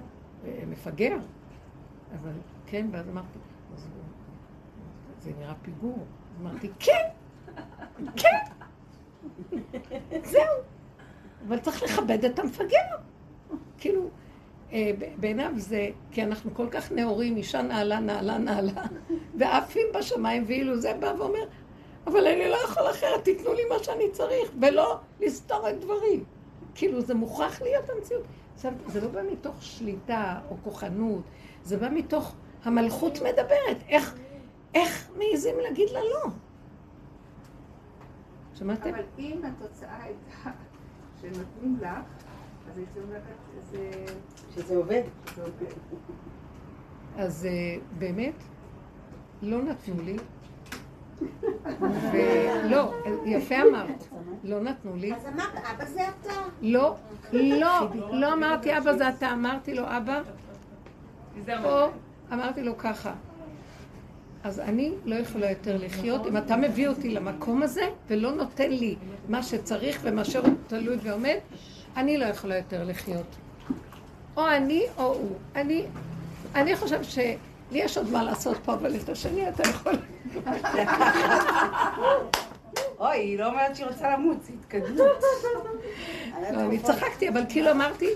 אה, 0.44 0.62
מפגר, 0.68 1.16
אבל 2.20 2.32
כן, 2.66 2.86
ואז 2.90 3.08
אמרתי, 3.08 3.38
אז 3.74 3.88
זה 5.20 5.30
נראה 5.38 5.54
פיגור. 5.62 6.06
אמרתי, 6.40 6.68
כן, 6.78 7.08
כן, 8.16 8.38
זהו. 10.24 10.58
אבל 11.48 11.58
צריך 11.58 11.82
לכבד 11.82 12.24
את 12.24 12.38
המפגר. 12.38 12.96
כאילו, 13.78 14.08
אה, 14.72 14.90
בעיניו 15.16 15.52
זה, 15.56 15.88
כי 16.10 16.22
אנחנו 16.22 16.54
כל 16.54 16.66
כך 16.70 16.92
נאורים, 16.92 17.36
אישה 17.36 17.62
נעלה, 17.62 18.00
נעלה, 18.00 18.38
נעלה, 18.38 18.72
ועפים 19.38 19.86
בשמיים, 19.94 20.44
ואילו 20.46 20.80
זה 20.80 20.94
בא 21.00 21.12
ואומר, 21.18 21.44
אבל 22.06 22.26
אני 22.26 22.48
לא 22.48 22.56
יכול 22.64 22.90
אחרת, 22.90 23.24
תיתנו 23.24 23.52
לי 23.52 23.62
מה 23.68 23.84
שאני 23.84 24.10
צריך, 24.10 24.50
ולא 24.60 24.98
לסתור 25.20 25.70
את 25.70 25.80
דברי. 25.80 26.20
כאילו, 26.74 27.00
זה 27.00 27.14
מוכרח 27.14 27.62
להיות 27.62 27.90
המציאות. 27.90 28.22
עכשיו, 28.54 28.72
זה 28.86 29.00
לא 29.00 29.08
בא 29.08 29.20
מתוך 29.32 29.62
שליטה 29.62 30.40
או 30.50 30.56
כוחנות, 30.64 31.22
זה 31.62 31.76
בא 31.76 31.88
מתוך 31.88 32.34
המלכות 32.64 33.18
מדברת. 33.18 33.76
איך, 33.88 34.14
איך 34.74 35.10
מעיזים 35.18 35.54
להגיד 35.58 35.90
לה 35.90 36.00
לא? 36.00 36.30
שמעתם? 38.54 38.88
אבל 38.94 39.04
אם 39.18 39.40
התוצאה 39.44 40.02
הייתה 40.02 40.50
שנותנים 41.20 41.76
לך, 41.80 41.88
אז 42.70 42.78
הייתי 42.78 43.00
אומרת, 43.00 43.22
זה 43.70 43.90
שזה 44.54 44.76
עובד. 44.76 45.02
זה 45.36 45.42
עובד. 45.42 45.72
אז 47.16 47.46
אה, 47.46 47.76
באמת, 47.98 48.34
לא 49.42 49.62
נתנו 49.62 50.02
לי. 50.02 50.16
ולא, 52.12 52.92
יפה 53.26 53.54
אמרת, 53.62 54.08
לא 54.44 54.60
נתנו 54.60 54.96
לי. 54.96 55.14
אז 55.14 55.26
אמרת, 55.26 55.64
אבא 55.74 55.84
זה 55.84 56.00
אתה. 56.08 56.32
לא, 56.62 56.96
לא, 57.32 57.88
לא 58.12 58.32
אמרתי 58.32 58.78
אבא 58.78 58.92
זה 58.92 59.08
אתה, 59.08 59.32
אמרתי 59.32 59.74
לו 59.74 59.84
אבא, 59.86 60.20
או 61.64 61.86
אמרתי 62.32 62.62
לו 62.62 62.78
ככה. 62.78 63.12
אז 64.44 64.60
אני 64.60 64.92
לא 65.04 65.14
יכולה 65.14 65.50
יותר 65.50 65.76
לחיות 65.80 66.26
אם 66.26 66.36
אתה 66.36 66.56
מביא 66.56 66.88
אותי 66.88 67.08
למקום 67.08 67.62
הזה 67.62 67.82
ולא 68.08 68.32
נותן 68.32 68.70
לי 68.70 68.96
מה 69.28 69.42
שצריך 69.42 70.00
ומה 70.02 70.24
שהוא 70.24 70.48
תלוי 70.66 70.96
ועומד, 71.02 71.36
אני 71.96 72.18
לא 72.18 72.24
יכולה 72.24 72.56
יותר 72.56 72.84
לחיות. 72.84 73.26
או 74.36 74.48
אני 74.48 74.86
או 74.98 75.04
הוא. 75.04 75.36
אני, 75.56 75.86
אני 76.54 76.76
חושב 76.76 77.02
שלי 77.02 77.36
יש 77.72 77.98
עוד 77.98 78.10
מה 78.10 78.22
לעשות 78.22 78.56
פה, 78.64 78.74
אבל 78.74 78.96
את 78.96 79.08
השני 79.08 79.48
אתה 79.48 79.62
יכול... 79.68 79.92
אוי, 82.98 83.16
היא 83.16 83.38
לא 83.38 83.46
אומרת 83.46 83.76
שהיא 83.76 83.86
רוצה 83.86 84.10
למות, 84.10 84.36
זה 84.42 84.52
התקדמות. 84.60 84.98
לא, 86.52 86.60
אני 86.60 86.78
צחקתי, 86.78 87.28
אבל 87.28 87.42
כאילו 87.48 87.70
אמרתי, 87.70 88.08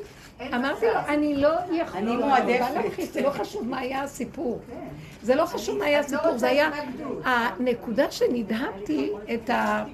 אמרתי 0.54 0.86
לו, 0.86 0.92
אני 1.08 1.36
לא 1.36 1.48
יכולה, 1.48 1.98
אני 1.98 2.16
לא, 2.16 2.26
מועדפת. 2.26 3.12
זה 3.12 3.20
לא 3.20 3.30
חשוב 3.30 3.68
מה 3.68 3.78
היה 3.78 4.02
הסיפור. 4.02 4.60
זה 5.22 5.34
לא 5.34 5.46
חשוב 5.46 5.78
מה 5.78 5.84
היה 5.84 6.00
הסיפור, 6.00 6.38
זה 6.38 6.48
היה 6.48 6.70
הנקודה 7.24 8.10
שנדהמתי 8.10 9.12
את 9.34 9.50
ה... 9.50 9.84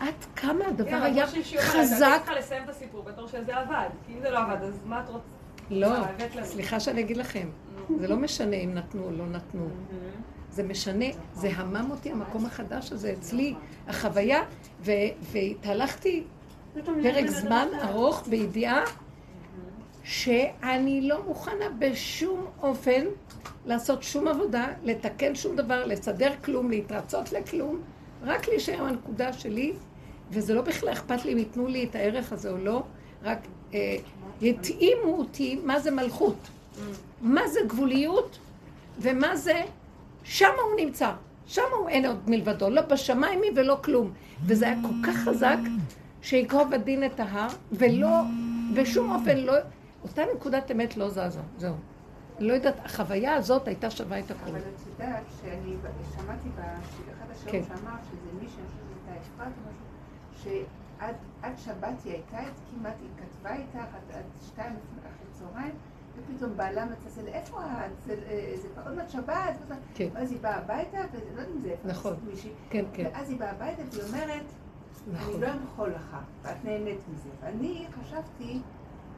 עד 0.00 0.14
כמה 0.36 0.64
הדבר 0.66 0.96
היה 1.02 1.26
חזק. 1.26 1.34
אני 1.74 2.18
צריכה 2.18 2.34
לסיים 2.38 2.62
את 2.64 2.68
הסיפור 2.68 3.02
בתור 3.02 3.26
שזה 3.28 3.56
עבד. 3.56 3.88
כי 4.06 4.12
אם 4.12 4.20
זה 4.22 4.30
לא 4.30 4.38
עבד, 4.38 4.62
אז 4.62 4.74
מה 4.86 5.00
את 5.00 5.08
רוצה? 5.08 5.24
לא? 5.70 5.88
סליחה 6.42 6.80
שאני 6.80 7.00
אגיד 7.00 7.16
לכם, 7.16 7.48
זה 7.98 8.08
לא 8.08 8.16
משנה 8.16 8.56
אם 8.56 8.74
נתנו 8.74 9.04
או 9.04 9.10
לא 9.10 9.26
נתנו. 9.26 9.68
זה 10.50 10.62
משנה, 10.62 11.04
זה 11.34 11.50
המם 11.54 11.90
אותי 11.90 12.10
המקום 12.10 12.46
החדש 12.46 12.92
הזה 12.92 13.12
אצלי, 13.18 13.54
החוויה, 13.88 14.42
ו- 14.80 14.90
והתהלכתי 15.20 16.22
פרק 17.02 17.26
זמן 17.26 17.68
ארוך 17.82 18.22
בידיעה 18.28 18.84
שאני 20.04 21.00
לא 21.08 21.24
מוכנה 21.26 21.64
בשום 21.78 22.46
אופן 22.62 23.04
לעשות 23.66 24.02
שום 24.02 24.28
עבודה, 24.28 24.66
לתקן 24.82 25.34
שום 25.34 25.56
דבר, 25.56 25.86
לסדר 25.86 26.32
כלום, 26.44 26.70
להתרצות 26.70 27.32
לכלום, 27.32 27.80
רק 28.22 28.48
להישאר 28.48 28.84
בנקודה 28.84 29.32
שלי, 29.32 29.72
וזה 30.30 30.54
לא 30.54 30.62
בכלל 30.62 30.92
אכפת 30.92 31.24
לי 31.24 31.32
אם 31.32 31.38
ייתנו 31.38 31.66
לי 31.66 31.84
את 31.84 31.94
הערך 31.94 32.32
הזה 32.32 32.50
או 32.50 32.56
לא, 32.56 32.82
רק 33.22 33.38
אה, 33.74 33.96
יתאימו 34.40 35.18
אותי 35.18 35.60
מה 35.64 35.80
זה 35.80 35.90
מלכות, 35.90 36.48
מה 37.20 37.48
זה 37.48 37.60
גבוליות 37.66 38.38
ומה 38.98 39.36
זה, 39.36 39.62
שם 40.24 40.46
הוא 40.64 40.86
נמצא, 40.86 41.12
שם 41.46 41.62
הוא 41.78 41.88
אין 41.88 42.06
עוד 42.06 42.30
מלבדו, 42.30 42.70
לא 42.70 42.82
בשמיים 42.82 43.42
היא 43.42 43.50
ולא 43.56 43.78
כלום. 43.84 44.12
וזה 44.44 44.66
היה 44.66 44.76
כל 44.82 45.06
כך 45.06 45.16
חזק 45.16 45.58
שיקרוב 46.22 46.74
הדין 46.74 47.04
את 47.04 47.20
ההר, 47.20 47.48
ולא, 47.72 48.20
בשום 48.74 49.12
אופן 49.12 49.36
לא, 49.36 49.54
אותה 50.02 50.22
נקודת 50.34 50.70
אמת 50.70 50.96
לא 50.96 51.08
זזה, 51.08 51.40
זהו. 51.58 51.74
לא 52.38 52.52
יודעת, 52.52 52.74
החוויה 52.84 53.34
הזאת 53.34 53.68
הייתה 53.68 53.90
שווה 53.90 54.18
את 54.18 54.30
הכול. 54.30 54.48
אבל 54.48 54.58
את 54.58 54.86
יודעת 54.86 55.24
שאני 55.40 55.76
שמעתי 56.16 56.48
באחד 56.56 57.30
השיעור 57.30 57.52
כן. 57.52 57.62
שאמר 57.68 57.96
שזה 58.10 58.40
מישהו, 58.40 58.56
שזה 58.56 59.10
הייתה 59.10 59.26
אפרת 59.26 59.52
או 59.56 59.70
משהו, 59.70 60.54
שעד 61.02 61.58
שבת 61.58 62.04
היא 62.04 62.12
הייתה, 62.12 62.50
כמעט 62.70 62.94
היא 63.00 63.08
כתבה 63.16 63.54
איתך 63.54 63.94
עד 63.94 64.24
שתיים 64.46 64.76
אחרי 64.98 65.26
צהריים, 65.32 65.74
ופתאום 66.24 66.56
בעלה 66.56 66.84
מצלצל, 66.84 67.26
איפה 67.26 67.60
את? 67.60 67.90
זה 68.06 68.14
אה, 68.28 68.54
זה 68.62 68.68
כבר 68.68 68.82
עוד 68.86 68.94
מעט 68.96 69.10
שבת, 69.10 69.54
כן. 69.94 70.08
ואז 70.12 70.30
היא 70.30 70.40
באה 70.40 70.56
הביתה, 70.56 70.98
ולא 71.12 71.30
יודעת 71.30 71.46
אם 71.54 71.60
זה 71.60 71.74
אפרת, 71.74 71.90
נכון. 71.90 72.16
מישהי, 72.26 72.50
כן, 72.70 72.84
כן, 72.92 73.10
ואז 73.12 73.30
היא 73.30 73.38
באה 73.38 73.50
הביתה 73.50 73.82
והיא 73.90 74.02
אומרת, 74.08 74.44
נכון. 75.12 75.34
אני 75.34 75.40
לא 75.40 75.46
אמחול 75.52 75.90
לך, 75.90 76.16
ואת 76.42 76.64
נהנית 76.64 76.98
מזה. 77.14 77.28
ואני 77.42 77.86
חשבתי, 78.00 78.60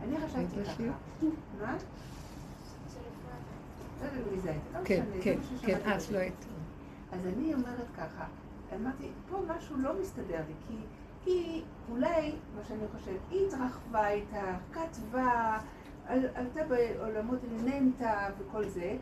אני 0.02 0.16
חשבתי 0.20 0.64
ככה. 0.64 0.82
מה? 1.60 1.76
הייתה, 4.02 4.52
כן, 4.84 5.04
כן, 5.22 5.38
כן, 5.62 5.78
אז 5.84 6.02
בשיר. 6.02 6.16
לא 6.16 6.20
הייתי. 6.20 6.46
אז 7.12 7.20
אני 7.26 7.54
אומרת 7.54 7.86
ככה, 7.96 8.24
אמרתי, 8.76 9.08
פה 9.30 9.38
משהו 9.48 9.76
לא 9.76 10.00
מסתדר 10.00 10.40
לי, 10.48 10.54
כי 10.68 10.74
היא, 11.26 11.62
אולי, 11.90 12.32
מה 12.56 12.64
שאני 12.68 12.84
חושבת, 12.98 13.20
היא 13.30 13.46
התרחבה 13.46 14.08
איתה, 14.08 14.56
כתבה, 14.72 15.58
עלתה 16.08 16.60
בעולמות, 16.68 17.38
נהנתה 17.64 18.28
וכל 18.38 18.68
זה, 18.68 18.96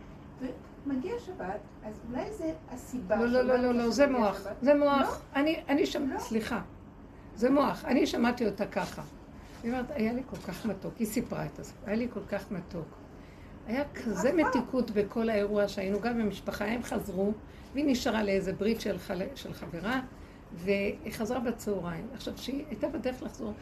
ומגיע 0.86 1.12
שבת, 1.18 1.60
אז 1.84 2.00
אולי 2.10 2.32
זה 2.32 2.52
הסיבה 2.70 3.16
לא, 3.16 3.26
לא, 3.26 3.42
לא, 3.42 3.56
לא, 3.56 3.74
לא, 3.74 3.90
זה 3.90 4.06
מוח. 4.06 4.46
זה 4.62 4.74
מוח. 4.74 5.22
אני, 5.36 5.62
אני 5.68 5.80
לא. 5.80 5.86
שמעתי, 5.86 6.22
סליחה. 6.22 6.60
זה 7.36 7.50
מוח. 7.50 7.84
אני 7.84 8.06
שמעתי 8.06 8.46
אותה 8.46 8.66
ככה. 8.66 9.02
היא 9.62 9.72
אומרת, 9.72 9.90
היה 9.90 10.12
לי 10.12 10.22
כל 10.30 10.36
כך 10.36 10.66
מתוק. 10.66 10.94
היא 10.98 11.06
סיפרה 11.06 11.46
את 11.46 11.64
זה. 11.64 11.72
היה 11.86 11.96
לי 11.96 12.08
כל 12.12 12.24
כך 12.28 12.50
מתוק. 12.50 12.86
היה 13.66 13.84
כזה 13.94 14.32
מתיקות 14.32 14.90
בכל 14.90 15.28
האירוע 15.28 15.68
שהיינו 15.68 16.00
גם 16.00 16.18
במשפחה, 16.18 16.64
הם 16.64 16.82
חזרו, 16.82 17.32
והיא 17.72 17.84
נשארה 17.88 18.22
לאיזה 18.22 18.52
ברית 18.52 18.80
של, 18.80 18.98
חל... 18.98 19.22
של 19.34 19.52
חברה, 19.52 20.00
והיא 20.54 21.12
חזרה 21.12 21.40
בצהריים. 21.40 22.06
עכשיו, 22.14 22.34
כשהיא 22.34 22.64
הייתה 22.68 22.88
בדרך 22.88 23.22
לחזור, 23.22 23.52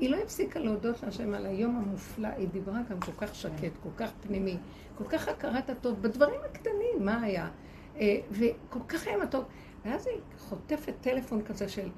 היא 0.00 0.10
לא 0.10 0.16
הפסיקה 0.16 0.60
להודות 0.60 1.02
להשם 1.02 1.34
על 1.34 1.46
היום 1.46 1.76
המופלא, 1.76 2.28
היא 2.28 2.48
דיברה 2.48 2.80
גם 2.90 3.00
כל 3.00 3.26
כך 3.26 3.34
שקט, 3.34 3.72
כל 3.82 3.88
כך 3.96 4.10
פנימי, 4.20 4.56
כל 4.98 5.04
כך 5.04 5.28
הכרת 5.28 5.70
הטוב, 5.70 6.02
בדברים 6.02 6.40
הקטנים, 6.50 6.96
מה 7.00 7.22
היה? 7.22 7.48
אה, 7.96 8.16
וכל 8.30 8.80
כך 8.88 9.06
היה 9.06 9.18
מתוק. 9.18 9.44
ואז 9.84 10.06
היא 10.06 10.20
חוטפת 10.38 10.94
טלפון 11.00 11.42
כזה 11.42 11.68
של 11.68 11.88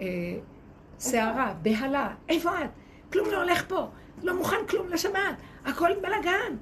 אה, 0.00 0.06
סערה, 0.98 1.54
בהלה, 1.62 2.14
איפה 2.28 2.64
את? 2.64 2.70
כלום 3.12 3.30
לא 3.30 3.42
הולך 3.42 3.68
פה, 3.68 3.86
לא 4.22 4.36
מוכן 4.36 4.66
כלום 4.68 4.88
לשבת, 4.88 5.36
הכל 5.64 5.90
בלאגן. 6.02 6.56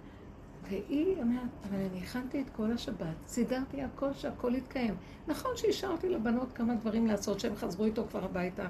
והיא 0.69 1.17
אומרת, 1.23 1.49
אבל 1.69 1.79
אני 1.91 2.03
הכנתי 2.03 2.41
את 2.41 2.51
כל 2.57 2.73
השבת, 2.73 3.15
סידרתי 3.27 3.83
הכל 3.83 4.13
שהכל 4.13 4.55
יתקיים. 4.55 4.95
נכון 5.29 5.51
שהשארתי 5.57 6.09
לבנות 6.09 6.53
כמה 6.53 6.75
דברים 6.75 7.07
לעשות, 7.07 7.41
שהם 7.41 7.57
חזרו 7.57 7.85
איתו 7.85 8.05
כבר 8.11 8.25
הביתה. 8.25 8.67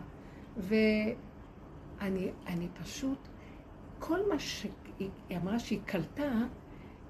ואני 0.57 1.15
אני 2.47 2.69
פשוט, 2.83 3.29
כל 3.99 4.19
מה 4.33 4.39
שהיא 4.39 4.73
היא 5.29 5.39
אמרה 5.39 5.59
שהיא 5.59 5.81
קלטה, 5.87 6.33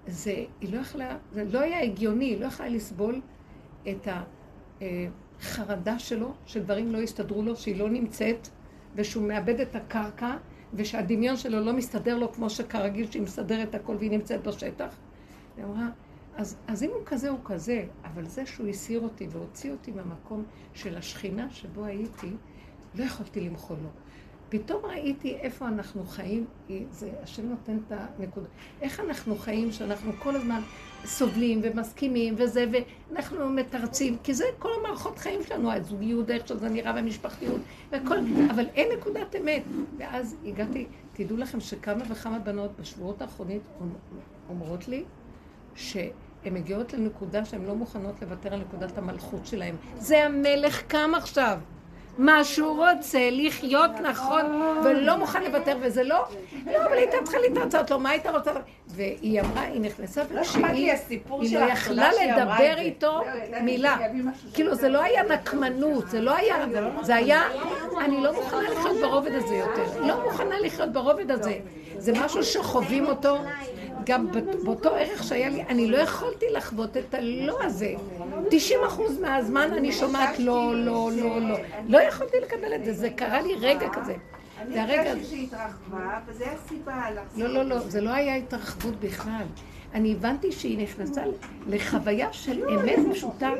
זה, 0.07 0.45
היא 0.61 0.72
לא 0.72 0.80
יכלה, 0.80 1.18
זה 1.32 1.45
לא 1.45 1.61
היה 1.61 1.82
הגיוני, 1.82 2.24
היא 2.24 2.40
לא 2.40 2.47
יכלה 2.47 2.68
לסבול 2.68 3.20
את 3.88 4.09
החרדה 5.40 5.99
שלו, 5.99 6.32
שדברים 6.47 6.93
לא 6.93 6.99
יסתדרו 6.99 7.43
לו, 7.43 7.57
שהיא 7.57 7.76
לא 7.76 7.90
נמצאת, 7.90 8.49
ושהוא 8.95 9.28
מאבד 9.28 9.61
את 9.61 9.76
הקרקע, 9.76 10.36
ושהדמיון 10.74 11.36
שלו 11.36 11.61
לא 11.61 11.72
מסתדר 11.72 12.18
לו 12.18 12.32
כמו 12.32 12.51
שכרגיל 12.51 13.11
שהיא 13.11 13.22
מסדרת 13.22 13.74
הכל 13.74 13.97
והיא 13.99 14.11
נמצאת 14.11 14.43
בשטח. 14.43 14.97
היא 15.57 15.64
אמרה, 15.64 15.88
אז, 16.36 16.57
אז 16.66 16.82
אם 16.82 16.90
הוא 16.90 17.03
כזה, 17.07 17.30
הוא 17.30 17.38
כזה, 17.45 17.84
אבל 18.05 18.26
זה 18.26 18.47
שהוא 18.47 18.68
הסיר 18.68 19.01
אותי 19.01 19.26
והוציא 19.30 19.72
אותי 19.72 19.90
מהמקום 19.90 20.45
של 20.74 20.97
השכינה 20.97 21.51
שבו 21.51 21.84
הייתי, 21.84 22.30
לא 22.95 23.05
יכולתי 23.05 23.40
למחול 23.40 23.76
לו. 23.82 23.88
פתאום 24.53 24.86
ראיתי 24.86 25.36
איפה 25.36 25.68
אנחנו 25.68 26.05
חיים, 26.07 26.46
זה, 26.90 27.11
השם 27.22 27.48
נותן 27.48 27.78
את 27.86 27.92
הנקודה. 28.18 28.46
איך 28.82 29.00
אנחנו 29.00 29.36
חיים 29.36 29.72
שאנחנו 29.72 30.12
כל 30.18 30.36
הזמן 30.36 30.61
סובלים 31.05 31.61
ומסכימים 31.62 32.34
וזה, 32.38 32.66
ואנחנו 32.72 33.48
מתרצים, 33.48 34.16
כי 34.22 34.34
זה 34.34 34.44
כל 34.59 34.68
המערכות 34.80 35.18
חיים 35.18 35.40
שלנו, 35.42 35.72
הזוגיות, 35.72 36.30
איך 36.30 36.48
שזה 36.48 36.68
נראה 36.68 36.92
במשפחתיות, 36.92 37.61
והכל, 37.90 38.16
אבל 38.50 38.66
אין 38.74 38.98
נקודת 38.98 39.36
אמת. 39.36 39.62
ואז 39.98 40.36
הגעתי, 40.46 40.86
תדעו 41.12 41.36
לכם 41.36 41.61
שכמה 41.61 42.05
וכמה 42.09 42.38
בנות 42.38 42.70
בשבועות 42.80 43.22
האחרונים 43.22 43.61
אומרות 44.48 44.88
לי, 44.88 45.05
שהן 45.74 46.11
מגיעות 46.44 46.92
לנקודה 46.92 47.44
שהן 47.44 47.64
לא 47.64 47.74
מוכנות 47.74 48.22
לוותר 48.22 48.55
על 48.55 48.61
נקודת 48.61 48.98
המלכות 48.98 49.46
שלהן. 49.46 49.74
זה 49.96 50.24
המלך 50.24 50.82
קם 50.82 51.11
עכשיו. 51.16 51.59
מה 52.18 52.44
שהוא 52.44 52.86
רוצה, 52.90 53.28
לחיות 53.30 53.90
נכון, 54.02 54.62
ולא 54.84 55.18
מוכן 55.18 55.42
לוותר, 55.44 55.76
וזה 55.80 56.02
לא, 56.02 56.24
לא, 56.66 56.84
אבל 56.86 56.92
הייתה 56.92 57.16
צריכה 57.24 57.38
להתרצות 57.38 57.90
לו, 57.90 57.98
מה 58.00 58.10
היית 58.10 58.26
רוצה? 58.26 58.50
והיא 58.88 59.40
אמרה, 59.40 59.62
היא 59.62 59.80
נכנסה, 59.80 60.22
לא 60.34 60.40
אכפת 60.40 60.54
לי 60.56 60.68
וכשהיא, 60.70 60.92
הסיפור 60.92 61.42
היא 61.42 61.50
של 61.50 61.58
לא 61.58 61.64
ההתחלה 61.64 62.10
יכלה 62.12 62.36
לדבר. 62.36 62.78
איתו 62.78 63.20
ידעתי 63.46 63.62
מילה. 63.62 63.96
כאילו, 64.54 64.74
זה 64.74 64.88
לא 64.88 65.02
היה 65.02 65.22
נקמנות, 65.22 66.08
זה 66.08 66.20
לא 66.20 66.36
היה, 66.36 66.56
זה 67.02 67.16
היה, 67.16 67.42
אני 68.04 68.22
לא 68.22 68.32
מוכנה 68.32 68.70
לחיות 68.70 68.96
ברובד 69.00 69.32
הזה 69.34 69.54
יותר. 69.54 70.06
לא 70.06 70.24
מוכנה 70.24 70.60
לחיות 70.60 70.92
ברובד 70.92 71.30
הזה. 71.30 71.58
זה 71.98 72.12
משהו 72.24 72.42
שחווים 72.44 73.06
אותו, 73.06 73.38
גם 74.04 74.26
באותו 74.64 74.94
ערך 74.94 75.22
שהיה 75.24 75.48
לי, 75.48 75.62
אני 75.68 75.86
לא 75.86 75.96
יכולתי 75.96 76.46
לחוות 76.50 76.96
את 76.96 77.14
הלא 77.14 77.62
הזה. 77.62 77.94
90 78.55 78.80
אחוז 78.86 79.18
מהזמן 79.20 79.68
אני 79.72 79.92
שומעת 79.92 80.38
לא, 80.38 80.72
לא, 80.74 81.11
לא, 81.16 81.40
לא. 81.40 81.57
לא 81.88 81.98
יכולתי 81.98 82.36
לקבל 82.42 82.74
את 82.74 82.84
זה, 82.84 82.92
זה 82.92 83.11
קרה 83.11 83.42
לי 83.42 83.55
רגע 83.55 83.88
כזה. 83.92 84.14
אני 84.59 84.74
זה 84.74 84.82
הרגע... 84.82 85.11
הרגשתי 85.11 85.24
שהיא 85.24 85.46
התרחבה, 85.46 86.18
וזה 86.26 86.44
הסיבה. 86.53 87.07
לא, 87.36 87.48
לא, 87.48 87.62
לא, 87.62 87.78
זה 87.78 88.00
לא 88.00 88.11
היה 88.11 88.36
התרחבות 88.36 89.00
בכלל. 89.00 89.44
אני 89.94 90.12
הבנתי 90.12 90.53
שהיא 90.53 90.82
נכנסה 90.82 91.22
לחוויה 91.66 92.32
של 92.32 92.68
אמת 92.68 92.98
פשוטה. 93.12 93.50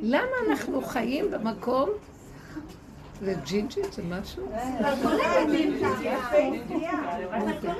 למה 0.00 0.36
אנחנו 0.48 0.82
חיים 0.82 1.30
במקום... 1.30 1.90
זה 3.22 3.34
ג'ינג'ית? 3.44 3.92
זה 3.92 4.02
משהו? 4.02 4.42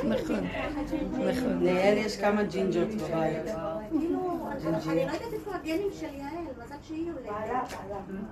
נכון, 0.05 0.45
נכון. 1.15 1.59
ליעל 1.63 1.97
יש 1.99 2.17
כמה 2.17 2.43
ג'ינג'ות 2.43 2.89
בבית. 2.89 3.47
כאילו, 3.91 4.49
אני 4.89 5.07
לא 5.07 5.13
יודעת 5.13 5.33
איפה 5.33 5.55
הגנים 5.55 5.89
של 6.01 6.15
יעל, 6.15 6.45
מזל 6.65 6.75
שהיא 6.83 7.09
יולדת. 7.09 7.75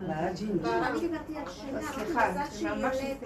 בעיה 0.06 0.32
ג'ינג'. 0.32 0.66
אני 0.66 1.00
דיברתי 1.00 1.36
על 1.36 1.42
מזל 1.74 2.42
שהיא 2.52 2.68
יולדת. 2.68 3.22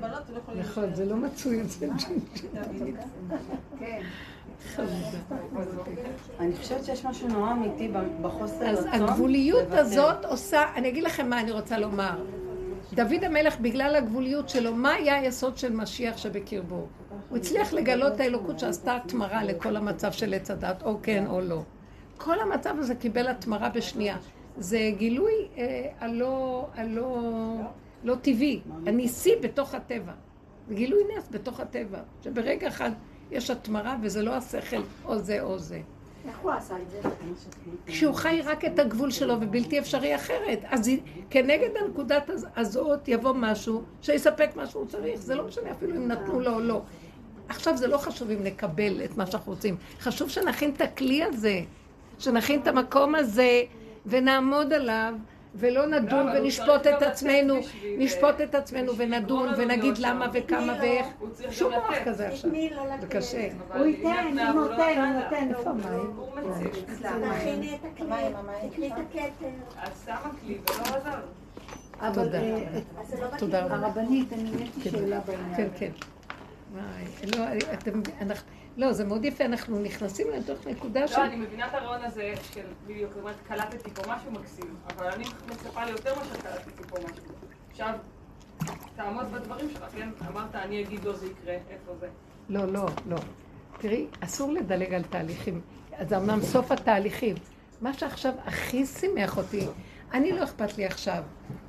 בנות, 0.00 0.22
לא. 0.30 0.54
נכון, 0.60 0.94
זה 0.94 1.04
לא 1.04 1.16
מצוי 1.16 1.62
אצל 1.62 1.86
ג'ינג'ית. 1.86 2.96
כן. 3.78 4.02
אני 6.40 6.56
חושבת 6.56 6.84
שיש 6.84 7.04
משהו 7.04 7.28
נורא 7.28 7.52
אמיתי 7.52 7.90
בחוסר 8.22 8.68
אז 8.68 8.78
רצון. 8.78 8.92
הגבוליות 8.92 9.62
לוותר. 9.62 9.80
הזאת 9.80 10.24
עושה, 10.24 10.62
אני 10.74 10.88
אגיד 10.88 11.04
לכם 11.04 11.30
מה 11.30 11.40
אני 11.40 11.50
רוצה 11.50 11.78
לומר. 11.78 12.24
דוד 12.92 13.24
המלך, 13.24 13.60
בגלל 13.60 13.96
הגבוליות 13.96 14.48
שלו, 14.48 14.74
מה 14.74 14.92
היה 14.92 15.16
היסוד 15.16 15.58
של 15.58 15.72
משיח 15.72 16.16
שבקרבו? 16.16 16.86
הוא 17.28 17.38
הצליח 17.38 17.72
לגלות 17.72 18.12
את 18.14 18.20
האלוקות 18.20 18.58
שעשתה 18.58 18.96
התמרה 18.96 19.44
לכל 19.44 19.76
המצב 19.76 20.12
של 20.12 20.34
עץ 20.34 20.50
הדת, 20.50 20.82
או 20.82 20.96
כן 21.02 21.26
או 21.26 21.40
לא. 21.40 21.62
כל 22.16 22.40
המצב 22.40 22.74
הזה 22.78 22.94
קיבל 22.94 23.28
התמרה 23.28 23.68
בשנייה. 23.68 24.16
זה 24.56 24.90
גילוי 24.96 25.32
אה, 25.58 25.88
הלא, 26.00 26.66
הלא, 26.74 27.18
לא 28.04 28.14
טבעי, 28.14 28.60
הניסי 28.86 29.32
בתוך 29.42 29.74
הטבע. 29.74 30.12
זה 30.68 30.74
גילוי 30.74 31.02
נס 31.16 31.28
בתוך 31.30 31.60
הטבע, 31.60 31.98
שברגע 32.22 32.68
אחד 32.68 32.90
יש 33.30 33.50
התמרה 33.50 33.96
וזה 34.02 34.22
לא 34.22 34.30
השכל 34.34 34.76
או 35.04 35.18
זה 35.18 35.42
או 35.42 35.58
זה. 35.58 35.80
איך 36.28 36.38
הוא 36.38 36.50
עשה 36.52 36.74
את 36.82 36.90
זה? 36.90 37.08
כשהוא 37.86 38.14
חי 38.14 38.40
רק 38.44 38.64
את 38.64 38.78
הגבול 38.78 39.10
שלו 39.10 39.34
ובלתי 39.40 39.78
אפשרי 39.78 40.14
אחרת. 40.16 40.58
אז 40.70 40.90
כנגד 41.30 41.68
הנקודת 41.84 42.30
הז- 42.30 42.46
הזאת 42.56 43.08
יבוא 43.08 43.32
משהו 43.32 43.82
שיספק 44.02 44.50
מה 44.56 44.66
שהוא 44.66 44.86
צריך. 44.86 45.20
זה 45.20 45.34
לא 45.34 45.46
משנה 45.46 45.70
אפילו 45.70 45.96
אם 45.96 46.08
נתנו 46.08 46.40
לו 46.40 46.54
או 46.54 46.60
לא. 46.60 46.82
עכשיו 47.48 47.76
זה 47.76 47.86
לא 47.86 47.96
חשוב 47.96 48.30
אם 48.30 48.42
נקבל 48.44 49.04
את 49.04 49.16
מה 49.16 49.26
שאנחנו 49.26 49.52
רוצים. 49.52 49.76
חשוב 50.00 50.28
שנכין 50.30 50.70
את 50.76 50.80
הכלי 50.80 51.22
הזה, 51.24 51.60
שנכין 52.18 52.60
את 52.60 52.66
המקום 52.66 53.14
הזה 53.14 53.62
ונעמוד 54.06 54.72
עליו. 54.72 55.14
ולא 55.54 55.86
נדון 55.86 56.28
הוא 56.28 56.36
ונשפוט 56.36 56.86
את 56.86 57.02
עצמנו, 57.02 57.54
נשפוט 57.98 58.40
את 58.40 58.54
עצמנו 58.54 58.92
בשביל 58.92 59.12
ונדון 59.12 59.48
ונגיד 59.56 59.98
למה. 59.98 60.26
וכמה 60.32 60.72
לו. 60.72 60.78
ואיך. 60.80 61.06
שום 61.50 61.72
מוח. 61.72 61.94
כזה 62.04 62.28
עכשיו. 62.28 62.50
לו 62.50 62.82
זה. 63.00 63.06
קשה. 63.06 63.48
הוא 63.74 63.86
ייתן, 63.86 64.26
הוא 64.28 64.34
לא 64.36 64.52
נותן, 64.52 65.00
הוא. 65.00 65.22
נותן. 65.22 65.48
איפה 65.50 65.70
המים? 65.70 66.10
תכיני 67.32 67.74
את 67.74 67.84
הכלי, 67.92 68.68
תקני 68.70 68.86
את 68.86 68.92
הכתר. 68.92 69.46
אז 69.76 70.02
שמה 70.06 70.30
כלי 70.40 70.58
ולא 70.66 70.96
עזר. 70.96 71.20
אבל 72.00 72.24
תודה. 72.24 72.38
אה, 72.40 72.80
לא 73.20 73.26
תודה. 73.38 73.64
רבה. 73.64 73.74
הרבנית, 73.74 74.32
אני 74.32 74.50
יש 74.62 74.70
לי 74.84 74.90
שאלה 74.90 75.20
בעניין. 75.20 75.56
כן, 75.56 75.68
כן. 75.78 75.90
וואי, 76.72 77.04
לא, 77.36 77.44
אתם, 77.72 78.00
אנחנו, 78.20 78.48
לא, 78.76 78.92
זה 78.92 79.04
מאוד 79.04 79.24
יפה, 79.24 79.44
אנחנו 79.44 79.78
נכנסים 79.78 80.26
לתוך 80.30 80.66
נקודה 80.66 81.08
של... 81.08 81.18
לא, 81.18 81.24
אני 81.24 81.36
מבינה 81.36 81.66
את 81.66 81.74
הרעיון 81.74 82.04
הזה 82.04 82.34
של 82.52 82.62
בדיוק, 82.86 83.12
זאת 83.12 83.20
אומרת, 83.20 83.36
קלטתי 83.48 83.90
פה 83.90 84.02
משהו 84.14 84.30
מקסים, 84.30 84.76
אבל 84.86 85.06
אני 85.06 85.24
מצפה 85.50 85.84
ליותר 85.84 86.14
מאשר 86.14 86.36
קלטתי 86.42 86.82
פה 86.88 86.96
משהו. 86.96 87.34
עכשיו, 87.70 87.94
תעמוד 88.96 89.32
בדברים 89.32 89.70
שלך, 89.70 89.84
כן? 89.94 90.08
אמרת, 90.28 90.54
אני 90.54 90.82
אגיד 90.82 91.04
לו 91.04 91.16
זה 91.16 91.26
יקרה, 91.26 91.54
איפה 91.54 91.92
זה? 92.00 92.08
לא, 92.48 92.72
לא, 92.72 92.86
לא. 93.08 93.16
תראי, 93.78 94.06
אסור 94.20 94.52
לדלג 94.52 94.94
על 94.94 95.02
תהליכים. 95.02 95.60
זה 96.08 96.16
אמנם 96.16 96.40
סוף 96.40 96.72
התהליכים. 96.72 97.36
מה 97.80 97.92
שעכשיו 97.92 98.32
הכי 98.46 98.86
שימח 98.86 99.36
אותי, 99.36 99.66
אני 100.12 100.32
לא 100.32 100.44
אכפת 100.44 100.78
לי 100.78 100.84
עכשיו 100.84 101.22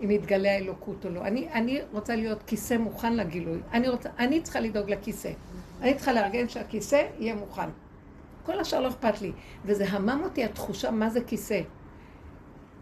אם 0.03 0.11
יתגלה 0.11 0.51
האלוקות 0.51 1.05
או 1.05 1.09
לא. 1.09 1.21
אני, 1.21 1.49
אני 1.53 1.81
רוצה 1.91 2.15
להיות 2.15 2.43
כיסא 2.47 2.73
מוכן 2.73 3.15
לגילוי. 3.15 3.59
אני, 3.73 3.89
רוצה, 3.89 4.09
אני 4.19 4.41
צריכה 4.41 4.59
לדאוג 4.59 4.89
לכיסא. 4.89 5.31
אני 5.81 5.93
צריכה 5.95 6.13
לארגן 6.13 6.49
שהכיסא 6.49 7.07
יהיה 7.19 7.35
מוכן. 7.35 7.69
כל 8.45 8.59
השאר 8.59 8.79
לא 8.79 8.87
אכפת 8.87 9.21
לי. 9.21 9.31
וזה 9.65 9.85
המם 9.89 10.21
אותי 10.23 10.43
התחושה 10.43 10.91
מה 10.91 11.09
זה 11.09 11.21
כיסא. 11.21 11.61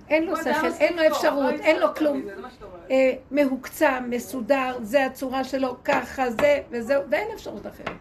אין 0.10 0.26
לו 0.26 0.38
שכל, 0.38 0.68
אין 0.80 0.98
לו 0.98 1.08
אפשרות, 1.08 1.54
לא 1.54 1.64
אין 1.64 1.80
לו 1.80 1.88
יצטרך 1.88 1.98
כלום. 1.98 2.22
אה, 2.92 3.14
מהוקצע, 3.32 4.00
מסודר, 4.10 4.78
זה 4.82 5.06
הצורה 5.06 5.44
שלו, 5.44 5.76
ככה, 5.84 6.32
זה 6.32 6.62
וזהו, 6.72 7.02
ואין 7.10 7.28
אפשרות 7.34 7.68
אחרת. 7.68 7.98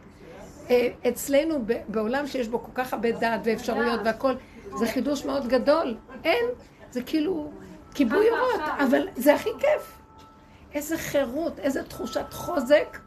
אה, 0.70 0.88
אצלנו 1.09 1.64
בעולם 1.88 2.26
שיש 2.26 2.49
בו 2.49 2.62
כל 2.62 2.72
כך 2.74 2.93
הרבה 2.93 3.12
דעת 3.12 3.40
ואפשרויות 3.45 4.01
והכל, 4.05 4.32
זה 4.74 4.86
חידוש 4.86 5.24
מאוד 5.24 5.49
גדול. 5.49 5.97
אין, 6.24 6.45
זה 6.90 7.03
כאילו 7.03 7.53
כיבוי 7.95 8.30
אורות, 8.30 8.61
אבל 8.78 9.09
זה 9.16 9.34
הכי 9.34 9.51
כיף. 9.59 9.99
איזה 10.74 10.99
חירות, 10.99 11.59
איזה 11.59 11.82
תחושת 11.84 12.32
חוזק 12.32 12.99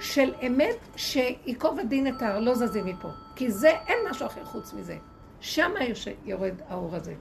של 0.00 0.34
אמת 0.46 0.76
שייקוב 0.96 1.78
הדין 1.78 2.06
את 2.06 2.22
ההר, 2.22 2.40
לא 2.40 2.54
זזים 2.54 2.86
מפה. 2.86 3.08
כי 3.36 3.50
זה, 3.50 3.70
אין 3.86 3.98
משהו 4.10 4.26
אחר 4.26 4.44
חוץ 4.44 4.72
מזה. 4.74 4.96
שם 5.40 5.70
יורד 6.24 6.54
האור 6.68 6.96
הזה. 6.96 7.14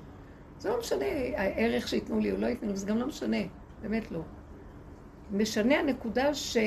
זה 0.59 0.69
לא 0.69 0.79
משנה 0.79 1.05
הערך 1.35 1.87
שייתנו 1.87 2.19
לי 2.19 2.31
או 2.31 2.37
לא 2.37 2.47
ייתנו 2.47 2.69
לי, 2.69 2.77
זה 2.77 2.85
גם 2.85 2.97
לא 2.97 3.07
משנה, 3.07 3.37
באמת 3.81 4.11
לא. 4.11 4.21
משנה 5.31 5.79
הנקודה 5.79 6.33
ש... 6.33 6.57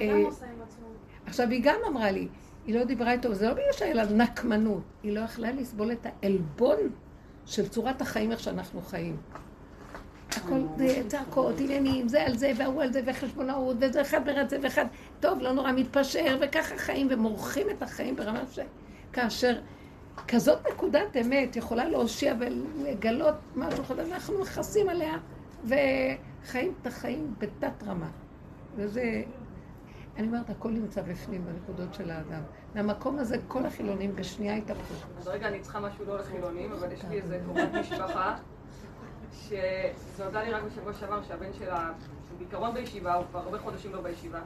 אה. 0.00 0.22
עכשיו, 1.26 1.48
היא 1.50 1.60
גם 1.64 1.76
אמרה 1.88 2.10
לי, 2.10 2.28
היא 2.66 2.74
לא 2.74 2.84
דיברה 2.84 3.12
איתו, 3.12 3.34
זה 3.34 3.46
לא 3.48 3.52
בגלל 3.52 3.72
שהיה 3.72 3.94
לה 3.94 4.04
נקמנות, 4.04 4.82
היא 5.02 5.12
לא 5.12 5.20
יכלה 5.20 5.52
לסבול 5.52 5.92
את 5.92 6.06
העלבון 6.06 6.78
של 7.46 7.68
צורת 7.68 8.00
החיים 8.00 8.32
איך 8.32 8.40
שאנחנו 8.40 8.80
חיים. 8.80 9.16
הכל 10.36 10.60
זה 10.76 11.02
צעקות, 11.06 11.60
עניינים, 11.60 12.08
זה 12.08 12.22
על 12.26 12.36
זה 12.36 12.52
והוא 12.58 12.82
על 12.82 12.92
זה 12.92 13.00
וחשבונאות 13.06 13.76
וזה 13.80 14.00
אחד 14.00 14.26
מרצה 14.26 14.56
ואחד, 14.62 14.84
טוב, 15.20 15.40
לא 15.40 15.52
נורא, 15.52 15.72
מתפשר 15.72 16.38
וככה 16.40 16.76
חיים 16.76 17.08
ומורחים 17.10 17.66
את 17.70 17.82
החיים 17.82 18.16
ברמה 18.16 18.42
ש... 18.50 18.58
כאשר 19.12 19.58
כזאת 20.28 20.58
נקודת 20.72 21.16
אמת 21.20 21.56
יכולה 21.56 21.88
להושיע 21.88 22.34
ולגלות 22.38 23.34
משהו 23.56 23.84
חדש, 23.84 24.08
אנחנו 24.12 24.40
מכסים 24.40 24.88
עליה 24.88 25.18
וחיים 25.64 26.74
את 26.80 26.86
החיים 26.86 27.34
בתת 27.38 27.82
רמה. 27.86 28.08
וזה, 28.76 29.22
אני 30.16 30.26
אומרת, 30.26 30.50
הכל 30.50 30.70
נמצא 30.70 31.02
בפנים 31.02 31.44
בנקודות 31.44 31.94
של 31.94 32.10
האדם. 32.10 32.42
מהמקום 32.74 33.18
הזה 33.18 33.36
כל 33.48 33.66
החילונים 33.66 34.16
בשנייה 34.16 34.54
התהפכו. 34.54 34.94
אז 35.18 35.28
רגע, 35.28 35.48
אני 35.48 35.60
צריכה 35.60 35.80
משהו 35.80 36.04
לא 36.04 36.18
לחילונים, 36.18 36.72
אבל 36.72 36.92
יש 36.92 37.04
לי 37.10 37.20
איזה 37.20 37.40
קרובת 37.44 37.68
משפחה, 37.80 38.36
שזה 39.32 40.24
נודע 40.24 40.42
לי 40.42 40.52
רק 40.52 40.62
בשבוע 40.62 40.92
שעבר, 40.92 41.22
שהבן 41.22 41.52
שלה, 41.52 41.86
הוא 41.86 42.38
בעיקרון 42.38 42.74
בישיבה, 42.74 43.14
הוא 43.14 43.24
כבר 43.30 43.38
הרבה 43.40 43.58
חודשים 43.58 43.92
לא 43.92 44.00
בישיבה. 44.00 44.40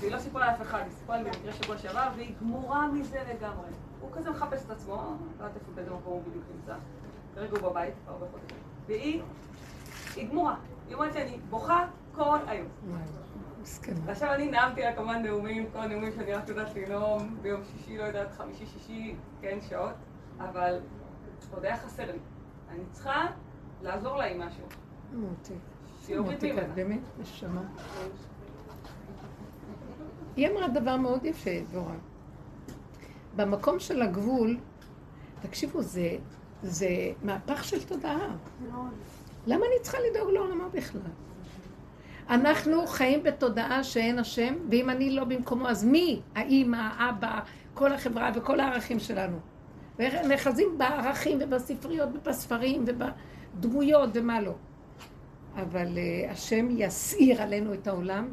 והיא 0.00 0.12
לא 0.12 0.18
סיפרה 0.18 0.46
לאף 0.46 0.62
אחד, 0.62 0.78
היא 0.78 0.92
סיפרה 0.92 1.16
לי 1.16 1.24
במקרה 1.24 1.52
שבוע 1.52 1.78
שעבר, 1.78 2.08
והיא 2.16 2.34
גמורה 2.40 2.86
מזה 2.86 3.18
לגמרי. 3.28 3.70
הוא 4.00 4.10
כזה 4.12 4.30
מחפש 4.30 4.64
את 4.66 4.70
עצמו, 4.70 4.94
לא 5.38 5.44
יודעת 5.44 5.60
איפה 5.78 5.94
מקום 5.94 6.12
הוא 6.12 6.22
בדיוק 6.28 6.44
נמצא. 6.56 6.74
כרגע 7.34 7.50
הוא 7.60 7.70
בבית, 7.70 7.94
כבר 8.04 8.12
הרבה 8.12 8.26
חודשים. 8.32 8.58
והיא, 8.86 9.22
היא 10.16 10.28
גמורה. 10.28 10.56
היא 10.88 10.94
אומרת 10.94 11.14
לי, 11.14 11.22
אני 11.22 11.38
בוכה 11.50 11.86
כל 12.14 12.38
היום. 12.46 12.68
ועכשיו 14.04 14.32
אני 14.32 14.50
נאמתי 14.50 14.80
לה 14.80 14.96
כמובן 14.96 15.22
נאומים, 15.22 15.66
כל 15.72 15.78
הנאומים 15.78 16.12
שאני 16.12 16.32
רק 16.32 16.48
יודעת 16.48 16.76
לנאום 16.76 17.36
ביום 17.42 17.60
שישי, 17.64 17.98
לא 17.98 18.02
יודעת, 18.02 18.32
חמישי, 18.32 18.66
שישי, 18.66 19.14
כן, 19.40 19.58
שעות, 19.68 19.94
אבל 20.38 20.80
עוד 21.54 21.64
היה 21.64 21.76
חסר 21.76 22.12
לי. 22.12 22.18
אני 22.72 22.84
צריכה 22.92 23.26
לעזור 23.82 24.16
לה 24.16 24.24
עם 24.24 24.40
משהו. 24.40 24.64
את 26.64 26.74
באמת 26.74 27.00
נשמה. 27.18 27.62
היא 30.36 30.48
אמרה 30.48 30.68
דבר 30.68 30.96
מאוד 30.96 31.24
יפה, 31.24 31.50
דבורה. 31.70 31.94
במקום 33.36 33.80
של 33.80 34.02
הגבול, 34.02 34.58
תקשיבו, 35.42 35.82
זה, 35.82 36.16
זה 36.62 36.88
מהפך 37.22 37.64
של 37.64 37.84
תודעה. 37.84 38.36
למה 39.46 39.66
אני 39.66 39.82
צריכה 39.82 39.98
לדאוג 40.10 40.30
לעולמה 40.30 40.68
בכלל? 40.68 41.00
אנחנו 42.30 42.86
חיים 42.86 43.22
בתודעה 43.22 43.84
שאין 43.84 44.18
השם, 44.18 44.54
ואם 44.70 44.90
אני 44.90 45.10
לא 45.10 45.24
במקומו, 45.24 45.68
אז 45.68 45.84
מי? 45.84 46.22
האימא, 46.34 46.76
האבא, 46.96 47.40
כל 47.74 47.92
החברה 47.92 48.30
וכל 48.34 48.60
הערכים 48.60 48.98
שלנו. 48.98 49.51
ונאחזים 50.24 50.68
בערכים 50.78 51.38
ובספריות 51.40 52.08
ובספרים 52.14 52.84
ובדמויות 52.86 54.10
ומה 54.14 54.40
לא. 54.40 54.54
אבל 55.56 55.86
uh, 55.86 56.30
השם 56.32 56.68
יסעיר 56.70 57.42
עלינו 57.42 57.74
את 57.74 57.86
העולם, 57.86 58.28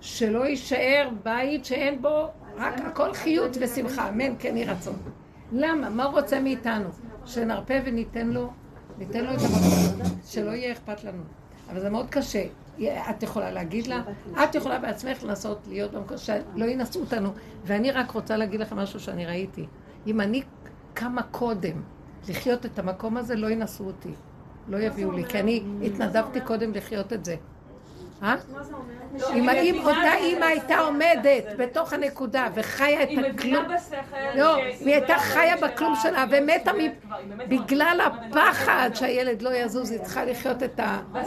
שלא 0.00 0.46
יישאר 0.46 1.08
בית 1.22 1.64
שאין 1.64 2.02
בו 2.02 2.28
רק 2.56 2.80
הכל 2.80 3.14
חיות 3.14 3.56
ושמחה, 3.60 4.08
אמן, 4.08 4.34
כן 4.38 4.56
יהי 4.56 4.66
רצון. 4.66 4.96
למה? 5.52 5.90
מה 5.90 6.04
הוא 6.04 6.20
רוצה 6.20 6.40
מאיתנו? 6.40 6.88
שנרפה 7.24 7.74
וניתן 7.84 8.26
לו, 8.26 8.50
ניתן 8.98 9.24
לו 9.24 9.30
את 9.30 9.38
המקום, 9.40 10.16
שלא 10.24 10.50
יהיה 10.50 10.72
אכפת 10.72 11.04
לנו. 11.04 11.22
אבל 11.70 11.80
זה 11.80 11.90
מאוד 11.90 12.10
קשה. 12.10 12.44
את 13.10 13.22
יכולה 13.22 13.50
להגיד 13.50 13.86
לה, 13.86 14.02
את 14.44 14.54
יכולה 14.54 14.78
בעצמך 14.78 15.22
לנסות 15.22 15.58
להיות 15.68 15.92
במקום 15.92 16.16
שלא 16.16 16.64
ינסו 16.64 17.00
אותנו. 17.00 17.30
ואני 17.64 17.90
רק 17.90 18.10
רוצה 18.10 18.36
להגיד 18.36 18.60
לכם 18.60 18.76
משהו 18.76 19.00
שאני 19.00 19.26
ראיתי. 19.26 19.66
אם 20.06 20.20
אני 20.20 20.42
קמה 20.96 21.22
קודם 21.22 21.82
לחיות 22.28 22.66
את 22.66 22.78
המקום 22.78 23.16
הזה, 23.16 23.36
לא 23.36 23.50
ינסו 23.50 23.84
אותי. 23.84 24.12
לא 24.68 24.76
יביאו 24.76 25.12
לי, 25.12 25.24
כי 25.24 25.40
אני 25.40 25.62
התנדבתי 25.82 26.40
קודם 26.40 26.72
לחיות 26.72 27.12
את 27.12 27.24
זה. 27.24 27.32
אה? 27.32 27.36
מה 27.36 27.40
זה 27.40 27.42
אומר? 27.42 28.05
אם 29.34 29.48
האם 29.48 29.78
אותה 29.86 30.14
אימא 30.14 30.44
הייתה 30.44 30.78
עומדת 30.78 31.44
בתוך 31.58 31.92
הנקודה 31.92 32.46
וחיה 32.54 33.02
את 33.02 33.08
היא 33.08 33.18
הכלום, 33.20 33.34
מבינה 33.64 33.76
בשכל... 33.76 34.38
לא, 34.38 34.56
היא 34.56 34.94
הייתה 34.94 35.12
לא 35.14 35.18
חיה 35.18 35.56
בכלום 35.56 35.94
שלה, 36.02 36.22
היא 36.22 36.40
לא 36.40 36.52
ומתה 36.52 36.70
היא 36.72 36.90
בגלל 37.48 38.00
הפחד 38.06 38.90
שהילד 38.94 39.42
לא 39.42 39.50
יזוז, 39.54 39.90
היא 39.90 40.00
צריכה 40.00 40.24
לחיות 40.24 40.62
את 40.62 40.80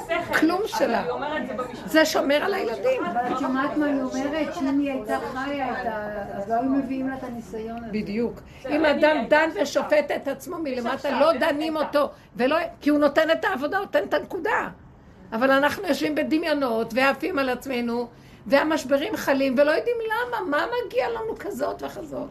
הכלום 0.10 0.62
שלה. 0.66 1.04
היא 1.04 1.48
זה. 1.48 1.86
זה 1.86 2.06
שומר 2.06 2.36
על 2.44 2.54
הילדים. 2.54 3.06
אבל 3.06 3.34
את 3.34 3.40
שומעת 3.40 3.78
מה 3.78 3.86
היא 3.86 4.02
אומרת? 4.02 4.54
שאם 4.56 4.80
היא 4.80 4.92
הייתה 4.92 5.18
חיה, 5.34 5.82
את 5.82 5.86
ה- 5.88 6.38
אז 6.38 6.50
לא 6.50 6.54
היו 6.54 6.64
מביאים 6.64 7.10
לה 7.10 7.16
את 7.16 7.24
הניסיון 7.24 7.78
הזה. 7.78 7.88
בדיוק. 7.92 8.40
אם 8.70 8.86
אדם 8.86 9.18
דן. 9.30 9.50
ושופט 9.62 10.12
את 10.16 10.28
עצמו 10.28 10.58
מלמטה, 10.58 11.20
לא 11.20 11.34
דנים. 11.34 11.78
אותו, 11.78 12.10
כי 12.82 12.90
הוא 12.90 13.00
נותן 13.00 13.32
את 13.32 13.46
העבודה, 13.46 13.80
נותן 13.80 14.04
את 14.04 14.14
הנקודה. 14.14 14.70
אבל 15.32 15.52
אנחנו 15.52 15.88
יושבים 15.88 16.16
בדמיונות 16.16 16.94
ועפים 16.94 17.40
על 17.40 17.50
עצמנו, 17.50 18.08
והמשברים 18.48 19.16
חלים, 19.16 19.56
ולא 19.58 19.72
יודעים 19.72 19.98
למה, 20.06 20.50
מה 20.50 20.66
מגיע 20.86 21.10
לנו 21.10 21.36
כזאת 21.40 21.84
וכזאת. 21.84 22.30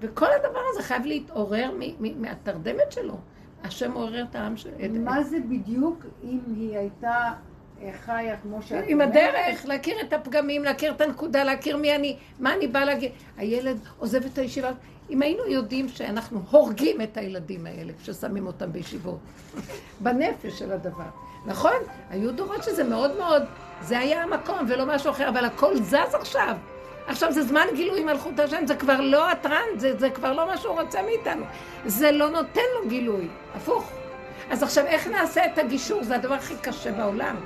וכל 0.00 0.26
הדבר 0.26 0.60
הזה 0.72 0.82
חייב 0.82 1.06
להתעורר 1.06 1.70
מ- 1.78 2.02
מ- 2.02 2.22
מהתרדמת 2.22 2.92
שלו. 2.92 3.14
השם 3.64 3.92
עורר 3.92 4.22
את 4.30 4.34
העם 4.34 4.56
שלו. 4.56 4.72
מה 5.00 5.22
זה 5.22 5.36
בדיוק 5.48 6.04
אם 6.24 6.38
היא 6.56 6.78
הייתה 6.78 7.32
חיה 8.04 8.36
כמו 8.36 8.62
שאת 8.62 8.84
עם 8.88 9.00
אומרת? 9.00 9.08
הדרך, 9.16 9.66
להכיר 9.66 10.00
את 10.00 10.12
הפגמים, 10.12 10.64
להכיר 10.64 10.92
את 10.92 11.00
הנקודה, 11.00 11.44
להכיר 11.44 11.76
מי 11.76 11.94
אני, 11.94 12.16
מה 12.38 12.54
אני 12.54 12.66
באה 12.66 12.84
להגיד. 12.84 13.12
הילד 13.36 13.78
עוזב 13.98 14.24
את 14.24 14.38
הישיבה, 14.38 14.70
אם 15.10 15.22
היינו 15.22 15.46
יודעים 15.46 15.88
שאנחנו 15.88 16.42
הורגים 16.50 17.00
את 17.00 17.16
הילדים 17.16 17.66
האלה 17.66 17.92
כששמים 18.02 18.46
אותם 18.46 18.72
בישיבות, 18.72 19.18
בנפש 20.00 20.58
של 20.58 20.72
הדבר. 20.72 21.08
נכון? 21.46 21.76
היו 22.10 22.32
דורות 22.32 22.62
שזה 22.62 22.84
מאוד 22.84 23.16
מאוד, 23.18 23.42
זה 23.80 23.98
היה 23.98 24.22
המקום 24.22 24.58
ולא 24.68 24.86
משהו 24.86 25.10
אחר, 25.10 25.28
אבל 25.28 25.44
הכל 25.44 25.76
זז 25.76 26.14
עכשיו. 26.14 26.56
עכשיו 27.06 27.32
זה 27.32 27.42
זמן 27.42 27.66
גילוי 27.74 28.04
מלכות 28.04 28.38
השם, 28.38 28.66
זה 28.66 28.76
כבר 28.76 29.00
לא 29.00 29.30
הטרנד, 29.30 29.78
זה, 29.78 29.98
זה 29.98 30.10
כבר 30.10 30.32
לא 30.32 30.46
מה 30.46 30.56
שהוא 30.56 30.80
רוצה 30.80 31.02
מאיתנו. 31.02 31.44
זה 31.86 32.12
לא 32.12 32.30
נותן 32.30 32.60
לו 32.74 32.88
גילוי, 32.88 33.28
הפוך. 33.54 33.90
אז 34.50 34.62
עכשיו, 34.62 34.86
איך 34.86 35.06
נעשה 35.06 35.46
את 35.46 35.58
הגישור? 35.58 36.02
זה 36.02 36.14
הדבר 36.14 36.34
הכי 36.34 36.54
קשה 36.56 36.92
בעולם. 36.92 37.36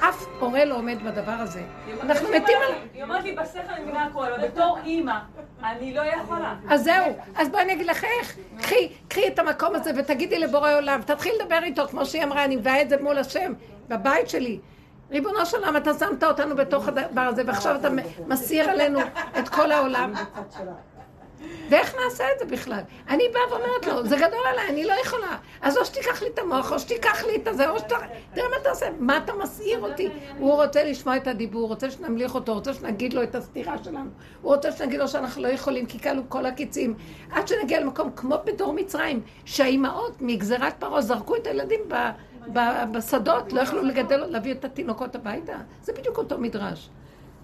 אף, 0.00 0.26
הורה 0.40 0.64
לא 0.64 0.74
עומד 0.74 0.98
בדבר 1.04 1.32
הזה. 1.32 1.62
אנחנו 2.02 2.28
מתים 2.28 2.58
על... 2.68 2.74
היא 2.94 3.02
אומרת 3.02 3.24
לי, 3.24 3.32
בשכל 3.32 3.58
אני 3.68 3.82
מבינה 3.82 4.04
הכל, 4.04 4.32
אבל 4.32 4.48
בתור 4.48 4.78
אימא, 4.84 5.18
אני 5.64 5.94
לא 5.94 6.00
יכולה. 6.00 6.54
אז 6.68 6.84
זהו, 6.84 7.16
אז 7.36 7.48
בואי 7.48 7.62
אני 7.62 7.72
אגיד 7.72 7.86
לך 7.86 8.04
איך. 8.04 8.36
קחי, 8.60 8.92
קחי 9.08 9.28
את 9.28 9.38
המקום 9.38 9.74
הזה 9.74 9.90
ותגידי 9.96 10.38
לבורא 10.38 10.74
עולם, 10.74 11.02
תתחיל 11.02 11.32
לדבר 11.40 11.58
איתו, 11.62 11.88
כמו 11.88 12.06
שהיא 12.06 12.24
אמרה, 12.24 12.44
אני 12.44 12.56
מביאה 12.56 12.82
את 12.82 12.88
זה 12.88 12.96
מול 13.02 13.18
השם, 13.18 13.52
בבית 13.88 14.28
שלי. 14.28 14.60
ריבונו 15.10 15.46
של 15.46 15.56
עולם, 15.56 15.76
אתה 15.76 15.90
שמת 15.94 16.24
אותנו 16.24 16.56
בתוך 16.56 16.88
הדבר 16.88 17.20
הזה, 17.20 17.42
ועכשיו 17.46 17.76
אתה 17.76 17.88
מסיר 18.26 18.70
עלינו 18.70 19.00
את 19.38 19.48
כל 19.48 19.72
העולם. 19.72 20.12
ואיך 21.70 21.94
נעשה 22.04 22.24
את 22.32 22.38
זה 22.38 22.44
בכלל? 22.44 22.80
אני 23.08 23.24
באה 23.34 23.42
ואומרת 23.50 23.86
לו, 23.86 24.06
זה 24.06 24.16
גדול 24.16 24.40
עליי, 24.52 24.68
אני 24.68 24.84
לא 24.84 24.94
יכולה. 25.04 25.36
אז 25.60 25.76
או 25.78 25.84
שתיקח 25.84 26.22
לי 26.22 26.28
את 26.28 26.38
המוח, 26.38 26.72
או 26.72 26.78
שתיקח 26.78 27.24
לי 27.24 27.36
את 27.36 27.48
הזה, 27.48 27.70
או 27.70 27.78
שאתה... 27.78 27.96
תראה 28.34 28.48
מה 28.48 28.56
אתה 28.62 28.70
עושה, 28.70 28.86
מה 28.98 29.16
אתה 29.16 29.32
מסעיר 29.34 29.80
אותי? 29.82 30.08
הוא 30.38 30.54
רוצה 30.54 30.84
לשמוע 30.84 31.16
את 31.16 31.26
הדיבור, 31.26 31.60
הוא 31.60 31.68
רוצה 31.68 31.90
שנמליך 31.90 32.34
אותו, 32.34 32.52
הוא 32.52 32.58
רוצה 32.58 32.74
שנגיד 32.74 33.12
לו 33.12 33.22
את 33.22 33.34
הסתירה 33.34 33.76
שלנו. 33.84 34.10
הוא 34.42 34.54
רוצה 34.54 34.72
שנגיד 34.72 35.00
לו 35.00 35.08
שאנחנו 35.08 35.42
לא 35.42 35.48
יכולים, 35.48 35.86
כי 35.86 35.98
כלו 35.98 36.22
כל 36.28 36.46
הקיצים. 36.46 36.94
עד 37.30 37.48
שנגיע 37.48 37.80
למקום 37.80 38.10
כמו 38.16 38.36
בדור 38.44 38.72
מצרים, 38.72 39.22
שהאימהות 39.44 40.16
מגזירת 40.20 40.74
פרעה 40.78 41.00
זרקו 41.00 41.36
את 41.36 41.46
הילדים. 41.46 41.80
בשדות, 42.92 43.52
לא 43.52 43.60
יכלו 43.60 43.82
לגדל, 43.82 44.24
להביא 44.24 44.52
את 44.52 44.64
התינוקות 44.64 45.14
הביתה. 45.14 45.56
זה 45.82 45.92
בדיוק 45.92 46.18
אותו 46.18 46.38
מדרש. 46.38 46.90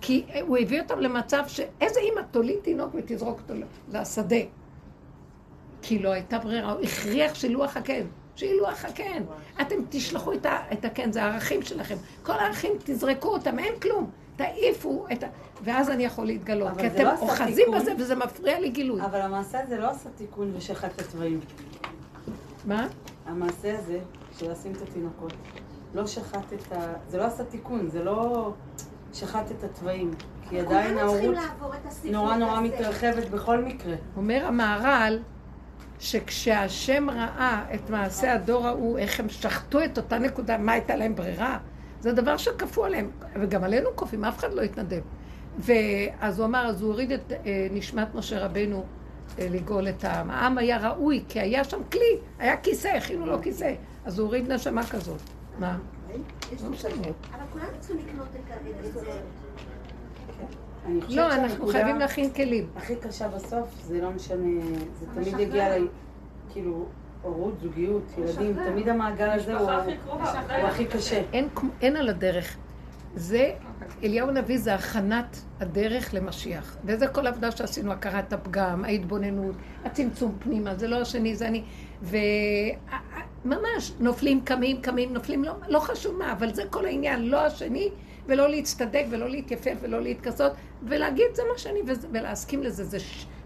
כי 0.07 0.25
הוא 0.41 0.59
הביא 0.59 0.81
אותם 0.81 1.01
למצב 1.01 1.43
שאיזה 1.47 2.01
אימא 2.01 2.21
תוליד 2.31 2.59
תינוק 2.63 2.95
ותזרוק 2.95 3.41
אותו 3.41 3.55
לשדה. 3.89 4.37
כי 5.83 5.99
לא 5.99 6.13
הייתה 6.13 6.39
ברירה, 6.39 6.73
הוא 6.73 6.81
הכריח 6.81 7.35
שלוח 7.35 7.77
הקן. 7.77 8.07
שילוח 8.37 8.85
הקן. 8.85 9.23
אתם 9.61 9.75
תשלחו 9.89 10.33
את, 10.33 10.47
ה, 10.47 10.59
את 10.73 10.85
הקן, 10.85 11.13
זה 11.13 11.23
הערכים 11.23 11.63
שלכם. 11.63 11.95
כל 12.23 12.33
הערכים, 12.33 12.73
תזרקו 12.85 13.29
אותם, 13.29 13.59
אין 13.59 13.81
כלום. 13.81 14.11
תעיפו 14.37 15.07
את 15.13 15.23
ה... 15.23 15.27
ואז 15.65 15.91
אני 15.91 16.05
יכול 16.05 16.27
להתגלות. 16.27 16.79
כי 16.79 16.87
אתם 16.87 17.05
לא 17.05 17.13
אוחזים 17.21 17.67
בזה 17.75 17.93
וזה 17.99 18.15
מפריע 18.15 18.61
לי 18.61 18.71
גילוי. 18.71 19.03
אבל 19.03 19.21
המעשה 19.21 19.63
הזה 19.63 19.79
לא 19.79 19.91
עשה 19.91 20.09
תיקון 20.17 20.53
ושחט 20.57 20.93
את 20.95 21.01
התוואים. 21.01 21.41
מה? 22.65 22.89
המעשה 23.27 23.79
הזה, 23.79 23.99
של 24.39 24.53
לשים 24.53 24.73
את 24.73 24.83
התינוקות, 24.83 25.33
לא 25.95 26.07
שחט 26.07 26.53
את 26.53 26.73
ה... 26.73 26.93
זה 27.09 27.19
לא 27.19 27.25
עשה 27.25 27.45
תיקון, 27.45 27.89
זה 27.89 28.05
לא... 28.05 28.53
שחט 29.17 29.51
את 29.51 29.65
התוואים. 29.65 30.11
כי 30.49 30.61
עדיין 30.61 30.99
ההורות 30.99 31.37
נורא 32.05 32.37
נורא 32.37 32.61
מתרחבת 32.61 33.29
בכל 33.29 33.65
מקרה. 33.65 33.95
אומר 34.17 34.47
המהר"ל, 34.47 35.19
שכשהשם 35.99 37.11
ראה 37.11 37.65
את 37.75 37.91
מעשה 37.91 38.33
הדור 38.33 38.67
ההוא, 38.67 38.99
איך 38.99 39.21
הם 39.21 39.29
שחטו 39.29 39.85
את 39.85 39.99
אותה 39.99 40.19
נקודה, 40.19 40.59
מה 40.59 40.73
הייתה 40.73 40.97
להם 40.97 41.15
ברירה? 41.15 41.59
זה 42.01 42.13
דבר 42.13 42.37
שכפו 42.37 42.85
עליהם, 42.85 43.11
וגם 43.41 43.65
עלינו 43.65 43.89
כופים, 43.95 44.25
אף 44.25 44.39
אחד 44.39 44.53
לא 44.53 44.63
התנדב. 44.63 45.01
ואז 45.59 46.39
הוא 46.39 46.47
אמר, 46.47 46.67
אז 46.67 46.83
הוא 46.83 46.91
הוריד 46.91 47.13
את 47.13 47.33
אה, 47.33 47.67
נשמת 47.71 48.15
משה 48.15 48.45
רבנו 48.45 48.85
אה, 49.39 49.49
לגאול 49.51 49.89
את 49.89 50.05
העם. 50.05 50.31
העם 50.31 50.59
היה 50.59 50.91
ראוי, 50.91 51.25
כי 51.29 51.41
היה 51.41 51.65
שם 51.65 51.81
כלי, 51.93 52.19
היה 52.39 52.57
כיסא, 52.57 52.89
הכינו 52.89 53.27
לו 53.27 53.43
כיסא. 53.43 53.75
אז 54.05 54.19
הוא 54.19 54.27
הוריד 54.27 54.53
נשמה 54.53 54.87
כזאת. 54.87 55.21
מה? 55.59 55.79
אבל 56.53 57.45
כולנו 57.53 57.69
צריכים 57.81 58.07
לקנות 58.09 58.29
את 58.87 58.93
זה. 58.93 59.21
לא, 61.09 61.35
אנחנו 61.35 61.67
חייבים 61.67 61.99
להכין 61.99 62.31
כלים. 62.31 62.69
הכי 62.77 62.97
קשה 62.97 63.29
בסוף, 63.29 63.69
זה 63.83 64.03
לא 64.03 64.11
משנה, 64.11 64.61
זה 65.01 65.07
תמיד 65.15 65.41
יגיע 65.41 65.79
ל... 65.79 65.89
כאילו, 66.53 66.87
הורות, 67.23 67.61
זוגיות, 67.61 68.03
ילדים, 68.19 68.57
תמיד 68.65 68.89
המעגל 68.89 69.31
הזה 69.31 69.59
הוא 69.59 69.71
הכי 70.49 70.85
קשה. 70.85 71.23
אין 71.81 71.97
על 71.97 72.09
הדרך. 72.09 72.57
זה, 73.15 73.53
אליהו 74.03 74.29
הנביא 74.29 74.59
זה 74.59 74.75
הכנת 74.75 75.37
הדרך 75.61 76.15
למשיח. 76.15 76.77
וזה 76.85 77.07
כל 77.07 77.27
העבודה 77.27 77.51
שעשינו, 77.51 77.93
הכרת 77.93 78.33
הפגם, 78.33 78.85
ההתבוננות, 78.85 79.55
הצמצום 79.85 80.37
פנימה, 80.39 80.75
זה 80.75 80.89
לא 80.89 81.01
השני, 81.01 81.37
זה 81.37 81.49
אני. 81.49 81.65
וממש, 83.45 83.93
נופלים, 84.01 84.41
קמים, 84.41 84.81
קמים, 84.81 85.13
נופלים, 85.13 85.45
לא, 85.45 85.53
לא 85.69 85.79
חשוב 85.79 86.17
מה, 86.17 86.33
אבל 86.33 86.55
זה 86.55 86.63
כל 86.71 86.87
העניין, 86.87 87.29
לא 87.29 87.41
השני, 87.41 87.91
ולא 88.27 88.49
להצטדק, 88.49 89.05
ולא 89.11 89.29
להתייפף, 89.29 89.75
ולא 89.81 90.01
להתכסות, 90.01 90.53
ולהגיד 90.83 91.27
זה 91.35 91.43
מה 91.53 91.59
שאני, 91.59 91.81
ולהסכים 92.13 92.63
לזה, 92.63 92.85
זה, 92.85 92.99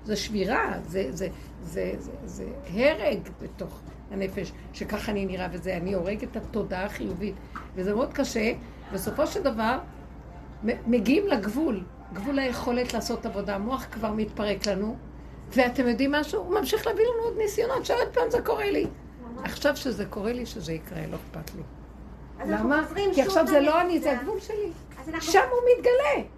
זה 0.04 0.16
שבירה, 0.16 0.74
זה, 0.86 1.06
זה, 1.10 1.28
זה, 1.62 1.92
זה, 1.98 2.12
זה 2.24 2.44
הרג 2.74 3.18
בתוך 3.42 3.80
הנפש, 4.10 4.52
שככה 4.72 5.12
אני 5.12 5.26
נראה, 5.26 5.48
וזה, 5.52 5.76
אני 5.76 5.94
הורג 5.94 6.22
את 6.22 6.36
התודעה 6.36 6.84
החיובית. 6.84 7.34
וזה 7.74 7.94
מאוד 7.94 8.12
קשה. 8.12 8.52
בסופו 8.92 9.26
של 9.26 9.42
דבר, 9.42 9.78
מגיעים 10.86 11.26
לגבול, 11.26 11.80
גבול 12.12 12.38
היכולת 12.38 12.94
לעשות 12.94 13.26
עבודה. 13.26 13.54
המוח 13.54 13.86
כבר 13.92 14.12
מתפרק 14.12 14.66
לנו, 14.66 14.96
ואתם 15.56 15.88
יודעים 15.88 16.12
משהו? 16.12 16.42
הוא 16.42 16.54
ממשיך 16.54 16.86
להביא 16.86 17.04
לנו 17.04 17.22
עוד 17.22 17.38
ניסיונות, 17.38 17.86
שעוד 17.86 18.08
פעם 18.12 18.30
זה 18.30 18.42
קורה 18.42 18.70
לי. 18.70 18.86
עכשיו 19.44 19.76
שזה 19.76 20.04
קורה 20.04 20.32
לי, 20.32 20.46
שזה 20.46 20.72
יקרה, 20.72 21.06
לא 21.06 21.16
אכפת 21.16 21.54
לי. 21.54 21.62
למה? 22.46 22.86
כי 23.14 23.22
עכשיו 23.22 23.46
זה 23.46 23.60
לא 23.60 23.80
אני, 23.80 24.00
זה 24.00 24.18
הגבול 24.18 24.40
שלי. 24.40 24.70
שם 25.20 25.40
הוא 25.50 25.60
מתגלה. 25.78 26.28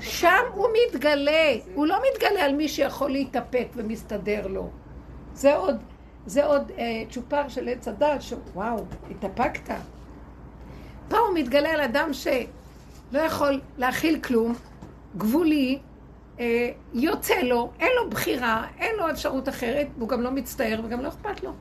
שם 0.00 0.44
הוא 0.54 0.68
מתגלה. 0.88 1.54
הוא 1.74 1.86
לא 1.86 1.98
מתגלה 2.12 2.44
על 2.44 2.54
מי 2.54 2.68
שיכול 2.68 3.10
להתאפק 3.10 3.68
ומסתדר 3.74 4.46
לו. 4.46 4.70
זה 5.34 5.56
עוד, 5.56 5.76
זה 6.26 6.46
עוד 6.46 6.70
אה, 6.78 7.02
צ'ופר 7.10 7.48
של 7.48 7.68
עץ 7.68 7.88
הדת, 7.88 8.22
שוואו, 8.22 8.84
התאפקת. 9.10 9.74
פה 11.08 11.18
הוא 11.18 11.34
מתגלה 11.34 11.68
על 11.68 11.80
אדם 11.80 12.12
שלא 12.12 13.18
יכול 13.18 13.60
להכיל 13.78 14.20
כלום, 14.20 14.54
גבולי, 15.16 15.78
יוצא 16.92 17.34
לו, 17.42 17.70
אין 17.80 17.90
לו 18.02 18.10
בחירה, 18.10 18.66
אין 18.78 18.96
לו 18.96 19.10
אפשרות 19.10 19.48
אחרת, 19.48 19.86
והוא 19.98 20.08
גם 20.08 20.22
לא 20.22 20.30
מצטער 20.30 20.80
וגם 20.84 21.00
לא 21.00 21.08
אכפת 21.08 21.42
לו. 21.42 21.52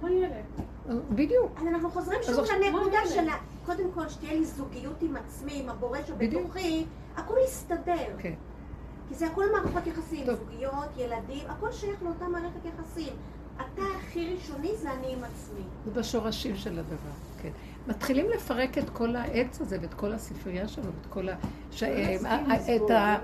כמו 0.00 0.08
ילד. 0.08 0.44
בדיוק. 1.10 1.58
אז 1.60 1.66
אנחנו 1.66 1.90
חוזרים 1.90 2.18
שוב 2.22 2.44
לנקודה 2.64 2.98
של 3.06 3.26
קודם 3.66 3.92
כל 3.94 4.08
שתהיה 4.08 4.32
לי 4.32 4.44
זוגיות 4.44 5.02
עם 5.02 5.16
עצמי, 5.16 5.52
עם 5.54 5.68
הבורא 5.68 5.98
שבתוכי, 6.06 6.84
הכל 7.16 7.34
יסתדר. 7.44 8.16
כן. 8.18 8.34
כי 9.08 9.14
זה 9.14 9.26
הכל 9.26 9.44
מערכות 9.52 9.86
יחסים, 9.86 10.26
זוגיות, 10.26 10.96
ילדים, 10.96 11.44
הכל 11.48 11.72
שייך 11.72 12.02
לאותה 12.02 12.28
מערכת 12.28 12.64
יחסים. 12.64 13.12
אתה 13.56 13.82
הכי 13.98 14.34
ראשוני 14.34 14.76
זה 14.76 14.92
אני 14.92 15.12
עם 15.12 15.24
עצמי. 15.24 15.62
זה 15.84 15.90
בשורשים 15.90 16.56
של 16.56 16.78
הדבר, 16.78 17.10
כן. 17.42 17.50
מתחילים 17.86 18.30
לפרק 18.30 18.78
את 18.78 18.90
כל 18.90 19.16
העץ 19.16 19.60
הזה 19.60 19.78
ואת 19.82 19.94
כל 19.94 20.12
הספרייה 20.12 20.68
שלו 20.68 20.84
ואת 20.84 21.06
כל 21.08 21.28
ה... 21.28 21.34
ש... 21.70 21.82
אה, 21.82 22.76
את, 22.76 22.90
ה... 22.90 23.16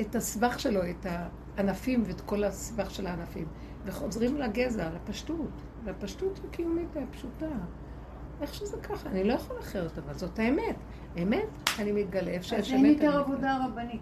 את 0.00 0.14
הסבך 0.14 0.60
שלו, 0.60 0.80
את 0.90 1.06
הענפים 1.56 2.02
ואת 2.06 2.20
כל 2.20 2.44
הסבך 2.44 2.90
של 2.90 3.06
הענפים. 3.06 3.46
וחוזרים 3.84 4.36
לגזע, 4.36 4.90
לפשטות, 4.94 5.50
לפשטות 5.86 6.40
הקיומית 6.48 6.88
הפשוטה. 6.96 7.46
איך 8.40 8.54
שזה 8.54 8.76
ככה, 8.76 9.08
אני 9.10 9.24
לא 9.24 9.32
יכול 9.32 9.56
אחרת, 9.60 9.98
אבל 9.98 10.14
זאת 10.14 10.38
האמת. 10.38 10.76
אמת, 11.22 11.48
אני 11.78 11.92
מתגלה 11.92 12.30
איפה 12.30 12.44
שיש 12.44 12.72
אמת. 12.72 12.80
אז 12.80 12.84
אין 12.84 12.84
יותר 12.86 13.18
עבודה 13.18 13.58
רבנית. 13.66 14.00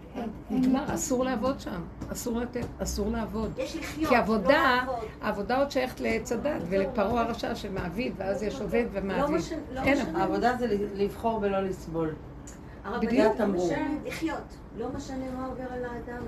נגמר, 0.49 0.93
אסור 0.93 1.25
לעבוד 1.25 1.59
שם. 1.59 1.81
אסור 2.11 2.39
לתת, 2.39 2.65
אסור 2.79 3.11
לעבוד. 3.11 3.51
יש 3.57 3.75
לחיות, 3.75 4.09
כי 4.09 4.15
עבודה, 4.15 4.83
לא 4.87 4.99
העבודה 5.21 5.57
עוד 5.59 5.71
שייכת 5.71 5.99
לעץ 5.99 6.31
הדת 6.31 6.61
ולפרעה 6.69 7.21
הרשע 7.21 7.55
שמעביד, 7.55 8.13
ואז 8.17 8.43
יש 8.43 8.61
עובד 8.61 8.85
ומעביד. 8.91 9.41
לא 9.73 9.81
אין. 9.81 10.15
העבודה 10.15 10.57
זה 10.57 10.67
לבחור 10.95 11.39
ולא 11.41 11.59
לסבול. 11.59 12.15
בדיוק. 13.01 13.35
לחיות. 14.05 14.57
לא 14.77 14.89
משנה 14.95 15.31
מה 15.37 15.45
עובר 15.45 15.63
על 15.71 15.85
האדם, 15.85 16.23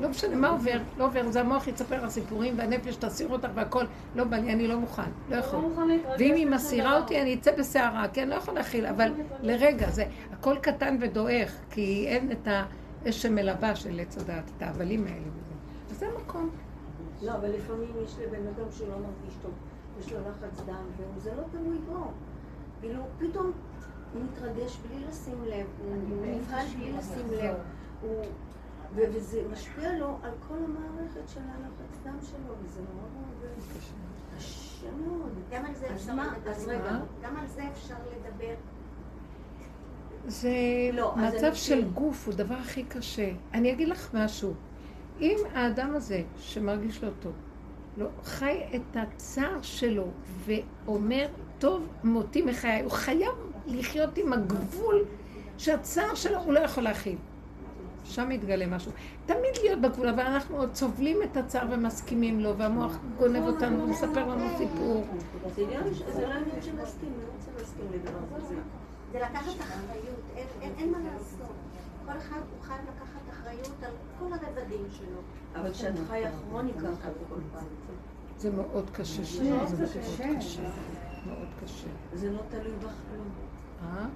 לא 0.00 0.08
משנה 0.08 0.36
מה 0.36 0.48
עובר, 0.48 0.78
לא 0.98 1.04
עובר, 1.04 1.30
זה 1.30 1.40
המוח 1.40 1.66
יספר 1.66 2.04
לך 2.04 2.10
סיפורים 2.10 2.58
והנפש 2.58 2.96
תסיר 2.96 3.28
אותך 3.28 3.48
והכל, 3.54 3.84
לא 4.16 4.24
בא 4.24 4.36
לי, 4.36 4.52
אני 4.52 4.68
לא 4.68 4.78
מוכן, 4.78 5.10
לא 5.30 5.36
יכול. 5.36 5.60
ואם 6.18 6.34
היא 6.34 6.46
מסירה 6.46 7.00
אותי, 7.00 7.22
אני 7.22 7.34
אצא 7.34 7.56
בסערה, 7.56 8.08
כן, 8.08 8.28
לא 8.28 8.34
יכול 8.34 8.54
להכיל, 8.54 8.86
אבל 8.86 9.12
לרגע, 9.42 9.90
זה 9.90 10.04
הכל 10.32 10.56
קטן 10.62 10.96
ודועך, 11.00 11.52
כי 11.70 12.06
אין 12.08 12.32
את 12.32 12.48
האש 12.48 13.22
שמלווה 13.22 13.76
של 13.76 14.00
עץ 14.00 14.18
הדעת, 14.18 14.50
את 14.56 14.62
ההבלים 14.62 15.04
האלה 15.06 15.26
וזה. 15.36 15.54
אז 15.90 15.98
זה 15.98 16.06
מקום. 16.22 16.50
לא, 17.22 17.32
אבל 17.32 17.48
לפעמים 17.50 17.90
יש 18.04 18.16
לבן 18.18 18.46
אדם 18.46 18.70
שלא 18.70 18.94
מרגיש 18.94 19.34
טוב, 19.42 19.52
יש 20.00 20.12
לו 20.12 20.18
לחץ 20.20 20.60
דם, 20.66 21.04
וזה 21.16 21.30
לא 21.36 21.42
תלוי 21.50 21.78
בו. 21.78 22.10
כאילו, 22.80 23.02
פתאום 23.18 23.52
הוא 24.14 24.22
מתרגש 24.24 24.78
בלי 24.88 25.04
לשים 25.08 25.44
לב, 25.44 25.66
הוא 25.84 25.96
נבהל 25.96 26.66
בלי 26.76 26.92
לשים 26.92 27.26
לב, 27.32 27.54
הוא 28.02 28.24
וזה 28.94 29.42
משפיע 29.52 29.98
לו 29.98 30.18
על 30.22 30.30
כל 30.48 30.54
המערכת 30.54 31.28
של 31.28 31.40
הלחץ 31.40 31.98
דם 32.04 32.16
שלו, 32.22 32.54
וזה 32.64 32.80
נורא 32.80 33.06
מאוד 33.14 33.54
קשה 34.38 34.86
מאוד. 35.06 35.32
גם 35.50 35.64
על 35.64 35.74
זה 35.74 35.86
אפשר 35.94 36.12
לדבר. 36.14 36.98
גם 37.22 37.36
על 37.36 37.46
זה 37.46 37.62
אפשר 37.72 37.94
לדבר. 38.16 38.54
זה 40.26 40.50
לא, 40.92 41.14
מצב 41.16 41.44
אני- 41.44 41.54
של 41.54 41.90
גוף, 41.90 42.26
הוא 42.26 42.34
דבר 42.34 42.54
הכי 42.54 42.84
קשה. 42.84 43.30
אני 43.54 43.72
אגיד 43.72 43.88
לך 43.88 44.14
משהו. 44.14 44.52
אם 45.20 45.36
האדם 45.54 45.94
הזה, 45.94 46.22
שמרגיש 46.38 47.04
לא 47.04 47.10
טוב, 47.20 47.32
לא 47.96 48.06
חי 48.24 48.62
את 48.74 48.96
הצער 48.96 49.62
שלו 49.62 50.06
ואומר, 50.44 51.26
טוב 51.58 51.86
מותי 52.04 52.42
מחיי, 52.42 52.82
הוא 52.82 52.90
חייב 52.90 53.28
לחיות 53.70 54.18
עם 54.18 54.32
הגבול 54.32 55.04
שהצער 55.58 56.14
שלו 56.14 56.38
הוא 56.38 56.52
לא 56.52 56.58
יכול 56.60 56.82
להכיל. 56.82 57.16
שם 58.04 58.28
מתגלה 58.28 58.66
משהו. 58.66 58.92
תמיד 59.26 59.56
להיות 59.62 59.80
בגבול, 59.80 60.08
אבל 60.08 60.20
אנחנו 60.22 60.56
עוד 60.56 60.74
סובלים 60.74 61.22
את 61.22 61.36
הצער 61.36 61.66
ומסכימים 61.70 62.40
לו, 62.40 62.56
והמוח 62.58 62.96
גונב 63.18 63.42
אותנו 63.46 63.82
ומספר 63.82 64.26
לנו 64.28 64.46
סיפור. 64.58 65.04
זה 65.56 65.62
לא 65.66 65.66
עניין 65.66 65.84
אני 66.22 66.36
לא 66.76 66.82
רוצה 67.36 67.50
להסכים 67.58 67.84
לדבר 67.92 68.36
כזה. 68.36 68.54
זה 69.12 69.18
לקחת 69.18 69.60
אחריות, 69.60 70.20
אין- 70.60 70.92
מה 70.92 70.98
לעשות. 70.98 71.54
כל 72.06 72.12
אחד 72.18 72.40
הוא 72.56 72.62
חייב 72.62 72.80
לקחת 72.96 73.20
אחריות 73.30 73.82
על 73.82 73.90
כל 74.18 74.26
הרבדים 74.32 74.86
שלו. 74.90 75.18
אבל 75.54 75.72
כשאת 75.72 75.94
חיה 76.08 76.30
כרוני 76.32 76.72
ככה 76.72 77.08
בכל 77.10 77.40
פעם, 77.52 77.64
זה 78.38 78.50
מאוד 78.50 78.90
קשה 78.92 79.22
זה 79.24 79.44
מאוד 79.50 79.68
קשה. 79.82 80.36
קשה. 80.38 80.62
מאוד 81.26 81.48
קשה. 81.64 81.88
זה 82.14 82.30
לא 82.30 82.40
תלוי 82.50 82.72
בך 82.78 82.92
כלום. 83.10 83.28
אה? 83.82 84.06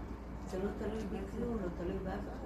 זה 0.50 0.58
לא 0.58 0.70
תלוי 0.78 1.02
בי 1.10 1.18
כלום, 1.36 1.56
לא 1.62 1.68
תלוי 1.78 1.98
באף 2.04 2.14
אחד. 2.14 2.44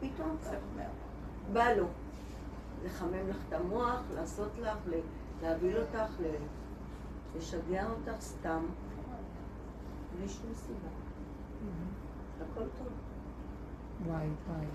פתאום 0.00 0.36
בא 1.52 1.72
לו 1.72 1.86
לחמם 2.84 3.28
לך 3.28 3.36
את 3.48 3.52
המוח, 3.52 4.00
לעשות 4.14 4.58
לך, 4.58 4.78
להבהיל 5.42 5.76
אותך, 5.78 6.12
לשגע 7.36 7.86
אותך 7.90 8.20
סתם, 8.20 8.62
בלי 10.16 10.28
שום 10.28 10.54
סיבה. 10.54 10.88
הכל 12.40 12.64
טוב. 12.78 12.88
וואי, 14.06 14.28
וואי. 14.48 14.66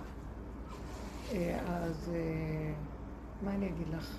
אה, 1.32 1.60
אז 1.68 2.12
אה, 2.14 2.74
מה 3.42 3.56
אני 3.56 3.68
אגיד 3.68 3.88
לך? 3.90 4.18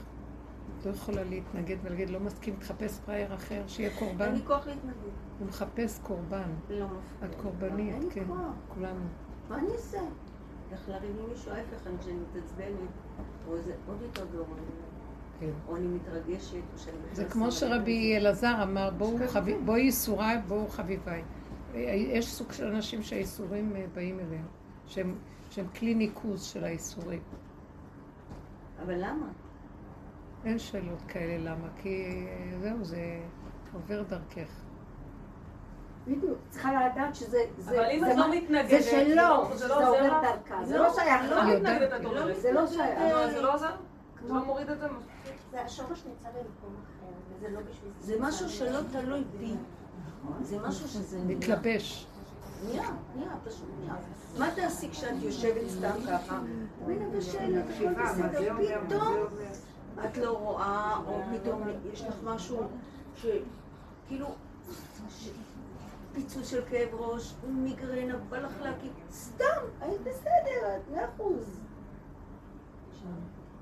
לא 0.86 0.90
יכולה 0.90 1.24
להתנגד 1.24 1.76
ולהגיד, 1.82 2.10
לא 2.10 2.20
מסכים, 2.20 2.56
תחפש 2.56 2.98
פראייר 2.98 3.34
אחר, 3.34 3.62
שיהיה 3.66 3.98
קורבן. 3.98 4.24
אין 4.24 4.34
לי 4.34 4.42
כוח 4.46 4.66
להתנגד. 4.66 4.94
הוא 5.38 5.48
מחפש 5.48 5.98
קורבן. 6.02 6.50
לא 6.70 6.86
מפריע. 6.86 6.86
את 7.24 7.34
קורבנית, 7.34 7.94
אין 7.94 8.02
לי 8.02 8.10
כן. 8.10 8.24
כוח. 8.26 8.38
כולנו. 8.68 9.04
מה 9.48 9.58
אני 9.58 9.72
אעשה? 9.72 10.00
איך 10.72 10.88
לריב 10.88 11.16
עם 11.18 11.30
מישהו 11.30 11.52
ההפך, 11.52 11.86
אני 11.86 11.98
כשאני 11.98 12.16
מתעצבנת, 12.16 12.88
או 13.48 13.58
זה 13.60 13.74
עוד 13.86 14.02
יותר 14.02 14.26
גרוע, 14.32 14.46
כן. 15.40 15.50
או 15.68 15.76
אני 15.76 15.86
מתרגשת, 15.86 16.54
או 16.72 16.78
שאני... 16.78 16.96
זה 17.12 17.22
נכנסת 17.22 17.32
כמו. 17.32 17.52
שרבי 17.52 18.16
אלעזר 18.16 18.62
אמר, 18.62 18.90
בואי 19.64 19.80
ייסוריי, 19.80 20.38
בואו 20.48 20.68
חביביי. 20.68 21.22
אה, 21.74 21.80
יש 21.94 22.32
סוג 22.32 22.52
של 22.52 22.66
אנשים 22.66 23.02
שהייסורים 23.02 23.76
אה, 23.76 23.84
באים 23.94 24.20
אליהם, 24.20 24.46
שהם 25.50 25.66
כלי 25.78 25.94
ניקוז 25.94 26.42
של 26.42 26.64
הייסורים. 26.64 27.20
אבל 28.82 28.94
למה? 28.96 29.26
אין 30.44 30.58
שאלות 30.58 31.02
כאלה, 31.08 31.50
למה? 31.50 31.68
כי 31.82 32.04
אה, 32.28 32.58
זהו, 32.60 32.84
זה 32.84 33.20
עובר 33.72 34.02
דרכך. 34.02 34.48
בדיוק, 36.06 36.38
צריכה 36.50 36.86
לדעת 36.86 37.14
שזה 37.14 37.38
זה- 37.58 37.70
אבל 37.80 37.90
אם 37.90 38.04
זה 38.04 38.12
את 38.12 38.16
לא 38.16 38.30
מתנגדת, 38.34 38.68
זה 38.68 38.82
שלו, 38.82 39.48
זה 39.52 39.54
שזה 39.54 39.68
לא 39.68 39.74
עוזר 39.76 39.86
עובר 39.88 40.06
לך? 40.06 40.24
דרכה, 40.48 40.64
זה 40.64 40.78
לא 40.78 40.94
שייך 40.94 41.20
אני 41.20 41.30
לה. 41.30 41.44
לא. 41.44 41.56
מתנגדת, 41.56 42.00
את 42.00 42.04
אומרת. 42.04 42.40
זה 42.40 42.52
לא 42.52 42.66
שייך. 42.66 42.98
נו, 42.98 43.30
זה 43.32 43.42
לא 43.42 43.54
עוזר? 43.54 43.70
זה 44.26 44.32
לא 44.34 44.44
מוריד 44.44 44.70
את 44.70 44.80
זה? 44.80 44.86
זה 45.50 45.60
השורש 45.62 46.04
נמצא 46.06 46.28
במקום 46.28 46.74
אחר, 46.84 47.06
וזה 47.38 47.48
לא 47.50 47.60
בשביל 47.60 47.90
זה 48.00 48.14
משהו 48.20 48.48
שלא 48.48 48.78
תלוי 48.92 49.24
בי. 49.38 49.54
זה 50.42 50.58
משהו 50.68 50.88
שזה 50.88 51.18
נהיה. 51.18 51.38
מתלבש. 51.38 52.06
נהיה, 52.64 52.82
נהיה, 53.16 53.28
פשוט 53.44 53.66
נהיה. 53.80 53.94
מה 54.38 54.48
תעשי 54.54 54.88
כשאת 54.90 55.22
יושבת 55.22 55.68
סתם 55.68 55.90
ככה, 56.08 56.38
הכל 56.82 56.92
בסדר, 57.18 57.62
פתאום 58.88 59.26
את 60.04 60.16
לא 60.16 60.38
רואה, 60.38 60.96
או 61.06 61.20
פתאום 61.32 61.62
יש 61.92 62.00
לך 62.00 62.14
משהו 62.24 62.68
שכאילו, 63.16 64.34
פיצוץ 66.12 66.48
של 66.48 66.62
כאב 66.70 66.88
ראש, 66.92 67.34
מיגרנה, 67.48 68.16
בא 68.16 68.38
לך 68.38 68.52
להגיד, 68.60 68.92
סתם, 69.12 69.44
היית 69.80 70.00
בסדר, 70.00 70.76
את 70.76 70.90
מאה 70.90 71.04
אחוז. 71.08 71.60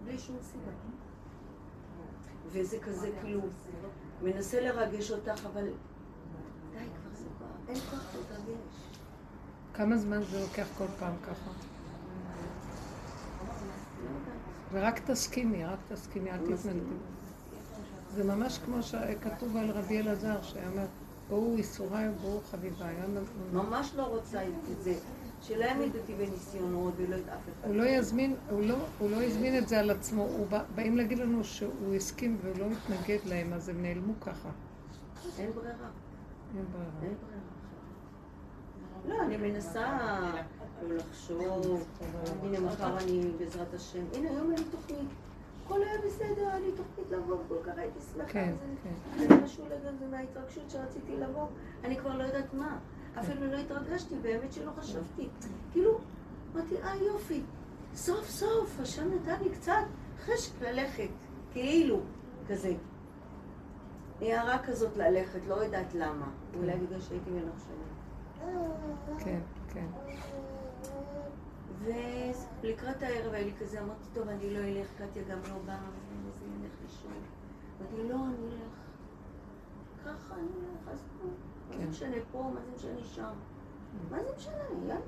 בלי 0.05 0.19
שום 0.19 0.37
סיבה. 0.43 0.71
וזה 2.47 2.79
כזה 2.79 3.11
כאילו, 3.21 3.41
מנסה 4.23 4.61
לרגש 4.61 5.11
אותך, 5.11 5.47
אבל 5.47 5.65
די 6.73 6.79
כבר, 6.79 7.15
זה 7.15 7.25
כבר, 7.39 7.47
אין 7.69 7.77
כוח 7.77 8.05
להתרגש. 8.15 8.91
כמה 9.75 9.97
זמן 9.97 10.23
זה 10.23 10.41
לוקח 10.41 10.67
כל 10.79 10.87
פעם 10.99 11.15
ככה? 11.23 11.70
ורק 14.73 15.11
תסכימי, 15.11 15.65
רק 15.65 15.79
תסכימי, 15.89 16.31
אל 16.31 16.39
תתנגדי. 16.39 16.81
זה 18.15 18.25
ממש 18.25 18.59
כמו 18.59 18.83
שכתוב 18.83 19.57
על 19.57 19.71
רבי 19.71 20.01
אלעזר, 20.01 20.43
שאומר, 20.43 20.87
בואו 21.29 21.57
ייסוריי 21.57 22.09
ובואו 22.09 22.41
חביביי. 22.51 22.97
ממש 23.53 23.93
לא 23.97 24.03
רוצה 24.03 24.43
את 24.73 24.83
זה. 24.83 24.95
שלא 25.43 25.65
יעמיד 25.65 25.97
אותי 25.97 26.15
בניסיונות 26.15 26.95
ולא 26.97 27.17
את 27.17 27.29
אף 27.29 27.39
אחד. 27.61 27.69
הוא 27.69 27.77
לא 27.77 27.83
יזמין, 27.83 28.37
הוא 28.51 28.63
לא, 28.63 28.77
הוא 28.99 29.11
לא 29.11 29.23
הזמין 29.23 29.59
את 29.59 29.69
זה 29.69 29.81
על 29.81 29.91
עצמו, 29.91 30.23
הוא 30.23 30.47
בא, 30.47 30.63
באים 30.75 30.97
להגיד 30.97 31.19
לנו 31.19 31.45
שהוא 31.45 31.95
הסכים 31.95 32.39
והוא 32.43 32.59
לא 32.59 32.67
מתנגד 32.71 33.19
להם, 33.27 33.53
אז 33.53 33.69
הם 33.69 33.83
נעלמו 33.83 34.21
ככה. 34.21 34.49
אין 35.39 35.51
ברירה. 35.53 35.73
אין 36.57 36.65
ברירה. 36.73 36.91
אין 37.03 37.15
ברירה. 37.27 37.41
לא, 39.09 39.25
אני 39.27 39.37
מנסה 39.37 39.99
לא 40.89 40.97
לחשוב. 40.97 41.85
הנה 42.43 42.61
מחר 42.61 42.99
אני 42.99 43.31
בעזרת 43.39 43.75
השם. 43.75 44.05
הנה 44.15 44.31
היום 44.31 44.51
אין 44.53 44.59
לי 44.59 44.65
תוכנית. 44.71 45.09
הכל 45.65 45.83
היה 45.83 45.99
בסדר, 46.07 46.49
היה 46.49 46.61
לי 46.61 46.73
תוכנית 46.77 47.11
לבוא, 47.11 47.37
כל 47.49 47.55
כך 47.67 47.73
הייתי 47.79 47.99
שמחה. 48.13 48.29
כן, 48.33 48.55
כן. 48.83 49.19
זה 49.19 49.37
משהו 49.45 49.65
לגמרי 49.65 50.07
מההתרגשות 50.11 50.71
שרציתי 50.71 51.17
לבוא. 51.17 51.47
אני 51.85 51.97
כבר 51.97 52.19
לא 52.19 52.23
יודעת 52.23 52.55
מה. 52.55 52.79
אפילו 53.21 53.47
לא 53.47 53.57
התרגשתי, 53.57 54.15
באמת 54.23 54.53
שלא 54.53 54.71
חשבתי. 54.79 55.29
כאילו, 55.73 55.99
אמרתי, 56.55 56.77
אה 56.83 56.97
יופי, 56.97 57.43
סוף 57.95 58.29
סוף, 58.29 58.81
השם 58.81 59.15
נתן 59.15 59.43
לי 59.43 59.51
קצת 59.51 59.85
חשק 60.25 60.63
ללכת. 60.63 61.09
כאילו, 61.53 62.01
כזה. 62.49 62.75
הערה 64.21 64.59
כזאת 64.59 64.97
ללכת, 64.97 65.41
לא 65.49 65.55
יודעת 65.55 65.95
למה. 65.95 66.29
אולי 66.57 66.77
בגלל 66.77 67.01
שהייתי 67.01 67.31
מנחשנת. 67.31 67.91
כן, 69.25 69.41
כן. 69.73 69.87
ולקראת 71.85 73.03
הערב 73.03 73.33
היה 73.33 73.45
לי 73.45 73.53
כזה, 73.61 73.81
אמרתי, 73.81 74.05
טוב, 74.13 74.29
אני 74.29 74.55
לא 74.55 74.59
אלך, 74.59 74.89
קטיה 74.99 75.23
גם 75.23 75.39
לא 75.49 75.59
באה, 75.67 75.77
אז 76.29 76.43
אני 76.43 76.67
אלך 76.67 76.73
לישון. 76.83 77.13
אמרתי, 77.81 78.09
לא, 78.09 78.15
אני 78.15 78.49
אלך. 78.49 78.73
ככה 80.05 80.35
אני 80.35 80.43
אלך, 80.43 80.89
אז. 80.89 81.05
מה 81.23 81.77
זה 81.77 81.83
כן. 81.83 81.89
משנה 81.89 82.17
פה, 82.33 82.51
מה 82.55 82.61
זה 82.61 82.71
משנה 82.75 83.05
שם? 83.05 83.33
מה 84.11 84.23
זה 84.23 84.31
משנה, 84.37 84.55
יאללה. 84.55 85.01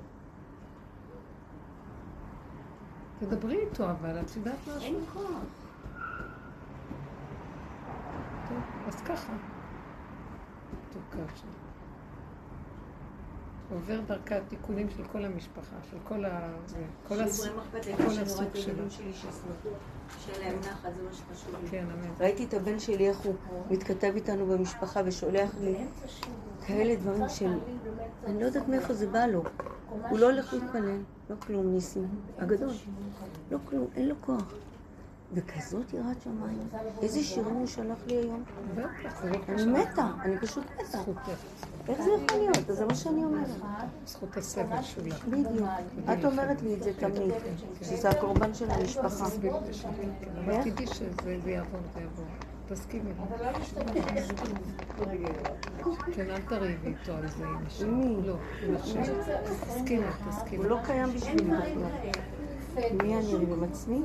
תדברי 3.19 3.57
איתו, 3.57 3.89
אבל 3.91 4.19
את 4.19 4.35
יודעת 4.35 4.59
משהו? 4.67 4.81
אין 4.81 5.05
כוח. 5.13 5.43
טוב, 8.47 8.61
אז 8.87 9.01
ככה. 9.01 9.33
תוקף 10.93 11.35
שם. 11.35 11.62
עובר 13.71 13.99
דרכה 14.07 14.37
התיקונים 14.37 14.89
של 14.89 15.03
כל 15.11 15.25
המשפחה, 15.25 15.75
של 15.91 15.97
כל 16.07 16.25
ה... 16.25 16.53
כל 17.07 17.15
רואה 18.03 18.21
הסוג 18.21 18.47
שלו. 18.53 18.89
שלי 18.89 19.13
שישמחו, 19.13 19.69
שיהיה 20.19 20.39
להם 20.39 20.59
נחת, 20.59 20.89
זה 20.95 21.03
מה 21.03 21.13
שחשוב 21.13 21.55
לי. 21.63 21.69
כן, 21.69 21.85
אמן. 21.93 22.09
ראיתי 22.19 22.45
את 22.45 22.53
הבן 22.53 22.79
שלי, 22.79 23.09
איך 23.09 23.19
הוא 23.19 23.35
מתכתב 23.69 24.11
איתנו 24.15 24.45
במשפחה 24.45 25.01
ושולח 25.05 25.51
לי 25.61 25.85
כאלה 26.67 26.95
דברים 26.95 27.29
של... 27.29 27.59
אני 28.25 28.41
לא 28.41 28.45
יודעת 28.45 28.67
מאיפה 28.67 28.93
זה 28.93 29.07
בא 29.07 29.25
לו. 29.25 29.43
הוא 30.09 30.19
לא 30.19 30.31
הולך 30.31 30.53
להתפלל, 30.53 30.99
לא 31.29 31.35
כלום, 31.35 31.73
ניסים. 31.73 32.07
הגדול. 32.37 32.73
לא 33.51 33.57
כלום, 33.65 33.87
אין 33.95 34.09
לו 34.09 34.15
כוח. 34.21 34.53
וכזאת 35.33 35.93
יראת 35.93 36.21
שמיים. 36.21 36.67
איזה 37.01 37.23
שירים 37.23 37.55
הוא 37.55 37.67
שלח 37.67 37.97
לי 38.07 38.15
היום. 38.15 38.43
לא 38.77 38.85
אני. 39.49 39.65
מתה, 39.65 40.07
אני 40.21 40.39
פשוט 40.39 40.63
מתה. 40.79 40.99
איך 41.87 42.01
זה 42.01 42.09
יכול 42.11 42.39
להיות? 42.39 42.57
זה 42.67 42.85
מה 42.85 42.95
שאני 42.95 43.23
אומרת. 43.23 43.47
זכות 44.05 44.37
הסבל 44.37 44.81
שלך. 44.81 45.25
בדיוק. 45.25 45.69
את 46.13 46.25
אומרת 46.25 46.61
לי 46.61 46.73
את 46.73 46.83
זה 46.83 46.91
תמיד, 46.93 47.33
שזה 47.81 48.09
הקורבן 48.09 48.53
של 48.53 48.71
המשפחה. 48.71 49.25
אבל 50.45 50.63
תדעי 50.63 50.87
שזה 50.87 51.05
זה 51.43 51.51
יעבור, 51.51 51.79
זה 51.93 51.99
יעבור. 52.01 52.25
תסכימי. 52.67 53.11
כן, 56.13 56.29
אל 56.29 56.41
תריבי 56.41 56.87
איתו 56.87 57.11
על 57.11 57.27
זה 57.27 57.45
עם 57.45 57.65
השם. 57.67 57.85
עם 57.85 57.99
מי? 57.99 58.27
לא, 58.27 58.35
עם 58.67 58.75
השם. 58.75 59.01
תסכימי, 59.67 60.05
תסכימי. 60.29 60.63
הוא 60.63 60.65
לא 60.65 60.77
קיים 60.85 61.13
בשבילי 61.13 61.43
בכלל. 61.43 62.91
מי 63.03 63.17
אני? 63.17 63.33
עם 63.33 63.63
עצמי? 63.63 64.01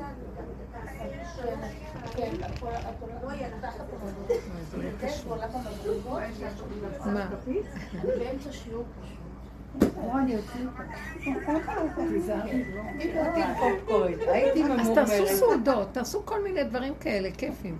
אז. 14.79 14.89
תעשו 14.95 15.27
סעודות, 15.27 15.87
תעשו 15.91 16.25
כל 16.25 16.43
מיני 16.43 16.63
דברים 16.63 16.93
כאלה, 16.99 17.29
כיפים. 17.37 17.77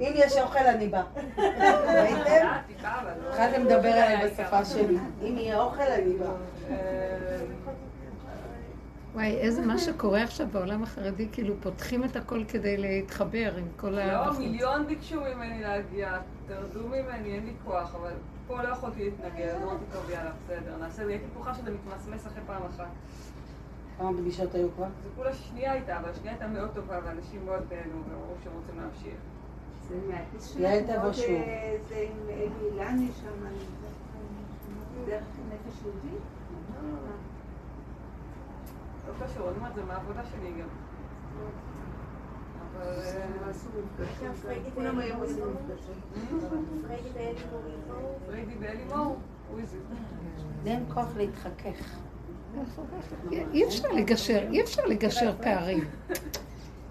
אם 0.00 0.12
יש 0.14 0.36
אוכל 0.36 0.58
אני 0.58 0.88
בא. 0.88 1.02
ראיתם? 1.38 2.46
התחלתם 3.28 3.64
לדבר 3.64 3.88
עליי 3.88 4.30
בשפה 4.30 4.64
שלי. 4.64 4.98
אם 5.22 5.38
יהיה 5.38 5.60
אוכל 5.60 5.82
אני 5.82 6.14
בא. 6.14 6.32
וואי, 9.14 9.36
איזה 9.36 9.66
מה 9.66 9.78
שקורה 9.78 10.22
עכשיו 10.22 10.46
בעולם 10.52 10.82
החרדי, 10.82 11.28
כאילו 11.32 11.54
פותחים 11.60 12.04
את 12.04 12.16
הכל 12.16 12.44
כדי 12.48 12.76
להתחבר 12.76 13.56
עם 13.56 13.64
כל 13.76 13.90
לא, 13.90 14.00
הבחוץ. 14.00 14.38
מיליון 14.38 14.86
ביקשו 14.86 15.20
ממני 15.20 15.62
להגיע, 15.62 16.18
תרדו 16.46 16.88
ממני, 16.88 17.34
אין 17.34 17.46
לי 17.46 17.52
כוח, 17.64 17.94
אבל 17.94 18.12
פה 18.46 18.62
לא 18.62 18.68
יכולתי 18.68 19.04
להתנגד, 19.04 19.54
אמרתי 19.62 19.84
טוב, 19.92 20.10
יאללה, 20.10 20.30
בסדר, 20.44 20.76
נעשה, 20.80 21.02
הייתי 21.06 21.24
בטוחה 21.30 21.54
שזה 21.54 21.70
מתמסמס 21.70 22.26
אחרי 22.26 22.42
פעם 22.46 22.62
אחת. 22.62 22.86
כמה 23.98 24.10
פגישות 24.18 24.54
היו 24.54 24.68
כבר? 24.76 24.86
זה 25.02 25.08
כולה 25.16 25.34
שנייה 25.34 25.72
הייתה, 25.72 25.98
אבל 25.98 26.10
השנייה 26.10 26.32
הייתה 26.32 26.46
מאוד 26.46 26.70
טובה, 26.74 26.98
ואנשים 27.04 27.40
מאוד 27.44 27.62
נהנו, 27.70 28.02
ואמרו 28.08 28.34
שהם 28.44 28.52
רוצים 28.52 28.80
להמשיך. 28.80 29.14
יעל 30.58 30.82
תבוא 30.82 31.12
שוב. 31.12 31.26
זה 31.88 32.06
עם 32.10 32.28
אלי 32.28 32.48
אילני 32.62 33.08
שם, 33.20 33.46
דרך 35.06 35.24
נפש 35.48 35.82
יהודית? 35.82 36.22
לא 39.20 39.26
קשור, 39.26 39.48
אני 39.48 39.56
אומרת, 39.56 39.74
זה 39.74 39.84
מהעבודה 39.84 40.20
שלי 40.30 40.50
גם. 40.50 40.68
אה. 42.80 43.22
פריידי 48.26 48.54
ואלימור, 48.60 49.16
הוא 49.50 49.58
איזי. 49.60 49.76
אין 50.66 50.84
כוח 50.94 51.16
להתחכך. 51.16 51.98
אי 53.52 53.64
אפשר 53.64 53.88
לגשר, 53.88 54.48
אי 54.50 54.62
אפשר 54.62 54.86
לגשר 54.86 55.32
פערים. 55.42 55.84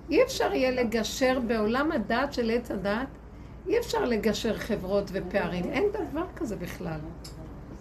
אי 0.10 0.24
אפשר 0.24 0.54
יהיה 0.54 0.72
לגשר 0.72 1.40
בעולם 1.48 1.92
הדעת 1.92 2.34
של 2.34 2.52
עץ 2.52 2.72
הדעת, 2.72 3.08
אי 3.68 3.80
אפשר 3.80 4.06
לגשר 4.06 4.58
חברות 4.58 5.10
ופערים. 5.14 5.66
אין 5.66 5.84
דבר 5.92 6.26
כזה 6.36 6.56
בכלל. 6.56 7.00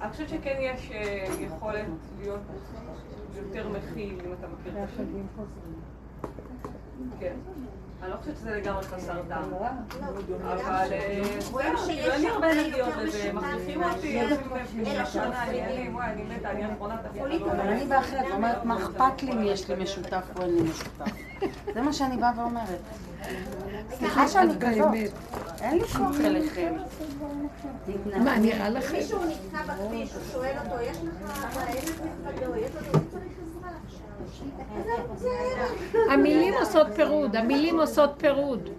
אני 0.01 0.11
חושבת 0.13 0.29
שכן 0.29 0.57
יש 0.61 0.91
אה, 0.93 1.27
יכולת 1.41 1.85
להיות 2.21 2.41
יותר 3.41 3.69
מכיל, 3.69 4.19
אם 4.27 4.33
אתה 4.33 4.47
מכיר 4.49 4.85
את 4.85 4.89
השם. 4.89 5.05
כן. 7.21 7.37
אני 8.03 8.11
לא 8.11 8.17
חושבת 8.17 8.37
שזה 8.37 8.57
לגמרי 8.57 8.83
חסר 8.83 9.23
טעם. 9.29 9.55
אבל 10.43 10.93
אה, 10.93 11.23
רואים 11.51 11.75
שיש 11.87 12.07
כאילו, 12.07 12.35
הרבה 12.35 12.53
יותר 12.53 13.03
לזה, 13.03 13.31
משותף 13.33 13.45
אבל 17.51 17.61
אני 17.61 17.85
באה 17.85 18.01
אחרת, 18.01 18.27
אומרת, 18.33 18.65
מה 18.65 18.77
אכפת 18.77 19.23
לי 19.23 19.33
אם 19.33 19.43
יש 19.43 19.71
לי 19.71 19.83
משותף 19.83 20.23
או 20.37 20.43
אין 20.43 20.55
לי 20.55 20.63
משותף? 20.63 21.13
זה 21.75 21.83
מה 21.83 21.93
שאני 21.93 22.17
באה 22.17 22.33
ואומרת. 22.37 22.81
סליחה 23.95 24.29
שאני 24.29 24.55
כזאת, 24.61 25.13
אין 25.61 25.79
לי 25.79 25.89
כוח 25.89 26.21
אליכם. 26.25 26.75
מה, 28.25 28.39
נראה 28.39 28.69
לכם? 28.69 28.97
מישהו 28.97 29.19
נתקע 29.25 29.63
בכביש, 29.63 30.13
הוא 30.13 30.23
שואל 30.33 30.55
אותו, 30.65 30.81
לך 30.97 30.97
יש 32.59 32.75
לך 32.75 32.83
הוא 32.93 33.03
צריך 33.11 33.33
עזרה 33.47 33.71
עכשיו. 33.87 34.07
זה 34.07 34.10
המילים 36.11 36.55
עושות 36.61 36.87
פירוד, 36.97 37.37
המילים 37.37 37.81
עושות 37.81 38.11
פירוד. 38.19 38.71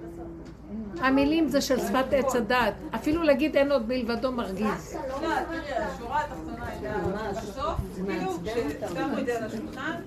המילים 1.00 1.48
זה 1.48 1.62
של 1.62 1.80
שפת 1.80 2.06
עץ 2.12 2.36
הדת. 2.36 2.74
אפילו 2.96 3.24
להגיד 3.24 3.58
אין 3.58 3.72
עוד 3.72 3.88
מלבדו 3.88 4.32
מרגיז. 4.32 4.96
לא, 4.96 5.18
תראי, 5.20 5.74
השורה 5.74 6.22
התחתונה 6.22 6.68
הייתה 6.68 7.42
בסוף, 7.42 7.76
כאילו, 8.06 8.32
כששמו 8.32 9.20
את 9.20 9.26
זה 9.26 9.38
על 9.38 9.44
השולחן, 9.44 10.02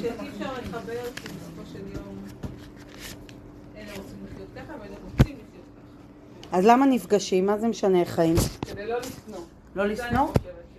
שאי 0.00 0.08
אפשר 0.28 0.52
לחבר, 0.62 1.02
כי 1.16 1.28
בסופו 1.28 1.62
של 1.72 1.78
יום 1.94 2.14
אלה 3.76 3.90
רוצים 3.96 4.16
לחיות 4.24 4.48
ככה 4.56 4.72
ואלה 4.80 4.94
רוצים 5.04 5.36
לחיות 5.36 5.64
ככה. 6.50 6.58
אז 6.58 6.64
למה 6.66 6.86
נפגשים? 6.86 7.46
מה 7.46 7.58
זה 7.58 7.68
משנה 7.68 8.04
חיים? 8.04 8.36
כדי 8.66 8.86
לא 8.86 8.98
לשנוא. 8.98 9.40
לא 9.76 9.86
לשנוא? 9.86 10.28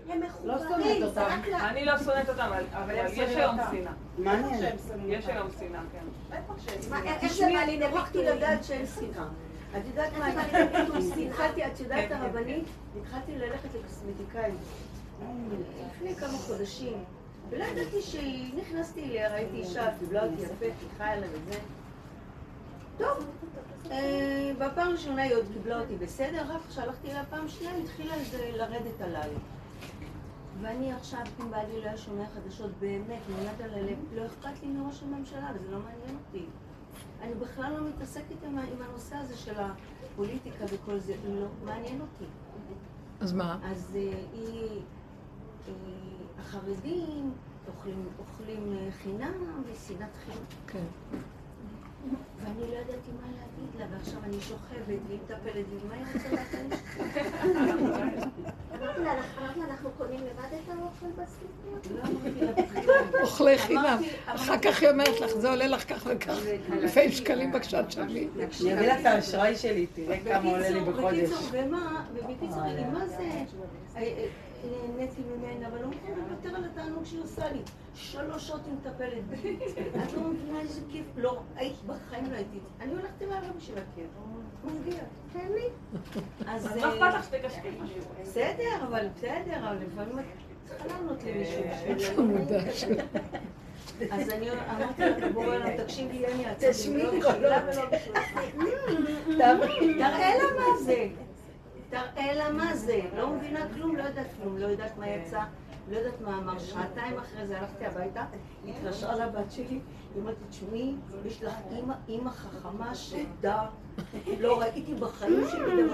הם 0.09 0.19
מחוברים, 0.21 1.09
זה 1.13 1.27
רק 1.27 1.47
לה... 1.47 1.69
אני 1.69 1.85
לא 1.85 1.97
שונאת 1.97 2.29
אותם, 2.29 2.49
אבל 2.73 2.95
יש 3.13 3.19
היום 3.19 3.55
שנאה. 3.71 3.91
מעניין. 4.17 4.75
יש 5.05 5.27
היום 5.27 5.47
שנאה, 5.59 5.81
כן. 5.91 6.35
מה, 6.89 7.03
איך 7.03 7.33
זה 7.33 7.47
בא 7.79 7.87
נוכחתי 7.87 8.17
ביטוי? 8.17 8.35
לדעת 8.35 8.63
שאין 8.63 8.85
שנאה. 8.85 9.25
את 9.77 9.81
יודעת 9.87 10.13
מה? 10.17 10.27
התחלתי, 11.27 11.65
את 11.65 11.79
יודעת 11.79 11.99
כן, 11.99 12.09
כן, 12.09 12.15
הרבנית, 12.15 12.63
התחלתי 13.01 13.37
ללכת 13.37 13.69
לקוסמטיקאית 13.75 14.53
לפני 15.87 16.15
כמה 16.15 16.37
חודשים, 16.37 17.03
ולא 17.49 17.63
ידעתי 17.63 18.01
שהיא, 18.01 18.53
נכנסתי 18.61 19.03
אליה, 19.03 19.33
ראיתי 19.33 19.57
אישה, 19.57 19.91
קיבלה 19.99 20.23
אותי 20.23 20.41
יפה, 20.41 20.65
פיתחה 20.79 21.13
אליי 21.13 21.29
וזה. 21.29 21.59
טוב, 22.97 23.25
אה, 23.91 24.51
בפעם 24.57 24.87
הראשונה 24.87 25.21
היא 25.21 25.35
עוד 25.35 25.45
קיבלה 25.53 25.79
אותי 25.79 25.95
בסדר, 25.95 26.41
אחר 26.41 26.59
כך 26.59 26.73
שהלכתי 26.73 27.11
אליה 27.11 27.23
פעם 27.29 27.49
שנייה, 27.49 27.73
היא 27.73 27.83
התחילה 27.83 28.15
לרדת 28.55 29.01
עליי. 29.01 29.29
ואני 30.61 30.93
עכשיו, 30.93 31.19
אם 31.39 31.51
בעלי 31.51 31.81
לא 31.81 31.85
היה 31.85 31.97
שומע 31.97 32.23
חדשות, 32.35 32.71
באמת, 32.79 33.21
מיד 33.29 33.61
על 33.61 33.73
הלב, 33.73 33.97
לא 34.13 34.25
אכפת 34.25 34.63
לי 34.63 34.67
מראש 34.67 35.03
הממשלה, 35.03 35.51
וזה 35.55 35.71
לא 35.71 35.79
מעניין 35.79 36.17
אותי. 36.25 36.45
אני 37.21 37.33
בכלל 37.33 37.73
לא 37.77 37.89
מתעסקת 37.89 38.43
עם, 38.43 38.57
עם 38.57 38.81
הנושא 38.89 39.15
הזה 39.15 39.37
של 39.37 39.53
הפוליטיקה 39.59 40.65
וכל 40.69 40.99
זה, 40.99 41.15
לא 41.29 41.47
מעניין 41.65 42.01
אותי. 42.01 42.25
אז 43.19 43.33
מה? 43.33 43.59
אז 43.63 43.95
אה, 43.95 44.13
היא, 44.33 44.81
אה, 45.67 45.73
החרדים 46.39 47.33
אוכלים, 47.67 48.07
אוכלים 48.19 48.73
אה, 48.73 48.91
חינם 48.91 49.63
ושנאת 49.65 50.15
חינם. 50.25 50.45
כן. 50.67 50.85
ואני 52.39 52.71
לא 52.71 52.75
ידעתי 52.75 53.11
מה 53.21 53.27
להגיד 53.27 53.79
לה, 53.79 53.85
ועכשיו 53.91 54.19
אני 54.23 54.41
שוכבת 54.41 54.77
והיא 54.87 54.99
מטפלת, 55.13 55.65
ומה 55.71 55.95
היא 55.95 56.05
רוצה 56.13 56.29
מהחיים 56.31 56.69
אמרתי 58.75 59.01
לה, 59.03 59.11
אמרתי 59.41 59.59
לה, 59.59 59.65
אנחנו 59.69 59.89
קונים 59.97 60.19
לבד 60.19 60.57
את 60.63 60.69
האוכל 60.69 61.21
בסופר? 61.21 61.89
לא. 61.95 63.21
אוכלי 63.21 63.57
חינם. 63.57 64.01
אחר 64.25 64.57
כך 64.57 64.81
היא 64.81 64.89
אומרת 64.89 65.21
לך, 65.21 65.31
זה 65.37 65.49
עולה 65.49 65.67
לך 65.67 65.93
כך 65.93 66.05
וכך. 66.05 66.37
אלפי 66.71 67.11
שקלים 67.11 67.51
בבקשה 67.51 67.83
תשלמי. 67.83 68.27
אני 68.61 68.73
אביא 68.73 68.87
לה 68.87 68.99
את 68.99 69.05
האשראי 69.05 69.55
שלי, 69.55 69.85
תראה 69.95 70.17
כמה 70.23 70.49
עולה 70.49 70.69
לי 70.69 70.79
בחודש. 70.79 71.29
בקיצור, 71.29 71.47
ומה, 71.51 72.05
ובקיצור, 72.13 72.63
מה 72.93 73.07
זה, 73.07 73.23
אה, 73.95 74.01
אה, 74.01 74.27
נהניתי 74.69 75.21
ממנה, 75.21 75.67
אבל 75.67 75.81
לא 75.81 75.87
מוכנה 75.87 76.15
לוותר 76.15 76.55
על 76.55 76.65
התענוג 76.65 77.05
שהיא 77.05 77.21
עושה 77.21 77.51
לי. 77.51 77.59
שלוש 77.95 78.47
שעות 78.47 78.61
היא 78.65 78.73
מטפלת 78.73 79.27
בי. 79.29 79.57
את 80.03 80.13
לא 80.13 80.21
מבינה 80.21 80.59
איזה 80.59 80.81
כיף. 80.91 81.05
לא, 81.17 81.41
היית 81.55 81.83
בחיים 81.85 82.31
לא 82.31 82.35
הייתי. 82.35 82.59
אני 82.79 82.91
הולכת 82.91 83.21
אליה 83.21 83.41
לא 83.41 83.47
בשביל 83.57 83.77
הכיף. 83.77 84.05
מגיע. 84.65 84.99
תן 85.33 85.47
לי. 85.53 85.67
אז... 86.47 86.65
אז 86.65 86.77
אה, 86.77 86.99
מה 86.99 87.09
אכפת 87.09 87.15
לך 87.15 87.25
שתקשקש? 87.25 87.89
בסדר, 88.21 88.85
אבל 88.87 89.07
בסדר, 89.15 89.69
אבל 89.69 89.77
לפעמים 89.77 90.19
את 90.19 90.25
צריכה 90.65 90.87
לענות 90.87 91.23
למישהו. 91.23 91.63
אז 94.11 94.29
אני 94.29 94.49
אמרתי 94.51 95.01
לבורא 95.21 95.45
עולם, 95.45 95.77
תקשיבי, 95.77 96.17
יני, 96.17 96.45
עצמי, 96.45 97.03
לא 97.03 97.11
בשבילה 97.19 97.61
ולא 97.67 97.85
בשבילה. 97.85 99.57
תראה 99.97 100.35
לה 100.37 100.43
מה 100.59 100.77
זה. 100.83 101.07
תראה 101.89 102.33
לה 102.33 102.49
מה 102.51 102.75
זה. 102.75 102.99
לא 103.17 103.29
מבינה 103.29 103.65
כלום, 103.73 103.95
לא 103.95 104.03
יודעת 104.03 104.27
כלום, 104.41 104.57
לא 104.57 104.65
יודעת 104.67 104.97
מה 104.97 105.07
יצא, 105.07 105.39
לא 105.89 105.97
יודעת 105.97 106.21
מה 106.21 106.37
אמר. 106.37 106.59
שעתיים 106.59 107.17
אחרי 107.17 107.47
זה 107.47 107.57
הלכתי 107.59 107.85
הביתה, 107.85 108.25
התקשרה 108.67 109.15
לבת 109.15 109.51
שלי, 109.51 109.65
היא 109.69 109.81
אומרת 110.21 110.35
לי, 110.41 110.47
תשמעי, 110.49 110.93
יש 111.25 111.43
לך 111.43 111.53
אימא, 111.71 111.93
אימא 112.09 112.29
חכמה 112.29 112.95
שדה. 112.95 113.65
לא 114.39 114.59
ראיתי 114.59 114.93
בחיים 114.93 115.43
שלי 115.51 115.83
דבר 115.83 115.93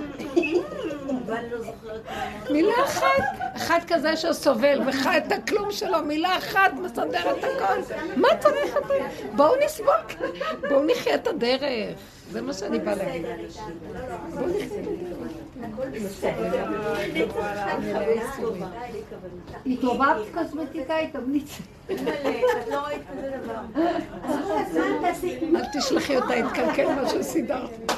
ואני 1.25 1.49
לא 1.51 1.57
זוכרת 1.61 2.05
מה. 2.05 2.51
מילה 2.51 2.73
אחת, 2.85 3.23
אחד 3.55 3.79
כזה 3.87 4.15
שסובל 4.17 4.81
וחי 4.89 5.17
את 5.17 5.31
הכלום 5.31 5.71
שלו, 5.71 6.03
מילה 6.03 6.37
אחת 6.37 6.73
מסדר 6.73 7.31
את 7.31 7.43
הכל. 7.43 7.95
מה 8.15 8.27
צריך 8.39 8.77
את 8.77 8.87
זה? 8.87 8.99
בואו 9.35 9.55
נסבול, 9.65 9.93
בואו 10.69 10.83
נחיה 10.85 11.15
את 11.15 11.27
הדרך. 11.27 11.61
זה 12.31 12.41
מה 12.41 12.53
שאני 12.53 12.79
באה 12.79 12.95
להגיד. 12.95 13.25
בואו 13.25 14.47
נחיה. 14.47 14.65
הכל 14.73 15.27
בסדר. 15.27 15.40
טובה 19.81 20.15
קוסמטיקאית, 20.33 21.13
תמליצי. 21.13 21.63
לא 21.89 22.87
תעשי? 25.01 25.39
אל 25.55 25.65
תשלחי 25.79 26.17
אותה, 26.17 26.35
יתקלקל 26.35 26.95
מה 26.95 27.09
שסידרת. 27.09 27.91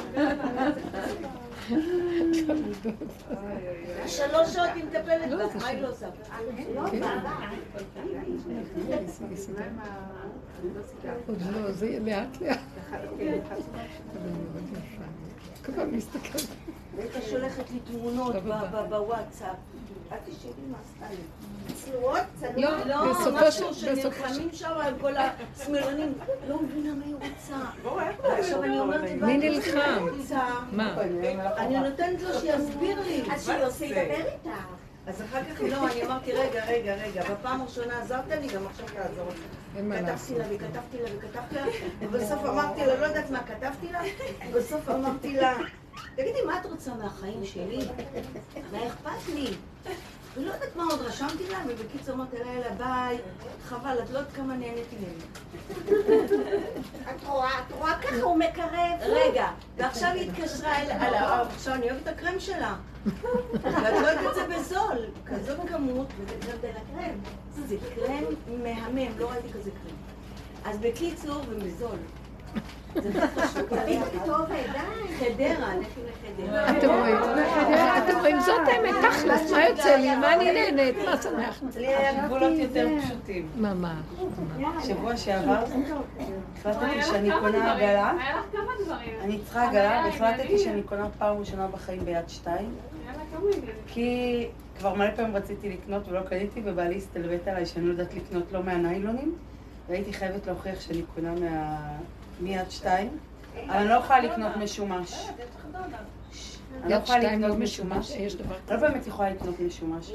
שלוש 4.06 4.52
שעות 4.52 4.68
היא 4.74 4.84
מטפלת 4.84 5.30
בה, 5.30 5.58
מה 5.60 5.66
היא 5.66 5.80
לא 5.80 5.88
עושה? 5.88 6.06
עוד 11.26 11.42
לא, 11.52 11.72
זה 11.72 11.86
יהיה 11.86 12.00
לאט 12.00 12.40
לאט. 12.40 12.58
פעם 15.76 15.96
מסתכלת. 15.96 16.46
והייתה 16.96 17.22
שולחת 17.22 17.70
לי 17.70 17.78
תמונות 17.80 18.34
בוואטסאפ. 18.88 19.56
את 20.08 20.18
תשאלי 20.24 20.52
מה 20.70 20.78
עשתה 20.82 21.14
לי. 21.14 21.74
צנועות? 21.74 22.20
לא, 22.56 22.84
לא, 22.84 23.12
בסופו 23.12 23.48
משהו 23.48 23.74
של... 23.74 23.92
בסופו 23.94 24.16
של... 24.16 24.34
שנלחמים 24.34 24.48
שם 24.52 24.72
על 24.80 24.94
כל 25.00 25.12
השמאלנים. 25.16 26.14
לא 26.48 26.62
מבינה 26.62 26.94
מה 26.94 27.04
היא 27.04 27.14
רוצה. 27.14 27.56
עכשיו 28.38 28.62
אני 28.62 28.80
אומרת, 28.80 29.10
מי 29.20 29.36
נלחם? 29.36 30.06
מה? 30.72 30.96
אני 31.56 31.78
נותנת 31.78 32.22
לו 32.22 32.40
שיסביר 32.40 33.00
לי. 33.00 33.22
אז 33.32 33.44
שיוסי 33.44 33.84
ידבר 33.86 34.32
איתה. 34.32 34.56
אז 35.06 35.22
אחר 35.22 35.44
כך 35.44 35.60
לא, 35.60 35.88
אני 35.88 36.04
אמרתי, 36.04 36.32
רגע, 36.32 36.64
רגע, 36.66 36.94
רגע, 36.94 37.22
בפעם 37.32 37.60
הראשונה 37.60 38.02
עזרת 38.02 38.28
לי, 38.40 38.48
גם 38.48 38.66
עכשיו 38.66 38.86
תעזור 38.86 39.28
מה 39.82 39.96
כתבתי. 39.96 40.38
לה 40.38 40.44
וכתבתי 40.50 40.96
לה 41.02 41.08
וכתבתי 41.18 41.54
לה, 41.54 41.64
ובסוף 42.00 42.44
אמרתי 42.44 42.86
לה, 42.86 43.00
לא 43.00 43.06
יודעת 43.06 43.30
מה 43.30 43.42
כתבתי 43.44 43.92
לה, 43.92 44.00
בסוף 44.54 44.88
אמרתי 44.88 45.36
לה, 45.36 45.56
תגידי, 46.16 46.42
מה 46.46 46.60
את 46.60 46.66
רוצה 46.66 46.94
מהחיים 46.94 47.44
שלי? 47.44 47.78
מה 48.72 48.86
אכפת 48.86 49.34
לי? 49.34 49.54
ולא 50.36 50.52
יודעת 50.52 50.76
מה 50.76 50.84
עוד 50.84 51.00
רשמתי 51.00 51.50
לה, 51.50 51.58
ובקיצור 51.68 52.14
אמרתי 52.14 52.36
לה, 52.38 52.46
יאללה, 52.52 52.70
ביי, 52.70 53.18
חבל, 53.64 53.98
את 54.04 54.10
לא 54.10 54.18
יודעת 54.18 54.32
כמה 54.32 54.56
נהניתי 54.56 54.96
ממנו. 54.96 55.24
את 57.10 57.24
רואה, 57.26 57.58
את 57.58 57.72
רואה 57.72 57.98
ככה 57.98 58.22
הוא 58.22 58.38
מקרב. 58.38 59.00
רגע, 59.00 59.48
ועכשיו 59.76 60.08
היא 60.08 60.30
התקשרה 60.30 60.78
אל... 60.82 61.14
עכשיו 61.14 61.74
אני 61.74 61.90
אוהבת 61.90 62.02
את 62.02 62.08
הקרם 62.08 62.40
שלה. 62.40 62.76
ואת 63.62 63.92
לא 64.02 64.06
יודעת 64.06 64.26
את 64.30 64.34
זה 64.34 64.58
בזול, 64.58 65.06
כזאת 65.26 65.68
כמות, 65.68 66.06
וזה 66.18 66.34
קרם 66.40 66.58
דה 66.60 66.68
לה 66.68 66.80
קרם. 66.94 67.18
זה 67.66 67.76
קרם 67.94 68.24
מהמם, 68.62 69.18
לא 69.18 69.30
ראיתי 69.30 69.52
כזה 69.52 69.70
קרם. 69.70 69.96
אז 70.64 70.78
בקיצור, 70.78 71.42
ובזול. 71.48 71.98
אתם 76.78 76.88
רואים? 76.88 77.16
אתם 77.98 78.18
רואים? 78.20 78.40
זאת 78.40 78.60
האמת, 78.66 78.94
תכלס, 78.94 79.50
מה 79.50 79.64
יוצא 79.68 79.96
לי? 79.96 80.16
מה 80.16 80.34
אני 80.34 80.52
נהנית? 80.52 80.96
מה 81.04 81.22
שמח? 81.22 81.62
לי 81.76 81.86
היה 81.86 82.26
גבולות 82.26 82.52
יותר 82.58 82.88
פשוטים. 83.02 83.48
ממש. 83.56 83.96
שבוע 84.86 85.16
שעבר 85.16 85.64
החלטתי 86.60 87.02
שאני 87.02 87.30
קונה 87.40 87.72
עגלה. 87.72 88.12
אני 89.20 89.38
צריכה 89.44 89.68
עגלה, 89.68 90.02
והחלטתי 90.04 90.58
שאני 90.58 90.82
קונה 90.82 91.08
פעם 91.18 91.38
ראשונה 91.38 91.66
בחיים 91.66 92.04
ביד 92.04 92.28
שתיים. 92.28 92.74
כי 93.86 94.46
כבר 94.78 94.94
מלא 94.94 95.10
פעמים 95.16 95.36
רציתי 95.36 95.68
לקנות 95.70 96.08
ולא 96.08 96.20
קניתי, 96.20 96.60
ובעלי 96.64 96.96
הסתלבט 96.96 97.48
עליי 97.48 97.66
שאני 97.66 97.86
לא 97.86 97.90
יודעת 97.90 98.14
לקנות 98.14 98.52
לא 98.52 98.62
מהניילונים, 98.62 99.34
והייתי 99.88 100.12
חייבת 100.12 100.46
להוכיח 100.46 100.80
שאני 100.80 101.02
קונה 101.14 101.34
מה... 101.34 101.78
מיד 102.40 102.70
שתיים, 102.70 103.18
אבל 103.66 103.76
אני 103.76 103.88
לא 103.88 103.94
יכולה 103.94 104.20
לקנות 104.20 104.56
משומש. 104.56 105.28
אני 106.82 106.92
לא 106.92 106.96
יכולה 106.96 107.20
שתיים 107.20 107.40
לא 107.40 107.46
לקנות 107.48 107.58
משומש, 107.62 108.12
לא 108.70 108.76
באמת 108.76 109.06
יכולה 109.06 109.30
לקנות 109.30 109.60
משומש. 109.60 110.12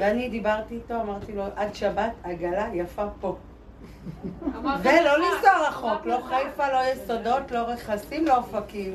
ואני 0.00 0.28
דיברתי 0.28 0.74
איתו, 0.74 1.00
אמרתי 1.00 1.32
לו, 1.32 1.44
עד 1.56 1.74
שבת 1.74 2.12
עגלה 2.22 2.68
יפה 2.74 3.06
פה. 3.20 3.36
ולא 4.62 5.18
לנסוע 5.18 5.68
רחוק, 5.68 5.84
אמרת 5.84 6.06
לא. 6.06 6.18
חיפה, 6.28 6.68
לא 6.72 6.78
יסודות, 6.92 7.50
לא 7.50 7.58
רכסים, 7.58 8.26
לא 8.26 8.36
אופקים. 8.36 8.94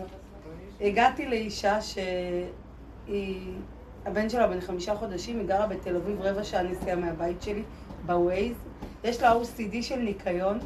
הגעתי 0.81 1.27
לאישה 1.27 1.77
שהיא, 1.81 3.52
הבן 4.06 4.30
שלה 4.30 4.47
בן 4.47 4.61
חמישה 4.61 4.95
חודשים, 4.95 5.39
היא 5.39 5.47
גרה 5.47 5.68
בתל 5.68 5.95
אביב 5.95 6.22
רבע 6.22 6.43
שעה 6.43 6.64
נסיעה 6.64 6.95
מהבית 6.95 7.41
שלי, 7.41 7.64
בווייז. 8.06 8.56
יש 9.06 9.22
לה 9.22 9.34
OCD 9.34 9.82
של 9.82 9.95
ניקיון. 9.95 10.60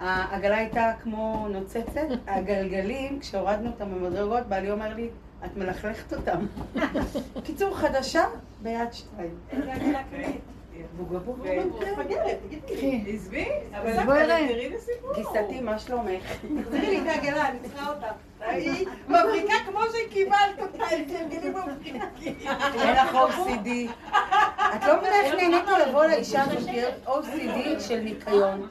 העגלה 0.00 0.56
הייתה 0.56 0.92
כמו 1.02 1.46
נוצצת, 1.50 2.00
הגלגלים, 2.26 3.20
כשהורדנו 3.20 3.70
אותם 3.70 3.94
במדרגות, 3.94 4.46
בעלי 4.46 4.70
אומר 4.70 4.94
לי, 4.94 5.08
את 5.44 5.56
מלכלכת 5.56 6.12
אותם. 6.12 6.46
קיצור, 7.44 7.76
חדשה 7.76 8.24
ביד 8.62 8.92
שתיים. 8.92 9.34
בוגה 10.96 11.18
בוגה 11.18 11.50
בוגה. 11.98 12.14
עזבי, 13.06 13.48
אבל. 13.70 14.26
תראי 14.26 14.68
לסיפור. 14.68 15.14
גיסתי, 15.14 15.60
מה 15.60 15.78
שלומך? 15.78 16.32
תחזירי 16.62 16.86
לי 16.86 17.00
את 17.00 17.06
העגלה, 17.06 17.48
אני 17.48 17.58
צריכה 17.62 17.90
אותה. 17.94 18.08
היא 18.46 18.86
מבריקה 19.08 19.54
כמו 19.66 19.80
שקיבלת 19.92 20.58
אותה, 20.58 20.84
תרגלי 21.08 21.50
מבריקה. 21.50 22.06
אין 22.82 22.96
לך 22.96 23.14
OCD. 23.14 23.68
את 24.76 24.84
לא 24.86 24.96
מבינה 24.96 25.16
איך 25.22 25.34
נהניתי 25.34 25.70
לבוא 25.86 26.04
לאישה 26.04 26.42
הזאת, 26.42 26.68
OCD 27.06 27.80
של 27.80 28.00
ניקיון. 28.00 28.68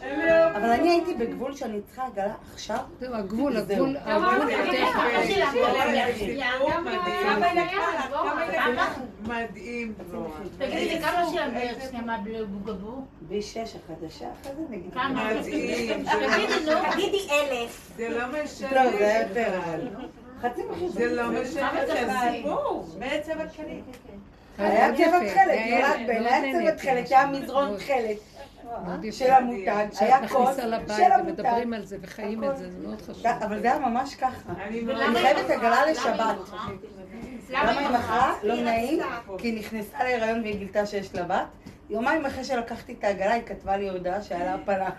אבל 0.55 0.69
אני 0.69 0.89
הייתי 0.89 1.13
בגבול 1.13 1.55
שאני 1.55 1.81
צריכה 1.81 2.05
עגלה 2.05 2.33
עכשיו. 2.53 2.77
זהו, 2.99 3.13
הגבול. 3.15 3.57
הגבול, 3.57 3.97
הגבול 4.05 4.49
יותר 4.51 4.83
מדהים. 9.27 9.93
תגידי 10.57 10.89
לי, 10.89 11.01
כמה 11.01 11.25
בערך 11.53 11.77
שנייה 11.89 12.17
בבוגבו? 12.23 13.05
ב-6 13.27 13.57
החדשה, 13.59 14.25
אחרי 14.41 14.53
זה 14.55 14.61
נגיד. 14.69 14.93
כמה? 14.93 15.33
מדהים. 15.33 16.03
תגידי, 16.03 16.65
נו. 16.65 16.71
תגידי 16.91 17.27
אלף. 17.31 17.91
זה 17.97 18.09
לא 18.09 18.23
משנה. 18.27 18.71
לא, 18.83 18.91
זה 18.91 18.97
היה 18.97 19.21
יותר 19.21 19.60
אבל. 19.65 19.87
חצי 20.41 20.61
מחיר. 20.71 20.89
זה 20.89 21.13
לא 21.15 21.31
משנה, 21.31 21.71
זה? 21.87 22.07
סיפור. 22.31 22.87
בעצם 22.99 23.39
התקנים. 23.39 23.83
היה 24.57 24.93
צבע. 24.95 25.19
תכלת, 25.19 25.59
נולד 25.69 26.07
בן, 26.07 26.25
היה. 26.25 26.53
צבע 26.53 26.71
תכלת, 26.71 27.11
היה 27.11 27.27
מזרון 27.27 27.77
תכלת. 27.77 28.17
של 29.11 29.31
המותג, 29.31 29.85
היה 29.99 30.27
כוס 30.27 30.49
מכניסה 30.49 30.65
לבית 30.65 30.97
של 30.97 31.03
המותג. 31.11 31.29
ומדברים 31.29 31.73
על 31.73 31.85
זה 31.85 31.97
וחיים 32.01 32.43
את 32.43 32.57
זה, 32.57 32.71
זה 32.71 32.87
מאוד 32.87 33.01
חשוב. 33.01 33.27
אבל 33.27 33.61
זה 33.61 33.71
היה 33.71 33.79
ממש 33.79 34.15
ככה. 34.15 34.53
אני 34.67 35.15
חייבת 35.15 35.49
עגלה 35.49 35.85
לשבת. 35.91 36.35
למה 37.49 37.71
היא 37.71 37.87
מכרה? 37.89 38.33
לא 38.43 38.55
נעים. 38.55 38.99
כי 39.37 39.47
היא 39.47 39.59
נכנסה 39.59 40.03
להיריון 40.03 40.41
והיא 40.41 40.57
גילתה 40.57 40.85
שיש 40.85 41.15
לה 41.15 41.23
בת. 41.23 41.45
יומיים 41.89 42.25
אחרי 42.25 42.43
שלקחתי 42.43 42.93
את 42.99 43.03
העגלה, 43.03 43.33
היא 43.33 43.43
כתבה 43.45 43.77
לי 43.77 43.89
הודעה 43.89 44.21
שהיה 44.21 44.45
לה 44.45 44.53
הפלה. 44.53 44.89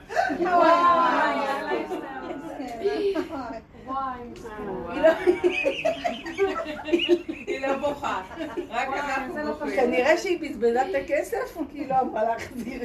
היא 7.46 7.66
לא 7.66 7.76
בוכה. 7.76 8.22
רק 8.70 8.88
אנחנו 8.88 9.34
בוכים. 9.46 9.76
כנראה 9.76 10.16
שהיא 10.16 10.40
בזבזה 10.40 10.82
את 10.82 10.94
הכסף, 11.04 11.59
כי 11.72 11.78
היא 11.78 11.88
לא 11.88 12.00
אמרה 12.00 12.24
להחזיר. 12.24 12.82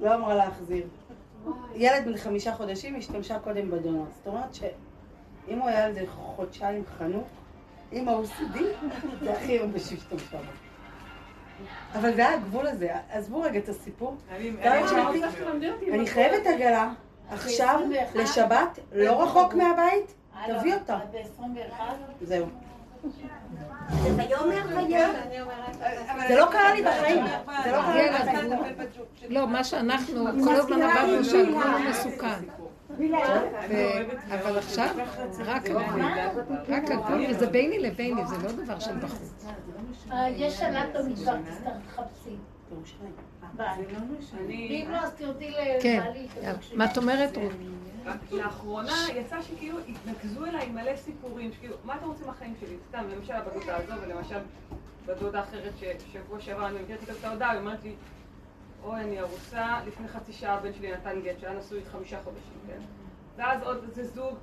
לא 0.00 0.14
אמרה 0.14 0.34
להחזיר. 0.34 0.86
ילד 1.74 2.04
בן 2.04 2.16
חמישה 2.16 2.54
חודשים 2.54 2.96
השתמשה 2.96 3.38
קודם 3.38 3.70
בדונלד. 3.70 4.10
זאת 4.16 4.26
אומרת 4.26 4.54
שאם 4.54 5.58
הוא 5.58 5.68
היה 5.68 5.86
איזה 5.86 6.04
חודשיים 6.06 6.82
חנוק, 6.98 7.28
עם 7.92 8.08
ה-OCD, 8.08 8.58
זה 9.20 9.32
הכי 9.32 9.58
הרבה 9.58 9.78
שהשתמשה 9.78 10.36
בו. 10.36 10.52
אבל 11.94 12.14
זה 12.14 12.26
היה 12.26 12.34
הגבול 12.34 12.66
הזה. 12.66 12.90
עזבו 13.10 13.40
רגע 13.40 13.58
את 13.58 13.68
הסיפור. 13.68 14.16
אני 15.92 16.06
חייבת 16.06 16.46
עגלה, 16.46 16.92
עכשיו, 17.30 17.80
לשבת, 18.14 18.78
לא 18.92 19.22
רחוק 19.22 19.54
מהבית, 19.54 20.14
תביא 20.46 20.74
אותה. 20.74 20.98
ב-21? 21.12 21.80
זהו. 22.22 22.46
זה 24.02 24.14
ויאמר. 24.16 25.16
זה 26.28 26.36
לא 26.36 26.46
קרה 26.52 26.74
לי 26.74 26.82
בחיים. 26.82 27.24
זה 27.64 27.72
לא 27.72 27.82
קרה 27.82 28.02
לי 28.02 28.10
בחיים. 28.10 28.52
לא, 29.28 29.48
מה 29.48 29.64
שאנחנו 29.64 30.24
כל 30.44 30.54
הזמן 30.54 30.82
אמרנו 30.82 31.24
שהגבול 31.24 31.62
הוא 31.62 31.90
מסוכן. 31.90 32.42
אבל 34.30 34.58
עכשיו, 34.58 34.88
רק 35.38 35.66
הגבול. 35.66 36.02
רק 36.68 36.90
הגבול, 36.90 37.26
וזה 37.30 37.46
ביני 37.46 37.78
לביני, 37.78 38.26
זה 38.26 38.36
לא 38.44 38.52
דבר 38.52 38.78
של 38.78 38.96
בחוץ. 38.98 39.46
יש 40.36 40.60
אנטומי 40.60 41.16
כבר, 41.16 41.36
תחפשי. 41.86 42.36
ואם 44.48 44.88
לא, 44.90 44.96
אז 44.96 45.14
תרדי 45.14 45.52
כן. 45.82 46.00
לבעלי. 46.00 46.28
מה 46.74 46.84
את 46.92 46.98
אומרת, 46.98 47.36
רות? 47.36 47.52
לאחרונה 48.32 49.06
יצא 49.14 49.42
שכאילו 49.42 49.78
התנקזו 49.88 50.44
אליי 50.44 50.68
מלא 50.70 50.96
סיפורים, 50.96 51.52
שכאילו, 51.52 51.76
מה 51.84 51.96
אתם 51.96 52.06
רוצים 52.06 52.26
מהחיים 52.26 52.54
שלי? 52.60 52.76
סתם, 52.88 53.04
למשל 53.16 53.34
בדודה 53.50 53.76
הזו, 53.76 53.92
ולמשל 54.02 54.38
בדודה 55.06 55.40
אחרת 55.40 55.72
ששבוע 55.78 56.40
שעבר 56.40 56.66
אני 56.66 56.82
מכירת 56.82 56.98
את 57.18 57.24
ההודעה, 57.24 57.50
היא 57.50 57.60
אומרת 57.60 57.82
לי, 57.82 57.94
אוי, 58.84 59.00
אני 59.00 59.20
ארוסה, 59.20 59.78
לפני 59.86 60.08
חצי 60.08 60.32
שעה 60.32 60.54
הבן 60.54 60.72
שלי 60.72 60.92
נתן 60.92 61.20
גט, 61.24 61.40
שהיה 61.40 61.58
נשוי 61.58 61.80
חמישה 61.92 62.22
חודשים, 62.24 62.58
כן? 62.66 62.80
ואז 63.36 63.62
עוד 63.62 63.84
איזה 63.88 64.04
זוג. 64.04 64.34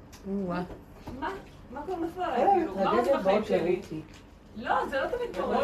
מה? 1.19 1.29
מה 1.71 1.81
כבר 1.85 1.95
נפל 1.95 2.21
עליי? 2.21 2.43
אה, 2.43 2.53
כאילו, 2.53 2.75
מה 2.75 3.01
בחיים 3.01 3.23
באות 3.23 3.45
שלי? 3.45 3.81
לא, 4.55 4.87
זה 4.87 5.01
לא 5.01 5.07
תמיד 5.07 5.35
קורה. 5.35 5.57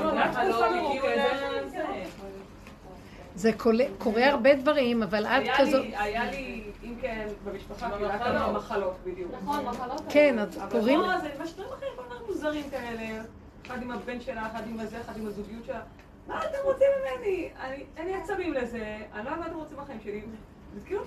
זה 3.35 3.51
קורה- 3.57 3.85
קורה 3.97 4.26
הרבה 4.30 4.56
דברים, 4.56 5.03
אבל 5.03 5.26
את 5.26 5.43
כזאת... 5.57 5.85
היה 5.97 6.31
לי, 6.31 6.64
אם 6.84 6.95
כן, 7.01 7.27
במשפחה, 7.43 7.89
כאילו, 7.91 8.07
מחלות 8.53 8.93
בדיוק. 9.06 9.31
נכון, 9.43 9.65
מחלות. 9.65 10.01
כן, 10.10 10.39
אז 10.39 10.57
אבל 10.57 10.69
קוראים... 10.72 10.99
לא, 10.99 11.18
זה 11.19 11.30
משברים 11.43 11.69
אחרים, 11.73 11.91
כל 11.95 12.03
מיני 12.10 12.26
מוזרים 12.27 12.69
כאלה. 12.69 13.22
אחד 13.65 13.81
עם 13.81 13.91
הבן 13.91 14.22
שלה, 14.22 14.47
אחד 14.47 14.61
עם 14.68 14.80
הזה, 14.80 15.01
אחד 15.01 15.18
עם 15.18 15.27
הזוגיות 15.27 15.65
שלה. 15.65 15.81
מה 16.27 16.41
אתם 16.41 16.57
רוצים 16.64 16.88
ממני? 16.99 17.49
אני- 17.61 17.84
אין 17.97 18.06
לי 18.06 18.14
עצבים 18.15 18.53
לזה, 18.53 18.97
אני 19.14 19.26
לא 19.26 19.30
יודעת 19.30 19.39
מה 19.39 19.47
אתם 19.47 19.56
רוצים 19.56 19.77
בחיים 19.77 19.99
שלי. 20.03 20.22
זה 20.76 20.85
כאילו 20.85 21.01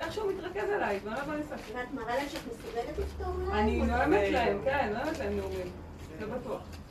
איכשהו 0.00 0.28
מתרכז 0.28 0.70
עליי, 0.70 1.00
ואני 1.04 1.16
לא 1.28 1.32
אני 1.34 1.42
עושה. 1.42 1.54
ואת 1.74 1.92
מראה 1.94 2.16
להם 2.16 2.28
שאת 2.28 2.40
מסוגלת 2.46 2.98
לפתור 2.98 3.34
להם? 3.38 3.50
אני 3.52 3.82
נואמת 3.82 4.32
להם, 4.32 4.58
כן, 4.64 4.92
נואמת 4.94 5.18
להם 5.18 5.36
נאומים. 5.36 5.66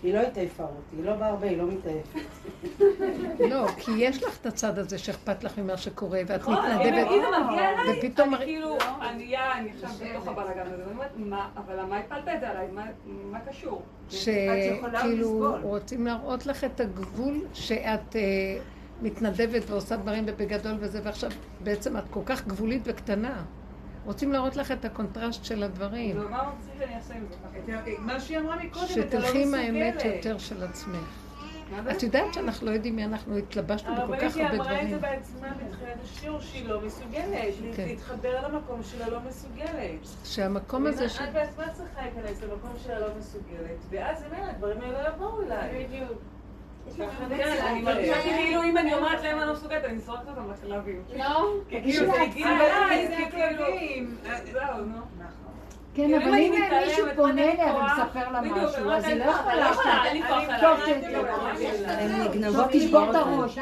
היא 0.03 0.13
לא 0.13 0.19
התעייפה 0.19 0.63
אותי, 0.63 0.95
היא 0.95 1.05
לא 1.05 1.15
באה 1.15 1.29
הרבה, 1.29 1.47
היא 1.47 1.57
לא 1.57 1.67
מתעייפת. 1.67 2.19
לא, 3.51 3.67
כי 3.67 3.91
יש 3.97 4.23
לך 4.23 4.37
את 4.41 4.45
הצד 4.45 4.79
הזה 4.79 4.97
שאכפת 4.97 5.43
לך 5.43 5.57
ממה 5.57 5.77
שקורה, 5.77 6.19
ואת 6.27 6.39
נכון, 6.41 6.55
מתנדבת, 6.55 7.07
ופתאום... 7.97 8.35
אני 8.35 8.45
כאילו, 8.45 8.77
ענייה, 9.01 9.57
אני 9.57 9.69
עכשיו 9.69 9.89
בתוך 10.11 10.27
הבלאגן 10.27 10.61
הזה, 10.61 10.83
ואני 10.83 10.91
אומרת, 10.93 11.11
מה, 11.17 11.49
אבל 11.57 11.85
מה 11.85 11.97
הפלת 11.97 12.27
את 12.35 12.39
זה 12.39 12.49
עליי? 12.49 12.67
מה- 13.05 13.39
קשור? 13.49 13.81
שכאילו 14.09 15.55
רוצים 15.61 16.05
להראות 16.05 16.45
לך 16.45 16.63
את 16.63 16.79
הגבול 16.79 17.41
שאת 17.53 18.15
אה, 18.15 18.21
מתנדבת 19.01 19.69
ועושה 19.69 19.95
דברים 19.95 20.23
ובגדול 20.27 20.75
וזה, 20.79 20.99
ועכשיו 21.03 21.29
בעצם 21.63 21.97
את 21.97 22.03
כל 22.09 22.21
כך 22.25 22.47
גבולית 22.47 22.81
וקטנה. 22.85 23.43
רוצים 24.05 24.31
להראות 24.31 24.55
לך 24.55 24.71
את 24.71 24.85
הקונטרסט 24.85 25.43
של 25.45 25.63
הדברים. 25.63 26.17
נו, 26.17 26.29
מה 26.29 26.41
רוצים 26.41 26.73
שאני 26.79 26.95
אעשה 26.95 27.13
עם 27.13 28.07
מה 28.07 28.19
שהיא 28.19 28.37
אמרה 28.37 28.55
מקודם, 28.63 28.85
אתה 28.85 29.19
לא 29.19 29.25
שתלכי 29.25 29.43
עם 29.43 29.53
האמת 29.53 29.95
מסוגלת. 29.95 30.15
יותר 30.15 30.37
של 30.37 30.63
עצמך. 30.63 31.25
את 31.91 32.03
יודעת 32.03 32.33
שאנחנו 32.33 32.67
לא 32.67 32.71
יודעים 32.71 32.95
מי 32.95 33.05
אנחנו 33.05 33.37
התלבשנו 33.37 33.95
בכל 33.95 34.17
כך 34.21 34.35
היא 34.35 34.45
הרבה 34.45 34.55
אמרה 34.55 34.81
את 34.81 34.89
זה 34.89 34.97
דברים. 34.97 35.01
בעצמה 35.01 35.47
בתחילת 35.49 35.97
השיעור, 36.03 36.41
שהיא 36.41 36.67
לא 36.67 36.81
מסוגלת. 36.81 37.53
כן. 37.75 37.87
להתחבר 37.87 38.47
למקום 38.47 38.83
שלה 38.83 39.09
לא 39.09 39.19
מסוגלת. 39.27 40.07
שהמקום 40.23 40.87
הזה 40.87 41.09
ש... 41.09 41.21
את 41.21 41.33
בעצמה 41.33 41.69
צריכה 41.69 42.01
להיכנס 42.01 42.43
למקום 42.43 42.71
שלה 42.83 42.99
לא 42.99 43.07
מסוגלת, 43.19 43.77
ואז 43.89 44.23
ממילא 44.23 44.45
הדברים 44.45 44.81
האלה 44.81 45.09
יבואו 45.15 45.41
אליי. 45.41 45.85
בדיוק. 45.85 46.21
כאילו 48.23 48.63
אם 48.63 48.77
אני 48.77 48.93
אומרת 48.93 49.23
להם 49.23 49.37
אני 49.39 49.47
לא 49.47 49.53
מסוגלת, 49.53 49.85
אני 49.85 49.99
זורקת 49.99 50.27
אותם 50.27 50.51
לכלבים. 50.51 51.01
לא? 51.17 51.45
כאילו 51.67 52.05
זה 52.05 52.21
הגיע 52.21 52.47
אליי, 52.47 53.07
זה. 53.07 53.15
זהו, 54.51 54.85
נו. 54.85 54.97
כן, 55.95 56.13
אבל 56.13 56.33
אם 56.33 56.53
מישהו 56.85 57.07
פונה 57.15 57.51
אליה 57.51 57.75
ומספר 57.75 58.31
לה 58.31 58.41
משהו, 58.41 58.91
אז 58.91 59.05
היא 59.05 59.15
לא 59.15 59.31
יכולה 59.31 59.73
טוב, 60.61 60.79
הן 61.87 62.21
נגנבות 62.21 62.71
לי 62.71 62.85
תשבור 62.87 63.09
את. 63.09 63.15
הראש. 63.15 63.57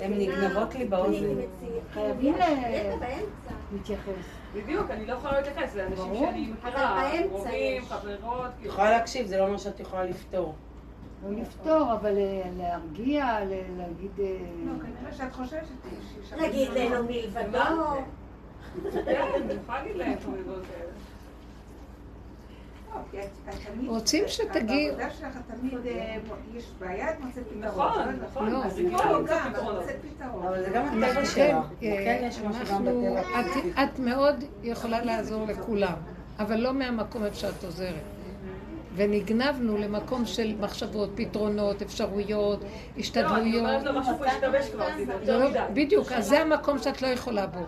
הן 0.00 0.12
נגנבות 0.18 0.74
לי 0.74 0.84
באוזן. 0.84 1.26
חייבים. 1.94 2.34
להתייחס. 3.72 4.26
בדיוק, 4.54 4.90
אני 4.90 5.06
לא 5.06 5.12
יכולה 5.12 5.40
להתייחס, 5.40 5.72
זה 5.72 5.86
אנשים. 5.86 6.14
שאני 6.14 6.52
מכירה, 6.52 7.10
יש. 7.14 7.84
חברות, 7.88 8.46
את. 8.60 8.66
יכולה 8.66 8.90
להקשיב, 8.90 9.26
זה 9.26 9.38
לא 9.38 9.46
אומר 9.46 9.58
שאת 9.58 9.80
יכולה 9.80 10.04
לפתור. 10.04 10.54
לא 11.22 11.40
לפתור, 11.40 11.92
אבל 12.00 12.16
אה, 12.18 12.42
להרגיע, 12.58 13.38
להגיד... 13.78 14.10
אה, 14.20 14.26
לא, 14.66 14.72
כנראה 14.82 15.12
שאת 15.16 15.32
חוששת. 15.32 15.56
שיש- 16.12 16.32
להגיד 16.32 16.68
לנו 16.70 17.04
מלבדו. 17.04 17.58
כן, 19.04 19.22
אני 19.34 19.54
יכולה 19.62 19.82
להגיד. 19.94 19.96
לא, 20.46 20.58
את- 23.20 23.24
את 23.48 23.54
תמיד- 23.74 23.88
רוצים 23.88 24.24
את 24.24 24.28
שתגיעו- 24.28 24.96
בעבודה 24.96 25.10
שלך 25.10 25.36
את 25.36 25.54
תמיד, 25.60 25.86
אה, 25.86 26.16
יש 26.54 26.64
בעיה, 26.78 27.10
את 27.10 27.20
מוצאת 27.20 27.44
פתרון. 27.46 27.64
נכון, 27.64 27.98
לא, 28.08 28.12
נכון, 28.26 28.50
לא. 28.52 28.64
אז 28.64 28.74
כאילו 28.76 28.98
גם, 29.26 29.46
את 29.48 29.54
פתרונות. 29.56 29.80
מוצאת 29.82 29.96
פתרון. 30.16 30.46
אבל 30.46 30.64
זה 30.64 30.70
גם 30.70 30.86
הטבע 30.86 31.24
כן, 31.34 31.56
כן. 31.80 32.28
את, 33.40 33.46
את 33.84 33.98
מאוד 33.98 34.34
יכולה 34.62 35.04
לעזור 35.04 35.46
לכולם, 35.46 35.94
אבל 36.38 36.56
לא 36.60 36.74
מהמקום 36.74 37.24
איפה 37.24 37.36
שאת 37.36 37.64
עוזרת. 37.64 37.94
ונגנבנו 38.94 39.76
למקום 39.76 40.26
של 40.26 40.54
מחשבות, 40.60 41.10
פתרונות, 41.14 41.82
אפשרויות, 41.82 42.62
לא, 42.62 42.68
אני 42.68 43.00
השתדלויות. 43.00 43.60
אומרת 43.60 43.82
לו 43.84 44.00
משהו 44.00 44.18
פה 44.18 44.26
השתבש 44.26 44.68
כבר, 44.70 44.88
לא. 45.26 45.68
בדיוק, 45.74 46.12
אז 46.12 46.26
זה 46.26 46.40
המקום 46.40 46.78
שאת 46.78 47.02
לא 47.02 47.06
יכולה 47.06 47.46
בו. 47.46 47.60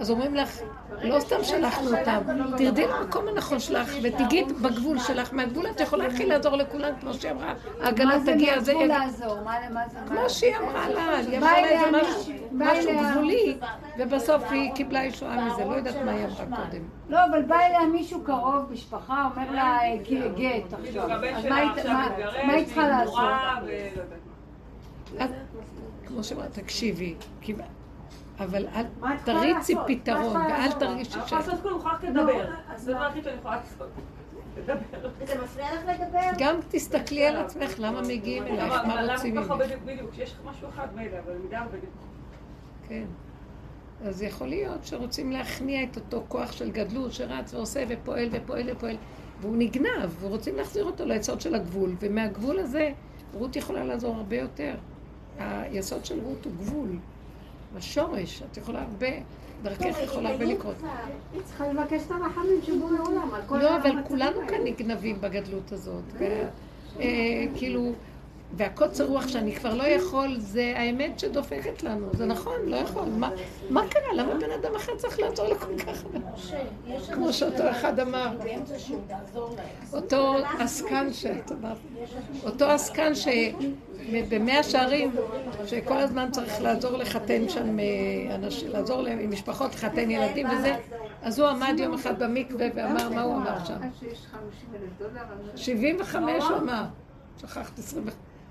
אז 0.00 0.10
אומרים 0.10 0.34
לך, 0.34 0.58
לא 1.02 1.20
סתם 1.20 1.44
שלחנו 1.44 1.98
אותם, 1.98 2.18
תרדי 2.56 2.86
למקום 2.86 3.28
הנכון 3.28 3.58
שלך 3.60 3.92
ותגיעי 4.02 4.44
בגבול 4.44 4.98
שלך, 4.98 5.32
מהגבול 5.32 5.66
את 5.70 5.80
יכולה 5.80 6.06
הכי 6.06 6.26
לעזור 6.26 6.56
לכולם, 6.56 6.92
כמו 7.00 7.14
שהיא 7.14 7.32
אמרה, 7.32 7.54
העגלה 7.82 8.06
מה 8.06 8.18
זה 8.18 8.32
תגיע, 8.32 8.60
זה 8.60 8.72
מהגבול. 8.74 8.88
לעזור? 8.98 9.40
מה 9.44 9.54
מה 9.70 9.88
זה? 9.88 9.98
כמו 10.06 10.30
שהיא 10.30 10.56
אמרה 10.56 10.88
לה, 10.88 11.16
היא 11.16 11.38
אמרה 11.38 11.60
לה 11.60 11.68
איזה 11.68 11.90
משהו- 11.90 13.12
גבולי, 13.12 13.58
ובסוף 13.98 14.42
היא 14.50 14.72
קיבלה 14.74 15.04
ישועה 15.04 15.46
מזה, 15.46 15.64
לא 15.64 15.74
יודעת 15.74 15.96
מה 16.04 16.10
היא 16.10 16.24
אמרה 16.24 16.56
קודם. 16.56 16.82
לא, 17.08 17.18
אבל 17.30 17.42
בא 17.42 17.56
אליה 17.60 17.86
מישהו 17.92 18.24
קרוב, 18.24 18.72
משפחה, 18.72 19.28
אומר 19.36 19.52
לה 19.52 19.78
גט 20.36 20.72
עכשיו. 20.72 21.10
אז 21.10 21.44
מה 21.46 21.56
היא- 21.56 21.70
מה- 21.88 22.08
מה 22.46 22.64
צריכה 22.64 22.88
לעשות? 22.88 23.14
מה. 25.18 25.26
כמו 26.06 26.24
שאמרת, 26.24 26.52
תקשיבי, 26.58 27.14
אבל 28.40 28.66
אל 28.66 28.84
יכולה 29.02 29.16
תריצי 29.24 29.74
פתרון, 29.86 30.26
יכולה 30.26 30.46
ואל? 30.48 30.72
תרגישי 30.72 31.14
אני 31.14 31.22
ש... 31.22 31.26
יכולה 31.26 31.40
לעשות 31.40 31.62
כלום, 31.62 31.78
יכולה 31.78 31.94
רק 31.94 32.04
לדבר. 32.04 32.50
זה 32.76 32.90
הדבר 32.90 33.04
היחיד 33.04 33.24
שאני 33.24 33.36
יכולה 33.36 33.56
לעשות. 33.56 33.88
וזה 34.54 34.74
מפריע 35.44 35.74
לך 35.74 35.80
לדבר? 35.88 36.20
גם 36.38 36.56
תסתכלי 36.68 37.26
על 37.26 37.36
עצמך, 37.36 37.74
למה 37.78 38.02
מגיעים 38.02 38.42
אלייך, 38.42 38.84
מה 38.86 39.12
רוצים 39.12 39.34
ממך. 39.34 39.50
הרבה 39.50 39.64
בדיוק, 39.84 40.10
כשיש 40.10 40.34
משהו 40.44 40.68
אחד 40.68 40.86
מילא, 40.94 41.16
אבל 41.26 41.32
מידה 41.42 41.64
בדיוק. 41.68 41.92
כן. 42.88 43.04
אז 44.04 44.22
יכול 44.22 44.46
להיות 44.46 44.84
שרוצים 44.84 45.32
להכניע 45.32 45.82
את 45.82 45.96
אותו 45.96 46.24
כוח 46.28 46.52
של 46.52 46.70
גדלות 46.70 47.12
שרץ 47.12 47.54
ועושה 47.54 47.84
ופועל 47.88 48.28
ופועל 48.32 48.70
ופועל, 48.72 48.96
והוא 49.40 49.56
נגנב, 49.56 50.10
ורוצים 50.20 50.56
להחזיר 50.56 50.84
אותו 50.84 51.04
ליסוד 51.04 51.40
של 51.40 51.54
הגבול, 51.54 51.94
ומהגבול 52.00 52.58
הזה 52.58 52.92
רות 53.34 53.56
יכולה 53.56 53.84
לעזור 53.84 54.16
הרבה 54.16 54.36
יותר. 54.36 54.74
היסוד 55.38 56.04
של 56.04 56.20
רות 56.20 56.44
הוא 56.44 56.52
גבול, 56.52 56.98
בשורש, 57.76 58.42
את 58.52 58.56
יכולה 58.56 58.80
הרבה, 58.82 59.06
דרכך 59.62 59.96
יכול 60.04 60.26
הרבה 60.26 60.44
לקרות. 60.44 60.74
היא 61.32 61.40
צריכה 61.44 61.72
לבקש 61.72 62.02
את 62.06 62.10
הרחמים 62.10 62.62
של 62.62 62.78
בורא 62.78 63.00
עולם. 63.06 63.34
על 63.34 63.42
כל 63.46 63.58
לא, 63.58 63.76
אבל 63.76 63.90
כולנו. 64.08 64.40
כאן 64.48 64.60
נגנבים 64.64 65.20
בגדלות 65.20 65.72
הזאת. 65.72 66.02
ו- 66.18 66.48
אה, 67.00 67.44
כאילו, 67.54 67.92
והקוצר 68.56 69.04
רוח 69.06 69.28
שאני 69.28 69.54
כבר 69.56 69.74
לא 69.74 69.82
יכול, 69.82 70.36
זה 70.38 70.72
האמת 70.76 71.18
שדופקת 71.18 71.82
לנו. 71.82 72.06
זה 72.12 72.26
נכון, 72.26 72.54
לא 72.64 72.76
יכול. 72.76 73.08
מה- 73.08 73.30
מה 73.70 73.82
קרה? 73.88 74.12
למה 74.14 74.34
בן 74.34 74.50
אדם 74.60 74.74
אחר 74.76 74.92
צריך 74.96 75.20
לעזור 75.20 75.46
לכל 75.48 75.78
כך 75.78 76.04
הרבה? 76.04 76.18
כמו 77.14 77.32
שאותו 77.32 77.70
אחד 77.70 78.00
אמר, 78.00 78.36
אותו 79.92 80.34
עסקן 80.58 81.12
שאת 81.12 81.52
אמרת, 81.52 81.76
אותו 82.44 82.64
עסקן 82.64 83.12
שבמאה 83.14 84.62
שערים, 84.62 85.10
שכל 85.66 85.96
הזמן 85.98 86.28
צריך 86.30 86.62
לעזור 86.62 86.96
לחתן 86.96 87.48
שם 87.48 87.78
אה, 87.78 87.84
אנשים, 88.34 88.68
לעזור 88.70 89.02
למשפחות 89.02 89.74
לחתן 89.74 90.10
ילדים 90.10 90.46
וזה, 90.58 90.76
אז 91.22 91.38
הוא 91.38 91.48
עמד 91.48 91.74
יום 91.78 91.94
אחד 91.94 92.22
במקווה 92.22 92.66
ואמר, 92.74 93.08
מה 93.08 93.22
הוא 93.22 93.34
אמר 93.36 93.64
שם? 93.64 93.72
עד 93.74 93.90
שיש 94.00 94.18
50 94.32 94.40
אלף 94.74 94.90
דולר, 94.98 95.10
אני 95.32 95.46
לא- 95.52 95.56
75 95.56 96.44
הוא 96.44 96.56
אמר, 96.56 96.82
שכחת 97.40 97.78
20, 97.78 98.04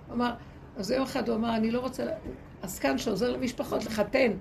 הוא 0.09 0.15
אמר, 0.15 0.31
אז 0.77 0.91
יום 0.91 1.03
אחד 1.03 1.29
הוא 1.29 1.35
אמר, 1.35 1.55
אני 1.55 1.71
לא 1.71 1.79
רוצה, 1.79 2.05
עסקן 2.61 2.97
שעוזר 2.97 3.31
למשפחות 3.31 3.85
לחתן, 3.85 4.31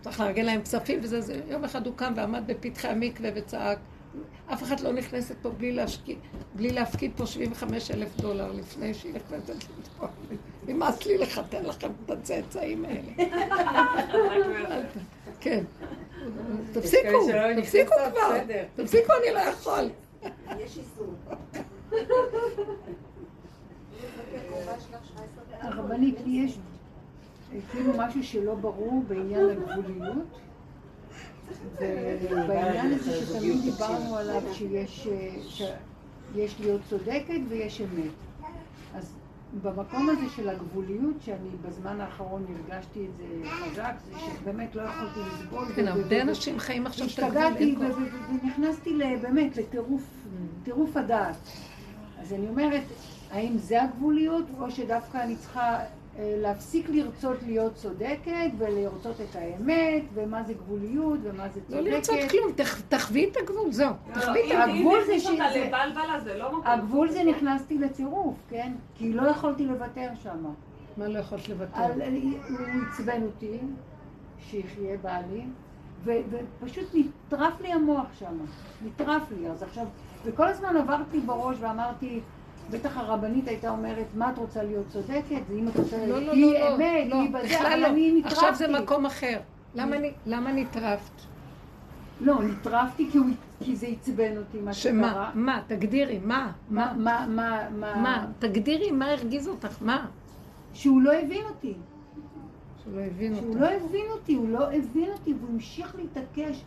צריך 0.00 0.20
לארגן 0.20 0.44
להם 0.44 0.62
כספים 0.62 1.00
וזה, 1.02 1.20
זה, 1.20 1.40
יום 1.48 1.64
אחד 1.64 1.86
הוא 1.86 1.96
קם 1.96 2.12
ועמד 2.16 2.42
בפתחי 2.46 2.88
המקווה 2.88 3.30
וצעק, 3.34 3.78
אף 4.52 4.62
אחד 4.62 4.80
לא 4.80 4.92
נכנסת 4.92 5.34
פה 5.42 5.50
בלי, 5.50 5.72
להשקיע, 5.72 6.16
בלי 6.54 6.70
להפקיד 6.70 7.12
פה 7.16 7.26
75 7.26 7.90
אלף 7.90 8.16
דולר 8.16 8.52
לפני 8.52 8.94
שהיא 8.94 9.14
נכנסת 9.14 9.54
לפה. 9.54 10.06
נמאס 10.66 11.06
לי 11.06 11.18
לחתן 11.18 11.64
לכם 11.64 11.88
את 12.04 12.10
הצאצאים 12.10 12.84
האלה. 12.84 13.12
כן. 15.40 15.64
תפסיקו, 16.72 17.28
תפסיקו 17.56 17.94
כבר. 18.10 18.38
תפסיקו, 18.76 19.12
אני 19.22 19.34
לא 19.34 19.40
יכול. 19.40 19.90
יש 20.58 20.78
איסור. 20.78 21.14
הרבנית, 25.60 26.16
יש 26.26 26.58
כאילו 27.70 27.92
משהו 27.98 28.24
שלא 28.24 28.54
ברור 28.54 29.04
בעניין 29.08 29.50
הגבוליות, 29.50 30.40
ובעניין 32.30 32.92
הזה 32.92 33.26
שתמיד 33.26 33.62
דיברנו 33.62 34.16
עליו 34.16 34.42
שיש 34.52 35.08
שיש 35.48 36.60
להיות 36.60 36.80
צודקת 36.88 37.40
ויש 37.48 37.80
אמת. 37.80 38.10
אז 38.94 39.12
במקום 39.62 40.08
הזה 40.08 40.28
של 40.36 40.48
הגבוליות, 40.48 41.16
שאני 41.24 41.48
בזמן 41.68 42.00
האחרון 42.00 42.46
הרגשתי 42.48 43.06
את 43.06 43.16
זה 43.16 43.48
חזק, 43.50 43.94
זה 44.10 44.18
שבאמת 44.18 44.74
לא 44.74 44.82
יכולתי 44.82 45.20
לסבול. 45.20 45.64
כן, 45.76 45.88
הרבה 45.88 46.22
אנשים 46.22 46.58
חיים 46.58 46.86
עכשיו 46.86 47.06
את 47.06 47.18
הגבול, 47.18 47.42
השתגעתי 47.42 47.76
ונכנסתי 48.30 48.98
באמת 49.22 49.56
לטירוף, 49.56 50.02
טירוף 50.62 50.96
הדעת. 50.96 51.36
אז 52.20 52.32
אני 52.32 52.48
אומרת, 52.48 52.82
האם 53.32 53.58
זה 53.58 53.82
הגבוליות, 53.82 54.44
או 54.60 54.70
שדווקא 54.70 55.18
אני 55.18 55.36
צריכה 55.36 55.78
אה, 56.18 56.34
להפסיק 56.42 56.88
לרצות 56.88 57.36
להיות 57.42 57.74
צודקת 57.74 58.50
ולרצות 58.58 59.16
את 59.20 59.36
האמת, 59.36 60.02
ומה 60.14 60.42
זה 60.42 60.54
גבוליות 60.54 61.18
ומה 61.22 61.48
זה 61.48 61.60
לא 61.68 61.76
צודקת. 61.76 61.92
לרצות 61.92 62.30
כלום, 62.30 62.52
תח- 62.56 62.80
תחווי 62.80 63.28
את 63.32 63.36
הגבול, 63.36 63.72
זהו. 63.72 63.92
תחווי 64.14 64.40
את 64.46 64.58
הגבול. 64.68 64.96
אם 65.00 65.06
זה 65.06 65.12
נכניס 65.16 65.26
אותה 65.30 65.56
לבלבלה 65.56 66.20
זה 66.24 66.38
לא 66.38 66.48
מקום. 66.52 66.66
הגבול 66.66 67.10
זה 67.10 67.24
נכנסתי 67.24 67.78
לצירוף, 67.78 68.34
כן? 68.50 68.72
כי 68.94 69.12
לא 69.12 69.28
יכולתי 69.28 69.66
לוותר 69.66 70.08
שם. 70.22 70.44
מה 70.96 71.08
לא 71.08 71.18
יכולת 71.18 71.48
לוותר? 71.48 71.80
הוא 71.80 72.30
עצבן 72.92 73.22
אותי, 73.22 73.58
שיחיה 74.50 74.96
בעלי, 75.02 75.42
ופשוט 76.04 76.84
נטרף 76.94 77.60
לי 77.60 77.72
המוח 77.72 78.06
שם, 78.18 78.36
נטרף 78.86 79.22
לי. 79.38 79.48
אז 79.48 79.62
עכשיו, 79.62 79.84
וכל 80.24 80.46
הזמן 80.48 80.76
עברתי 80.76 81.20
בראש 81.20 81.56
ואמרתי, 81.60 82.20
בטח 82.72 82.96
הרבנית 82.96 83.48
הייתה 83.48 83.70
אומרת, 83.70 84.06
מה 84.14 84.30
את 84.30 84.38
רוצה 84.38 84.62
להיות 84.62 84.88
צודקת? 84.88 85.42
זה 85.48 85.54
אם 85.54 85.68
את 85.68 85.76
רוצה, 85.76 86.06
לא, 86.06 86.22
לא, 86.22 86.32
היא 86.32 86.52
לא, 86.52 86.60
לא, 86.60 86.76
אמת, 86.76 87.10
לא, 87.10 87.20
היא 87.20 87.30
בזה, 87.30 87.60
אבל 87.60 87.80
לא. 87.80 87.86
אני 87.86 88.12
נטרפתי. 88.12 88.34
עכשיו 88.34 88.54
זה 88.54 88.68
מקום 88.68 89.06
אחר. 89.06 89.38
למה 90.26 90.52
נטרפת? 90.52 91.12
לא, 92.20 92.42
נטרפתי 92.42 93.08
כי, 93.12 93.18
הוא, 93.18 93.26
כי 93.64 93.76
זה 93.76 93.86
עצבן 93.86 94.36
אותי, 94.36 94.58
מה 94.58 94.72
שמה? 94.72 95.08
שקרה. 95.08 95.30
מה? 95.34 95.60
תגדירי, 95.66 96.18
מה? 96.24 96.52
מה, 96.70 96.92
מה, 96.96 97.26
מה, 97.28 97.68
מה, 97.70 97.96
מה? 97.96 98.26
תגדירי 98.38 98.90
מה 98.90 99.10
הרגיז 99.10 99.48
אותך, 99.48 99.76
מה? 99.80 100.06
שהוא 100.72 101.02
לא 101.02 101.12
הבין 101.12 101.42
אותי. 101.48 101.74
שלא 102.84 103.00
הבין 103.00 103.34
שהוא 103.34 103.48
אותך. 103.48 103.60
לא 103.60 103.66
הבין 103.66 104.06
אותי, 104.10 104.34
הוא 104.34 104.48
לא 104.48 104.72
הבין 104.72 105.10
אותי, 105.12 105.34
והוא 105.40 105.50
המשיך 105.52 105.96
להתעקש. 105.98 106.64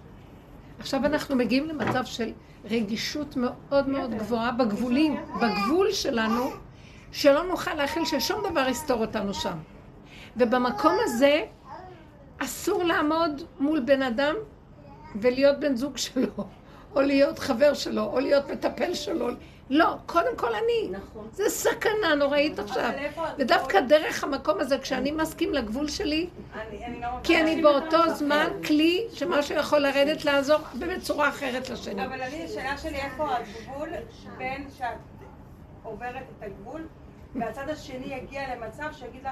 עכשיו 0.80 1.06
אנחנו 1.06 1.36
מגיעים 1.36 1.70
למצב 1.70 2.06
של 2.06 2.32
רגישות 2.66 3.38
מאוד 3.38 3.90
מאוד 3.90 4.14
גבוהה 4.14 4.52
בגבולים, 4.52 5.16
בגבול 5.42 5.92
שלנו, 5.92 6.50
שלא 7.12 7.44
נוכל 7.44 7.74
להכיל 7.74 8.06
ששום 8.06 8.42
דבר 8.52 8.68
יסתור 8.70 9.02
אותנו 9.02 9.34
שם. 9.34 9.58
ובמקום 10.38 10.94
הזה 11.04 11.42
אסור 12.38 12.84
לעמוד 12.84 13.42
מול 13.60 13.80
בן 13.80 14.02
אדם 14.02 14.36
ולהיות 15.22 15.60
בן 15.60 15.76
זוג 15.76 15.98
שלו, 15.98 16.48
או 16.96 17.02
להיות 17.02 17.40
חבר 17.40 17.74
שלו, 17.74 18.04
או 18.04 18.20
להיות 18.20 18.52
מטפל 18.52 18.94
שלו. 18.94 19.30
לא, 19.70 19.96
קודם 20.06 20.36
כל 20.38 20.56
אני. 20.56 20.90
נכון. 20.92 21.28
זה 21.32 21.50
סכנה 21.50 22.16
נוראית 22.18 22.60
עכשיו. 22.60 22.84
אבל 22.86 22.94
איפה 22.98 23.28
את- 23.30 23.34
ודווקא 23.40 23.80
דרך 23.80 24.24
המקום 24.24 24.60
הזה, 24.60 24.78
כשאני 24.80 25.12
מסכים 25.12 25.54
לגבול 25.54 25.88
שלי, 25.88 26.30
אני 26.54 26.86
אני 26.86 27.02
לא 27.02 27.08
כי 27.24 27.42
אני 27.42 27.62
באותו 27.62 28.10
זמן 28.16 28.48
כלי 28.68 29.04
שמשהו 29.14 29.56
יכול 29.56 29.80
לרדת 29.80 30.26
לעזור 30.26 30.58
בצורה 30.80 31.30
אחרת 31.30 31.70
לשני. 31.70 32.06
אבל 32.06 32.22
אני, 32.22 32.44
השאלה 32.46 32.78
שלי 32.78 32.96
איפה 33.02 33.28
הגבול 33.36 33.90
בין 34.38 34.68
שאת 34.78 34.88
עוברת 35.84 36.16
את 36.38 36.44
הגבול 36.44 36.88
והצד 37.36 37.70
השני 37.70 38.06
יגיע 38.14 38.56
למצב 38.56 38.88
שיגיד 38.92 39.24
לך, 39.24 39.32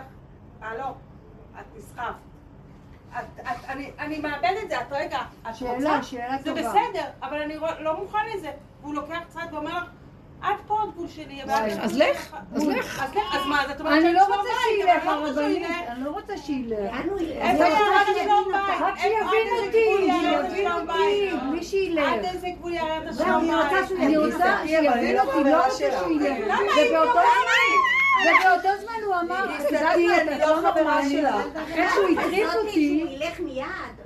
הלו, 0.61 0.85
את 1.59 1.77
נסחפת. 1.77 2.03
את, 3.19 3.23
את, 3.39 3.65
אני, 3.69 3.91
אני 3.99 4.19
מאבד 4.19 4.53
את 4.63 4.69
זה, 4.69 4.81
את 4.81 4.91
רגע, 4.91 5.19
את 5.49 5.55
שאלה, 5.55 5.71
רוצה? 5.73 6.03
שאלה 6.03 6.37
זה 6.37 6.49
טובה. 6.49 6.61
בסדר, 6.61 7.05
אבל 7.21 7.41
אני 7.41 7.55
לא 7.79 7.97
מוכן 7.99 8.25
לזה. 8.35 8.51
והוא 8.81 8.95
לוקח 8.95 9.19
צעד 9.27 9.53
ואומר 9.53 9.77
לך, 9.77 9.83
את 10.51 10.59
פה 10.67 10.83
הגבול 10.83 11.07
שלי. 11.07 11.41
אז 11.43 11.49
לך, 11.49 11.79
אז 11.83 11.97
לך. 11.97 12.29
אז 12.55 12.67
לך, 12.67 13.03
אז 13.33 13.47
מה, 13.47 13.63
אז 13.63 13.69
את 13.71 13.79
אומרת 13.79 13.93
אני 13.93 14.01
שאני 14.01 14.13
לא 14.13 14.23
רוצה 14.25 14.49
שילך, 14.69 15.05
לא 15.05 15.11
הרבנית. 15.11 15.67
אני 15.87 16.03
לא 16.03 16.09
רוצה 16.09 16.37
שילך. 16.37 16.79
איפה 17.31 17.65
אני 17.65 17.73
ירד 17.73 18.05
רוצה 18.05 18.11
השלום 18.21 18.45
בית? 18.51 18.81
רק 18.81 18.97
שיבין 18.97 19.19
עד 19.23 19.65
אותי, 19.65 20.11
שיבין 20.11 20.71
אותי, 20.71 20.87
בית? 20.87 21.43
בלי 21.49 21.63
עד 21.63 21.63
שילך. 21.63 22.13
איזה 22.23 22.47
גבול 22.59 22.73
ירד 22.73 23.11
זהו, 23.11 23.27
השלום 23.27 23.41
אני 23.41 23.53
רוצה 23.53 23.83
בית? 23.89 24.01
אני 24.01 24.17
רוצה 24.17 24.57
שיבין 24.67 25.19
אותי, 25.19 25.43
לא 25.43 25.65
רוצה 25.65 25.77
שילך. 25.77 26.01
ובאותו 26.87 27.19
ובאותו 28.21 28.69
זמן 28.81 28.93
הוא 29.05 29.15
אמר, 29.15 29.55
את 29.55 29.71
יודעת 29.71 29.97
מה, 29.97 30.35
את 30.35 30.39
לא 30.39 30.61
נורמלית. 30.61 31.25
אחרי 31.55 31.89
שהוא 31.93 32.19
הטריף 32.19 32.49
אותי. 32.55 33.17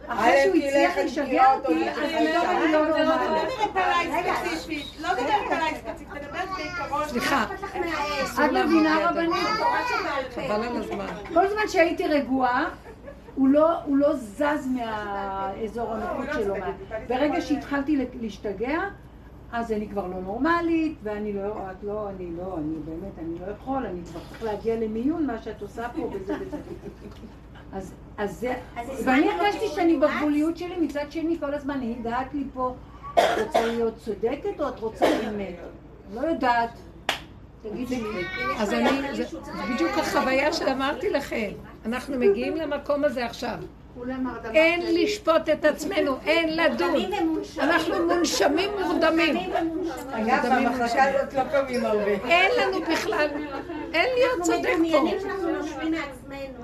אחרי 0.08 0.34
שהוא 0.44 0.56
הצליח 0.56 0.98
לשגע 0.98 1.54
אותי, 1.54 1.90
אז 1.90 1.98
פתאום 1.98 2.46
אני 2.50 2.72
לא 2.72 2.90
לא 2.90 3.04
נורמלית. 3.04 3.50
מדברת 3.66 3.76
עליי 3.76 4.24
ספציפית, 4.24 4.86
לא 5.02 5.10
מדברת 5.12 5.52
עליי 5.52 5.74
ספציפית, 5.76 6.14
מדברת 6.14 6.50
בעיקרון. 6.58 7.08
סליחה. 7.08 7.46
את 8.46 8.52
מבינה 8.52 9.10
רבנית? 9.10 9.48
חבל 10.36 10.64
על 10.64 10.78
הזמן. 10.78 11.06
כל 11.34 11.48
זמן 11.48 11.68
שהייתי 11.68 12.08
רגועה, 12.08 12.66
הוא 13.36 13.48
לא, 13.48 13.70
הוא 13.86 13.98
לא 13.98 14.14
זז 14.16 14.68
מהאזור 14.68 15.94
הנוחות 15.94 16.34
שלו. 16.34 16.56
ברגע 17.08 17.42
שהתחלתי 17.42 18.08
להשתגע, 18.22 18.80
אז 19.52 19.72
אני 19.72 19.88
כבר 19.88 20.08
לא 20.08 20.20
נורמלית, 20.22 20.98
ואני 21.04 21.34
לא, 21.34 21.72
את 21.72 21.84
לא, 21.84 22.10
אני 22.10 22.30
לא, 22.38 22.58
אני 22.58 22.76
באמת, 22.86 23.20
אני 23.20 23.40
לא 23.40 23.52
יכול, 23.52 23.86
אני 23.86 24.00
כבר 24.06 24.20
צריך 24.30 24.44
להגיע 24.44 24.76
למיון, 24.76 25.26
מה 25.26 25.42
שאת 25.42 25.62
עושה 25.62 25.90
פה, 25.96 26.10
וזה 26.14 26.34
וזה. 26.42 26.58
אז, 27.74 27.94
אז 28.18 28.40
זה, 28.40 28.54
אז 28.76 29.04
ואני 29.06 29.26
לו 29.26 29.32
הרגשתי 29.32 29.68
שאני? 29.68 29.98
בגבוליות 29.98 30.58
שלי, 30.58 30.78
מצד 30.80 31.06
שני 31.10 31.40
כל 31.40 31.54
הזמן 31.54 31.82
היא 31.82 32.04
דעת 32.04 32.34
לי 32.34 32.44
פה, 32.54 32.76
את 33.14 33.20
רוצה 33.46 33.66
להיות 33.66 33.94
צודקת 33.98 34.60
או 34.60 34.68
את 34.70 34.80
רוצה 34.80 35.06
אמת? 35.30 35.56
לא 36.14 36.22
יודעת. 36.22 36.70
אז 38.58 38.74
אני, 38.74 39.16
זה 39.16 39.24
בדיוק 39.74 39.92
החוויה 39.98 40.54
שאמרתי 40.54 41.10
לכם. 41.10 41.50
אנחנו 41.86 42.20
מגיעים 42.20 42.56
למקום 42.58 43.04
הזה 43.04 43.26
עכשיו. 43.26 43.58
אין 44.54 44.82
לשפוט 44.96 45.50
את 45.54 45.66
עצמנו, 45.66 46.18
אין 46.26 46.58
לדון. 46.58 46.96
אנחנו 47.60 48.08
מונשמים 48.08 48.70
מורדמים. 48.80 49.52
במחלקה 50.44 51.04
הזאת 51.04 51.34
לא 51.34 51.44
קמים 51.52 51.86
הרבה. 51.86 52.06
אין 52.06 52.52
לנו 52.62 52.82
בכלל, 52.92 53.28
אין 53.94 54.10
להיות 54.16 54.42
צודק 54.42 54.76
פה. 54.92 55.10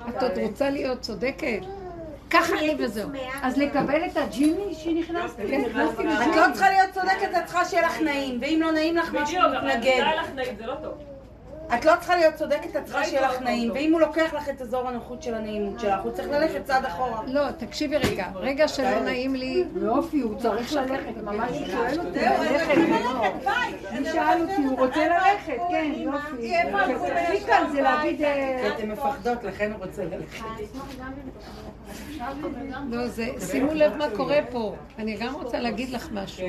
את 0.08 0.22
עוד 0.22 0.38
רוצה 0.38 0.70
להיות 0.70 1.00
צודקת? 1.00 1.60
ככה 2.30 2.58
אני 2.58 2.74
וזהו. 2.78 3.10
אז 3.42 3.56
לקבל 3.58 4.04
את 4.04 4.16
הג'יני 4.16 4.74
שנכנסתי, 4.74 5.58
נכנסתי 5.58 6.02
את. 6.02 6.36
לא 6.36 6.42
צריכה 6.52 6.70
להיות 6.70 6.90
צודקת, 6.94 7.28
את 7.38 7.44
צריכה 7.46 7.64
שיהיה 7.64 7.86
לך 7.86 8.00
נעים, 8.00 8.38
ואם 8.40 8.58
לא 8.62 8.72
נעים 8.72 8.96
לך 8.96 9.12
משהו 9.14 9.24
בדיוק, 9.26 9.44
אבל 9.44 9.68
מתנגד. 9.68 9.94
כדאי 9.94 10.16
לך 10.16 10.30
נעים, 10.34 10.56
זה 10.58 10.66
לא 10.66 10.74
טוב. 10.82 11.13
את 11.74 11.84
לא 11.84 11.92
צריכה 11.98 12.16
להיות 12.16 12.34
צודקת, 12.34 12.76
את 12.76 12.84
צריכה 12.84 13.04
שיהיה 13.04 13.28
לך 13.28 13.40
נעים. 13.40 13.70
ואם 13.74 13.92
הוא 13.92 14.00
לוקח 14.00 14.34
לך 14.34 14.48
את 14.48 14.62
אזור 14.62 14.88
הנוחות 14.88 15.22
של 15.22 15.34
הנעימות 15.34 15.80
שלך, 15.80 16.00
הוא 16.02 16.12
צריך 16.12 16.28
ללכת 16.28 16.64
צעד 16.64 16.84
אחורה. 16.84 17.20
לא, 17.26 17.50
תקשיבי 17.50 17.96
רגע. 17.96 18.26
רגע 18.34 18.68
שלא 18.68 19.00
נעים 19.00 19.34
לי, 19.34 19.64
יופי, 19.76 20.20
הוא 20.20 20.38
צריך 20.38 20.72
ללכת, 20.72 21.16
ממש 21.22 21.50
הוא 21.50 21.66
שואל 21.66 22.00
אותי 22.06 22.18
ללכת. 22.20 22.76
מי 23.92 24.04
שאל 24.04 24.42
אותי, 24.42 24.62
הוא 24.62 24.78
רוצה 24.78 25.08
ללכת, 25.08 25.58
כן, 25.70 25.92
יופי. 25.96 26.56
הכי 26.56 27.44
קל 27.46 27.62
זה 27.72 27.80
להגיד... 27.80 28.22
אה, 28.22 28.58
כי 28.62 28.68
אתן 28.68 28.90
מפחדות, 28.90 29.44
לכן 29.44 29.72
הוא 29.72 29.84
רוצה 29.84 30.04
ללכת. 30.04 30.44
לא, 32.90 33.06
זה, 33.08 33.26
שימו 33.50 33.74
לב 33.74 33.96
מה 33.96 34.06
קורה 34.16 34.40
פה. 34.50 34.74
אני 34.98 35.16
גם 35.16 35.34
רוצה 35.34 35.58
להגיד 35.58 35.90
לך 35.90 36.08
משהו. 36.12 36.46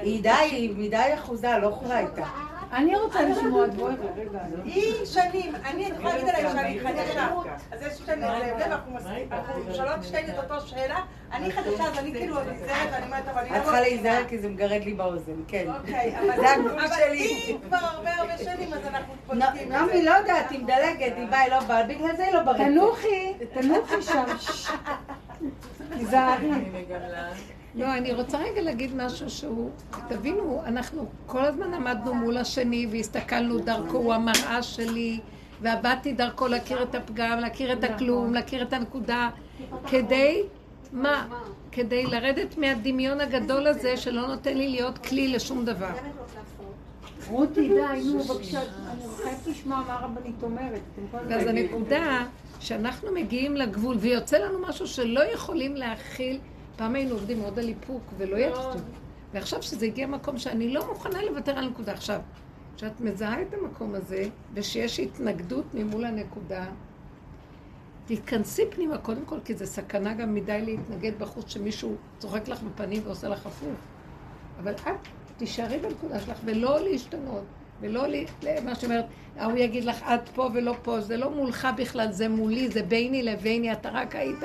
היא 0.00 0.22
די, 0.22 0.30
היא 0.30 0.74
מדי 0.76 1.10
אחוזה, 1.14 1.58
לא 1.62 1.66
יכולה 1.66 1.98
איתה. 1.98 2.24
אני 2.72 2.96
רוצה 2.96 3.22
לשמוע 3.22 3.64
את 3.64 3.74
בואי, 3.74 3.94
רגע. 4.16 4.38
היא 4.64 5.04
שנים, 5.04 5.54
אני 5.54 5.82
יכולה 5.82 6.16
להגיד 6.16 6.28
עליי 6.28 6.52
שאני 6.52 6.80
חדשה. 6.80 7.28
אז 7.70 7.82
יש 7.82 8.02
זה 8.06 8.12
הבדל, 8.12 8.62
אנחנו 8.62 8.92
מסכימים, 8.92 9.32
אנחנו 9.32 9.74
שואלות 9.74 10.04
שתינו 10.04 10.28
את 10.28 10.50
אותו 10.50 10.66
שאלה. 10.66 11.00
אני 11.32 11.52
חדשה, 11.52 11.84
אז 11.84 11.98
אני 11.98 12.12
כאילו 12.12 12.36
נזהרת, 12.40 12.88
ואני 12.92 13.06
אומרת, 13.06 13.28
אבל 13.28 13.40
אני 13.40 13.50
לא... 13.50 13.56
את 13.56 13.62
צריכה 13.62 13.80
מבינה." 13.80 13.80
להיזהר 13.80 14.24
כי 14.28 14.38
זה 14.38 14.48
מגרד 14.48 14.84
לי 14.84 14.94
באוזן, 14.94 15.32
כן. 15.48 15.64
אוקיי, 15.80 16.18
אבל. 16.18 17.12
היא 17.12 17.56
כבר 17.68 17.76
הרבה 17.76 18.14
הרבה 18.14 18.38
שנים, 18.38 18.74
אז 18.74 18.86
אנחנו 18.86 19.14
את 19.26 19.32
נעמי. 19.68 20.02
לא 20.04 20.10
יודעת, 20.10 20.50
היא 20.50 20.60
מדלגת, 20.60 21.16
היא 21.16 21.26
באה, 21.30 21.40
היא 21.40 21.50
לא 21.50 21.60
באה, 21.60 21.82
בגלל 21.82 22.16
זה 22.16 22.24
היא 22.24 22.34
לא 22.34 22.42
ברצף. 22.42 22.58
תנוחי, 22.58 23.34
תנוחי 23.54 24.02
שם. 24.02 24.24
תיזהרי. 25.98 26.50
לא, 27.74 27.96
אני 27.96 28.12
רוצה 28.12 28.38
רגע 28.38 28.62
להגיד 28.62 28.96
משהו 28.96 29.30
שהוא, 29.30 29.70
תבינו, 30.08 30.62
אנחנו 30.66 31.06
כל 31.26 31.44
הזמן 31.44 31.74
עמדנו 31.74 32.14
מול 32.14 32.36
השני 32.36 32.86
והסתכלנו 32.90 33.58
דרכו, 33.58 33.96
הוא 33.96 34.14
המראה 34.14 34.62
שלי, 34.62 35.20
ועבדתי 35.60 36.12
דרכו 36.12 36.48
להכיר 36.48 36.82
את 36.82 36.94
הפגם, 36.94 37.38
להכיר 37.38 37.72
את 37.72 37.84
הכלום, 37.84 38.34
להכיר 38.34 38.62
את 38.62 38.72
הנקודה, 38.72 39.30
כדי, 39.86 40.42
מה? 40.92 41.26
כדי 41.72 42.06
לרדת 42.06 42.58
מהדמיון 42.58 43.20
הגדול 43.20 43.66
הזה 43.66 43.96
שלא 43.96 44.26
נותן 44.26 44.56
לי 44.56 44.68
להיות 44.68 44.98
כלי 44.98 45.28
לשום 45.28 45.64
דבר. 45.64 45.90
רותי, 47.28 47.68
די, 47.68 48.02
נו, 48.04 48.24
בבקשה, 48.24 48.60
אני 48.60 49.02
חייבת 49.22 49.46
לשמוע 49.46 49.82
מה 49.86 49.94
הרבנית 49.94 50.42
אומרת. 50.42 50.80
ואז 51.28 51.46
הנקודה 51.46 52.24
שאנחנו 52.60 53.12
מגיעים 53.12 53.56
לגבול 53.56 53.96
ויוצא 54.00 54.38
לנו 54.38 54.58
משהו 54.68 54.86
שלא 54.86 55.32
יכולים 55.32 55.76
להכיל, 55.76 56.38
פעם 56.80 56.94
היינו 56.94 57.14
עובדים 57.14 57.38
מאוד 57.40 57.58
על 57.58 57.68
איפוק 57.68 58.02
ולא 58.18 58.36
יצאו. 58.36 58.60
ועכשיו 59.32 59.62
שזה 59.62 59.86
הגיע 59.86 60.06
מקום 60.06 60.38
שאני 60.38 60.72
לא 60.74 60.86
מוכנה 60.88 61.22
לוותר 61.22 61.58
על 61.58 61.68
נקודה. 61.68 61.92
עכשיו, 61.92 62.20
כשאת 62.76 63.00
מזהה 63.00 63.42
את 63.42 63.54
המקום 63.54 63.94
הזה 63.94 64.24
ושיש 64.54 65.00
התנגדות 65.00 65.64
ממול 65.74 66.04
הנקודה, 66.04 66.64
תתכנסי 68.06 68.62
פנימה 68.70 68.98
קודם 68.98 69.24
כל, 69.26 69.36
כי 69.44 69.54
זה 69.54 69.66
סכנה 69.66 70.14
גם 70.14 70.34
מדי 70.34 70.60
להתנגד 70.64 71.12
בחוץ 71.18 71.48
שמישהו 71.52 71.94
צוחק 72.18 72.48
לך 72.48 72.62
בפנים 72.62 73.02
ועושה 73.04 73.28
לך 73.28 73.46
הפוך. 73.46 73.74
אבל 74.62 74.72
את 74.72 74.88
תישארי 75.36 75.78
בנקודה 75.78 76.20
שלך 76.20 76.38
ולא 76.44 76.80
להשתנות 76.80 77.44
ולא 77.80 78.06
לי- 78.06 78.26
מה 78.64 78.74
שאומרת, 78.74 79.04
ההוא 79.36 79.56
יגיד 79.58 79.84
לך 79.84 79.96
עד 80.02 80.28
פה 80.34 80.50
ולא 80.54 80.74
פה, 80.82 81.00
זה 81.00 81.16
לא 81.16 81.30
מולך 81.30 81.68
בכלל, 81.76 82.12
זה 82.12 82.28
מולי, 82.28 82.68
זה 82.68 82.82
ביני 82.82 83.22
לביני, 83.22 83.72
אתה 83.72 83.88
רק 83.92 84.16
היית 84.16 84.42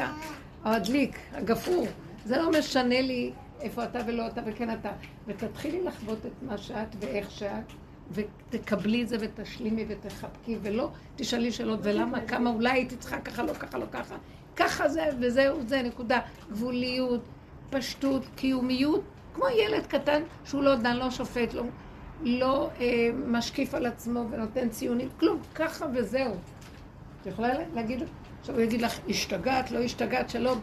הדליק, 0.64 1.18
הגפרור. 1.34 1.88
זה 2.26 2.38
לא 2.38 2.52
משנה 2.60 3.02
לי 3.02 3.32
איפה 3.62 3.84
אתה 3.84 4.00
ולא 4.08 4.28
אתה 4.28 4.42
וכן 4.46 4.74
אתה. 4.74 4.92
ותתחילי 5.28 5.84
לחוות 5.84 6.26
את 6.26 6.32
מה 6.42 6.58
שאת 6.58 6.96
ואיך 7.00 7.32
שאת, 7.32 7.74
ותקבלי 8.12 9.04
את 9.04 9.08
זה 9.08 9.18
ותשלימי 9.20 9.86
ותחבקי, 9.88 10.58
ולא 10.62 10.90
תשאלי 11.16 11.52
שאלות, 11.52 11.80
ולמה, 11.84 12.22
כמה, 12.22 12.50
אולי 12.50 12.72
הייתי 12.72 12.96
צריכה 12.96 13.22
ככה, 13.22 13.44
לא 13.44 13.54
ככה, 13.54 13.78
לא 13.78 13.86
ככה. 13.92 14.16
ככה 14.56 14.90
זה, 14.90 15.04
וזהו 15.20 15.62
זה, 15.68 15.82
נקודה. 15.82 16.20
גבוליות, 16.52 17.22
פשטות, 17.70 18.24
קיומיות, 18.36 19.02
כמו 19.34 19.46
ילד 19.48 19.86
קטן 19.86 20.22
שהוא 20.46 20.64
לא 20.64 20.76
דן, 20.76 20.96
לא 20.96 21.12
שופט, 21.12 21.54
לא, 21.54 21.64
לא 22.24 22.70
אה, 22.80 23.10
משקיף 23.28 23.74
על 23.74 23.86
עצמו 23.86 24.26
ונותן 24.32 24.70
ציונים, 24.70 25.10
כלום, 25.20 25.40
ככה 25.56 25.86
וזהו. 25.94 26.34
את 27.22 27.28
יכולה 27.28 27.54
להגיד, 27.74 28.04
עכשיו 28.40 28.56
הוא 28.56 28.64
יגיד 28.64 28.82
לך, 28.82 29.00
השתגעת, 29.10 29.72
לא 29.72 29.80
השתגעת, 29.80 30.30
שלום. 30.30 30.60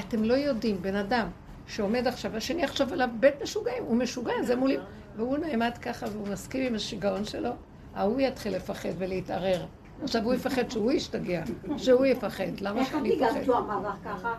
אתם 0.00 0.24
לא 0.24 0.34
יודעים, 0.34 0.82
בן 0.82 0.96
אדם 0.96 1.28
שעומד 1.66 2.06
עכשיו, 2.06 2.36
השני 2.36 2.64
עכשיו 2.64 2.92
עליו 2.92 3.08
בית 3.20 3.42
משוגעים, 3.42 3.84
הוא 3.84 3.96
משוגע, 3.96 4.32
זה 4.42 4.56
מולי, 4.56 4.76
והוא 5.16 5.38
נעמד 5.38 5.78
ככה 5.82 6.06
והוא 6.12 6.28
מסכים 6.28 6.66
עם 6.66 6.74
השיגעון 6.74 7.24
שלו, 7.24 7.50
ההוא 7.94 8.20
יתחיל 8.20 8.56
לפחד 8.56 8.88
ולהתערער. 8.98 9.66
עכשיו 10.02 10.22
הוא 10.24 10.34
יפחד 10.34 10.70
שהוא 10.70 10.92
ישתגע, 10.92 11.42
שהוא 11.76 12.06
יפחד, 12.06 12.60
למה 12.60 12.80
איך 12.80 12.90
שאני 12.90 13.08
את 13.08 13.14
הגעת 13.16 13.30
אפחד? 13.30 13.44
שהוא 13.44 13.56
אמר 13.56 13.88
לך 13.88 13.94
ככה? 14.04 14.34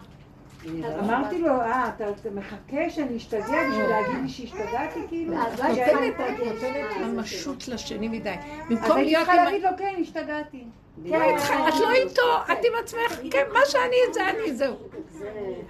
אמרתי 0.99 1.41
לו, 1.41 1.61
אה, 1.61 1.89
אתה 1.95 2.29
מחכה 2.35 2.89
שאני 2.89 3.17
אשתגע 3.17 3.43
בשביל 3.43 3.89
להגיד 3.89 4.21
לי 4.23 4.29
שהשתגעתי 4.29 4.99
כאילו? 5.09 5.37
אז 5.37 5.59
לא 5.59 5.67
נותנת 6.45 7.07
ממשות 7.07 7.67
לשני 7.67 8.07
מדי. 8.07 8.29
אז 8.29 8.37
במקום 8.69 8.97
הייתי 8.97 9.11
להיות 9.11 9.25
צריכה 9.25 9.41
עם... 9.41 9.45
להגיד 9.45 9.63
לו, 9.63 9.69
כן, 9.77 9.95
השתגעתי. 10.01 10.63
איתך? 11.05 11.51
את 11.67 11.73
לא 11.81 11.91
איתו, 11.91 12.21
את 12.51 12.57
עם 12.65 12.73
עצמך, 12.83 13.19
כן, 13.31 13.43
מה 13.53 13.59
שאני 13.65 13.95
זה 14.13 14.29
אני, 14.29 14.55
זהו. 14.55 14.75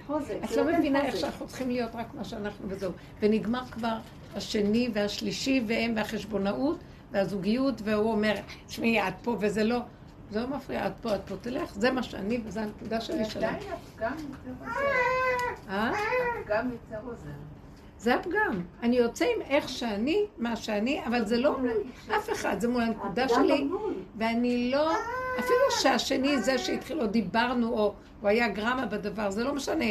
חוזק. 0.06 0.34
את 0.44 0.56
לא 0.56 0.64
מבינה 0.64 1.06
איך 1.06 1.16
שאנחנו 1.16 1.46
צריכים 1.46 1.70
להיות 1.70 1.90
רק 1.94 2.14
מה 2.14 2.24
שאנחנו 2.24 2.68
וזהו. 2.68 2.92
ונגמר 3.20 3.64
כבר 3.64 3.96
השני 4.36 4.90
והשלישי 4.94 5.64
והם 5.66 5.92
והחשבונאות 5.96 6.78
והזוגיות, 7.10 7.74
והוא 7.84 8.12
אומר, 8.12 8.34
תשמעי, 8.66 9.08
את 9.08 9.14
פה 9.22 9.36
וזה 9.40 9.64
לא. 9.64 9.78
זה 10.30 10.40
לא 10.40 10.46
מפריע, 10.46 10.86
את 10.86 10.92
פה, 11.02 11.14
את 11.14 11.20
פה, 11.26 11.34
תלך, 11.40 11.74
זה 11.74 11.90
מה 11.90 12.02
שאני 12.02 12.40
וזו 12.44 12.60
הנקודה 12.60 13.00
שלי 13.00 13.24
שלהם. 13.24 13.54
אה? 15.68 15.92
גם 16.46 16.70
יוצר 16.72 17.06
עוזר. 17.06 17.30
זה 17.98 18.14
הפגם. 18.14 18.62
אני 18.82 18.96
יוצא 18.96 19.24
עם 19.24 19.42
איך 19.42 19.68
שאני, 19.68 20.26
מה 20.38 20.56
שאני, 20.56 21.06
אבל 21.06 21.24
זה 21.24 21.36
לא 21.36 21.58
מול 21.58 21.70
אף 22.16 22.32
אחד, 22.32 22.60
זה 22.60 22.68
מול 22.68 22.82
הנקודה 22.82 23.28
שלי, 23.28 23.68
ואני 24.18 24.70
לא, 24.70 24.92
אפילו 25.38 25.58
שהשני 25.82 26.38
זה 26.42 26.58
שהתחיל, 26.58 27.00
או 27.00 27.06
דיברנו, 27.06 27.68
או 27.78 27.92
הוא 28.20 28.28
היה 28.28 28.48
גרמה 28.48 28.86
בדבר, 28.86 29.30
זה 29.30 29.44
לא 29.44 29.54
משנה. 29.54 29.84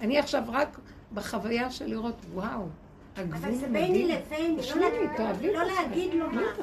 אני 0.00 0.18
עכשיו 0.18 0.42
רק 0.52 0.78
בחוויה 1.14 1.70
של 1.70 1.86
לראות, 1.86 2.14
וואו, 2.34 2.62
הגבול 3.16 3.36
אבל 3.44 3.54
זה 3.54 3.66
מדהים. 3.68 3.92
ביני 3.92 4.04
לביני, 4.14 4.56
לא 4.74 4.80
להגיד- 4.80 5.10
את 5.14 5.20
לא. 5.54 5.62
להגיד 5.64 6.14
לו 6.14 6.30
מה 6.30 6.40
לא 6.42 6.48
את 6.50 6.58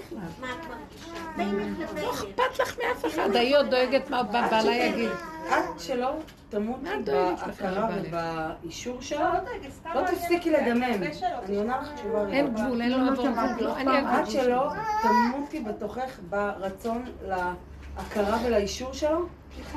מרגישה. 0.69 1.21
בינך 1.37 1.93
לא. 2.03 2.11
אכפת 2.11 2.59
לך 2.59 2.77
מאף 2.79 3.05
אחד, 3.05 3.35
היא 3.35 3.57
עוד 3.57 3.65
דואגת 3.69 4.09
מה 4.09 4.23
בעלה 4.23 4.75
יגיד. 4.75 5.09
עד 5.49 5.63
שלא 5.79 6.13
תמותי 6.49 6.89
את 6.99 7.05
בהכרה? 7.05 7.89
ובאישור 8.01 9.01
שלה, 9.01 9.39
לא 9.95 10.01
תפסיקי 10.07 10.49
לדמם. 10.51 10.83
אני 10.83 11.57
עונה 11.57 11.81
לך 11.81 11.89
תשובה 11.95 12.21
רגע. 12.21 12.33
אין 12.37 12.53
גבול, 12.53 12.81
אין 12.81 12.91
לו 12.91 13.11
עבור 13.11 13.27
גבול, 13.27 13.43
לא, 13.67 13.77
הגבול 13.77 14.25
שלא 14.25 14.43
שלו. 14.43 14.61
תמותי 15.01 15.59
בתוכך 15.59 16.19
ברצון 16.29 17.03
להכרה 17.97 18.37
ולאישור 18.45 18.93
שלו, 18.93 19.25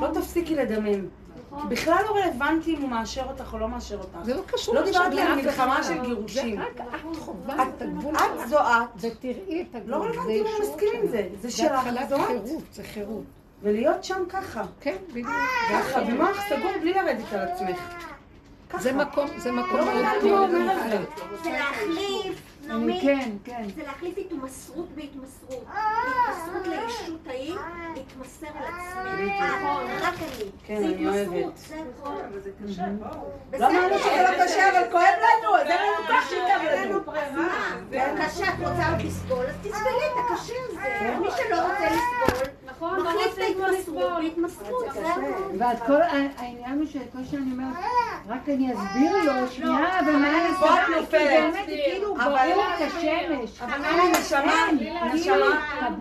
לא 0.01 0.09
תפסיקי 0.15 0.55
לדמם. 0.55 1.07
בכלל 1.69 2.05
לא 2.09 2.17
רלוונטי 2.17 2.77
אם 2.77 2.83
הוא 2.83 2.91
מאשר 2.91 3.25
אותך 3.29 3.53
או 3.53 3.59
לא 3.59 3.69
מאשר 3.69 3.99
אותך. 3.99 4.19
זה 4.23 4.35
לא 4.35 4.43
קשור 4.47 4.75
לא 4.75 4.83
דיברתי 4.85 5.21
על 5.21 5.35
מלחמה. 5.35 5.83
של 5.83 6.05
גירושים. 6.05 6.57
זה 6.57 6.63
רק 6.63 6.81
את 7.11 7.17
חובה 7.17 7.55
את 7.63 7.83
הגבול 7.83 8.15
את 8.15 8.21
שלך. 8.21 8.49
זו 8.49 8.59
את, 8.59 8.89
ותראי 9.01 9.65
את 9.71 9.75
הגבול. 9.75 9.91
לא 9.91 10.05
רלוונטי 10.05 10.41
אם 10.41 10.47
הוא 10.47 10.53
מסכים 10.61 10.89
עם. 11.03 11.09
זה. 11.09 11.29
זה 11.41 11.51
שלך, 11.51 11.81
זו 12.09 12.17
את. 12.17 12.27
חירות, 12.27 12.63
זה 12.73 12.83
חירות. 12.83 13.25
ולהיות 13.63 14.05
שם 14.05 14.23
ככה. 14.29 14.63
כן, 14.81 14.97
בדיוק. 15.09 15.29
ככה, 15.71 16.01
במוח 16.01 16.37
סגור 16.49 16.73
בלי 16.81 16.95
לרדת 16.95 17.33
על 17.33 17.41
עצמך. 17.49 17.95
ככה. 18.71 18.83
זה 18.83 18.93
מקום, 18.93 19.27
זה 19.39 19.53
מקום 19.53 19.79
לא 19.79 19.85
מאוד 19.85 20.05
טוב. 20.21 20.31
מה 20.31 20.47
אומר 20.47 20.71
על 20.71 20.91
זה. 20.91 20.99
זה 21.43 21.51
להחליף, 21.51 22.41
נעמי, 22.67 23.01
כן, 23.03 23.31
כן. 23.45 23.67
זה 23.77 23.83
להחליף 23.83 24.19
התמסרות 24.19 24.89
בהתמסרות. 24.95 25.65
התמסרות 25.69 26.67
לישות 26.67 27.27
ההיא, 27.27 27.55
להתמסר 27.95 28.47
על 28.47 28.65
עצמי. 28.65 29.39
רק 30.01 30.15
אני. 30.19 30.51
כן, 30.67 30.77
זה 30.77 30.85
אני 30.85 30.95
התמסרות, 30.95 31.37
אוהבת. 31.37 31.57
זה 32.65 32.83
הכל. 32.83 33.59
לא 33.59 33.67
אמרנו 33.71 33.99
שזה 33.99 34.23
לא 34.23 34.45
קשה, 34.45 34.71
אבל 34.71 34.91
כואב 34.91 35.05
לנו, 35.05 35.57
אז 35.57 35.67
אין 35.67 35.79
לנו 35.83 36.07
כוח 36.07 36.29
שיכאב 36.29 36.63
לנו. 36.63 37.01
מה? 37.37 38.27
קשה, 38.27 38.45
את 38.49 38.59
רוצה 38.59 38.91
עוד 38.91 39.03
לסבול, 39.03 39.47
אז 39.47 39.55
תסבלי 39.63 40.07
את 40.07 40.25
הקשה 40.31 40.55
הזה. 40.69 41.17
מי 41.21 41.29
שלא 41.37 41.57
רוצה 41.63 41.87
לסבול, 41.87 42.49
נכון, 42.71 42.99
לא 42.99 43.05
מחליף 43.05 43.39
את 43.39 43.57
רוצים 43.59 43.85
כבר 43.85 44.13
ההתמסרות 44.17 44.87
לסבול. 44.89 45.05
הכל. 45.07 45.23
ואת 45.59 45.83
כל 45.87 46.03
העניין 46.39 46.79
הוא 46.79 46.87
שכל 46.87 47.25
שאני 47.31 47.53
אומרת, 47.53 47.75
רק 48.29 48.49
אני 48.49 48.73
אסביר 48.75 49.17
לו, 49.25 49.49
שנייה, 49.51 50.01
ומה 50.07 50.31
אני 50.47 50.55
פה 50.61 50.67
את 50.67 51.05
אסביר. 51.05 51.21
באמת 51.21 51.67
כאילו 51.67 52.17
אבל- 52.17 52.25
ברור 52.53 52.65
כשמש. 52.89 53.63
אבל 53.63 53.85
אני 53.85 54.13
נשמה, 54.13 54.69
אין, 54.69 54.79
נשמה, 55.15 55.35
כאילו, 55.35 55.47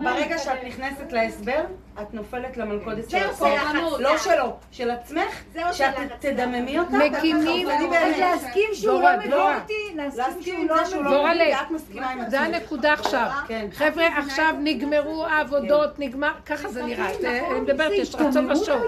ברגע 0.02 0.38
שאת 0.38 0.64
נכנסת 0.66 1.12
להסבר, 1.12 1.64
את 2.02 2.14
נופלת 2.14 2.56
למלכודת 2.56 3.10
של 3.10 3.18
זה. 3.18 3.26
עצה. 3.30 3.72
לא 3.98 4.18
שלו, 4.18 4.56
של 4.72 4.90
עצמך, 4.90 5.42
זה 5.52 5.60
שאת. 5.72 5.94
תדממי 6.20 6.78
אותה. 6.78 6.98
מקימים- 6.98 7.68
אז 7.70 7.80
באמת. 7.90 8.16
להסכים 8.18 8.70
שהוא 8.72 9.02
לא 9.02 9.16
מבין. 9.16 9.32
אותי, 9.32 9.72
להסכים 9.94 10.42
שהוא 10.42 10.66
לא 10.68 10.84
זה 10.84 10.90
שהוא 10.90 11.02
מבין 11.02 11.14
לא 11.14 11.24
מבין, 11.26 11.38
לב. 11.38 11.54
ואת 11.60 11.70
מסכימה 11.70 12.10
עם 12.10 12.30
זה 12.30 12.40
עצמך. 12.40 12.54
הנקודה 12.56 12.92
עכשיו. 12.92 13.30
כן. 13.48 13.66
חבר'ה, 13.72 14.06
עכשיו 14.18 14.54
נגמרו 14.60 15.26
העבודות, 15.26 15.98
נגמר, 15.98 16.32
ככה 16.46 16.68
זה 16.68 16.82
נראה. 16.82 17.08
זה- 17.20 17.46
אני 17.50 17.60
מדברת, 17.60 17.92
יש 17.92 18.14
רצון 18.14 18.50
ושוב. 18.52 18.82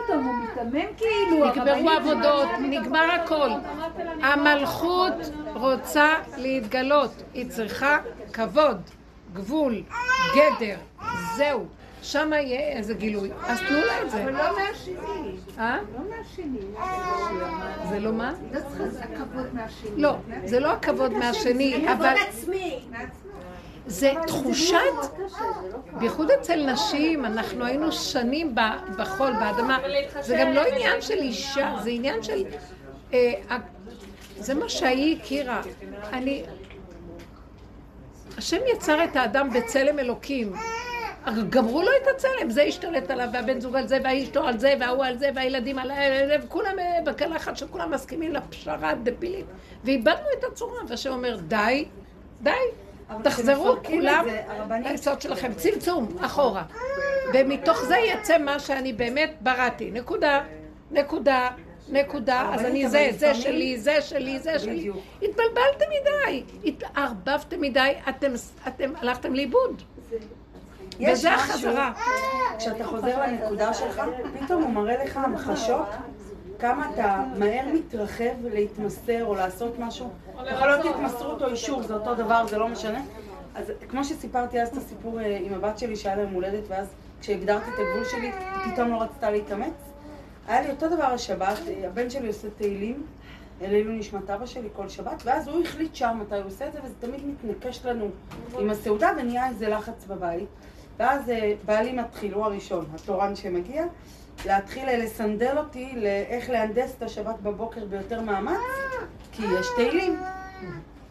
כאילו. 0.97 1.47
נגמרו 1.47 1.90
העבודות, 1.90 2.48
נגמר 2.60 3.10
הכל. 3.10 3.51
המלכות 4.22 5.12
רוצה 5.55 6.09
להתגלות, 6.36 7.10
היא 7.35 7.51
צריכה 7.51 7.98
כבוד, 8.32 8.80
גבול, 9.32 9.82
גדר, 10.35 10.76
זהו. 11.36 11.66
שם 12.03 12.31
יהיה 12.33 12.77
איזה 12.79 12.95
גילוי. 12.95 13.31
אז 13.47 13.59
תנו 13.69 13.79
לה 13.79 14.03
את 14.03 14.11
זה. 14.11 14.23
אבל 14.23 14.33
לא 14.33 14.59
מהשני. 14.59 15.37
אה? 15.59 15.79
לא 15.95 16.16
מהשני. 16.16 16.59
זה 17.91 18.01
לא 18.01 18.12
מה? 18.12 18.33
לא 18.53 18.89
זה 18.89 19.03
הכבוד 19.03 19.55
מהשני. 19.55 19.91
לא, 19.97 20.16
זה 20.45 20.61
לא 20.61 20.73
הכבוד 20.73 21.12
מהשני, 21.12 21.75
כבוד 21.75 21.91
אבל 21.91 22.15
עצמי. 22.29 22.81
זה 23.87 24.12
תחושת, 24.27 24.77
בייחוד 25.93 26.31
אצל 26.31 26.73
נשים, 26.73 27.25
אנחנו 27.25 27.65
היינו 27.65 27.93
שנים 27.93 28.55
בחול, 28.99 29.33
באדמה. 29.33 29.79
זה 30.20 30.37
גם 30.41 30.53
לא 30.53 30.61
עניין 30.61 31.01
של 31.03 31.19
אישה, 31.19 31.77
זה 31.83 31.91
עניין 31.91 32.23
של... 32.23 32.45
אה, 33.12 33.33
זה 34.37 34.55
מה 34.55 34.69
שהיא 34.69 35.19
הכירה. 35.20 35.62
אני... 36.12 36.45
השם 38.39 38.57
יצר 38.73 39.05
את 39.05 39.16
האדם 39.16 39.51
בצלם 39.51 39.99
אלוקים. 39.99 40.53
גמרו 41.50 41.82
לו 41.82 41.88
את 42.02 42.09
הצלם, 42.14 42.50
זה 42.50 42.62
השתלט 42.62 43.10
עליו, 43.10 43.28
והבן 43.32 43.60
זוג 43.60 43.76
על 43.76 43.86
זה, 43.86 43.98
והאשתו 44.05 44.44
על 44.44 44.59
זה, 44.59 44.74
וההוא 44.80 45.05
על 45.05 45.18
זה, 45.18 45.30
והילדים 45.34 45.78
על 45.78 45.88
זה, 46.28 46.36
וכולם 46.42 46.78
אה, 46.78 46.98
בקלחת 47.05 47.56
שכולם 47.56 47.90
מסכימים 47.90 48.32
לפשרה 48.32 48.90
הדבילית. 48.90 49.46
ואיבדנו 49.84 50.26
את 50.38 50.44
הצורה, 50.44 50.80
והשם 50.88 51.12
אומר, 51.12 51.36
די, 51.36 51.84
די, 52.42 52.50
תחזרו 53.22 53.76
כולם 53.84 54.26
ליסוד 54.84 55.20
שלכם, 55.20 55.52
צמצום, 55.55 56.09
אחורה. 56.20 56.62
ומתוך 57.34 57.84
זה 57.84 57.96
יצא 57.96 58.38
מה 58.38 58.59
שאני 58.59 58.92
באמת 58.92 59.34
בראתי. 59.40 59.90
נקודה, 59.90 60.44
נקודה, 60.90 61.48
נקודה, 61.88 62.50
אז 62.55 62.64
אני 62.64 62.88
זה, 62.88 63.09
זה 63.12 63.34
שלי, 63.34 63.78
זה 63.78 64.02
שלי, 64.02 64.38
זה 64.38 64.59
שלי. 64.59 64.90
התבלבלתם 65.22 65.84
מדי, 66.00 66.42
התערבבתם 66.64 67.60
מדי, 67.60 67.92
אתם 68.09 68.32
הלכתם 69.00 69.34
לאיבוד. 69.34 69.82
וזה 71.12 71.35
החזרה. 71.35 71.93
כשאתה 72.59 72.85
חוזר 72.85 73.20
לנקודה 73.20 73.75
שלך, 73.75 74.03
פתאום 74.41 74.62
הוא 74.62 74.70
מראה 74.70 75.05
לך 75.05 75.16
המחשות, 75.16 75.87
כמה 76.59 76.91
אתה 76.95 77.25
מהר 77.37 77.65
מתרחב 77.75 78.47
להתמסר 78.53 79.25
או 79.25 79.35
לעשות 79.35 79.79
משהו. 79.79 80.11
יכול 80.35 80.69
להיות 80.69 80.85
התמסרות 80.85 81.43
או 81.43 81.49
אישור, 81.49 81.83
זה 81.83 81.95
אותו 81.95 82.15
דבר, 82.15 82.47
זה 82.47 82.59
לא 82.59 82.69
משנה. 82.69 83.03
אז 83.55 83.73
כמו 83.89 84.05
שסיפרתי 84.05 84.62
אז 84.62 84.69
את 84.69 84.77
הסיפור 84.77 85.20
אה, 85.20 85.39
עם 85.43 85.55
הבת 85.55 85.79
שלי 85.79 85.97
שהיה 85.97 86.16
לה 86.16 86.23
יום 86.23 86.33
הולדת, 86.33 86.65
ואז 86.69 86.87
כשהגדרתי 87.20 87.70
את 87.70 87.75
הגבול 87.79 88.05
שלי, 88.05 88.31
היא 88.65 88.73
פתאום 88.73 88.91
לא 88.91 89.03
רצתה 89.03 89.31
להתאמץ. 89.31 89.73
היה 90.49 90.61
לי 90.61 90.70
אותו 90.70 90.89
דבר 90.89 91.05
השבת, 91.05 91.59
אה, 91.69 91.87
הבן 91.87 92.11
שלי 92.11 92.29
עושה 92.29 92.49
תהילים, 92.57 93.07
לעילוי 93.61 93.99
נשמת 93.99 94.31
אבא 94.31 94.47
שלי 94.47 94.69
כל 94.77 94.89
שבת, 94.89 95.23
ואז 95.25 95.49
הוא 95.49 95.62
החליט 95.62 95.95
שם 95.95 96.19
מתי 96.20 96.37
הוא 96.37 96.47
עושה 96.47 96.66
את 96.66 96.73
זה, 96.73 96.79
וזה 96.85 96.95
תמיד 97.01 97.20
מתנקש 97.27 97.87
לנו 97.87 98.09
עם 98.59 98.70
הסעודה, 98.70 99.11
ונהיה 99.19 99.49
איזה 99.49 99.69
לחץ 99.69 100.05
בבית. 100.09 100.49
ואז 100.99 101.31
אה, 101.31 101.55
בעלי 101.65 101.93
מתחיל, 101.93 102.35
הוא 102.35 102.45
הראשון, 102.45 102.87
התורן 102.95 103.37
שמגיע, 103.37 103.85
להתחיל 104.47 104.89
אה, 104.89 104.97
לסנדל 104.97 105.59
אותי 105.59 105.93
לאיך 105.97 106.51
להנדס 106.51 106.95
את 106.99 107.03
השבת 107.03 107.41
בבוקר 107.43 107.85
ביותר 107.85 108.20
מאמץ, 108.20 108.59
כי 109.33 109.43
יש 109.61 109.66
תהילים. 109.77 110.20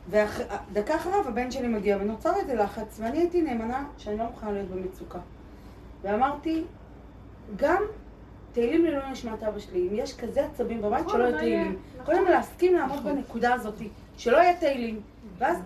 ודקה 0.10 0.96
אחריו 0.96 1.28
הבן 1.28 1.52
שלי 1.52 1.68
מגיע, 1.68 1.98
ונוצר 2.02 2.36
איזה 2.36 2.56
לחץ, 2.56 3.00
ואני 3.00 3.18
הייתי 3.18 3.42
נאמנה 3.42 3.86
שאני 3.98 4.18
לא 4.18 4.24
מוכנה 4.24 4.52
להיות 4.52 4.70
במצוקה. 4.70 5.20
ואמרתי, 6.02 6.64
גם 7.56 7.84
תהילים 8.54 8.86
לעילוי 8.86 9.12
נשמת 9.12 9.44
אבא 9.44 9.60
שלי, 9.60 9.88
אם 9.88 9.96
יש 9.96 10.18
כזה 10.18 10.46
עצבים 10.46 10.82
בבית, 10.82 11.10
שלא 11.10 11.24
יהיה 11.24 11.38
תהילים. 11.38 11.80
קודם 12.06 12.26
להסכים 12.26 12.76
לעמוד 12.76 13.04
בנקודה 13.04 13.54
הזאת, 13.54 13.82
שלא 14.18 14.38
יהיה 14.38 14.58
תהילים. 14.58 15.02
ואז 15.38 15.58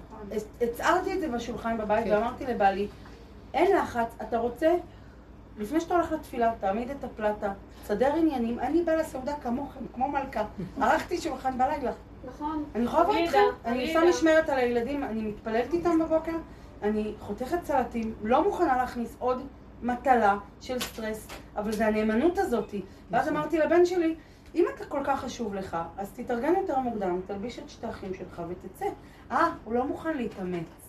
הצהרתי 0.61 1.14
את 1.14 1.19
זה 1.19 1.27
בשולחן 1.27 1.77
בבית, 1.77 2.06
ואמרתי 2.10 2.45
לבעלי, 2.45 2.88
אין 3.53 3.77
לחץ, 3.77 4.15
אתה 4.21 4.37
רוצה, 4.37 4.75
לפני 5.57 5.79
שאתה 5.79 5.93
הולך 5.93 6.11
לתפילה, 6.11 6.53
תעמיד 6.59 6.89
את 6.89 7.03
הפלטה, 7.03 7.53
תסדר 7.83 8.15
עניינים, 8.15 8.59
אני 8.59 8.83
באה 8.83 8.95
לסעודה 8.95 9.33
כמוכם, 9.35 9.79
כמו 9.93 10.07
מלכה. 10.09 10.45
ערכתי 10.81 11.17
שולחן 11.17 11.57
בלילה. 11.57 11.91
נכון. 12.25 12.63
אני 12.75 12.83
יכולה 12.83 13.03
לעבוד 13.03 13.15
איתכם, 13.15 13.39
אני. 13.65 13.87
עושה 13.87 14.09
משמרת 14.09 14.49
על 14.49 14.57
הילדים, 14.57 15.03
אני 15.03 15.21
מתפללת 15.21 15.73
איתם 15.73 15.99
בבוקר, 15.99 16.35
אני 16.83 17.13
חותכת 17.19 17.65
סלטים, 17.65 18.13
לא 18.23 18.43
מוכנה 18.43 18.77
להכניס 18.77 19.15
עוד 19.19 19.47
מטלה 19.81 20.37
של 20.61 20.79
סטרס, 20.79 21.27
אבל 21.55 21.71
זה 21.71 21.87
הנאמנות 21.87 22.37
הזאתי. 22.37 22.81
ואז 23.11 23.27
אמרתי 23.29 23.57
לבן 23.57 23.85
שלי, 23.85 24.15
אם 24.55 24.65
אתה 24.75 24.85
כל 24.85 25.01
כך 25.03 25.19
חשוב 25.19 25.53
לך, 25.55 25.77
אז 25.97 26.11
תתארגן 26.11 26.53
יותר 26.61 26.79
מוקדם, 26.79 27.19
תלביש 27.27 27.59
את 27.59 27.69
שתי 27.69 27.85
האחים 27.87 28.13
שלך 28.13 28.41
ותצא. 28.49 28.85
אה, 29.31 29.47
הוא 29.63 29.73
לא 29.73 29.85
מוכן 29.85 30.17
להתאמץ. 30.17 30.80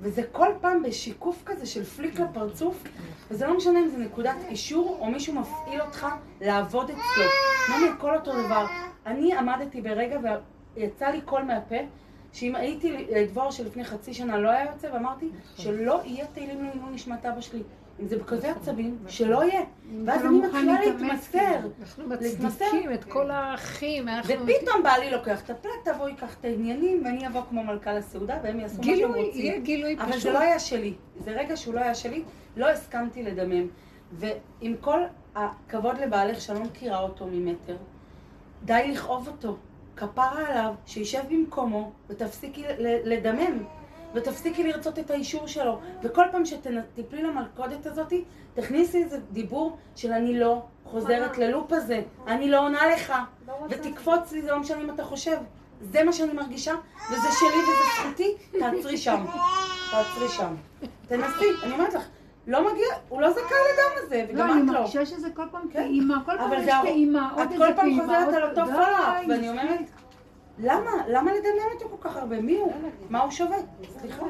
וזה 0.00 0.22
כל 0.32 0.48
פעם 0.60 0.82
בשיקוף 0.82 1.42
כזה 1.46 1.66
של 1.66 1.84
פליק 1.84 2.20
לפרצוף, 2.20 2.84
וזה 3.30 3.46
לא 3.46 3.56
משנה 3.56 3.80
אם 3.80 3.88
זה 3.88 3.98
נקודת 3.98 4.36
אישור 4.48 4.98
או 5.00 5.10
מישהו 5.10 5.34
מפעיל 5.34 5.80
אותך 5.82 6.06
לעבוד 6.40 6.90
אצלו. 6.90 7.24
נעמי, 7.70 7.88
הכל 7.88 8.16
אותו 8.16 8.32
דבר. 8.32 8.66
אני 9.06 9.34
עמדתי 9.34 9.80
ברגע 9.80 10.18
ויצא 10.76 11.06
לי 11.06 11.20
קול 11.20 11.42
מהפה, 11.42 11.76
שאם 12.32 12.56
הייתי 12.56 13.06
דבור 13.28 13.50
שלפני 13.50 13.84
חצי 13.84 14.14
שנה 14.14 14.38
לא 14.38 14.50
היה 14.50 14.70
יוצא, 14.72 14.86
ואמרתי 14.92 15.28
שלא 15.56 16.00
יהיה 16.04 16.26
תהילים 16.26 16.64
לעילוי 16.64 16.90
נשמת 16.90 17.26
אבא 17.26 17.40
שלי. 17.40 17.62
אם 18.00 18.06
זה 18.06 18.18
בכזה 18.18 18.50
עצבים, 18.50 18.98
שלא 19.08 19.44
יהיה. 19.44 19.60
ואז 20.06 20.22
לא 20.22 20.28
אני 20.28 20.38
מתחילה 20.38 20.80
להתמסר. 20.80 21.56
אנחנו. 21.80 22.08
מצדיקים 22.08 22.92
את 22.92 23.04
כל 23.04 23.30
האחים. 23.30 24.08
ופתאום 24.24 24.82
בעלי 24.82 25.10
לוקח 25.10 25.40
את 25.44 25.50
הפלטה 25.50 25.98
והוא 25.98 26.08
ייקח 26.08 26.36
את 26.40 26.44
העניינים, 26.44 27.02
ואני 27.04 27.26
אבוא 27.26 27.42
כמו 27.48 27.64
מלכה 27.64 27.92
לסעודה, 27.92 28.38
והם 28.42 28.60
יעשו 28.60 28.78
מה 28.78 28.84
שהם 28.84 28.94
גילוי, 28.94 29.26
רוצים. 29.26 29.40
יהיה 29.40 29.58
גילוי 29.58 29.96
אבל 30.00 30.10
פשוט. 30.10 30.22
זה 30.22 30.32
לא 30.32 30.38
היה 30.38 30.58
שלי. 30.58 30.94
זה 31.24 31.30
רגע 31.30 31.56
שהוא 31.56 31.74
לא 31.74 31.80
היה 31.80 31.94
שלי, 31.94 32.22
לא 32.56 32.68
הסכמתי 32.68 33.22
לדמם. 33.22 33.66
ועם 34.12 34.74
כל 34.80 35.00
הכבוד 35.34 35.98
לבעלך, 35.98 36.40
שאני 36.40 36.58
לא 36.58 36.64
מכירה 36.64 37.00
אותו 37.00 37.26
ממטר, 37.32 37.76
די 38.64 38.90
לכאוב 38.92 39.28
אותו. 39.28 39.56
כפרה 39.96 40.48
עליו, 40.48 40.74
שישב 40.86 41.22
במקומו, 41.30 41.92
ותפסיקי 42.08 42.64
לדמם. 42.78 43.64
ותפסיקי 44.14 44.62
לרצות 44.72 44.98
את 44.98 45.10
האישור 45.10 45.46
שלו. 45.46 45.78
וכל 46.02 46.24
פעם 46.32 46.42
שתיפלי 46.44 47.22
למלכודת 47.22 47.86
הזאתי, 47.86 48.24
תכניסי 48.54 49.02
איזה 49.04 49.18
דיבור 49.32 49.76
של 49.96 50.12
אני 50.12 50.38
לא 50.40 50.62
חוזרת 50.84 51.38
ללופ 51.38 51.72
הזה, 51.72 52.02
אני 52.26 52.50
לא 52.50 52.58
עונה 52.60 52.86
לך, 52.94 53.12
ותקפוץ 53.68 54.32
לי, 54.32 54.42
זה 54.42 54.50
לא 54.50 54.58
משנה 54.58 54.80
אם 54.80 54.90
אתה 54.90 55.04
חושב. 55.04 55.36
זה 55.80 56.04
מה 56.04 56.12
שאני 56.12 56.32
מרגישה, 56.32 56.74
וזה 57.10 57.28
שלי 57.40 57.58
וזה 57.62 57.72
זכותי, 58.08 58.34
תעצרי 58.58 58.96
שם. 58.96 59.24
תעצרי 59.90 60.28
שם. 60.28 60.54
תנסי, 61.08 61.44
אני 61.62 61.72
אומרת 61.72 61.94
לך, 61.94 62.02
לא 62.46 62.72
מגיע, 62.72 62.86
הוא 63.08 63.20
לא 63.22 63.30
זכאי 63.30 63.42
לדם 63.42 64.06
הזה, 64.06 64.24
לא, 64.28 64.34
וגם 64.34 64.50
אני 64.52 64.60
את 64.62 64.66
לא. 64.66 64.72
מרגישה 64.72 65.06
שזה 65.06 65.28
כל 65.30 65.42
פעם 65.50 65.62
כן. 65.72 65.78
פעימה, 65.82 66.22
כל 66.26 66.32
פעם 66.38 66.46
אבל 66.52 66.58
יש 66.58 66.64
זה 66.64 66.76
הר- 66.76 66.82
פעימה, 66.82 67.30
עוד 67.34 67.40
את 67.46 67.52
איזה 67.52 67.64
כל 67.66 67.72
פעם 67.76 67.84
פעימה, 67.84 68.02
חוזרת 68.04 68.24
עוד- 68.26 68.34
על 68.34 68.42
אותו 68.50 68.64
די, 68.64 68.72
פלאפ, 68.72 69.24
ואני. 69.28 69.48
אומרת, 69.48 69.80
למה? 70.58 70.90
למה 71.08 71.30
לדמיין 71.32 71.68
אותו 71.74 71.88
כל 71.96 72.08
כך 72.08 72.16
הרבה? 72.16 72.40
מי 72.40 72.58
הוא? 72.58 72.72
מה 73.10 73.20
הוא 73.22 73.30
שווה? 73.30 73.56
סליחה. 74.00 74.24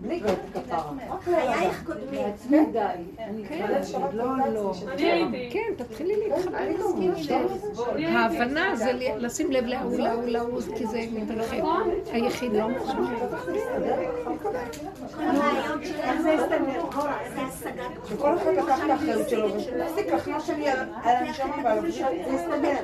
בלי 0.00 0.22
כפרה. 0.54 0.92
חייך 1.24 1.82
קודמים. 1.86 2.22
לעצמי 2.26 2.66
די. 2.72 2.78
אני 3.18 3.44
כבר 3.48 4.10
לא, 4.12 4.24
לא. 4.54 4.72
כן, 5.50 5.72
תתחילי 5.76 6.14
להתחבר. 6.16 6.56
ההבנה 8.06 8.76
זה 8.76 8.92
ל- 8.92 9.24
לשים 9.26 9.52
לב 9.52 9.64
להוא, 9.64 9.96
להוא, 9.98 10.22
להוא, 10.24 10.60
כי 10.76 10.86
זה 10.86 11.00
מתרחב. 11.12 11.56
היחיד 12.12 12.52
לא 12.52 12.68
מוכן. 12.68 12.96
שכל 18.08 18.36
אחד 18.36 18.50
לקח 18.52 18.84
את 18.84 18.90
האחריות 18.90 19.28
שלו, 19.28 19.48
ותפסיק 19.54 20.06
לחנוש 20.12 20.50
לי 20.50 20.68
על 20.68 20.78
הנשמה 21.02 21.56
ועל. 21.64 21.90
זה 21.90 21.98
יסתדר. 22.34 22.76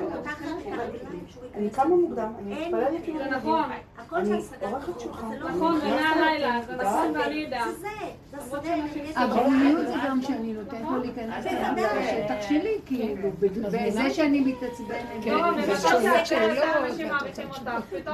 אני 1.55 1.69
קמה 1.69 1.95
מוקדם, 1.95 2.33
אני 2.39 2.65
מתפללת 2.65 3.07
עם 3.07 3.17
זה 3.17 3.23
הילדים. 3.23 3.33
נכון, 3.33 3.63
הכל 3.97 4.23
זה 4.25 4.37
השגת 4.37 4.63
עורכת 4.63 4.99
שולחן. 4.99 5.29
זה 5.29 5.39
לא 5.39 5.49
נכון, 5.49 5.81
אני. 5.81 5.91
ומהלילה, 5.91 6.59
זה 6.67 6.75
נכון 6.75 7.15
ואני 7.15 7.47
אדע. 7.47 7.63
זה 7.65 7.87
זה, 8.31 8.37
זה 8.63 8.73
השדה. 8.73 9.21
הגבוליות 9.21 9.87
זה 9.87 9.93
גם 10.07 10.21
שאני 10.21 10.53
נותנת 10.53 10.81
לו 10.81 10.97
להיכנס 10.97 11.45
לשטח 11.45 12.47
שלי, 12.49 12.79
כאילו, 12.85 13.29
בזה 13.71 14.09
שאני 14.09 14.39
מתעצבנת. 14.39 15.25
לא, 15.25 15.61
זה 15.61 15.73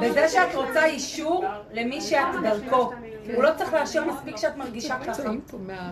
בזה 0.02 0.28
שאת 0.28 0.56
רוצה 0.56 0.86
אישור 0.86 1.46
למי 1.74 2.02
שאת 2.02 2.26
דרכו. 2.44 2.92
הוא 3.36 3.44
לא 3.44 3.50
צריך 3.58 3.74
לאשר 3.74 4.06
מספיק 4.06 4.38
שאת 4.38 4.58
מרגישה 4.58 5.00
ככה. 5.00 5.24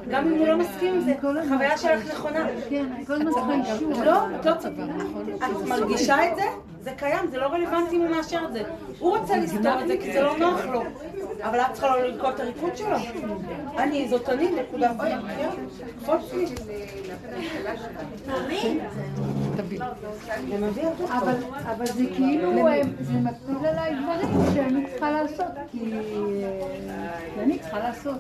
גם 0.10 0.28
אם 0.28 0.40
הוא 0.40 0.48
לא 0.48 0.58
מסכים 0.58 0.94
עם 0.94 1.02
זה, 1.02 1.14
החוויה 1.46 1.78
צריכה 1.78 2.02
שלך 2.02 2.14
נכונה. 2.14 2.48
כן, 2.70 2.86
אני 2.96 3.06
כל 3.06 3.14
הזמן 3.14 3.32
צריכה 3.32 3.74
אישור. 3.74 4.04
לא, 4.04 4.36
את 4.40 4.46
לא 4.46 4.54
צבא, 4.56 4.84
נכון? 4.86 5.26
את 5.36 5.68
מרגישה 5.68 6.32
את 6.32 6.36
זה? 6.36 6.44
זה 6.86 6.92
קיים, 6.98 7.28
זה 7.32 7.38
לא 7.38 7.46
רלוונטי 7.46 7.96
אם 7.96 8.02
הוא 8.02 8.10
מאשר 8.10 8.42
את 8.48 8.54
זה. 8.54 8.64
הוא 9.00 9.18
רוצה 9.18 9.38
לסתור 9.38 9.82
את 9.82 9.88
זה 9.88 9.98
כי 9.98 10.14
זה 10.14 10.22
לא 10.22 10.38
נוח 10.38 10.66
לו. 10.66 10.84
אבל 11.44 11.60
את 11.60 11.72
צריכה 11.74 11.88
לא 11.98 12.04
לרקוד 12.08 12.34
את 12.34 12.40
הריקוד 12.40 12.78
שלו. 12.78 12.98
אני, 13.78 14.08
זאת 14.10 14.30
אני, 14.30 14.52
נקודה. 14.52 14.92
מביא 20.60 20.86
אותו. 20.86 21.04
אבל, 21.18 21.34
אבל 21.66 21.86
זה 21.86 22.04
כאילו, 22.16 22.68
אה, 22.68 22.82
זה 23.00 23.14
מפיל 23.14 23.66
עליי 23.68 23.94
דברים 24.04 24.30
שאני 24.54 24.86
צריכה 24.92 25.12
לעשות, 25.12 25.46
כי 25.72 25.94
אה, 25.94 27.44
אני 27.44 27.60
צריכה 27.60 27.80
לעשות. 27.80 28.20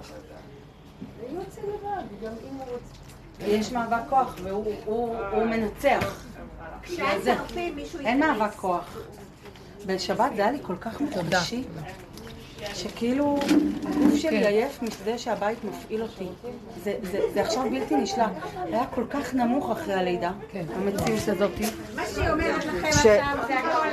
יש 3.39 3.71
מאבק 3.71 3.97
כוח 4.09 4.35
והוא 4.43 4.65
הוא- 4.85 5.15
הוא 5.31 5.43
מנצח. 5.43 6.25
אין. 8.05 8.19
מאבק 8.19 8.55
כוח. 8.55 8.97
בשבת 9.85 10.31
זה 10.35 10.41
היה 10.41 10.51
לי 10.51 10.57
כל 10.61 10.75
כך 10.81 11.01
מחודשי, 11.01 11.63
שכאילו 12.73 13.39
הגוף 13.85 14.15
שלי 14.15 14.47
עייף 14.47 14.81
מכדי 14.81 15.17
שהבית 15.17 15.57
מפעיל 15.63 16.01
אותי. 16.01 16.27
זה, 16.83 16.95
זה, 17.03 17.19
זה 17.33 17.41
עכשיו 17.41 17.63
בלתי 17.71 17.95
נשלט. 17.95 18.31
היה 18.63 18.85
כל 18.85 19.03
כך 19.09 19.33
נמוך 19.33 19.71
אחרי 19.71 19.93
הלידה, 19.93 20.31
המציאות 20.75 21.27
הזאת. 21.27 21.51
מה 21.95 22.03
שהיא 22.05 22.29
אומרת 22.29 22.65
לכם 22.65 22.87
עכשיו 22.87 23.37
זה 23.47 23.59
הכל 23.59 23.87